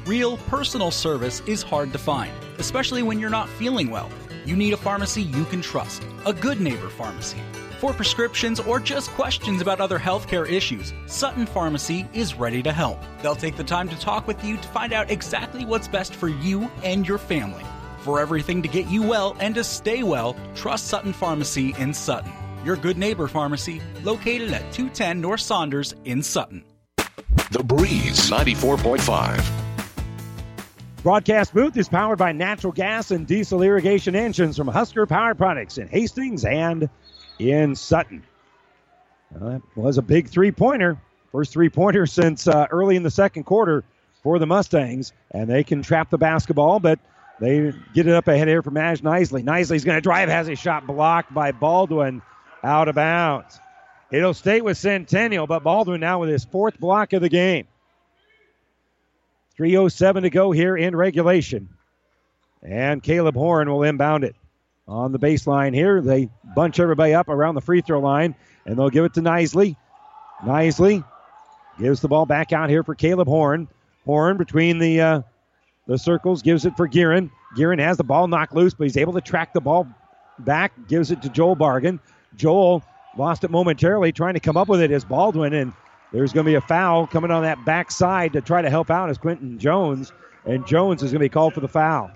Real 0.06 0.38
personal 0.38 0.92
service 0.92 1.42
is 1.46 1.62
hard 1.62 1.94
to 1.94 2.00
find, 2.00 2.32
especially 2.58 3.04
when 3.04 3.20
you're 3.20 3.30
not 3.30 3.48
feeling 3.48 3.92
well. 3.92 4.10
You 4.46 4.56
need 4.56 4.74
a 4.74 4.78
pharmacy 4.78 5.22
you 5.22 5.46
can 5.46 5.62
trust, 5.62 6.04
a 6.26 6.34
good 6.34 6.60
neighbor 6.60 6.90
pharmacy. 6.90 7.38
For 7.80 7.94
prescriptions 7.94 8.60
or 8.60 8.80
just 8.80 9.12
questions 9.12 9.62
about 9.62 9.80
other 9.80 10.00
healthcare 10.00 10.50
issues, 10.50 10.94
Sutton 11.06 11.46
Pharmacy 11.46 12.08
is 12.14 12.36
ready 12.36 12.64
to 12.64 12.72
help. 12.72 13.00
They'll 13.22 13.36
take 13.36 13.56
the 13.56 13.64
time 13.64 13.88
to 13.90 14.00
talk 14.00 14.28
with 14.28 14.44
you 14.44 14.58
to 14.58 14.68
find 14.70 14.94
out 14.94 15.12
exactly 15.12 15.66
what's 15.66 15.88
best 15.88 16.16
for 16.16 16.28
you 16.28 16.72
and 16.84 17.08
your 17.08 17.18
family. 17.18 17.64
For 18.00 18.20
everything 18.20 18.64
to 18.64 18.68
get 18.68 18.88
you 18.88 19.04
well 19.04 19.38
and 19.40 19.54
to 19.56 19.64
stay 19.64 20.02
well, 20.02 20.36
trust 20.56 20.88
Sutton 20.88 21.14
Pharmacy 21.14 21.76
in 21.78 21.94
Sutton. 21.94 22.32
Your 22.66 22.76
good 22.76 22.98
neighbor 22.98 23.28
pharmacy, 23.28 23.80
located 24.04 24.52
at 24.54 24.72
210 24.74 25.22
North 25.22 25.42
Saunders 25.42 25.94
in 26.06 26.24
Sutton. 26.24 26.64
The 27.52 27.64
Breeze 27.64 28.30
94.5. 28.32 29.61
Broadcast 31.04 31.52
booth 31.52 31.76
is 31.78 31.90
powered 31.90 32.20
by 32.20 32.32
natural 32.32 32.72
gas 32.72 33.10
and 33.10 33.26
diesel 33.26 33.64
irrigation 33.64 34.16
engines 34.16 34.56
from 34.56 34.68
Husker 34.68 35.08
Power 35.08 35.34
Products 35.34 35.80
in 35.80 35.88
Hastings 35.88 36.46
and 36.46 36.90
in 37.40 37.76
Sutton. 37.76 38.22
Well, 39.32 39.50
that 39.50 39.62
was 39.76 39.98
a 39.98 40.04
big 40.04 40.30
three 40.30 40.52
pointer. 40.52 41.00
First 41.32 41.54
three 41.54 41.70
pointer 41.70 42.06
since 42.06 42.48
uh, 42.48 42.68
early 42.70 42.98
in 42.98 43.02
the 43.02 43.10
second 43.10 43.46
quarter 43.46 43.84
for 44.22 44.38
the 44.38 44.46
Mustangs, 44.46 45.12
and 45.32 45.50
they 45.50 45.64
can 45.64 45.82
trap 45.82 46.12
the 46.12 46.20
basketball, 46.20 46.80
but 46.80 47.00
they 47.40 47.74
get 47.96 48.06
it 48.06 48.14
up 48.14 48.28
ahead 48.28 48.48
here 48.48 48.62
for 48.62 48.70
Maj 48.70 49.02
Nisley. 49.02 49.44
Nisley's 49.44 49.84
going 49.84 49.98
to 49.98 50.02
drive, 50.02 50.30
has 50.30 50.50
a 50.50 50.56
shot 50.56 50.86
blocked 50.86 51.34
by 51.34 51.52
Baldwin 51.52 52.22
out 52.64 52.88
of 52.88 52.94
bounds. 52.94 53.60
It'll 54.12 54.36
stay 54.36 54.62
with 54.62 54.78
Centennial, 54.78 55.48
but 55.48 55.64
Baldwin 55.64 56.02
now 56.02 56.20
with 56.20 56.30
his 56.30 56.46
fourth 56.46 56.80
block 56.80 57.14
of 57.14 57.24
the 57.24 57.30
game. 57.30 57.66
3.07 59.58 60.22
to 60.22 60.30
go 60.30 60.52
here 60.52 60.76
in 60.76 60.96
regulation. 60.96 61.70
And 62.64 63.02
Caleb 63.02 63.36
Horn 63.36 63.70
will 63.70 63.84
inbound 63.84 64.24
it. 64.24 64.36
On 64.88 65.12
the 65.12 65.20
baseline 65.20 65.74
here, 65.74 66.02
they 66.02 66.30
bunch 66.56 66.80
everybody 66.80 67.14
up 67.14 67.30
around 67.30 67.56
the 67.56 67.62
free 67.62 67.82
throw 67.82 68.00
line, 68.00 68.36
and 68.66 68.78
they'll 68.78 68.90
give 68.90 69.06
it 69.06 69.14
to 69.14 69.22
Nisley. 69.22 69.76
Nisley 70.44 71.04
gives 71.80 72.02
the 72.02 72.08
ball 72.08 72.26
back 72.26 72.52
out 72.52 72.70
here 72.70 72.84
for 72.84 72.96
Caleb 72.96 73.28
Horn. 73.28 73.68
Horn 74.06 74.38
between 74.38 74.80
the 74.80 75.02
uh, 75.02 75.22
the 75.88 75.98
circles 75.98 76.42
gives 76.42 76.66
it 76.66 76.76
for 76.76 76.88
Gearin. 76.88 77.30
Gearin 77.56 77.80
has 77.80 77.98
the 77.98 78.04
ball 78.04 78.28
knocked 78.28 78.54
loose, 78.54 78.74
but 78.74 78.86
he's 78.86 78.98
able 78.98 79.14
to 79.14 79.22
track 79.22 79.54
the 79.54 79.62
ball 79.62 79.88
back, 80.40 80.74
gives 80.88 81.12
it 81.12 81.22
to 81.22 81.30
Joel 81.30 81.56
Bargan. 81.56 82.00
Joel 82.36 82.84
lost 83.18 83.44
it 83.44 83.52
momentarily, 83.52 84.12
trying 84.12 84.34
to 84.34 84.40
come 84.40 84.58
up 84.58 84.68
with 84.68 84.82
it 84.82 84.92
as 84.92 85.04
Baldwin, 85.06 85.54
and 85.54 85.74
there's 86.12 86.34
going 86.34 86.46
to 86.46 86.50
be 86.50 86.56
a 86.56 86.62
foul 86.62 87.08
coming 87.08 87.32
on 87.32 87.44
that 87.44 87.64
backside 87.64 88.34
to 88.34 88.42
try 88.42 88.62
to 88.62 88.70
help 88.70 88.90
out 88.90 89.10
as 89.10 89.18
Quentin 89.18 89.60
Jones, 89.60 90.12
and 90.46 90.66
Jones 90.68 91.04
is 91.04 91.12
going 91.12 91.20
to 91.20 91.26
be 91.26 91.30
called 91.30 91.54
for 91.54 91.62
the 91.62 91.68
foul. 91.68 92.12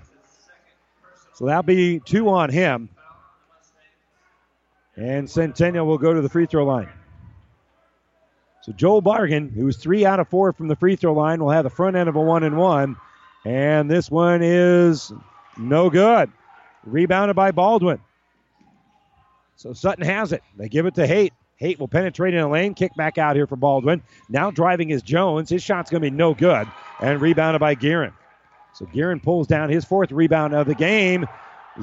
So 1.34 1.46
that'll 1.46 1.62
be 1.62 2.00
two 2.00 2.28
on 2.28 2.50
him. 2.50 2.88
And 4.96 5.28
Centennial 5.28 5.86
will 5.86 5.98
go 5.98 6.14
to 6.14 6.22
the 6.22 6.28
free 6.28 6.46
throw 6.46 6.64
line. 6.64 6.88
So 8.62 8.72
Joel 8.72 9.02
Bargan, 9.02 9.52
who 9.52 9.66
was 9.66 9.76
three 9.76 10.04
out 10.04 10.18
of 10.18 10.28
four 10.28 10.52
from 10.52 10.68
the 10.68 10.76
free 10.76 10.96
throw 10.96 11.12
line, 11.12 11.42
will 11.42 11.50
have 11.50 11.64
the 11.64 11.70
front 11.70 11.96
end 11.96 12.08
of 12.08 12.16
a 12.16 12.20
one 12.20 12.42
and 12.42 12.56
one. 12.56 12.96
And 13.44 13.90
this 13.90 14.10
one 14.10 14.40
is 14.42 15.12
no 15.56 15.88
good. 15.88 16.32
Rebounded 16.84 17.36
by 17.36 17.52
Baldwin. 17.52 18.00
So 19.56 19.72
Sutton 19.72 20.04
has 20.04 20.32
it. 20.32 20.42
They 20.56 20.68
give 20.68 20.86
it 20.86 20.96
to 20.96 21.06
Haight. 21.06 21.32
Haight 21.56 21.80
will 21.80 21.88
penetrate 21.88 22.34
in 22.34 22.40
a 22.40 22.48
lane, 22.48 22.74
kick 22.74 22.94
back 22.94 23.16
out 23.18 23.34
here 23.34 23.46
for 23.46 23.56
Baldwin. 23.56 24.02
Now 24.28 24.50
driving 24.50 24.90
is 24.90 25.02
Jones. 25.02 25.48
His 25.48 25.62
shot's 25.62 25.90
going 25.90 26.02
to 26.02 26.10
be 26.10 26.14
no 26.14 26.34
good. 26.34 26.68
And 27.00 27.20
rebounded 27.20 27.60
by 27.60 27.74
Gearin. 27.74 28.12
So 28.74 28.84
Gearin 28.86 29.22
pulls 29.22 29.46
down 29.46 29.70
his 29.70 29.84
fourth 29.84 30.12
rebound 30.12 30.54
of 30.54 30.66
the 30.66 30.74
game. 30.74 31.26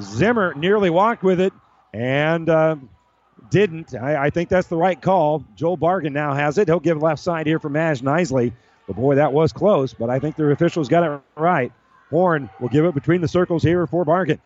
Zimmer 0.00 0.54
nearly 0.54 0.90
walked 0.90 1.24
with 1.24 1.40
it 1.40 1.52
and 1.92 2.48
uh, 2.48 2.76
didn't. 3.50 3.94
I, 3.94 4.26
I, 4.26 4.30
think 4.30 4.48
that's 4.48 4.68
the 4.68 4.76
right 4.76 5.00
call. 5.00 5.44
Joel 5.56 5.76
Bargan 5.76 6.12
now 6.12 6.34
has 6.34 6.58
it. 6.58 6.68
He'll 6.68 6.80
give 6.80 7.02
left 7.02 7.20
side 7.20 7.46
here 7.46 7.58
for 7.58 7.68
Maj 7.68 8.00
Nisley. 8.00 8.52
But 8.86 8.96
boy, 8.96 9.16
that 9.16 9.32
was 9.32 9.52
close, 9.52 9.94
but 9.94 10.10
I 10.10 10.18
think 10.18 10.36
the 10.36 10.50
officials 10.50 10.88
got 10.88 11.04
it 11.04 11.20
right. 11.36 11.72
Horn 12.10 12.50
will 12.60 12.68
give 12.68 12.84
it 12.84 12.94
between 12.94 13.20
the 13.22 13.28
circles 13.28 13.62
here 13.62 13.86
for 13.86 14.04
Bargan. 14.04 14.38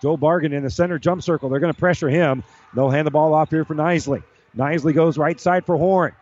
Joel 0.00 0.16
Bargan 0.16 0.52
in 0.52 0.62
the 0.62 0.70
center 0.70 0.98
jump 0.98 1.22
circle. 1.22 1.50
They're 1.50 1.60
going 1.60 1.72
to 1.72 1.78
pressure 1.78 2.08
him. 2.08 2.44
They'll 2.74 2.88
hand 2.88 3.06
the 3.06 3.10
ball 3.10 3.34
off 3.34 3.50
here 3.50 3.64
for 3.64 3.74
Nisley. 3.74 4.22
Nisley 4.56 4.94
goes 4.94 5.18
right 5.18 5.38
side 5.40 5.64
for 5.64 5.76
Horn. 5.76 6.12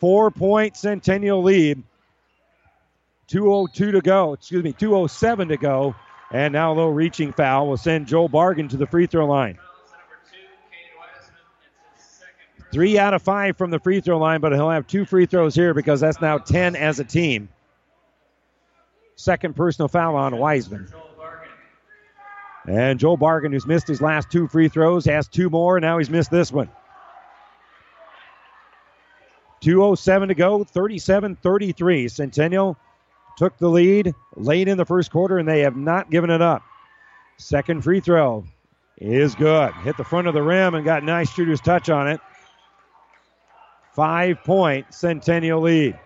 Four 0.00 0.30
point 0.30 0.76
Centennial 0.76 1.42
lead. 1.42 1.82
202 3.28 3.92
to 3.92 4.00
go. 4.00 4.32
Excuse 4.32 4.64
me, 4.64 4.72
207 4.72 5.48
to 5.48 5.56
go. 5.56 5.94
And 6.30 6.52
now 6.52 6.72
a 6.72 6.74
little 6.74 6.92
reaching 6.92 7.32
foul 7.32 7.68
will 7.68 7.76
send 7.76 8.06
Joel 8.06 8.28
Bargan 8.28 8.70
to 8.70 8.76
the 8.76 8.86
free 8.86 9.06
throw 9.06 9.26
line. 9.26 9.58
Three 12.70 12.98
out 12.98 13.14
of 13.14 13.22
five 13.22 13.56
from 13.56 13.70
the 13.70 13.78
free 13.78 14.00
throw 14.00 14.18
line, 14.18 14.40
but 14.40 14.52
he'll 14.52 14.68
have 14.68 14.86
two 14.86 15.06
free 15.06 15.24
throws 15.24 15.54
here 15.54 15.72
because 15.72 16.00
that's 16.00 16.20
now 16.20 16.36
10 16.36 16.76
as 16.76 17.00
a 17.00 17.04
team. 17.04 17.48
Second 19.16 19.56
personal 19.56 19.88
foul 19.88 20.16
on 20.16 20.36
Wiseman. 20.36 20.88
And 22.66 23.00
Joel 23.00 23.16
Bargan, 23.16 23.52
who's 23.52 23.66
missed 23.66 23.88
his 23.88 24.02
last 24.02 24.30
two 24.30 24.46
free 24.48 24.68
throws, 24.68 25.06
has 25.06 25.26
two 25.28 25.48
more. 25.48 25.80
Now 25.80 25.96
he's 25.96 26.10
missed 26.10 26.30
this 26.30 26.52
one. 26.52 26.68
2.07 29.62 30.28
to 30.28 30.34
go, 30.34 30.64
37 30.64 31.36
33. 31.36 32.08
Centennial 32.08 32.76
took 33.36 33.56
the 33.58 33.68
lead 33.68 34.14
late 34.36 34.68
in 34.68 34.76
the 34.76 34.84
first 34.84 35.10
quarter, 35.10 35.38
and 35.38 35.48
they 35.48 35.60
have 35.60 35.76
not 35.76 36.10
given 36.10 36.30
it 36.30 36.42
up. 36.42 36.62
Second 37.38 37.82
free 37.82 38.00
throw 38.00 38.44
is 38.96 39.34
good. 39.34 39.72
Hit 39.84 39.96
the 39.96 40.04
front 40.04 40.26
of 40.26 40.34
the 40.34 40.42
rim 40.42 40.74
and 40.74 40.84
got 40.84 41.04
nice 41.04 41.30
shooter's 41.32 41.60
touch 41.60 41.88
on 41.88 42.08
it. 42.08 42.20
Five 43.94 44.42
point 44.44 44.92
Centennial 44.92 45.60
lead. 45.60 45.98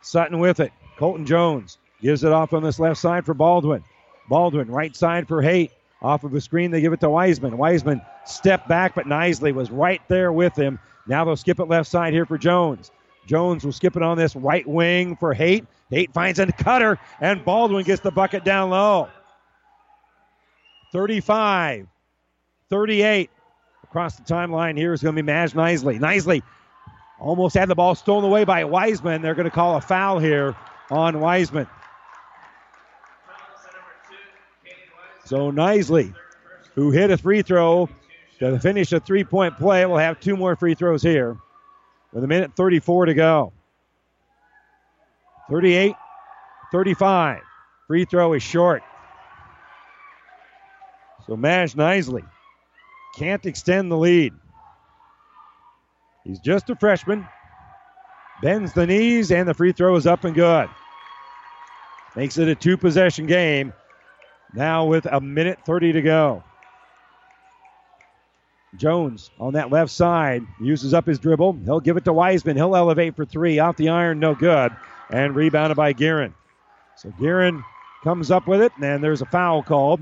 Sutton 0.00 0.38
with 0.38 0.60
it. 0.60 0.72
Colton 0.96 1.26
Jones 1.26 1.78
gives 2.00 2.24
it 2.24 2.32
off 2.32 2.52
on 2.52 2.62
this 2.62 2.78
left 2.78 3.00
side 3.00 3.26
for 3.26 3.34
Baldwin. 3.34 3.84
Baldwin, 4.28 4.68
right 4.68 4.94
side 4.94 5.28
for 5.28 5.42
Haight. 5.42 5.72
Off 6.02 6.24
of 6.24 6.30
the 6.30 6.40
screen, 6.40 6.70
they 6.70 6.80
give 6.80 6.92
it 6.92 7.00
to 7.00 7.10
Wiseman. 7.10 7.56
Wiseman 7.56 8.02
stepped 8.24 8.68
back, 8.68 8.94
but 8.94 9.06
Nisley 9.06 9.52
was 9.52 9.70
right 9.70 10.00
there 10.08 10.30
with 10.30 10.54
him. 10.54 10.78
Now 11.06 11.24
they'll 11.24 11.36
skip 11.36 11.58
it 11.58 11.64
left 11.64 11.88
side 11.88 12.12
here 12.12 12.26
for 12.26 12.36
Jones. 12.36 12.90
Jones 13.26 13.64
will 13.64 13.72
skip 13.72 13.96
it 13.96 14.02
on 14.02 14.16
this 14.16 14.34
right 14.36 14.66
wing 14.66 15.16
for 15.16 15.34
Haight. 15.34 15.66
Haight 15.90 16.12
finds 16.12 16.38
a 16.38 16.50
cutter, 16.50 16.98
and 17.20 17.44
Baldwin 17.44 17.84
gets 17.84 18.00
the 18.00 18.10
bucket 18.10 18.44
down 18.44 18.70
low. 18.70 19.08
35, 20.92 21.86
38. 22.70 23.30
Across 23.84 24.16
the 24.16 24.24
timeline 24.24 24.76
here 24.76 24.92
is 24.92 25.02
going 25.02 25.14
to 25.14 25.22
be 25.22 25.26
Maj 25.26 25.52
Nisley. 25.52 25.98
Nisley 25.98 26.42
almost 27.20 27.54
had 27.54 27.68
the 27.68 27.74
ball 27.74 27.94
stolen 27.94 28.24
away 28.24 28.44
by 28.44 28.64
Wiseman. 28.64 29.22
They're 29.22 29.34
going 29.34 29.44
to 29.44 29.50
call 29.50 29.76
a 29.76 29.80
foul 29.80 30.18
here 30.18 30.56
on 30.90 31.20
Wiseman. 31.20 31.66
So 35.24 35.50
Nisley 35.50 36.14
who 36.76 36.90
hit 36.90 37.10
a 37.10 37.16
free 37.16 37.42
throw 37.42 37.88
to 38.38 38.60
finish 38.60 38.92
a 38.92 39.00
three 39.00 39.24
point 39.24 39.56
play, 39.56 39.84
will 39.86 39.96
have 39.96 40.20
two 40.20 40.36
more 40.36 40.54
free 40.54 40.74
throws 40.74 41.02
here 41.02 41.36
with 42.12 42.24
a 42.24 42.26
minute 42.26 42.52
34 42.56 43.06
to 43.06 43.14
go. 43.14 43.52
38 45.50 45.94
35. 46.72 47.40
Free 47.86 48.04
throw 48.04 48.32
is 48.32 48.42
short. 48.42 48.82
So 51.26 51.36
Maj 51.36 51.74
Nisley 51.74 52.24
can't 53.16 53.44
extend 53.46 53.90
the 53.90 53.96
lead. 53.96 54.32
He's 56.24 56.40
just 56.40 56.70
a 56.70 56.76
freshman. 56.76 57.26
Bends 58.42 58.72
the 58.72 58.86
knees, 58.86 59.30
and 59.30 59.48
the 59.48 59.54
free 59.54 59.72
throw 59.72 59.96
is 59.96 60.06
up 60.06 60.24
and 60.24 60.34
good. 60.34 60.68
Makes 62.16 62.38
it 62.38 62.48
a 62.48 62.54
two 62.54 62.76
possession 62.76 63.26
game. 63.26 63.72
Now 64.52 64.86
with 64.86 65.06
a 65.06 65.20
minute 65.20 65.60
30 65.64 65.92
to 65.92 66.02
go. 66.02 66.44
Jones 68.78 69.30
on 69.38 69.54
that 69.54 69.70
left 69.70 69.90
side 69.90 70.44
uses 70.60 70.94
up 70.94 71.06
his 71.06 71.18
dribble. 71.18 71.58
He'll 71.64 71.80
give 71.80 71.96
it 71.96 72.04
to 72.04 72.12
Wiseman. 72.12 72.56
He'll 72.56 72.76
elevate 72.76 73.16
for 73.16 73.24
three. 73.24 73.58
Off 73.58 73.76
the 73.76 73.88
iron, 73.88 74.20
no 74.20 74.34
good. 74.34 74.72
And 75.10 75.34
rebounded 75.34 75.76
by 75.76 75.92
Guerin. 75.92 76.34
So 76.96 77.12
Guerin 77.20 77.62
comes 78.02 78.30
up 78.30 78.46
with 78.46 78.62
it, 78.62 78.72
and 78.80 79.02
there's 79.02 79.22
a 79.22 79.26
foul 79.26 79.62
called. 79.62 80.00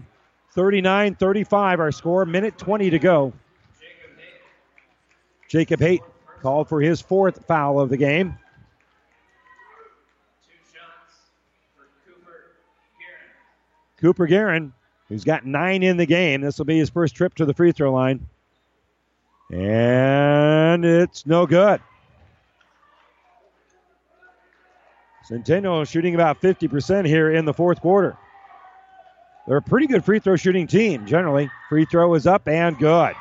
39 0.52 1.16
35, 1.16 1.80
our 1.80 1.90
score. 1.90 2.24
Minute 2.24 2.56
20 2.58 2.90
to 2.90 2.98
go. 2.98 3.32
Jacob 5.48 5.80
Haight 5.80 6.02
called 6.42 6.68
for 6.68 6.80
his 6.80 7.00
fourth 7.00 7.44
foul 7.46 7.80
of 7.80 7.90
the 7.90 7.96
game. 7.96 8.38
Cooper 14.00 14.26
Guerin, 14.26 14.72
who's 15.08 15.24
got 15.24 15.46
nine 15.46 15.82
in 15.82 15.96
the 15.96 16.04
game. 16.04 16.42
This 16.42 16.58
will 16.58 16.66
be 16.66 16.78
his 16.78 16.90
first 16.90 17.14
trip 17.14 17.34
to 17.36 17.46
the 17.46 17.54
free 17.54 17.72
throw 17.72 17.92
line. 17.92 18.28
And 19.50 20.84
it's 20.84 21.26
no 21.26 21.46
good. 21.46 21.80
Centennial 25.24 25.84
shooting 25.84 26.14
about 26.14 26.40
50% 26.40 27.06
here 27.06 27.30
in 27.30 27.44
the 27.44 27.54
fourth 27.54 27.80
quarter. 27.80 28.16
They're 29.46 29.58
a 29.58 29.62
pretty 29.62 29.86
good 29.86 30.04
free 30.04 30.18
throw 30.18 30.36
shooting 30.36 30.66
team, 30.66 31.06
generally. 31.06 31.50
Free 31.68 31.84
throw 31.84 32.14
is 32.14 32.26
up 32.26 32.48
and 32.48 32.78
good. 32.78 33.14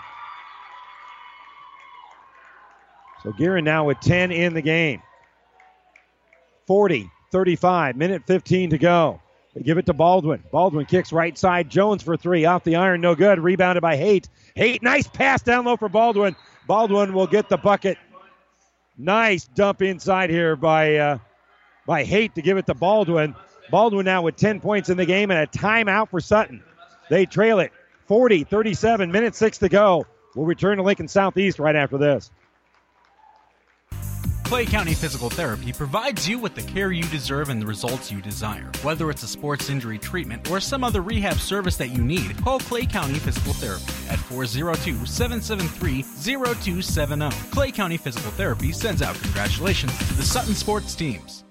So 3.24 3.32
Guerin 3.32 3.64
now 3.64 3.86
with 3.86 4.00
10 4.02 4.32
in 4.32 4.54
the 4.54 4.62
game. 4.62 5.02
40 6.68 7.10
35, 7.32 7.96
minute 7.98 8.22
15 8.28 8.70
to 8.70 8.78
go. 8.78 9.20
They 9.54 9.62
give 9.62 9.78
it 9.78 9.86
to 9.86 9.94
Baldwin. 9.94 10.44
Baldwin 10.52 10.86
kicks 10.86 11.12
right 11.12 11.38
side. 11.38 11.70
Jones 11.70 12.02
for 12.02 12.18
three. 12.18 12.46
Off 12.46 12.64
the 12.64 12.76
iron, 12.76 13.02
no 13.02 13.16
good. 13.16 13.40
Rebounded 13.40 13.82
by 13.82 13.98
Haight. 13.98 14.28
Haight, 14.56 14.82
nice 14.82 15.08
pass 15.08 15.42
down 15.42 15.66
low 15.66 15.78
for 15.78 15.90
Baldwin. 15.90 16.36
Baldwin 16.68 17.14
will 17.14 17.28
get 17.28 17.50
the 17.50 17.58
bucket. 17.58 17.98
Nice 18.98 19.46
dump 19.46 19.82
inside 19.82 20.30
here 20.30 20.56
by 20.56 20.96
uh, 20.96 21.18
by 21.86 22.04
Haight 22.04 22.36
to 22.36 22.42
give 22.42 22.58
it 22.58 22.66
to 22.68 22.74
Baldwin. 22.74 23.36
Baldwin 23.70 24.06
now 24.06 24.22
with 24.24 24.36
10 24.36 24.60
points 24.60 24.90
in 24.90 24.98
the 24.98 25.06
game 25.06 25.32
and 25.32 25.40
a 25.40 25.48
timeout 25.48 26.10
for 26.10 26.20
Sutton. 26.20 26.64
They 27.10 27.26
trail 27.26 27.60
it 27.60 27.72
40 28.08 28.44
37, 28.44 29.12
minute 29.12 29.36
six 29.36 29.60
to 29.60 29.70
go. 29.70 30.06
We'll 30.36 30.46
return 30.46 30.78
to 30.78 30.84
Lincoln 30.84 31.08
Southeast 31.08 31.60
right 31.60 31.76
after 31.76 31.98
this. 31.98 32.32
Clay 34.44 34.66
County 34.66 34.94
Physical 34.94 35.30
Therapy 35.30 35.74
provides 35.74 36.28
you 36.28 36.38
with 36.38 36.54
the 36.54 36.62
care 36.62 36.92
you 36.92 37.04
deserve 37.06 37.50
and 37.50 37.62
the 37.62 37.66
results 37.66 38.12
you 38.12 38.22
desire. 38.22 38.70
Whether 38.84 39.10
it's 39.10 39.24
a 39.24 39.28
sports 39.28 39.70
injury 39.70 39.98
treatment 39.98 40.52
or 40.52 40.60
some 40.60 40.84
other 40.84 41.02
rehab 41.02 41.38
service 41.40 41.78
that 41.78 41.90
you 41.90 42.04
need, 42.04 42.38
call 42.44 42.60
Clay 42.60 42.86
County 42.86 43.20
Physical 43.20 43.54
Therapy 43.54 43.84
at 44.10 44.20
402 44.20 45.06
773 45.06 46.04
0270. 46.04 47.30
Clay 47.52 47.72
County 47.72 47.98
Physical 47.98 48.32
Therapy 48.32 48.72
sends 48.72 49.02
out 49.02 49.16
congratulations 49.16 49.98
to 49.98 50.14
the 50.14 50.24
Sutton 50.24 50.54
sports 50.54 50.94
teams. 50.94 51.44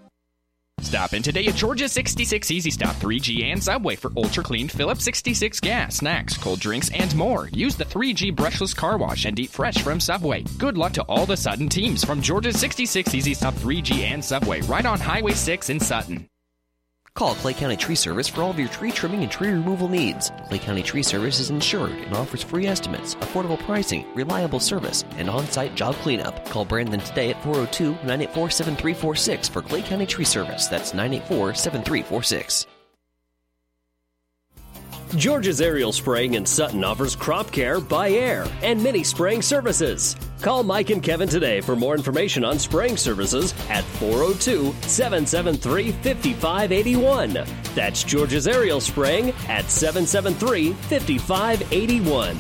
Stop 0.92 1.14
in 1.14 1.22
today 1.22 1.46
at 1.46 1.54
Georgia 1.54 1.88
66 1.88 2.50
Easy 2.50 2.70
Stop 2.70 2.94
3G 2.96 3.44
and 3.44 3.64
Subway 3.64 3.96
for 3.96 4.12
ultra 4.14 4.44
clean 4.44 4.68
Phillips 4.68 5.02
66 5.04 5.58
gas, 5.60 5.96
snacks, 5.96 6.36
cold 6.36 6.60
drinks, 6.60 6.90
and 6.90 7.16
more. 7.16 7.48
Use 7.48 7.76
the 7.76 7.86
3G 7.86 8.36
brushless 8.36 8.76
car 8.76 8.98
wash 8.98 9.24
and 9.24 9.38
eat 9.40 9.48
fresh 9.48 9.80
from 9.80 10.00
Subway. 10.00 10.44
Good 10.58 10.76
luck 10.76 10.92
to 10.92 11.02
all 11.04 11.24
the 11.24 11.34
Sutton 11.34 11.70
teams 11.70 12.04
from 12.04 12.20
Georgia 12.20 12.52
66 12.52 13.14
Easy 13.14 13.32
Stop 13.32 13.54
3G 13.54 14.02
and 14.02 14.22
Subway 14.22 14.60
right 14.60 14.84
on 14.84 15.00
Highway 15.00 15.32
6 15.32 15.70
in 15.70 15.80
Sutton. 15.80 16.28
Call 17.14 17.34
Clay 17.34 17.52
County 17.52 17.76
Tree 17.76 17.94
Service 17.94 18.26
for 18.26 18.42
all 18.42 18.50
of 18.50 18.58
your 18.58 18.68
tree 18.68 18.90
trimming 18.90 19.22
and 19.22 19.30
tree 19.30 19.50
removal 19.50 19.86
needs. 19.86 20.32
Clay 20.48 20.58
County 20.58 20.82
Tree 20.82 21.02
Service 21.02 21.40
is 21.40 21.50
insured 21.50 21.92
and 21.92 22.14
offers 22.14 22.42
free 22.42 22.66
estimates, 22.66 23.14
affordable 23.16 23.58
pricing, 23.58 24.06
reliable 24.14 24.60
service, 24.60 25.04
and 25.18 25.28
on 25.28 25.46
site 25.46 25.74
job 25.74 25.94
cleanup. 25.96 26.48
Call 26.48 26.64
Brandon 26.64 27.00
today 27.00 27.30
at 27.30 27.42
402 27.42 27.90
984 27.90 28.50
7346 28.50 29.48
for 29.48 29.60
Clay 29.60 29.82
County 29.82 30.06
Tree 30.06 30.24
Service. 30.24 30.68
That's 30.68 30.94
984 30.94 31.54
7346. 31.54 32.66
George's 35.16 35.60
Aerial 35.60 35.92
Spraying 35.92 36.34
in 36.34 36.44
Sutton 36.46 36.82
offers 36.82 37.14
crop 37.14 37.52
care 37.52 37.80
by 37.80 38.10
air 38.10 38.46
and 38.62 38.82
mini 38.82 39.04
spraying 39.04 39.42
services. 39.42 40.16
Call 40.40 40.62
Mike 40.62 40.88
and 40.88 41.02
Kevin 41.02 41.28
today 41.28 41.60
for 41.60 41.76
more 41.76 41.94
information 41.94 42.44
on 42.44 42.58
spraying 42.58 42.96
services 42.96 43.52
at 43.68 43.84
402 43.84 44.74
773 44.88 45.92
5581. 45.92 47.46
That's 47.74 48.02
George's 48.04 48.48
Aerial 48.48 48.80
Spraying 48.80 49.34
at 49.48 49.70
773 49.70 50.72
5581. 50.72 52.38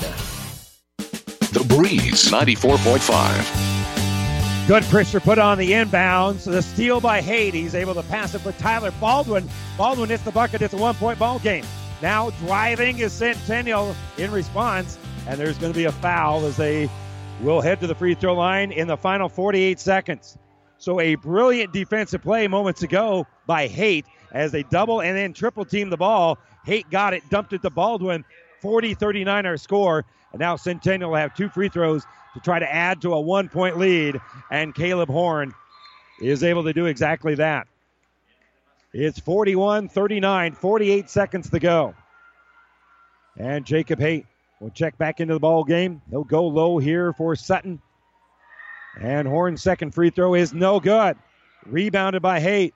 The 1.52 1.64
Breeze 1.68 2.30
94.5. 2.30 4.66
Good 4.66 4.84
pressure 4.84 5.20
put 5.20 5.38
on 5.38 5.58
the 5.58 5.72
inbounds. 5.72 6.44
The 6.44 6.62
steal 6.62 7.02
by 7.02 7.20
Haight. 7.20 7.52
He's 7.52 7.74
able 7.74 7.92
to 7.94 8.02
pass 8.04 8.34
it 8.34 8.38
for 8.38 8.52
Tyler 8.52 8.92
Baldwin. 8.92 9.46
Baldwin 9.76 10.08
hits 10.08 10.22
the 10.22 10.32
bucket. 10.32 10.62
It's 10.62 10.72
a 10.72 10.78
one 10.78 10.94
point 10.94 11.18
ball 11.18 11.38
game. 11.38 11.66
Now 12.02 12.30
driving 12.30 12.98
is 12.98 13.12
Centennial 13.12 13.94
in 14.18 14.32
response, 14.32 14.98
and 15.28 15.38
there's 15.38 15.56
going 15.56 15.72
to 15.72 15.78
be 15.78 15.84
a 15.84 15.92
foul 15.92 16.44
as 16.44 16.56
they 16.56 16.90
will 17.40 17.60
head 17.60 17.78
to 17.80 17.86
the 17.86 17.94
free 17.94 18.14
throw 18.14 18.34
line 18.34 18.72
in 18.72 18.88
the 18.88 18.96
final 18.96 19.28
48 19.28 19.78
seconds. 19.78 20.36
So 20.78 20.98
a 20.98 21.14
brilliant 21.14 21.72
defensive 21.72 22.20
play 22.20 22.48
moments 22.48 22.82
ago 22.82 23.24
by 23.46 23.68
Haight 23.68 24.04
as 24.32 24.50
they 24.50 24.64
double 24.64 25.00
and 25.00 25.16
then 25.16 25.32
triple 25.32 25.64
team 25.64 25.90
the 25.90 25.96
ball. 25.96 26.38
Haight 26.66 26.90
got 26.90 27.14
it, 27.14 27.22
dumped 27.30 27.52
it 27.52 27.62
to 27.62 27.70
Baldwin. 27.70 28.24
40 28.60 28.94
39 28.94 29.46
our 29.46 29.56
score. 29.56 30.04
And 30.32 30.40
now 30.40 30.56
Centennial 30.56 31.10
will 31.10 31.18
have 31.18 31.36
two 31.36 31.48
free 31.48 31.68
throws 31.68 32.04
to 32.34 32.40
try 32.40 32.58
to 32.58 32.72
add 32.72 33.00
to 33.02 33.12
a 33.14 33.20
one 33.20 33.48
point 33.48 33.78
lead. 33.78 34.20
And 34.50 34.74
Caleb 34.74 35.08
Horn 35.08 35.54
is 36.20 36.42
able 36.42 36.64
to 36.64 36.72
do 36.72 36.86
exactly 36.86 37.36
that. 37.36 37.68
It's 38.94 39.18
41 39.18 39.88
39, 39.88 40.52
48 40.54 41.08
seconds 41.08 41.50
to 41.50 41.58
go. 41.58 41.94
And 43.38 43.64
Jacob 43.64 43.98
Haight 43.98 44.26
will 44.60 44.70
check 44.70 44.98
back 44.98 45.20
into 45.20 45.32
the 45.32 45.40
ball 45.40 45.64
game. 45.64 46.02
He'll 46.10 46.24
go 46.24 46.46
low 46.46 46.78
here 46.78 47.14
for 47.14 47.34
Sutton. 47.34 47.80
And 49.00 49.26
Horn's 49.26 49.62
second 49.62 49.92
free 49.92 50.10
throw 50.10 50.34
is 50.34 50.52
no 50.52 50.78
good. 50.78 51.16
Rebounded 51.64 52.20
by 52.20 52.40
Haight. 52.40 52.74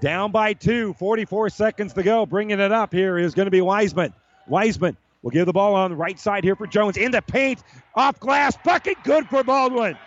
Down 0.00 0.30
by 0.30 0.52
two, 0.52 0.94
44 0.94 1.50
seconds 1.50 1.92
to 1.94 2.04
go. 2.04 2.24
Bringing 2.24 2.60
it 2.60 2.72
up 2.72 2.92
here 2.92 3.18
is 3.18 3.34
going 3.34 3.46
to 3.46 3.50
be 3.50 3.60
Wiseman. 3.60 4.14
Wiseman 4.46 4.96
will 5.22 5.32
give 5.32 5.46
the 5.46 5.52
ball 5.52 5.74
on 5.74 5.90
the 5.90 5.96
right 5.96 6.18
side 6.18 6.44
here 6.44 6.54
for 6.54 6.68
Jones. 6.68 6.96
In 6.96 7.10
the 7.10 7.20
paint, 7.20 7.62
off 7.96 8.20
glass, 8.20 8.56
bucket, 8.64 8.96
good 9.02 9.28
for 9.28 9.42
Baldwin. 9.42 9.98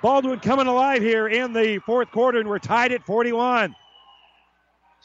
Baldwin 0.00 0.40
coming 0.40 0.66
alive 0.66 1.02
here 1.02 1.28
in 1.28 1.52
the 1.52 1.78
fourth 1.84 2.10
quarter, 2.10 2.40
and 2.40 2.48
we're 2.48 2.58
tied 2.58 2.92
at 2.92 3.04
41. 3.04 3.74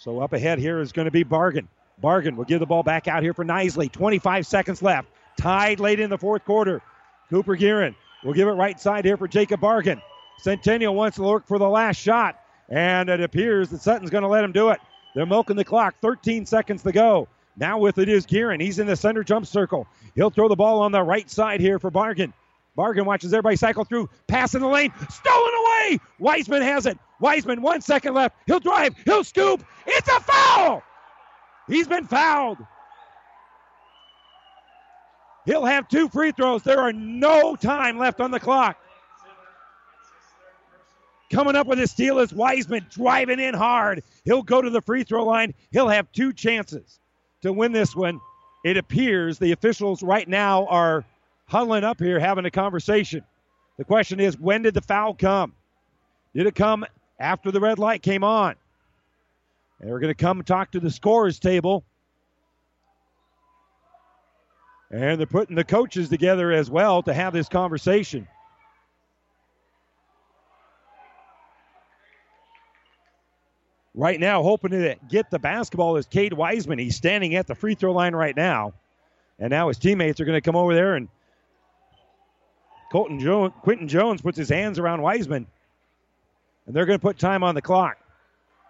So 0.03 0.19
up 0.19 0.33
ahead 0.33 0.59
here 0.59 0.81
is 0.81 0.91
going 0.91 1.05
to 1.05 1.11
be 1.11 1.23
Bargan. 1.23 1.65
Bargan 2.03 2.35
will 2.35 2.43
give 2.43 2.59
the 2.59 2.65
ball 2.65 2.83
back 2.83 3.07
out 3.07 3.23
here 3.23 3.33
for 3.33 3.45
Nisley. 3.45 3.89
25 3.89 4.45
seconds 4.45 4.81
left. 4.81 5.07
Tied 5.37 5.79
late 5.79 6.01
in 6.01 6.09
the 6.09 6.17
fourth 6.17 6.43
quarter. 6.43 6.81
Cooper 7.29 7.55
Guerin 7.55 7.95
will 8.21 8.33
give 8.33 8.49
it 8.49 8.51
right 8.51 8.77
side 8.77 9.05
here 9.05 9.15
for 9.15 9.29
Jacob 9.29 9.61
Bargan. 9.61 10.01
Centennial 10.39 10.93
wants 10.93 11.15
to 11.15 11.25
look 11.25 11.47
for 11.47 11.57
the 11.57 11.69
last 11.69 11.95
shot, 11.95 12.37
and 12.67 13.07
it 13.07 13.21
appears 13.21 13.69
that 13.69 13.79
Sutton's 13.79 14.09
going 14.09 14.23
to 14.23 14.27
let 14.27 14.43
him 14.43 14.51
do 14.51 14.71
it. 14.71 14.79
They're 15.15 15.25
milking 15.25 15.55
the 15.55 15.63
clock. 15.63 15.95
13 16.01 16.45
seconds 16.45 16.83
to 16.83 16.91
go. 16.91 17.29
Now 17.55 17.77
with 17.77 17.97
it 17.97 18.09
is 18.09 18.25
Guerin. 18.25 18.59
He's 18.59 18.79
in 18.79 18.87
the 18.87 18.97
center 18.97 19.23
jump 19.23 19.45
circle. 19.45 19.87
He'll 20.15 20.31
throw 20.31 20.49
the 20.49 20.57
ball 20.57 20.81
on 20.81 20.91
the 20.91 21.01
right 21.01 21.31
side 21.31 21.61
here 21.61 21.79
for 21.79 21.89
Bargan. 21.89 22.33
Bargan 22.77 23.05
watches 23.05 23.33
everybody 23.33 23.55
cycle 23.55 23.85
through, 23.85 24.09
pass 24.27 24.53
in 24.53 24.61
the 24.61 24.67
lane, 24.67 24.91
stolen 25.09 25.53
away. 25.53 25.99
Wiseman 26.19 26.61
has 26.61 26.87
it. 26.87 26.97
Wiseman, 27.23 27.61
one 27.61 27.79
second 27.79 28.13
left. 28.13 28.35
He'll 28.45 28.59
drive, 28.59 28.95
he'll 29.05 29.23
scoop. 29.23 29.63
It's 29.87 30.09
a 30.09 30.19
foul. 30.19 30.83
He's 31.67 31.87
been 31.87 32.05
fouled. 32.05 32.57
He'll 35.45 35.65
have 35.65 35.87
two 35.87 36.09
free 36.09 36.33
throws. 36.33 36.63
There 36.63 36.79
are 36.79 36.93
no 36.93 37.55
time 37.55 37.97
left 37.97 38.19
on 38.19 38.31
the 38.31 38.39
clock. 38.39 38.77
Coming 41.31 41.55
up 41.55 41.65
with 41.65 41.79
a 41.79 41.87
steal 41.87 42.19
is 42.19 42.33
Wiseman 42.33 42.85
driving 42.89 43.39
in 43.39 43.53
hard. 43.53 44.03
He'll 44.25 44.43
go 44.43 44.61
to 44.61 44.69
the 44.69 44.81
free 44.81 45.03
throw 45.03 45.23
line. 45.25 45.53
He'll 45.71 45.87
have 45.87 46.11
two 46.11 46.33
chances 46.33 46.99
to 47.41 47.53
win 47.53 47.71
this 47.71 47.95
one 47.95 48.19
it 48.63 48.77
appears 48.77 49.39
the 49.39 49.51
officials 49.51 50.03
right 50.03 50.27
now 50.27 50.65
are 50.67 51.05
huddling 51.47 51.83
up 51.83 51.99
here 51.99 52.19
having 52.19 52.45
a 52.45 52.51
conversation. 52.51 53.23
The 53.77 53.83
question 53.83 54.19
is, 54.19 54.37
when 54.37 54.61
did 54.61 54.73
the 54.73 54.81
foul 54.81 55.13
come? 55.13 55.53
Did 56.33 56.47
it 56.47 56.55
come 56.55 56.85
after 57.19 57.51
the 57.51 57.59
red 57.59 57.79
light 57.79 58.01
came 58.01 58.23
on? 58.23 58.55
We're 59.79 59.99
going 59.99 60.13
to 60.13 60.19
come 60.19 60.43
talk 60.43 60.71
to 60.71 60.79
the 60.79 60.91
scorers 60.91 61.39
table. 61.39 61.83
And 64.91 65.19
they're 65.19 65.27
putting 65.27 65.55
the 65.55 65.63
coaches 65.63 66.07
together 66.07 66.51
as 66.51 66.69
well 66.69 67.01
to 67.03 67.13
have 67.13 67.33
this 67.33 67.49
conversation. 67.49 68.27
Right 73.95 74.19
now, 74.19 74.41
hoping 74.41 74.71
to 74.71 74.95
get 75.09 75.29
the 75.29 75.39
basketball 75.39 75.97
is 75.97 76.05
Cade 76.05 76.33
Wiseman. 76.33 76.79
He's 76.79 76.95
standing 76.95 77.35
at 77.35 77.47
the 77.47 77.55
free 77.55 77.75
throw 77.75 77.91
line 77.91 78.15
right 78.15 78.35
now. 78.35 78.73
And 79.39 79.49
now 79.49 79.67
his 79.67 79.77
teammates 79.77 80.19
are 80.19 80.25
going 80.25 80.37
to 80.37 80.41
come 80.41 80.55
over 80.55 80.73
there 80.73 80.95
and 80.95 81.09
Colton 82.93 83.19
Jones, 83.19 83.53
Quinton 83.63 83.87
Jones 83.87 84.21
puts 84.21 84.37
his 84.37 84.49
hands 84.49 84.77
around 84.77 85.01
Wiseman. 85.01 85.47
And 86.65 86.75
they're 86.75 86.85
going 86.85 86.99
to 86.99 87.03
put 87.03 87.19
time 87.19 87.43
on 87.43 87.55
the 87.55 87.61
clock. 87.61 87.97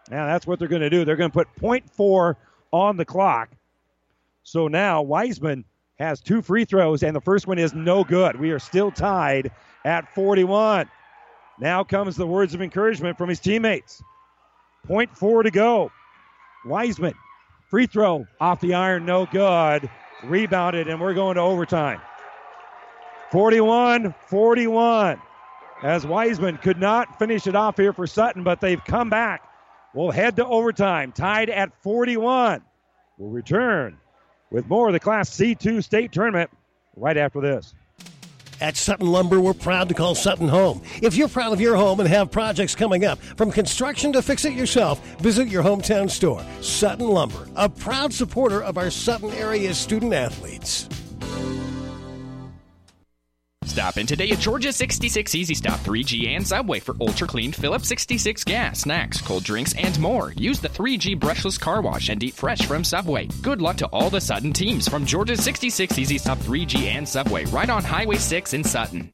Now 0.10 0.26
that's 0.28 0.46
what 0.46 0.60
they're 0.60 0.68
going 0.68 0.82
to 0.82 0.90
do. 0.90 1.06
They're 1.06 1.16
going 1.16 1.32
to 1.32 1.34
put 1.34 1.48
0.4 1.56 2.36
on 2.72 2.98
the 2.98 3.06
clock. 3.06 3.50
So 4.44 4.68
now 4.68 5.02
Wiseman 5.02 5.64
has 6.00 6.20
two 6.20 6.42
free 6.42 6.66
throws, 6.66 7.04
and 7.04 7.16
the 7.16 7.22
first 7.22 7.48
one 7.48 7.60
is 7.60 7.74
no 7.74 8.04
good. 8.04 8.40
We 8.40 8.52
are 8.52 8.60
still 8.60 8.92
tied 8.92 9.52
at 9.86 10.14
41. 10.14 10.90
Now 11.60 11.84
comes 11.84 12.16
the 12.16 12.28
words 12.28 12.54
of 12.54 12.62
encouragement 12.62 13.18
from 13.18 13.30
his 13.30 13.40
teammates. 13.40 14.02
0.4 14.88 15.44
to 15.44 15.52
go. 15.52 15.92
Wiseman, 16.66 17.14
free 17.70 17.86
throw 17.86 18.26
off 18.40 18.60
the 18.60 18.74
iron, 18.74 19.06
no 19.06 19.26
good. 19.26 19.90
Rebounded, 20.24 20.88
and 20.88 21.00
we're 21.00 21.14
going 21.14 21.36
to 21.36 21.42
overtime. 21.42 22.02
41 23.32 24.14
41. 24.28 25.22
As 25.84 26.08
Wiseman 26.08 26.58
could 26.58 26.80
not 26.80 27.20
finish 27.20 27.46
it 27.46 27.58
off 27.58 27.76
here 27.76 27.92
for 27.92 28.08
Sutton, 28.08 28.44
but 28.44 28.62
they've 28.62 28.84
come 28.86 29.10
back. 29.10 29.50
We'll 29.94 30.12
head 30.12 30.38
to 30.38 30.46
overtime, 30.46 31.12
tied 31.12 31.50
at 31.50 31.74
41. 31.84 32.62
We'll 33.18 33.30
return 33.30 33.98
with 34.50 34.66
more 34.68 34.88
of 34.88 34.94
the 34.94 35.02
Class 35.02 35.30
C2 35.30 35.84
state 35.84 36.14
tournament 36.14 36.50
right 36.96 37.18
after 37.18 37.42
this. 37.42 37.76
At 38.62 38.78
Sutton 38.78 39.08
Lumber, 39.08 39.42
we're 39.42 39.54
proud 39.54 39.90
to 39.90 39.94
call 39.94 40.16
Sutton 40.16 40.48
home. 40.48 40.82
If 41.02 41.16
you're 41.16 41.28
proud 41.28 41.52
of 41.52 41.60
your 41.60 41.76
home 41.76 42.00
and 42.00 42.08
have 42.08 42.32
projects 42.32 42.76
coming 42.76 43.04
up, 43.04 43.20
from 43.20 43.52
construction 43.52 44.14
to 44.14 44.22
fix 44.22 44.46
it 44.46 44.54
yourself, 44.54 45.06
visit 45.20 45.50
your 45.50 45.64
hometown 45.64 46.10
store. 46.10 46.46
Sutton 46.62 47.08
Lumber, 47.08 47.50
a 47.58 47.68
proud 47.68 48.14
supporter 48.14 48.64
of 48.64 48.78
our 48.78 48.90
Sutton 48.90 49.32
area 49.32 49.74
student 49.74 50.14
athletes. 50.14 50.88
Stop 53.68 53.98
in 53.98 54.06
today 54.06 54.30
at 54.30 54.40
Georgia 54.40 54.74
66 54.74 55.36
Easy 55.36 55.54
Stop 55.54 55.80
3G 55.82 56.28
and 56.36 56.46
Subway 56.46 56.80
for 56.80 56.96
ultra 57.00 57.28
clean 57.28 57.52
Phillips 57.52 57.88
66 57.88 58.44
gas, 58.44 58.82
snacks, 58.82 59.22
cold 59.22 59.44
drinks, 59.44 59.74
and 59.76 59.98
more. 60.00 60.34
Use 60.34 60.60
the 60.60 60.70
3G 60.70 61.20
brushless 61.20 61.60
car 61.60 61.82
wash 61.82 62.10
and 62.10 62.22
eat 62.24 62.34
fresh 62.34 62.66
from 62.66 62.84
Subway. 62.84 63.28
Good 63.42 63.62
luck 63.62 63.78
to 63.78 63.88
all 63.88 64.10
the 64.10 64.22
Sutton 64.22 64.54
teams 64.54 64.88
from 64.88 65.06
Georgia 65.06 65.38
66 65.38 65.98
Easy 65.98 66.18
Stop 66.18 66.40
3G 66.40 66.86
and 66.86 67.08
Subway 67.08 67.46
right 67.46 67.70
on 67.70 67.84
Highway 67.84 68.18
6 68.18 68.54
in 68.54 68.64
Sutton. 68.64 69.13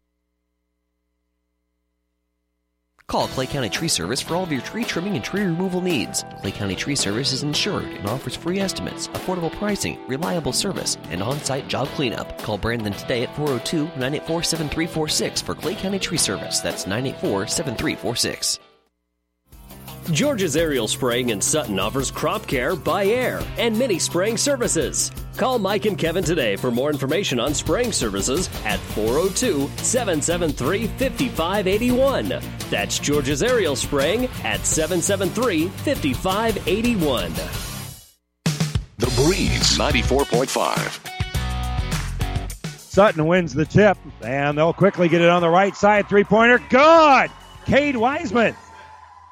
Call 3.09 3.27
Clay 3.27 3.47
County 3.47 3.69
Tree 3.69 3.87
Service 3.87 4.21
for 4.21 4.35
all 4.35 4.43
of 4.43 4.51
your 4.51 4.61
tree 4.61 4.83
trimming 4.83 5.15
and 5.15 5.25
tree 5.25 5.41
removal 5.41 5.81
needs. 5.81 6.23
Clay 6.41 6.51
County 6.51 6.75
Tree 6.75 6.95
Service 6.95 7.33
is 7.33 7.41
insured 7.41 7.85
and 7.85 8.07
offers 8.07 8.35
free 8.35 8.59
estimates, 8.59 9.07
affordable 9.09 9.51
pricing, 9.51 9.97
reliable 10.07 10.53
service, 10.53 10.95
and 11.09 11.23
on 11.23 11.39
site 11.39 11.67
job 11.67 11.87
cleanup. 11.89 12.37
Call 12.43 12.59
Brandon 12.59 12.93
today 12.93 13.23
at 13.23 13.35
402 13.35 13.85
984 13.99 14.43
7346 14.43 15.41
for 15.41 15.55
Clay 15.55 15.73
County 15.73 15.97
Tree 15.97 16.19
Service. 16.19 16.59
That's 16.59 16.85
984 16.85 17.47
7346. 17.47 18.59
George's 20.11 20.55
Aerial 20.55 20.87
Spraying 20.87 21.29
in 21.29 21.39
Sutton 21.39 21.79
offers 21.79 22.09
crop 22.09 22.47
care 22.47 22.75
by 22.75 23.05
air 23.05 23.41
and 23.57 23.77
many 23.77 23.99
spraying 23.99 24.37
services. 24.37 25.11
Call 25.37 25.59
Mike 25.59 25.85
and 25.85 25.97
Kevin 25.97 26.23
today 26.23 26.55
for 26.55 26.71
more 26.71 26.89
information 26.89 27.39
on 27.39 27.53
spraying 27.53 27.91
services 27.91 28.49
at 28.65 28.79
402 28.79 29.69
773 29.77 30.87
5581. 30.87 32.41
That's 32.69 32.97
George's 32.97 33.43
Aerial 33.43 33.75
Spraying 33.75 34.25
at 34.43 34.65
773 34.65 35.67
5581. 35.67 37.33
The 38.97 39.13
Breeze 39.15 39.77
94.5. 39.77 41.05
Sutton 42.79 43.27
wins 43.27 43.53
the 43.53 43.65
tip, 43.65 43.97
and 44.21 44.57
they'll 44.57 44.73
quickly 44.73 45.07
get 45.07 45.21
it 45.21 45.29
on 45.29 45.41
the 45.41 45.49
right 45.49 45.75
side. 45.75 46.09
Three 46.09 46.23
pointer, 46.23 46.59
good! 46.69 47.29
Cade 47.65 47.95
Wiseman 47.95 48.55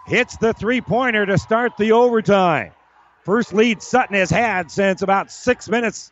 hits 0.07 0.37
the 0.37 0.53
three 0.53 0.81
pointer 0.81 1.25
to 1.25 1.37
start 1.37 1.77
the 1.77 1.91
overtime. 1.91 2.71
First 3.23 3.53
lead 3.53 3.81
Sutton 3.81 4.15
has 4.15 4.29
had 4.29 4.71
since 4.71 5.01
about 5.01 5.31
six 5.31 5.69
minutes. 5.69 6.11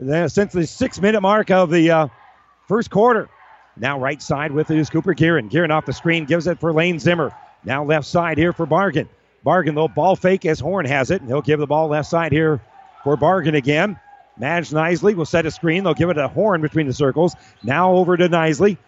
Since 0.00 0.52
the 0.52 0.66
six 0.66 1.00
minute 1.00 1.20
mark 1.20 1.50
of 1.50 1.70
the 1.70 1.90
uh, 1.90 2.08
first 2.66 2.90
quarter. 2.90 3.28
Now 3.76 4.00
right 4.00 4.20
side 4.20 4.50
with 4.50 4.70
it 4.70 4.78
is 4.78 4.90
Cooper 4.90 5.14
Gearin. 5.14 5.50
Gearin 5.50 5.70
off 5.70 5.86
the 5.86 5.92
screen 5.92 6.24
gives 6.24 6.46
it 6.46 6.58
for 6.58 6.72
Lane 6.72 6.98
Zimmer. 6.98 7.32
Now 7.64 7.84
left 7.84 8.06
side 8.06 8.36
here 8.36 8.52
for 8.52 8.66
Bargan. 8.66 9.08
Bargan, 9.46 9.74
though, 9.74 9.88
ball 9.88 10.16
fake 10.16 10.44
as 10.44 10.58
Horn 10.58 10.84
has 10.86 11.10
it. 11.10 11.20
And 11.20 11.30
he'll 11.30 11.42
give 11.42 11.60
the 11.60 11.66
ball 11.66 11.88
left 11.88 12.08
side 12.08 12.32
here 12.32 12.60
for 13.04 13.16
Bargan 13.16 13.54
again. 13.54 13.98
Madge 14.36 14.70
Nisley 14.70 15.14
will 15.14 15.26
set 15.26 15.46
a 15.46 15.50
screen. 15.50 15.84
They'll 15.84 15.94
give 15.94 16.10
it 16.10 16.18
a 16.18 16.28
Horn 16.28 16.60
between 16.60 16.86
the 16.86 16.92
circles. 16.92 17.36
Now 17.62 17.92
over 17.92 18.16
to 18.16 18.28
Nisley 18.28 18.78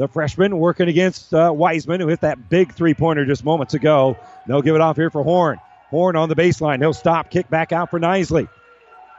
the 0.00 0.08
freshman 0.08 0.58
working 0.58 0.88
against 0.88 1.34
uh, 1.34 1.52
Wiseman, 1.54 2.00
who 2.00 2.08
hit 2.08 2.22
that 2.22 2.48
big 2.48 2.72
three 2.72 2.94
pointer 2.94 3.26
just 3.26 3.44
moments 3.44 3.74
ago. 3.74 4.16
They'll 4.46 4.62
give 4.62 4.74
it 4.74 4.80
off 4.80 4.96
here 4.96 5.10
for 5.10 5.22
Horn. 5.22 5.60
Horn 5.90 6.16
on 6.16 6.30
the 6.30 6.34
baseline. 6.34 6.78
He'll 6.78 6.94
stop, 6.94 7.28
kick 7.28 7.50
back 7.50 7.70
out 7.70 7.90
for 7.90 8.00
Nisley. 8.00 8.48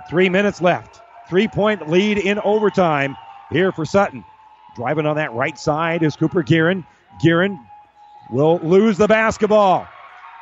Three 0.09 0.27
minutes 0.27 0.59
left. 0.59 0.99
Three 1.29 1.47
point 1.47 1.87
lead 1.87 2.17
in 2.17 2.39
overtime 2.39 3.15
here 3.51 3.71
for 3.71 3.85
Sutton. 3.85 4.25
Driving 4.75 5.05
on 5.05 5.17
that 5.17 5.31
right 5.33 5.55
side 5.55 6.01
is 6.01 6.15
Cooper 6.15 6.41
Gearin. 6.41 6.83
Gearin 7.23 7.63
will 8.31 8.57
lose 8.63 8.97
the 8.97 9.07
basketball. 9.07 9.87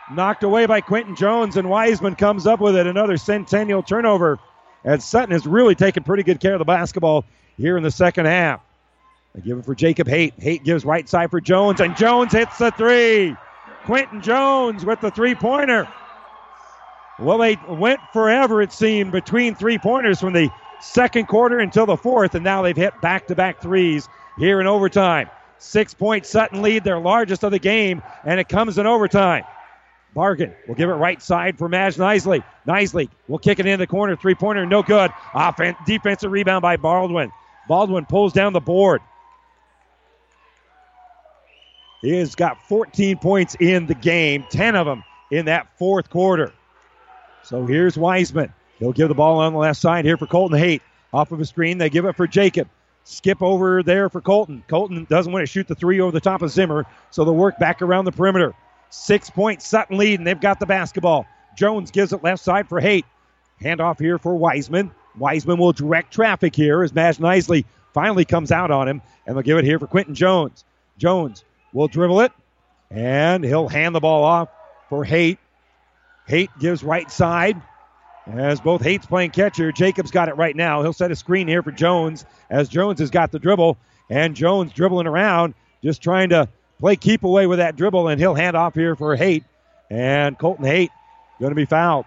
Knocked 0.09 0.43
away 0.43 0.67
by 0.67 0.79
Quinton 0.79 1.17
Jones, 1.17 1.57
and 1.57 1.69
Wiseman 1.69 2.15
comes 2.15 2.47
up 2.47 2.61
with 2.61 2.77
it. 2.77 2.87
Another 2.87 3.17
Centennial 3.17 3.83
turnover. 3.83 4.39
And 4.85 5.03
Sutton 5.03 5.31
has 5.31 5.45
really 5.45 5.75
taken 5.75 6.03
pretty 6.03 6.23
good 6.23 6.39
care 6.39 6.53
of 6.53 6.59
the 6.59 6.65
basketball 6.65 7.25
here 7.57 7.75
in 7.75 7.83
the 7.83 7.91
second 7.91 8.25
half. 8.25 8.61
They 9.35 9.41
give 9.41 9.59
it 9.59 9.65
for 9.65 9.75
Jacob 9.75 10.07
Haight. 10.07 10.33
Haight 10.39 10.63
gives 10.63 10.85
right 10.85 11.07
side 11.07 11.31
for 11.31 11.39
Jones, 11.39 11.79
and 11.79 11.95
Jones 11.95 12.31
hits 12.31 12.57
the 12.57 12.71
three. 12.71 13.35
Quinton 13.85 14.21
Jones 14.21 14.85
with 14.85 15.01
the 15.01 15.11
three 15.11 15.35
pointer. 15.35 15.87
Well, 17.19 17.37
they 17.37 17.57
went 17.67 17.99
forever, 18.13 18.61
it 18.61 18.71
seemed, 18.71 19.11
between 19.11 19.55
three 19.55 19.77
pointers 19.77 20.19
from 20.19 20.33
the 20.33 20.49
second 20.81 21.27
quarter 21.27 21.59
until 21.59 21.85
the 21.85 21.97
fourth, 21.97 22.35
and 22.35 22.43
now 22.43 22.61
they've 22.61 22.75
hit 22.75 22.99
back 23.01 23.27
to 23.27 23.35
back 23.35 23.61
threes 23.61 24.07
here 24.37 24.61
in 24.61 24.67
overtime. 24.67 25.29
Six 25.57 25.93
point 25.93 26.25
Sutton 26.25 26.61
lead, 26.61 26.83
their 26.85 26.99
largest 26.99 27.43
of 27.43 27.51
the 27.51 27.59
game, 27.59 28.01
and 28.23 28.39
it 28.39 28.47
comes 28.47 28.77
in 28.77 28.87
overtime. 28.87 29.43
Bargan 30.15 30.53
will 30.67 30.75
give 30.75 30.89
it 30.89 30.93
right 30.93 31.21
side 31.21 31.57
for 31.57 31.69
Madge 31.69 31.97
Nisley. 31.97 32.43
Nisley 32.65 33.09
will 33.27 33.37
kick 33.37 33.59
it 33.59 33.65
in 33.65 33.77
the 33.79 33.87
corner, 33.87 34.15
three 34.15 34.35
pointer, 34.35 34.65
no 34.65 34.81
good. 34.81 35.11
Offense, 35.33 35.77
defensive 35.85 36.31
rebound 36.31 36.61
by 36.61 36.77
Baldwin. 36.77 37.31
Baldwin 37.67 38.05
pulls 38.05 38.33
down 38.33 38.53
the 38.53 38.59
board. 38.59 39.01
He 42.01 42.11
has 42.17 42.35
got 42.35 42.61
14 42.67 43.17
points 43.17 43.55
in 43.59 43.85
the 43.85 43.95
game, 43.95 44.45
10 44.49 44.75
of 44.75 44.85
them 44.85 45.03
in 45.31 45.45
that 45.45 45.77
fourth 45.77 46.09
quarter. 46.09 46.53
So 47.43 47.65
here's 47.65 47.97
Wiseman. 47.97 48.53
He'll 48.77 48.93
give 48.93 49.09
the 49.09 49.15
ball 49.15 49.39
on 49.39 49.53
the 49.53 49.59
left 49.59 49.79
side 49.79 50.05
here 50.05 50.17
for 50.17 50.27
Colton 50.27 50.57
Haight. 50.57 50.81
Off 51.11 51.31
of 51.31 51.39
a 51.39 51.45
screen, 51.45 51.77
they 51.77 51.89
give 51.89 52.05
it 52.05 52.15
for 52.15 52.27
Jacob. 52.27 52.69
Skip 53.03 53.41
over 53.41 53.81
there 53.81 54.09
for 54.09 54.21
Colton. 54.21 54.63
Colton 54.67 55.05
doesn't 55.09 55.31
want 55.31 55.41
to 55.43 55.47
shoot 55.47 55.67
the 55.67 55.75
three 55.75 55.99
over 55.99 56.11
the 56.11 56.19
top 56.19 56.41
of 56.41 56.51
Zimmer, 56.51 56.85
so 57.09 57.25
they'll 57.25 57.35
work 57.35 57.57
back 57.57 57.81
around 57.81 58.05
the 58.05 58.11
perimeter. 58.11 58.53
Six 58.91 59.29
point 59.29 59.61
Sutton 59.61 59.97
lead, 59.97 60.19
and 60.19 60.27
they've 60.27 60.39
got 60.39 60.59
the 60.59 60.65
basketball. 60.65 61.25
Jones 61.57 61.91
gives 61.91 62.13
it 62.13 62.23
left 62.23 62.43
side 62.43 62.69
for 62.69 62.79
Haight. 62.79 63.05
Handoff 63.61 63.99
here 63.99 64.17
for 64.17 64.35
Wiseman. 64.35 64.91
Wiseman 65.17 65.57
will 65.57 65.73
direct 65.73 66.13
traffic 66.13 66.55
here 66.55 66.83
as 66.83 66.93
Madge 66.93 67.17
Nisley 67.17 67.65
finally 67.93 68.25
comes 68.25 68.51
out 68.51 68.71
on 68.71 68.87
him, 68.87 69.01
and 69.25 69.35
they'll 69.35 69.43
give 69.43 69.57
it 69.57 69.65
here 69.65 69.79
for 69.79 69.87
Quinton 69.87 70.15
Jones. 70.15 70.63
Jones 70.97 71.43
will 71.73 71.87
dribble 71.87 72.21
it, 72.21 72.31
and 72.89 73.43
he'll 73.43 73.67
hand 73.67 73.95
the 73.95 73.99
ball 73.99 74.23
off 74.23 74.49
for 74.89 75.03
Haight. 75.03 75.37
Haight 76.27 76.49
gives 76.59 76.83
right 76.83 77.09
side. 77.09 77.61
As 78.27 78.61
both 78.61 78.81
Haight's 78.81 79.07
playing 79.07 79.31
catcher, 79.31 79.71
Jacobs 79.71 80.11
got 80.11 80.29
it 80.29 80.37
right 80.37 80.55
now. 80.55 80.83
He'll 80.83 80.93
set 80.93 81.09
a 81.11 81.15
screen 81.15 81.47
here 81.47 81.63
for 81.63 81.71
Jones 81.71 82.25
as 82.49 82.69
Jones 82.69 82.99
has 82.99 83.09
got 83.09 83.31
the 83.31 83.39
dribble, 83.39 83.77
and 84.09 84.35
Jones 84.35 84.71
dribbling 84.71 85.07
around, 85.07 85.55
just 85.83 86.01
trying 86.01 86.29
to 86.29 86.47
play 86.79 86.95
keep 86.95 87.23
away 87.23 87.47
with 87.47 87.59
that 87.59 87.75
dribble, 87.75 88.07
and 88.07 88.19
he'll 88.19 88.35
hand 88.35 88.55
off 88.55 88.75
here 88.75 88.95
for 88.95 89.15
Haight. 89.15 89.43
And 89.89 90.37
Colton 90.37 90.65
Haight 90.65 90.91
going 91.39 91.51
to 91.51 91.55
be 91.55 91.65
fouled. 91.65 92.05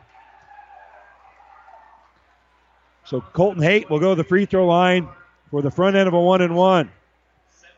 So 3.05 3.21
Colton 3.21 3.63
Haight 3.63 3.91
will 3.91 3.99
go 3.99 4.11
to 4.11 4.15
the 4.15 4.25
free 4.25 4.47
throw 4.47 4.67
line 4.67 5.09
for 5.51 5.61
the 5.61 5.71
front 5.71 5.97
end 5.97 6.07
of 6.07 6.15
a 6.15 6.21
one 6.21 6.41
and 6.41 6.55
one. 6.55 6.91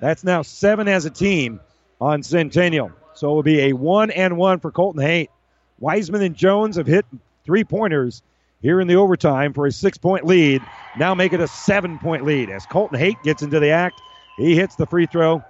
That's 0.00 0.22
now 0.22 0.42
seven 0.42 0.86
as 0.86 1.06
a 1.06 1.10
team 1.10 1.60
on 2.00 2.22
Centennial. 2.22 2.92
So 3.14 3.30
it 3.30 3.34
will 3.34 3.42
be 3.42 3.60
a 3.62 3.72
one 3.72 4.10
and 4.10 4.36
one 4.36 4.60
for 4.60 4.70
Colton 4.70 5.02
Haight. 5.02 5.30
Wiseman 5.78 6.22
and 6.22 6.34
Jones 6.34 6.76
have 6.76 6.86
hit 6.86 7.06
three 7.44 7.64
pointers 7.64 8.22
here 8.60 8.80
in 8.80 8.88
the 8.88 8.96
overtime 8.96 9.52
for 9.52 9.66
a 9.66 9.72
six 9.72 9.98
point 9.98 10.24
lead. 10.26 10.62
Now 10.98 11.14
make 11.14 11.32
it 11.32 11.40
a 11.40 11.48
seven 11.48 11.98
point 11.98 12.24
lead 12.24 12.50
as 12.50 12.66
Colton 12.66 12.98
Haight 12.98 13.22
gets 13.22 13.42
into 13.42 13.60
the 13.60 13.70
act. 13.70 14.00
He 14.36 14.56
hits 14.56 14.74
the 14.76 14.86
free 14.86 15.06
throw. 15.06 15.42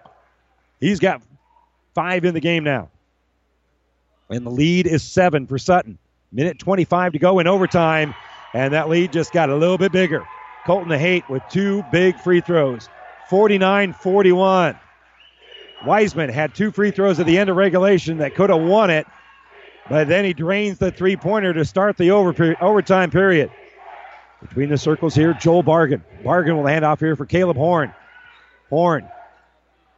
He's 0.81 1.01
got 1.01 1.23
five 1.95 2.25
in 2.25 2.35
the 2.35 2.41
game 2.41 2.65
now. 2.65 2.91
And 4.29 4.45
the 4.45 4.51
lead 4.51 4.87
is 4.87 5.03
seven 5.03 5.47
for 5.47 5.59
Sutton. 5.59 5.99
Minute 6.33 6.59
25 6.59 7.13
to 7.13 7.19
go 7.19 7.39
in 7.39 7.47
overtime. 7.47 8.15
And 8.53 8.75
that 8.75 8.89
lead 8.89 9.13
just 9.13 9.33
got 9.33 9.51
a 9.51 9.57
little 9.57 9.79
bit 9.79 9.93
bigger. 9.93 10.27
Colton 10.67 10.99
Haight 10.99 11.29
with 11.29 11.43
two 11.51 11.85
big 11.93 12.19
free 12.19 12.41
throws 12.41 12.89
49 13.29 13.93
41. 13.93 14.79
Wiseman 15.87 16.31
had 16.31 16.55
two 16.55 16.71
free 16.71 16.91
throws 16.91 17.21
at 17.21 17.27
the 17.27 17.39
end 17.39 17.51
of 17.51 17.57
regulation 17.57 18.19
that 18.19 18.35
could 18.35 18.51
have 18.51 18.61
won 18.61 18.91
it, 18.91 19.07
but 19.89 20.09
then 20.09 20.25
he 20.25 20.33
drains 20.33 20.79
the 20.79 20.91
three 20.91 21.17
pointer 21.17 21.53
to 21.53 21.65
start 21.65 21.97
the 21.97 22.11
over, 22.11 22.57
overtime 22.61 23.11
period. 23.11 23.51
Between 24.41 24.69
the 24.69 24.79
circles 24.79 25.15
here, 25.15 25.35
Joel 25.35 25.63
Bargan. 25.63 26.03
Bargan 26.23 26.57
will 26.57 26.67
hand 26.67 26.85
off 26.85 27.01
here 27.01 27.17
for 27.17 27.27
Caleb 27.27 27.57
Horn. 27.57 27.95
Horn. 28.69 29.09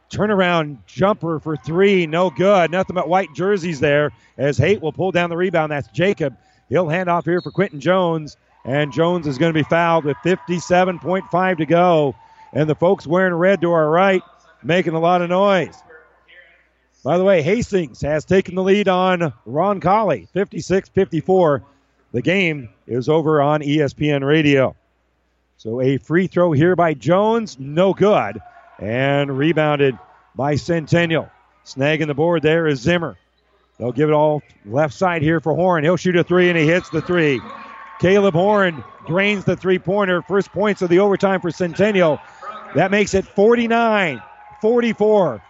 Turnaround 0.09 0.77
jumper 0.85 1.39
for 1.39 1.57
three, 1.57 2.07
no 2.07 2.29
good. 2.29 2.71
Nothing 2.71 2.93
but 2.93 3.09
white 3.09 3.33
jerseys 3.35 3.81
there 3.81 4.11
as 4.37 4.57
Haight 4.57 4.81
will 4.81 4.93
pull 4.93 5.11
down 5.11 5.29
the 5.29 5.35
rebound. 5.35 5.71
That's 5.71 5.89
Jacob. 5.89 6.37
He'll 6.69 6.87
hand 6.87 7.09
off 7.09 7.25
here 7.25 7.41
for 7.41 7.51
Quentin 7.51 7.81
Jones, 7.81 8.37
and 8.63 8.93
Jones 8.93 9.27
is 9.27 9.37
going 9.37 9.53
to 9.53 9.57
be 9.57 9.67
fouled 9.67 10.05
with 10.05 10.17
57.5 10.23 11.57
to 11.57 11.65
go. 11.65 12.15
And 12.53 12.69
the 12.69 12.75
folks 12.75 13.05
wearing 13.05 13.33
red 13.33 13.59
to 13.61 13.71
our 13.71 13.89
right 13.89 14.21
making 14.67 14.93
a 14.93 14.99
lot 14.99 15.21
of 15.21 15.29
noise. 15.29 15.75
By 17.03 17.17
the 17.17 17.23
way, 17.23 17.41
Hastings 17.41 18.01
has 18.01 18.25
taken 18.25 18.55
the 18.55 18.63
lead 18.63 18.87
on 18.87 19.33
Roncalli, 19.47 20.27
56 20.29 20.89
54. 20.89 21.63
The 22.11 22.21
game 22.21 22.69
is 22.85 23.09
over 23.09 23.41
on 23.41 23.61
ESPN 23.61 24.25
radio. 24.25 24.75
So 25.57 25.81
a 25.81 25.97
free 25.97 26.27
throw 26.27 26.51
here 26.51 26.75
by 26.75 26.93
Jones, 26.93 27.57
no 27.59 27.93
good. 27.93 28.39
And 28.79 29.35
rebounded 29.35 29.97
by 30.35 30.55
Centennial. 30.55 31.31
Snagging 31.65 32.07
the 32.07 32.13
board 32.13 32.43
there 32.43 32.67
is 32.67 32.79
Zimmer. 32.81 33.17
They'll 33.79 33.91
give 33.91 34.09
it 34.09 34.13
all 34.13 34.41
left 34.65 34.93
side 34.93 35.21
here 35.21 35.39
for 35.39 35.53
Horn. 35.53 35.83
He'll 35.83 35.97
shoot 35.97 36.15
a 36.15 36.23
three 36.23 36.49
and 36.49 36.57
he 36.57 36.67
hits 36.67 36.89
the 36.89 37.01
three. 37.01 37.41
Caleb 37.99 38.33
Horn 38.33 38.83
drains 39.07 39.45
the 39.45 39.55
three 39.55 39.79
pointer. 39.79 40.21
First 40.21 40.51
points 40.51 40.81
of 40.81 40.89
the 40.89 40.99
overtime 40.99 41.41
for 41.41 41.51
Centennial. 41.51 42.19
That 42.75 42.91
makes 42.91 43.13
it 43.13 43.25
49 43.25 44.21
44. 44.61 45.41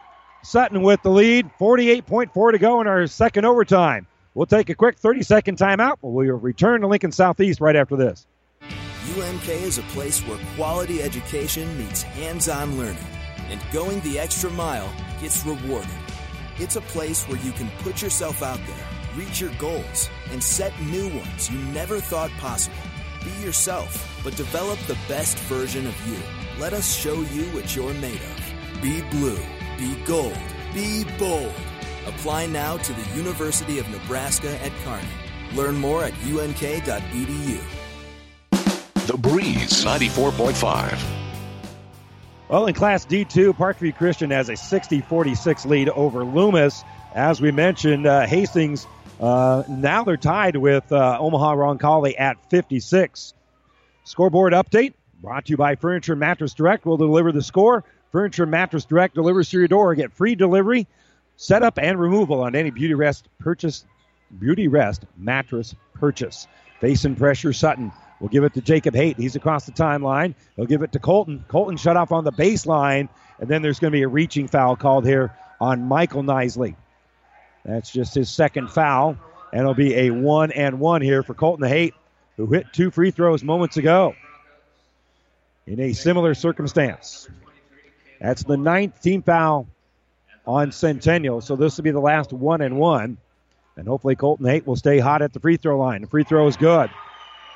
Sutton 0.43 0.81
with 0.81 1.01
the 1.01 1.09
lead. 1.09 1.49
48.4 1.59 2.51
to 2.51 2.57
go 2.57 2.81
in 2.81 2.87
our 2.87 3.07
second 3.07 3.45
overtime. 3.45 4.07
We'll 4.33 4.45
take 4.45 4.69
a 4.69 4.75
quick 4.75 4.97
30 4.97 5.23
second 5.23 5.57
timeout. 5.57 5.97
But 6.01 6.09
we'll 6.09 6.35
return 6.35 6.81
to 6.81 6.87
Lincoln 6.87 7.11
Southeast 7.11 7.59
right 7.59 7.75
after 7.75 7.95
this. 7.95 8.27
UNK 9.15 9.49
is 9.49 9.77
a 9.77 9.83
place 9.83 10.19
where 10.21 10.37
quality 10.55 11.01
education 11.01 11.75
meets 11.77 12.01
hands 12.01 12.47
on 12.49 12.77
learning, 12.77 13.07
and 13.49 13.59
going 13.71 13.99
the 14.01 14.19
extra 14.19 14.49
mile 14.51 14.93
gets 15.19 15.45
rewarded. 15.45 15.89
It's 16.59 16.75
a 16.75 16.81
place 16.81 17.23
where 17.27 17.39
you 17.39 17.51
can 17.53 17.71
put 17.79 18.01
yourself 18.01 18.43
out 18.43 18.59
there, 18.67 18.85
reach 19.15 19.39
your 19.39 19.53
goals, 19.57 20.09
and 20.31 20.43
set 20.43 20.73
new 20.81 21.07
ones 21.07 21.49
you 21.49 21.57
never 21.73 21.99
thought 21.99 22.31
possible. 22.31 22.77
Be 23.23 23.31
yourself, 23.43 24.21
but 24.23 24.35
develop 24.35 24.77
the 24.81 24.97
best 25.07 25.39
version 25.39 25.87
of 25.87 26.07
you. 26.07 26.17
Let 26.59 26.73
us 26.73 26.95
show 26.95 27.15
you 27.15 27.43
what 27.53 27.75
you're 27.75 27.93
made 27.95 28.21
of. 28.21 28.46
Be 28.81 29.01
blue, 29.09 29.39
be 29.79 29.95
gold, 30.05 30.37
be 30.71 31.03
bold. 31.17 31.53
Apply 32.05 32.45
now 32.45 32.77
to 32.77 32.93
the 32.93 33.17
University 33.17 33.79
of 33.79 33.89
Nebraska 33.89 34.51
at 34.63 34.71
Kearney. 34.83 35.07
Learn 35.55 35.77
more 35.77 36.03
at 36.03 36.13
unk.edu. 36.13 37.59
The 39.07 39.17
Breeze 39.17 39.83
94.5. 39.83 41.03
Well, 42.49 42.67
in 42.67 42.75
Class 42.75 43.05
D2, 43.07 43.57
Parkview 43.57 43.95
Christian 43.95 44.29
has 44.29 44.47
a 44.47 44.55
60 44.55 45.01
46 45.01 45.65
lead 45.65 45.89
over 45.89 46.23
Loomis. 46.23 46.83
As 47.15 47.41
we 47.41 47.51
mentioned, 47.51 48.05
uh, 48.05 48.27
Hastings, 48.27 48.85
uh, 49.19 49.63
now 49.67 50.03
they're 50.03 50.17
tied 50.17 50.55
with 50.55 50.91
uh, 50.91 51.17
Omaha 51.19 51.55
Roncalli 51.55 52.13
at 52.19 52.49
56. 52.51 53.33
Scoreboard 54.03 54.53
update 54.53 54.93
brought 55.19 55.45
to 55.45 55.51
you 55.51 55.57
by 55.57 55.75
Furniture 55.75 56.15
Mattress 56.15 56.53
Direct. 56.53 56.85
We'll 56.85 56.97
deliver 56.97 57.31
the 57.31 57.41
score. 57.41 57.83
Furniture 58.11 58.45
Mattress 58.45 58.85
Direct 58.85 59.15
delivers 59.15 59.49
to 59.49 59.57
your 59.57 59.67
door. 59.67 59.93
Get 59.95 60.13
free 60.13 60.35
delivery, 60.35 60.87
setup, 61.35 61.77
and 61.77 61.99
removal 61.99 62.41
on 62.41 62.55
any 62.55 62.71
Beautyrest 62.71 63.23
purchase, 63.39 63.85
Beautyrest 64.39 65.01
mattress 65.17 65.75
purchase. 65.93 66.47
Face 66.79 67.05
and 67.05 67.17
pressure 67.17 67.53
Sutton 67.53 67.91
will 68.19 68.29
give 68.29 68.43
it 68.43 68.53
to 68.53 68.61
Jacob 68.61 68.95
Haight. 68.95 69.17
He's 69.17 69.35
across 69.35 69.65
the 69.65 69.71
timeline. 69.71 70.35
He'll 70.55 70.65
give 70.65 70.81
it 70.81 70.91
to 70.93 70.99
Colton. 70.99 71.43
Colton 71.47 71.77
shut 71.77 71.97
off 71.97 72.11
on 72.11 72.23
the 72.23 72.31
baseline, 72.31 73.09
and 73.39 73.49
then 73.49 73.61
there's 73.61 73.79
going 73.79 73.91
to 73.91 73.97
be 73.97 74.03
a 74.03 74.07
reaching 74.07 74.47
foul 74.47 74.75
called 74.75 75.05
here 75.05 75.35
on 75.59 75.83
Michael 75.83 76.23
Nisley. 76.23 76.75
That's 77.65 77.91
just 77.91 78.15
his 78.15 78.29
second 78.29 78.71
foul, 78.71 79.17
and 79.51 79.61
it'll 79.61 79.73
be 79.73 79.95
a 79.95 80.11
one 80.11 80.51
and 80.51 80.79
one 80.79 81.01
here 81.01 81.23
for 81.23 81.33
Colton 81.33 81.67
Haight, 81.67 81.93
who 82.37 82.47
hit 82.47 82.67
two 82.71 82.91
free 82.91 83.11
throws 83.11 83.43
moments 83.43 83.77
ago 83.77 84.15
in 85.65 85.79
a 85.79 85.93
similar 85.93 86.33
circumstance. 86.33 87.27
That's 88.19 88.43
the 88.43 88.57
ninth 88.57 89.01
team 89.01 89.21
foul 89.21 89.67
on 90.45 90.71
Centennial, 90.71 91.41
so 91.41 91.55
this 91.55 91.77
will 91.77 91.83
be 91.83 91.91
the 91.91 91.99
last 91.99 92.33
one 92.33 92.61
and 92.61 92.77
one. 92.77 93.17
And 93.75 93.87
hopefully 93.87 94.15
Colton 94.15 94.45
Haight 94.45 94.65
will 94.65 94.75
stay 94.75 94.97
hot 94.97 95.21
at 95.21 95.33
the 95.33 95.39
free 95.39 95.57
throw 95.57 95.77
line. 95.77 96.01
The 96.01 96.07
free 96.07 96.23
throw 96.23 96.47
is 96.47 96.57
good. 96.57 96.89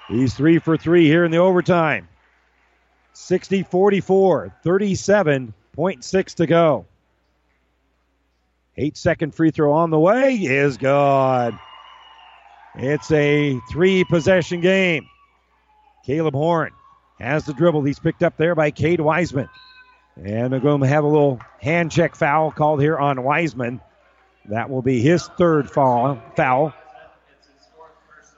He's 0.08 0.34
three 0.34 0.60
for 0.60 0.78
three 0.78 1.08
here 1.08 1.26
in 1.26 1.32
the 1.32 1.38
overtime. 1.38 2.08
60 3.14 3.64
44, 3.64 4.54
37.6 4.64 6.36
to 6.36 6.46
go. 6.46 6.86
Eight 8.78 8.98
second 8.98 9.36
free 9.36 9.52
throw 9.52 9.74
on 9.74 9.90
the 9.90 10.00
way 10.00 10.36
is 10.36 10.78
good. 10.78 11.54
It's 12.76 13.12
a 13.12 13.60
three 13.70 14.04
possession 14.06 14.62
game. 14.62 15.08
Caleb 16.06 16.34
Horn 16.34 16.72
has 17.20 17.46
the 17.46 17.54
dribble. 17.54 17.84
He's 17.84 18.00
picked 18.00 18.24
up 18.24 18.38
there 18.38 18.56
by 18.56 18.72
Cade 18.72 19.02
Wiseman. 19.02 19.50
And 20.24 20.54
they're 20.54 20.60
going 20.60 20.82
to 20.82 20.88
have 20.88 21.04
a 21.04 21.08
little 21.08 21.40
hand 21.60 21.92
check 21.92 22.16
foul 22.16 22.52
called 22.52 22.80
here 22.80 22.98
on 22.98 23.24
Wiseman. 23.24 23.82
That 24.46 24.70
will 24.70 24.82
be 24.82 25.02
his 25.02 25.28
third 25.28 25.70
foul. 25.70 26.74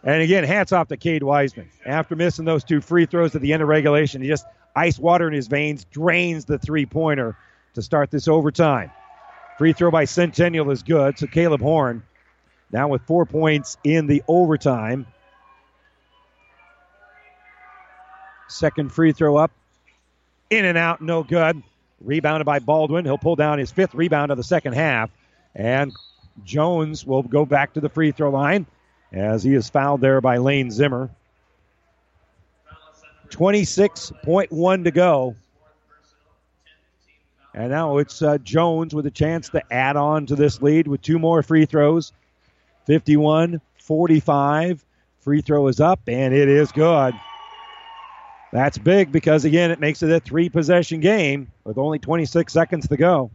And 0.06 0.22
again, 0.22 0.44
hats 0.44 0.72
off 0.72 0.88
to 0.90 0.98
Cade 0.98 1.24
Wiseman. 1.24 1.70
After 1.86 2.16
missing 2.16 2.46
those 2.46 2.64
two 2.64 2.82
free 2.82 3.06
throws 3.06 3.36
at 3.36 3.42
the 3.42 3.54
end 3.54 3.62
of 3.62 3.70
regulation, 3.70 4.22
he 4.22 4.28
just 4.28 4.46
ice 4.76 4.98
water 4.98 5.28
in 5.28 5.34
his 5.34 5.48
veins, 5.48 5.86
drains 5.86 6.46
the 6.46 6.58
three 6.58 6.86
pointer 6.86 7.38
to 7.74 7.82
start 7.82 8.12
this 8.12 8.28
overtime. 8.28 8.92
Free 9.58 9.74
throw 9.74 9.92
by 9.92 10.06
Centennial 10.06 10.72
is 10.72 10.84
good. 10.84 11.20
So 11.20 11.28
Caleb 11.28 11.62
Horn 11.62 12.04
now 12.72 12.88
with 12.88 13.02
four 13.04 13.26
points 13.26 13.78
in 13.84 14.08
the 14.08 14.24
overtime. 14.28 15.06
Second 18.48 18.92
free 18.92 19.12
throw 19.12 19.36
up. 19.36 19.52
In 20.50 20.66
and 20.66 20.78
out, 20.78 21.02
no 21.02 21.24
good. 21.24 21.64
Rebounded 22.04 22.46
by 22.46 22.60
Baldwin. 22.60 23.06
He'll 23.06 23.18
pull 23.18 23.36
down 23.36 23.60
his 23.60 23.72
fifth 23.72 23.96
rebound 23.96 24.32
of 24.32 24.38
the 24.38 24.44
second 24.44 24.74
half. 24.74 25.10
And 25.56 25.94
Jones 26.44 27.06
will 27.06 27.24
go 27.24 27.46
back 27.46 27.74
to 27.74 27.80
the 27.80 27.90
free 27.90 28.12
throw 28.12 28.30
line 28.30 28.66
as 29.12 29.44
he 29.44 29.54
is 29.54 29.70
fouled 29.70 30.02
there 30.02 30.22
by 30.22 30.38
Lane 30.38 30.72
Zimmer. 30.72 31.10
26.1 33.30 34.84
to 34.84 34.92
go. 34.92 35.36
And 37.54 37.70
now 37.70 37.98
it's 38.00 38.22
uh, 38.22 38.40
Jones 38.40 38.96
with 38.96 39.06
a 39.06 39.12
chance 39.12 39.50
to 39.50 39.62
add 39.72 39.96
on 39.96 40.26
to 40.28 40.36
this 40.36 40.62
lead 40.62 40.88
with 40.88 41.02
two 41.02 41.20
more 41.20 41.44
free 41.44 41.66
throws. 41.66 42.12
51 42.86 43.62
45. 43.78 44.84
Free 45.22 45.42
throw 45.42 45.68
is 45.68 45.80
up, 45.80 46.02
and 46.08 46.34
it 46.34 46.50
is 46.50 46.72
good. 46.72 47.14
That's 48.54 48.78
big 48.78 49.12
because, 49.12 49.46
again, 49.46 49.72
it 49.72 49.80
makes 49.80 50.04
it 50.04 50.12
a 50.12 50.20
three 50.20 50.48
possession 50.48 51.00
game 51.00 51.52
with 51.64 51.80
only 51.80 51.98
26 51.98 52.54
seconds 52.54 52.88
to 52.88 52.98
go. 52.98 53.32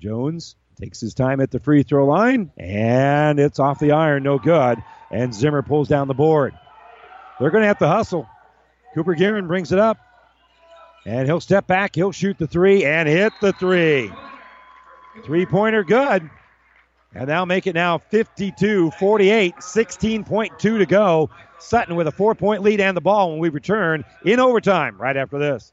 Jones 0.00 0.56
takes 0.80 1.00
his 1.00 1.12
time 1.12 1.42
at 1.42 1.50
the 1.50 1.60
free 1.60 1.82
throw 1.82 2.06
line, 2.06 2.50
and 2.56 3.38
it's 3.38 3.58
off 3.58 3.78
the 3.78 3.92
iron, 3.92 4.22
no 4.22 4.38
good. 4.38 4.82
And 5.10 5.34
Zimmer 5.34 5.60
pulls 5.60 5.86
down 5.86 6.08
the 6.08 6.14
board. 6.14 6.58
They're 7.38 7.50
going 7.50 7.60
to 7.60 7.68
have 7.68 7.80
to 7.80 7.88
hustle. 7.88 8.26
Cooper 8.94 9.14
Guerin 9.14 9.46
brings 9.46 9.70
it 9.70 9.78
up, 9.78 9.98
and 11.04 11.26
he'll 11.26 11.38
step 11.38 11.66
back. 11.66 11.94
He'll 11.94 12.10
shoot 12.10 12.38
the 12.38 12.46
three 12.46 12.86
and 12.86 13.06
hit 13.06 13.34
the 13.42 13.52
three. 13.52 14.10
Three 15.26 15.44
pointer, 15.44 15.84
good. 15.84 16.30
And 17.14 17.28
they'll 17.28 17.46
make 17.46 17.66
it 17.66 17.74
now 17.74 17.98
52 17.98 18.90
48, 18.92 19.54
16.2 19.56 20.58
to 20.58 20.86
go. 20.86 21.30
Sutton 21.58 21.96
with 21.96 22.06
a 22.06 22.12
four 22.12 22.34
point 22.34 22.62
lead 22.62 22.80
and 22.80 22.96
the 22.96 23.00
ball 23.00 23.30
when 23.30 23.40
we 23.40 23.48
return 23.48 24.04
in 24.24 24.40
overtime 24.40 24.96
right 25.00 25.16
after 25.16 25.38
this. 25.38 25.72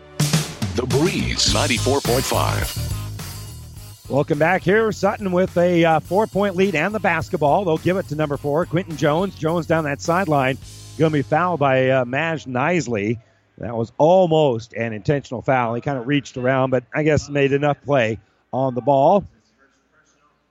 The 0.75 0.85
Breeze 0.85 1.53
94.5. 1.53 4.09
Welcome 4.09 4.39
back 4.39 4.61
here. 4.61 4.89
Sutton 4.93 5.33
with 5.33 5.57
a 5.57 5.83
uh, 5.83 5.99
four 5.99 6.27
point 6.27 6.55
lead 6.55 6.75
and 6.75 6.95
the 6.95 6.99
basketball. 6.99 7.65
They'll 7.65 7.77
give 7.77 7.97
it 7.97 8.07
to 8.07 8.15
number 8.15 8.37
four, 8.37 8.65
Quinton 8.65 8.95
Jones. 8.95 9.35
Jones 9.35 9.65
down 9.65 9.83
that 9.83 9.99
sideline. 9.99 10.57
Going 10.97 11.11
to 11.11 11.17
be 11.17 11.23
fouled 11.23 11.59
by 11.59 11.89
uh, 11.89 12.05
Maj 12.05 12.45
Nisley. 12.45 13.19
That 13.57 13.75
was 13.75 13.91
almost 13.97 14.73
an 14.73 14.93
intentional 14.93 15.41
foul. 15.41 15.75
He 15.75 15.81
kind 15.81 15.97
of 15.97 16.07
reached 16.07 16.37
around, 16.37 16.69
but 16.69 16.85
I 16.93 17.03
guess 17.03 17.27
made 17.27 17.51
enough 17.51 17.81
play 17.83 18.17
on 18.53 18.73
the 18.73 18.81
ball. 18.81 19.25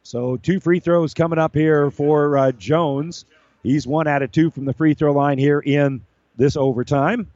So 0.03 0.37
two 0.37 0.61
free 0.61 0.81
throws 0.81 1.15
coming 1.15 1.39
up 1.39 1.55
here 1.55 1.91
for 1.91 2.37
uh, 2.37 2.53
Jones. 2.53 3.25
He's 3.63 3.87
one 3.87 4.07
out 4.07 4.21
of 4.21 4.33
two 4.33 4.51
from 4.51 4.67
the 4.67 4.75
free 4.75 4.93
throw 4.93 5.13
line 5.13 5.39
here 5.39 5.61
in 5.61 6.03
this 6.37 6.59
overtime. 6.59 7.31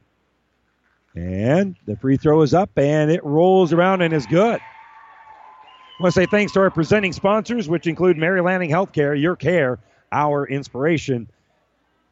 And 1.15 1.75
the 1.85 1.95
free 1.95 2.17
throw 2.17 2.41
is 2.41 2.53
up 2.53 2.77
and 2.77 3.09
it 3.09 3.23
rolls 3.23 3.71
around 3.71 4.01
and 4.01 4.13
is 4.13 4.25
good. 4.25 4.59
I 4.59 6.03
want 6.03 6.13
to 6.13 6.21
say 6.21 6.25
thanks 6.25 6.51
to 6.53 6.59
our 6.59 6.69
presenting 6.69 7.13
sponsors, 7.13 7.69
which 7.69 7.87
include 7.87 8.17
Mary 8.17 8.41
Lanning 8.41 8.69
Healthcare, 8.69 9.19
Your 9.19 9.37
Care, 9.37 9.79
Our 10.11 10.45
Inspiration, 10.45 11.29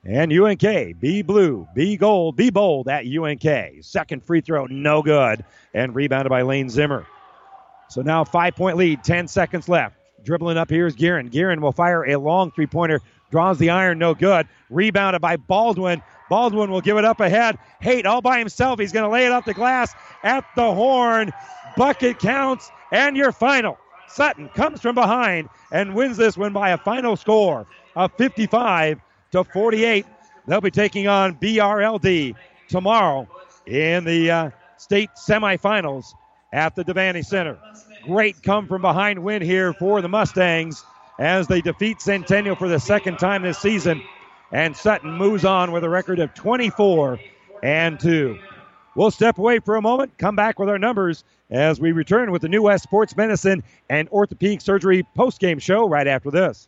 and 0.05 0.31
UNK. 0.31 0.99
Be 1.01 1.21
blue, 1.21 1.67
be 1.75 1.97
gold, 1.97 2.37
be 2.37 2.49
bold 2.49 2.87
at 2.87 3.05
UNK. 3.05 3.83
Second 3.83 4.23
free 4.23 4.39
throw, 4.39 4.67
no 4.67 5.01
good, 5.01 5.43
and 5.73 5.93
rebounded 5.93 6.29
by 6.29 6.43
Lane 6.43 6.69
Zimmer. 6.69 7.05
So 7.89 8.01
now 8.01 8.23
five 8.23 8.55
point 8.55 8.77
lead, 8.77 9.03
10 9.03 9.27
seconds 9.27 9.67
left. 9.67 9.97
Dribbling 10.23 10.57
up 10.57 10.69
here 10.69 10.87
is 10.87 10.95
Guerin. 10.95 11.27
Guerin 11.29 11.59
will 11.59 11.73
fire 11.73 12.05
a 12.05 12.15
long 12.15 12.51
three 12.51 12.67
pointer, 12.67 13.01
draws 13.31 13.57
the 13.59 13.69
iron, 13.69 13.99
no 13.99 14.13
good. 14.13 14.47
Rebounded 14.69 15.21
by 15.21 15.35
Baldwin. 15.35 16.01
Baldwin 16.29 16.71
will 16.71 16.81
give 16.81 16.97
it 16.97 17.05
up 17.05 17.19
ahead. 17.19 17.57
Haight 17.79 18.05
all 18.05 18.21
by 18.21 18.39
himself. 18.39 18.79
He's 18.79 18.91
going 18.91 19.03
to 19.03 19.09
lay 19.09 19.25
it 19.25 19.31
off 19.31 19.45
the 19.45 19.53
glass 19.53 19.93
at 20.23 20.45
the 20.55 20.73
horn. 20.73 21.31
Bucket 21.75 22.19
counts, 22.19 22.71
and 22.91 23.17
your 23.17 23.31
final. 23.31 23.77
Sutton 24.07 24.47
comes 24.49 24.79
from 24.79 24.95
behind 24.95 25.49
and 25.71 25.95
wins 25.95 26.17
this 26.17 26.37
one 26.37 26.53
by 26.53 26.69
a 26.69 26.77
final 26.77 27.15
score 27.15 27.65
of 27.95 28.11
55 28.13 28.99
to 29.31 29.43
48. 29.43 30.05
They'll 30.47 30.61
be 30.61 30.71
taking 30.71 31.07
on 31.07 31.35
BRLD 31.35 32.35
tomorrow 32.69 33.27
in 33.65 34.03
the 34.03 34.29
uh, 34.29 34.49
state 34.77 35.09
semifinals 35.17 36.13
at 36.51 36.75
the 36.75 36.83
Devaney 36.83 37.25
Center. 37.25 37.57
Great 38.03 38.43
come 38.43 38.67
from 38.67 38.81
behind 38.81 39.23
win 39.23 39.41
here 39.41 39.73
for 39.73 40.01
the 40.01 40.09
Mustangs 40.09 40.83
as 41.19 41.47
they 41.47 41.61
defeat 41.61 42.01
Centennial 42.01 42.55
for 42.55 42.67
the 42.67 42.79
second 42.79 43.17
time 43.17 43.41
this 43.41 43.57
season. 43.57 44.01
And 44.53 44.77
Sutton 44.77 45.11
moves 45.11 45.43
on 45.43 45.71
with 45.71 45.83
a 45.83 45.89
record 45.89 46.19
of 46.19 46.33
24 46.35 47.19
and 47.63 47.99
2. 47.99 48.37
We'll 48.95 49.09
step 49.09 49.39
away 49.39 49.57
for 49.57 49.75
a 49.75 49.81
moment, 49.81 50.15
come 50.19 50.35
back 50.35 50.59
with 50.59 50.69
our 50.69 50.77
numbers 50.77 51.23
as 51.49 51.79
we 51.79 51.91
return 51.91 52.31
with 52.31 52.43
the 52.43 52.49
New 52.49 52.61
West 52.61 52.83
Sports 52.83 53.17
Medicine 53.17 53.63
and 53.89 54.07
Orthopedic 54.09 54.61
Surgery 54.61 55.03
postgame 55.17 55.59
show 55.59 55.89
right 55.89 56.07
after 56.07 56.29
this. 56.29 56.67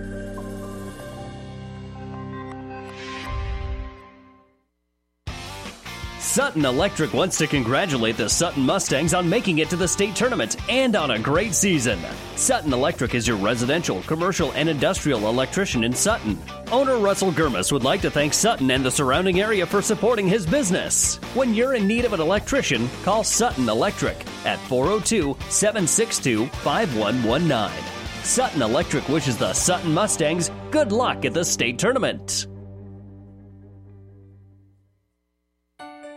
Sutton 6.31 6.63
Electric 6.63 7.13
wants 7.13 7.37
to 7.39 7.45
congratulate 7.45 8.15
the 8.15 8.29
Sutton 8.29 8.65
Mustangs 8.65 9.13
on 9.13 9.29
making 9.29 9.57
it 9.57 9.69
to 9.69 9.75
the 9.75 9.85
state 9.85 10.15
tournament 10.15 10.55
and 10.69 10.95
on 10.95 11.11
a 11.11 11.19
great 11.19 11.53
season. 11.53 11.99
Sutton 12.37 12.71
Electric 12.71 13.15
is 13.15 13.27
your 13.27 13.35
residential, 13.35 14.01
commercial, 14.03 14.53
and 14.53 14.69
industrial 14.69 15.27
electrician 15.27 15.83
in 15.83 15.91
Sutton. 15.91 16.41
Owner 16.71 16.99
Russell 16.99 17.33
Gurmis 17.33 17.73
would 17.73 17.83
like 17.83 17.99
to 17.99 18.09
thank 18.09 18.33
Sutton 18.33 18.71
and 18.71 18.81
the 18.81 18.89
surrounding 18.89 19.41
area 19.41 19.65
for 19.65 19.81
supporting 19.81 20.25
his 20.25 20.45
business. 20.45 21.17
When 21.33 21.53
you're 21.53 21.73
in 21.73 21.85
need 21.85 22.05
of 22.05 22.13
an 22.13 22.21
electrician, 22.21 22.89
call 23.03 23.25
Sutton 23.25 23.67
Electric 23.67 24.15
at 24.45 24.57
402 24.69 25.35
762 25.49 26.47
5119. 26.47 28.23
Sutton 28.23 28.61
Electric 28.61 29.09
wishes 29.09 29.35
the 29.35 29.51
Sutton 29.51 29.93
Mustangs 29.93 30.49
good 30.71 30.93
luck 30.93 31.25
at 31.25 31.33
the 31.33 31.43
state 31.43 31.77
tournament. 31.77 32.47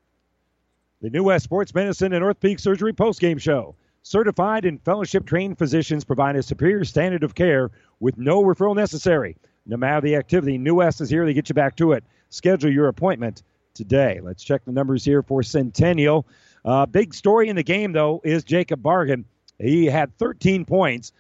the 1.03 1.11
New 1.11 1.25
West 1.25 1.45
Sports 1.45 1.75
Medicine 1.75 2.15
and 2.15 2.25
Orthopedic 2.25 2.59
Surgery 2.59 2.95
postgame 2.95 3.39
show. 3.39 3.75
Certified 4.03 4.65
and 4.65 4.83
fellowship 4.83 5.27
trained 5.27 5.59
physicians 5.59 6.05
provide 6.05 6.37
a 6.37 6.43
superior 6.43 6.85
standard 6.85 7.23
of 7.23 7.35
care 7.35 7.71
with 8.01 8.17
no 8.17 8.43
referral 8.43 8.75
necessary. 8.75 9.37
No 9.67 9.77
matter 9.77 10.01
the 10.01 10.17
activity, 10.17 10.57
New 10.57 10.77
West 10.77 11.03
is 11.03 11.11
here 11.11 11.27
to 11.27 11.35
get 11.35 11.51
you 11.51 11.55
back 11.55 11.77
to 11.77 11.93
it. 11.93 12.05
Schedule 12.37 12.71
your 12.71 12.89
appointment 12.89 13.43
today. 13.73 14.21
Let's 14.23 14.45
check 14.45 14.63
the 14.67 14.73
numbers 14.73 15.05
here 15.05 15.23
for 15.23 15.43
Centennial. 15.43 16.27
Uh, 16.67 16.85
big 16.85 17.15
story 17.15 17.49
in 17.49 17.57
the 17.57 17.63
game, 17.63 17.93
though, 17.93 18.21
is 18.25 18.45
Jacob 18.45 18.83
Bargan. 18.83 19.25
He 19.59 19.87
had 19.87 20.17
13 20.19 20.67
points 20.67 21.13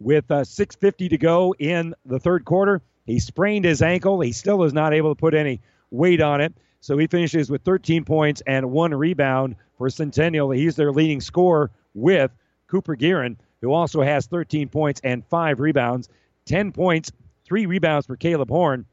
with 0.00 0.30
uh, 0.30 0.40
6.50 0.40 1.10
to 1.10 1.18
go 1.18 1.54
in 1.58 1.94
the 2.06 2.18
third 2.18 2.46
quarter. 2.46 2.80
He 3.04 3.18
sprained 3.18 3.66
his 3.66 3.82
ankle. 3.82 4.20
He 4.20 4.32
still 4.32 4.62
is 4.64 4.72
not 4.72 4.94
able 4.94 5.14
to 5.14 5.20
put 5.20 5.34
any 5.34 5.60
weight 5.90 6.22
on 6.22 6.40
it. 6.40 6.54
So 6.80 6.96
he 6.96 7.08
finishes 7.08 7.50
with 7.50 7.62
13 7.62 8.04
points 8.04 8.42
and 8.46 8.70
one 8.70 8.94
rebound 8.94 9.56
for 9.76 9.90
Centennial. 9.90 10.50
He's 10.50 10.76
their 10.76 10.92
leading 10.92 11.20
scorer 11.20 11.70
with 11.92 12.30
Cooper 12.68 12.96
Guerin, 12.96 13.36
who 13.60 13.72
also 13.72 14.00
has 14.00 14.26
13 14.26 14.70
points 14.70 15.02
and 15.04 15.26
five 15.26 15.60
rebounds. 15.60 16.08
10 16.46 16.72
points, 16.72 17.12
three 17.44 17.66
rebounds 17.66 18.06
for 18.06 18.16
Caleb 18.16 18.48
Horn. 18.48 18.86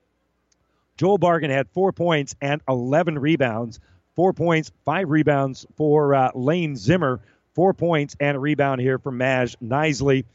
Joel 1.02 1.18
Bargan 1.18 1.50
had 1.50 1.68
four 1.70 1.92
points 1.92 2.36
and 2.42 2.62
11 2.70 3.18
rebounds. 3.18 3.80
Four 4.16 4.34
points, 4.34 4.72
five 4.86 5.10
rebounds 5.10 5.66
for 5.76 6.14
uh, 6.14 6.30
Lane 6.36 6.76
Zimmer. 6.76 7.22
Four 7.56 7.74
points 7.74 8.16
and 8.20 8.38
a 8.38 8.40
rebound 8.40 8.82
here 8.82 9.00
for 9.00 9.12
Maj 9.12 9.58
Nisley. 9.58 10.26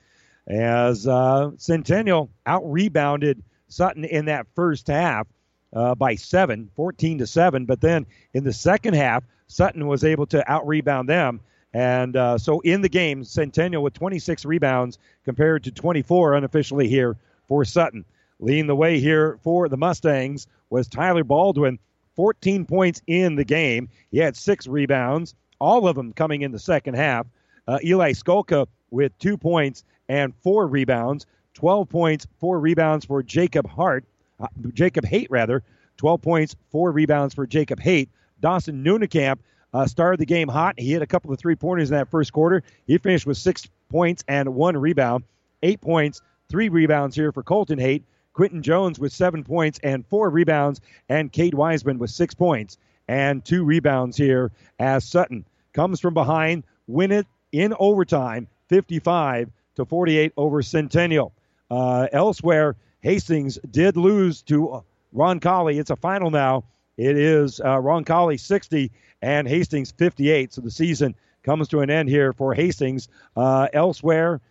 As 0.48 1.06
uh, 1.06 1.52
Centennial 1.56 2.30
out 2.44 2.68
rebounded 2.68 3.44
Sutton 3.68 4.04
in 4.04 4.24
that 4.24 4.48
first 4.56 4.88
half 4.88 5.28
uh, 5.72 5.94
by 5.94 6.16
seven, 6.16 6.68
14 6.74 7.18
to 7.18 7.28
seven. 7.28 7.64
But 7.64 7.80
then 7.80 8.04
in 8.34 8.42
the 8.42 8.52
second 8.52 8.94
half, 8.94 9.22
Sutton 9.46 9.86
was 9.86 10.02
able 10.02 10.26
to 10.26 10.50
out 10.50 10.66
rebound 10.66 11.08
them. 11.08 11.42
And 11.74 12.16
uh, 12.16 12.38
so 12.38 12.58
in 12.58 12.80
the 12.80 12.88
game, 12.88 13.22
Centennial 13.22 13.84
with 13.84 13.94
26 13.94 14.44
rebounds 14.44 14.98
compared 15.24 15.62
to 15.62 15.70
24 15.70 16.34
unofficially 16.34 16.88
here 16.88 17.16
for 17.46 17.64
Sutton. 17.64 18.04
Leading 18.38 18.66
the 18.66 18.76
way 18.76 19.00
here 19.00 19.38
for 19.42 19.68
the 19.68 19.76
Mustangs 19.76 20.46
was 20.70 20.88
Tyler 20.88 21.24
Baldwin, 21.24 21.78
14 22.16 22.64
points 22.66 23.00
in 23.06 23.36
the 23.36 23.44
game. 23.44 23.88
He 24.10 24.18
had 24.18 24.36
six 24.36 24.66
rebounds, 24.66 25.34
all 25.58 25.88
of 25.88 25.96
them 25.96 26.12
coming 26.12 26.42
in 26.42 26.52
the 26.52 26.58
second 26.58 26.94
half. 26.94 27.26
Uh, 27.66 27.78
Eli 27.84 28.12
Skalka 28.12 28.66
with 28.90 29.16
two 29.18 29.36
points 29.36 29.84
and 30.08 30.34
four 30.42 30.66
rebounds. 30.66 31.26
12 31.54 31.88
points, 31.88 32.26
four 32.38 32.60
rebounds 32.60 33.06
for 33.06 33.22
Jacob 33.22 33.66
Hart, 33.66 34.04
uh, 34.40 34.48
Jacob 34.74 35.06
Haight 35.06 35.30
rather. 35.30 35.62
12 35.96 36.20
points, 36.20 36.56
four 36.70 36.92
rebounds 36.92 37.34
for 37.34 37.46
Jacob 37.46 37.80
Haight. 37.80 38.10
Dawson 38.40 38.84
Nunekamp 38.84 39.38
uh, 39.72 39.86
started 39.86 40.20
the 40.20 40.26
game 40.26 40.48
hot. 40.48 40.78
He 40.78 40.92
hit 40.92 41.00
a 41.00 41.06
couple 41.06 41.32
of 41.32 41.38
three 41.38 41.56
pointers 41.56 41.90
in 41.90 41.96
that 41.96 42.10
first 42.10 42.32
quarter. 42.32 42.62
He 42.86 42.98
finished 42.98 43.26
with 43.26 43.38
six 43.38 43.66
points 43.88 44.22
and 44.28 44.54
one 44.54 44.76
rebound. 44.76 45.24
Eight 45.62 45.80
points, 45.80 46.20
three 46.50 46.68
rebounds 46.68 47.16
here 47.16 47.32
for 47.32 47.42
Colton 47.42 47.78
Haight. 47.78 48.04
Quinton 48.36 48.62
Jones 48.62 48.98
with 48.98 49.14
seven 49.14 49.42
points 49.42 49.80
and 49.82 50.06
four 50.06 50.28
rebounds, 50.28 50.82
and 51.08 51.32
Cade 51.32 51.54
Wiseman 51.54 51.98
with 51.98 52.10
six 52.10 52.34
points 52.34 52.76
and 53.08 53.42
two 53.42 53.64
rebounds 53.64 54.14
here 54.14 54.52
as 54.78 55.04
Sutton 55.04 55.46
comes 55.72 56.00
from 56.00 56.12
behind, 56.12 56.62
win 56.86 57.12
it 57.12 57.26
in 57.52 57.72
overtime, 57.78 58.46
55 58.68 59.50
to 59.76 59.86
48 59.86 60.34
over 60.36 60.60
Centennial. 60.60 61.32
Uh, 61.70 62.08
elsewhere, 62.12 62.76
Hastings 63.00 63.58
did 63.70 63.96
lose 63.96 64.42
to 64.42 64.84
Roncalli. 65.14 65.80
It's 65.80 65.90
a 65.90 65.96
final 65.96 66.30
now. 66.30 66.64
It 66.98 67.16
is 67.16 67.60
uh, 67.60 67.78
Roncalli 67.78 68.38
60 68.38 68.90
and 69.22 69.48
Hastings 69.48 69.92
58. 69.92 70.52
So 70.52 70.60
the 70.60 70.70
season 70.70 71.14
comes 71.42 71.68
to 71.68 71.80
an 71.80 71.88
end 71.88 72.10
here 72.10 72.34
for 72.34 72.52
Hastings. 72.52 73.08
Uh, 73.34 73.68
elsewhere, 73.72 74.42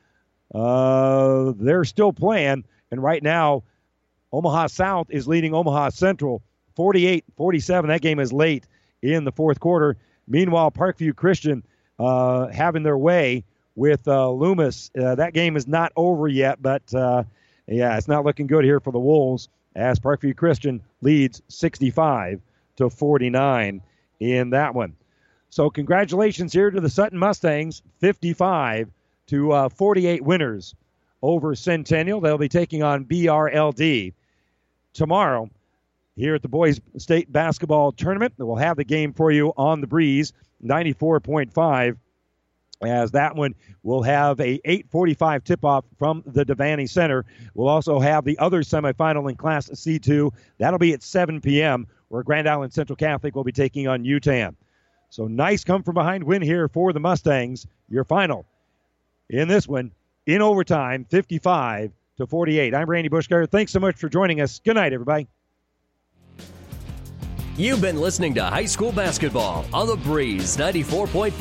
uh, 0.56 1.54
they're 1.58 1.86
still 1.86 2.14
playing, 2.14 2.64
and 2.90 3.04
right 3.04 3.22
now, 3.22 3.62
Omaha 4.36 4.68
South 4.68 5.08
is 5.10 5.30
leading 5.30 5.54
Omaha 5.54 5.90
Central 5.90 6.44
48 6.76 7.24
47. 7.38 7.88
That 7.88 8.02
game 8.02 8.20
is 8.20 8.34
late 8.34 8.66
in 9.02 9.24
the 9.24 9.32
fourth 9.32 9.62
quarter. 9.62 9.96
Meanwhile, 10.28 10.72
Parkview 10.72 11.16
Christian 11.16 11.64
uh, 11.98 12.48
having 12.48 12.84
their 12.84 12.98
way 12.98 13.46
with 13.76 14.06
uh, 14.10 14.30
Loomis. 14.30 14.92
Uh, 15.00 15.16
that 15.16 15.34
game 15.34 15.56
is 15.56 15.70
not 15.70 15.94
over 15.96 16.28
yet, 16.28 16.62
but 16.62 16.94
uh, 16.94 17.24
yeah, 17.66 17.96
it's 17.98 18.10
not 18.10 18.26
looking 18.26 18.46
good 18.46 18.66
here 18.66 18.82
for 18.82 18.92
the 18.92 19.00
Wolves 19.00 19.48
as 19.74 20.00
Parkview 20.00 20.36
Christian 20.36 20.82
leads 21.02 21.42
65 21.48 22.42
to 22.76 22.90
49 22.90 23.82
in 24.20 24.50
that 24.50 24.76
one. 24.76 24.98
So 25.50 25.70
congratulations 25.70 26.52
here 26.52 26.72
to 26.72 26.82
the 26.82 26.90
Sutton 26.90 27.20
Mustangs, 27.20 27.82
55 28.00 28.90
to 29.28 29.52
uh, 29.54 29.70
48 29.70 30.26
winners 30.26 30.76
over 31.22 31.56
Centennial. 31.56 32.20
They'll 32.20 32.38
be 32.38 32.50
taking 32.50 32.84
on 32.84 33.06
BRLD 33.06 34.14
tomorrow 34.96 35.50
here 36.16 36.34
at 36.34 36.42
the 36.42 36.48
Boys 36.48 36.82
State 36.98 37.32
Basketball 37.32 37.92
Tournament. 37.92 38.34
We'll 38.38 38.56
have 38.56 38.78
the 38.78 38.84
game 38.84 39.14
for 39.14 39.32
you 39.32 39.54
on 39.58 39.82
the 39.82 39.88
breeze, 39.88 40.34
94.5. 40.64 41.98
As 42.82 43.12
that 43.12 43.36
one 43.36 43.56
will 43.84 44.04
have 44.04 44.40
a 44.40 44.60
8:45 44.66 45.44
tip-off 45.44 45.86
from 45.98 46.24
the 46.26 46.46
Devaney 46.46 46.90
Center. 46.90 47.26
We'll 47.54 47.70
also 47.70 48.00
have 48.00 48.26
the 48.26 48.38
other 48.38 48.64
semifinal 48.64 49.30
in 49.30 49.36
Class 49.36 49.70
C2. 49.70 50.32
That'll 50.58 50.80
be 50.80 50.94
at 50.94 51.02
7 51.02 51.40
p.m. 51.40 51.88
where 52.10 52.22
Grand 52.24 52.50
Island 52.50 52.74
Central 52.74 52.98
Catholic 52.98 53.36
will 53.36 53.46
be 53.46 53.54
taking 53.54 53.88
on 53.88 54.04
Yutan. 54.04 54.56
So 55.10 55.28
nice 55.28 55.64
come 55.64 55.84
from 55.84 55.94
behind 55.94 56.26
win 56.26 56.42
here 56.42 56.68
for 56.68 56.92
the 56.92 57.00
Mustangs. 57.00 57.66
Your 57.88 58.04
final 58.04 58.46
in 59.30 59.48
this 59.48 59.68
one 59.68 59.92
in 60.26 60.42
overtime, 60.42 61.06
55 61.06 61.92
to 62.18 62.28
48. 62.28 62.74
I'm 62.74 62.90
Randy 62.90 63.10
Bushgard. 63.10 63.52
Thanks 63.52 63.72
so 63.72 63.80
much 63.80 63.96
for 63.96 64.10
joining 64.10 64.42
us. 64.42 64.60
Good 64.60 64.76
night, 64.76 64.94
everybody. 64.94 65.28
You've 67.58 67.82
been 67.82 68.02
listening 68.02 68.34
to 68.34 68.44
high 68.44 68.66
school 68.66 68.92
basketball 68.92 69.66
on 69.74 69.88
the 69.88 69.96
Breeze 69.96 70.58
94.5, 70.58 71.32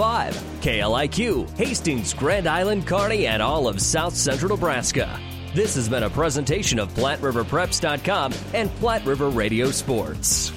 KLIQ, 0.61 1.51
Hastings, 1.57 2.15
Grand 2.15 2.47
Island, 2.47 2.87
Kearney, 2.87 3.27
and 3.27 3.43
all 3.43 3.67
of 3.67 3.81
South 3.81 4.15
Central 4.15 4.51
Nebraska. 4.51 5.21
This 5.55 5.75
has 5.75 5.89
been 5.89 6.05
a 6.05 6.11
presentation 6.11 6.79
of 6.79 6.93
PlatteRiverPreps.com 6.95 8.33
and 8.55 8.71
Platte 8.77 9.05
River 9.05 9.29
Radio 9.29 9.73
Sports. 9.73 10.53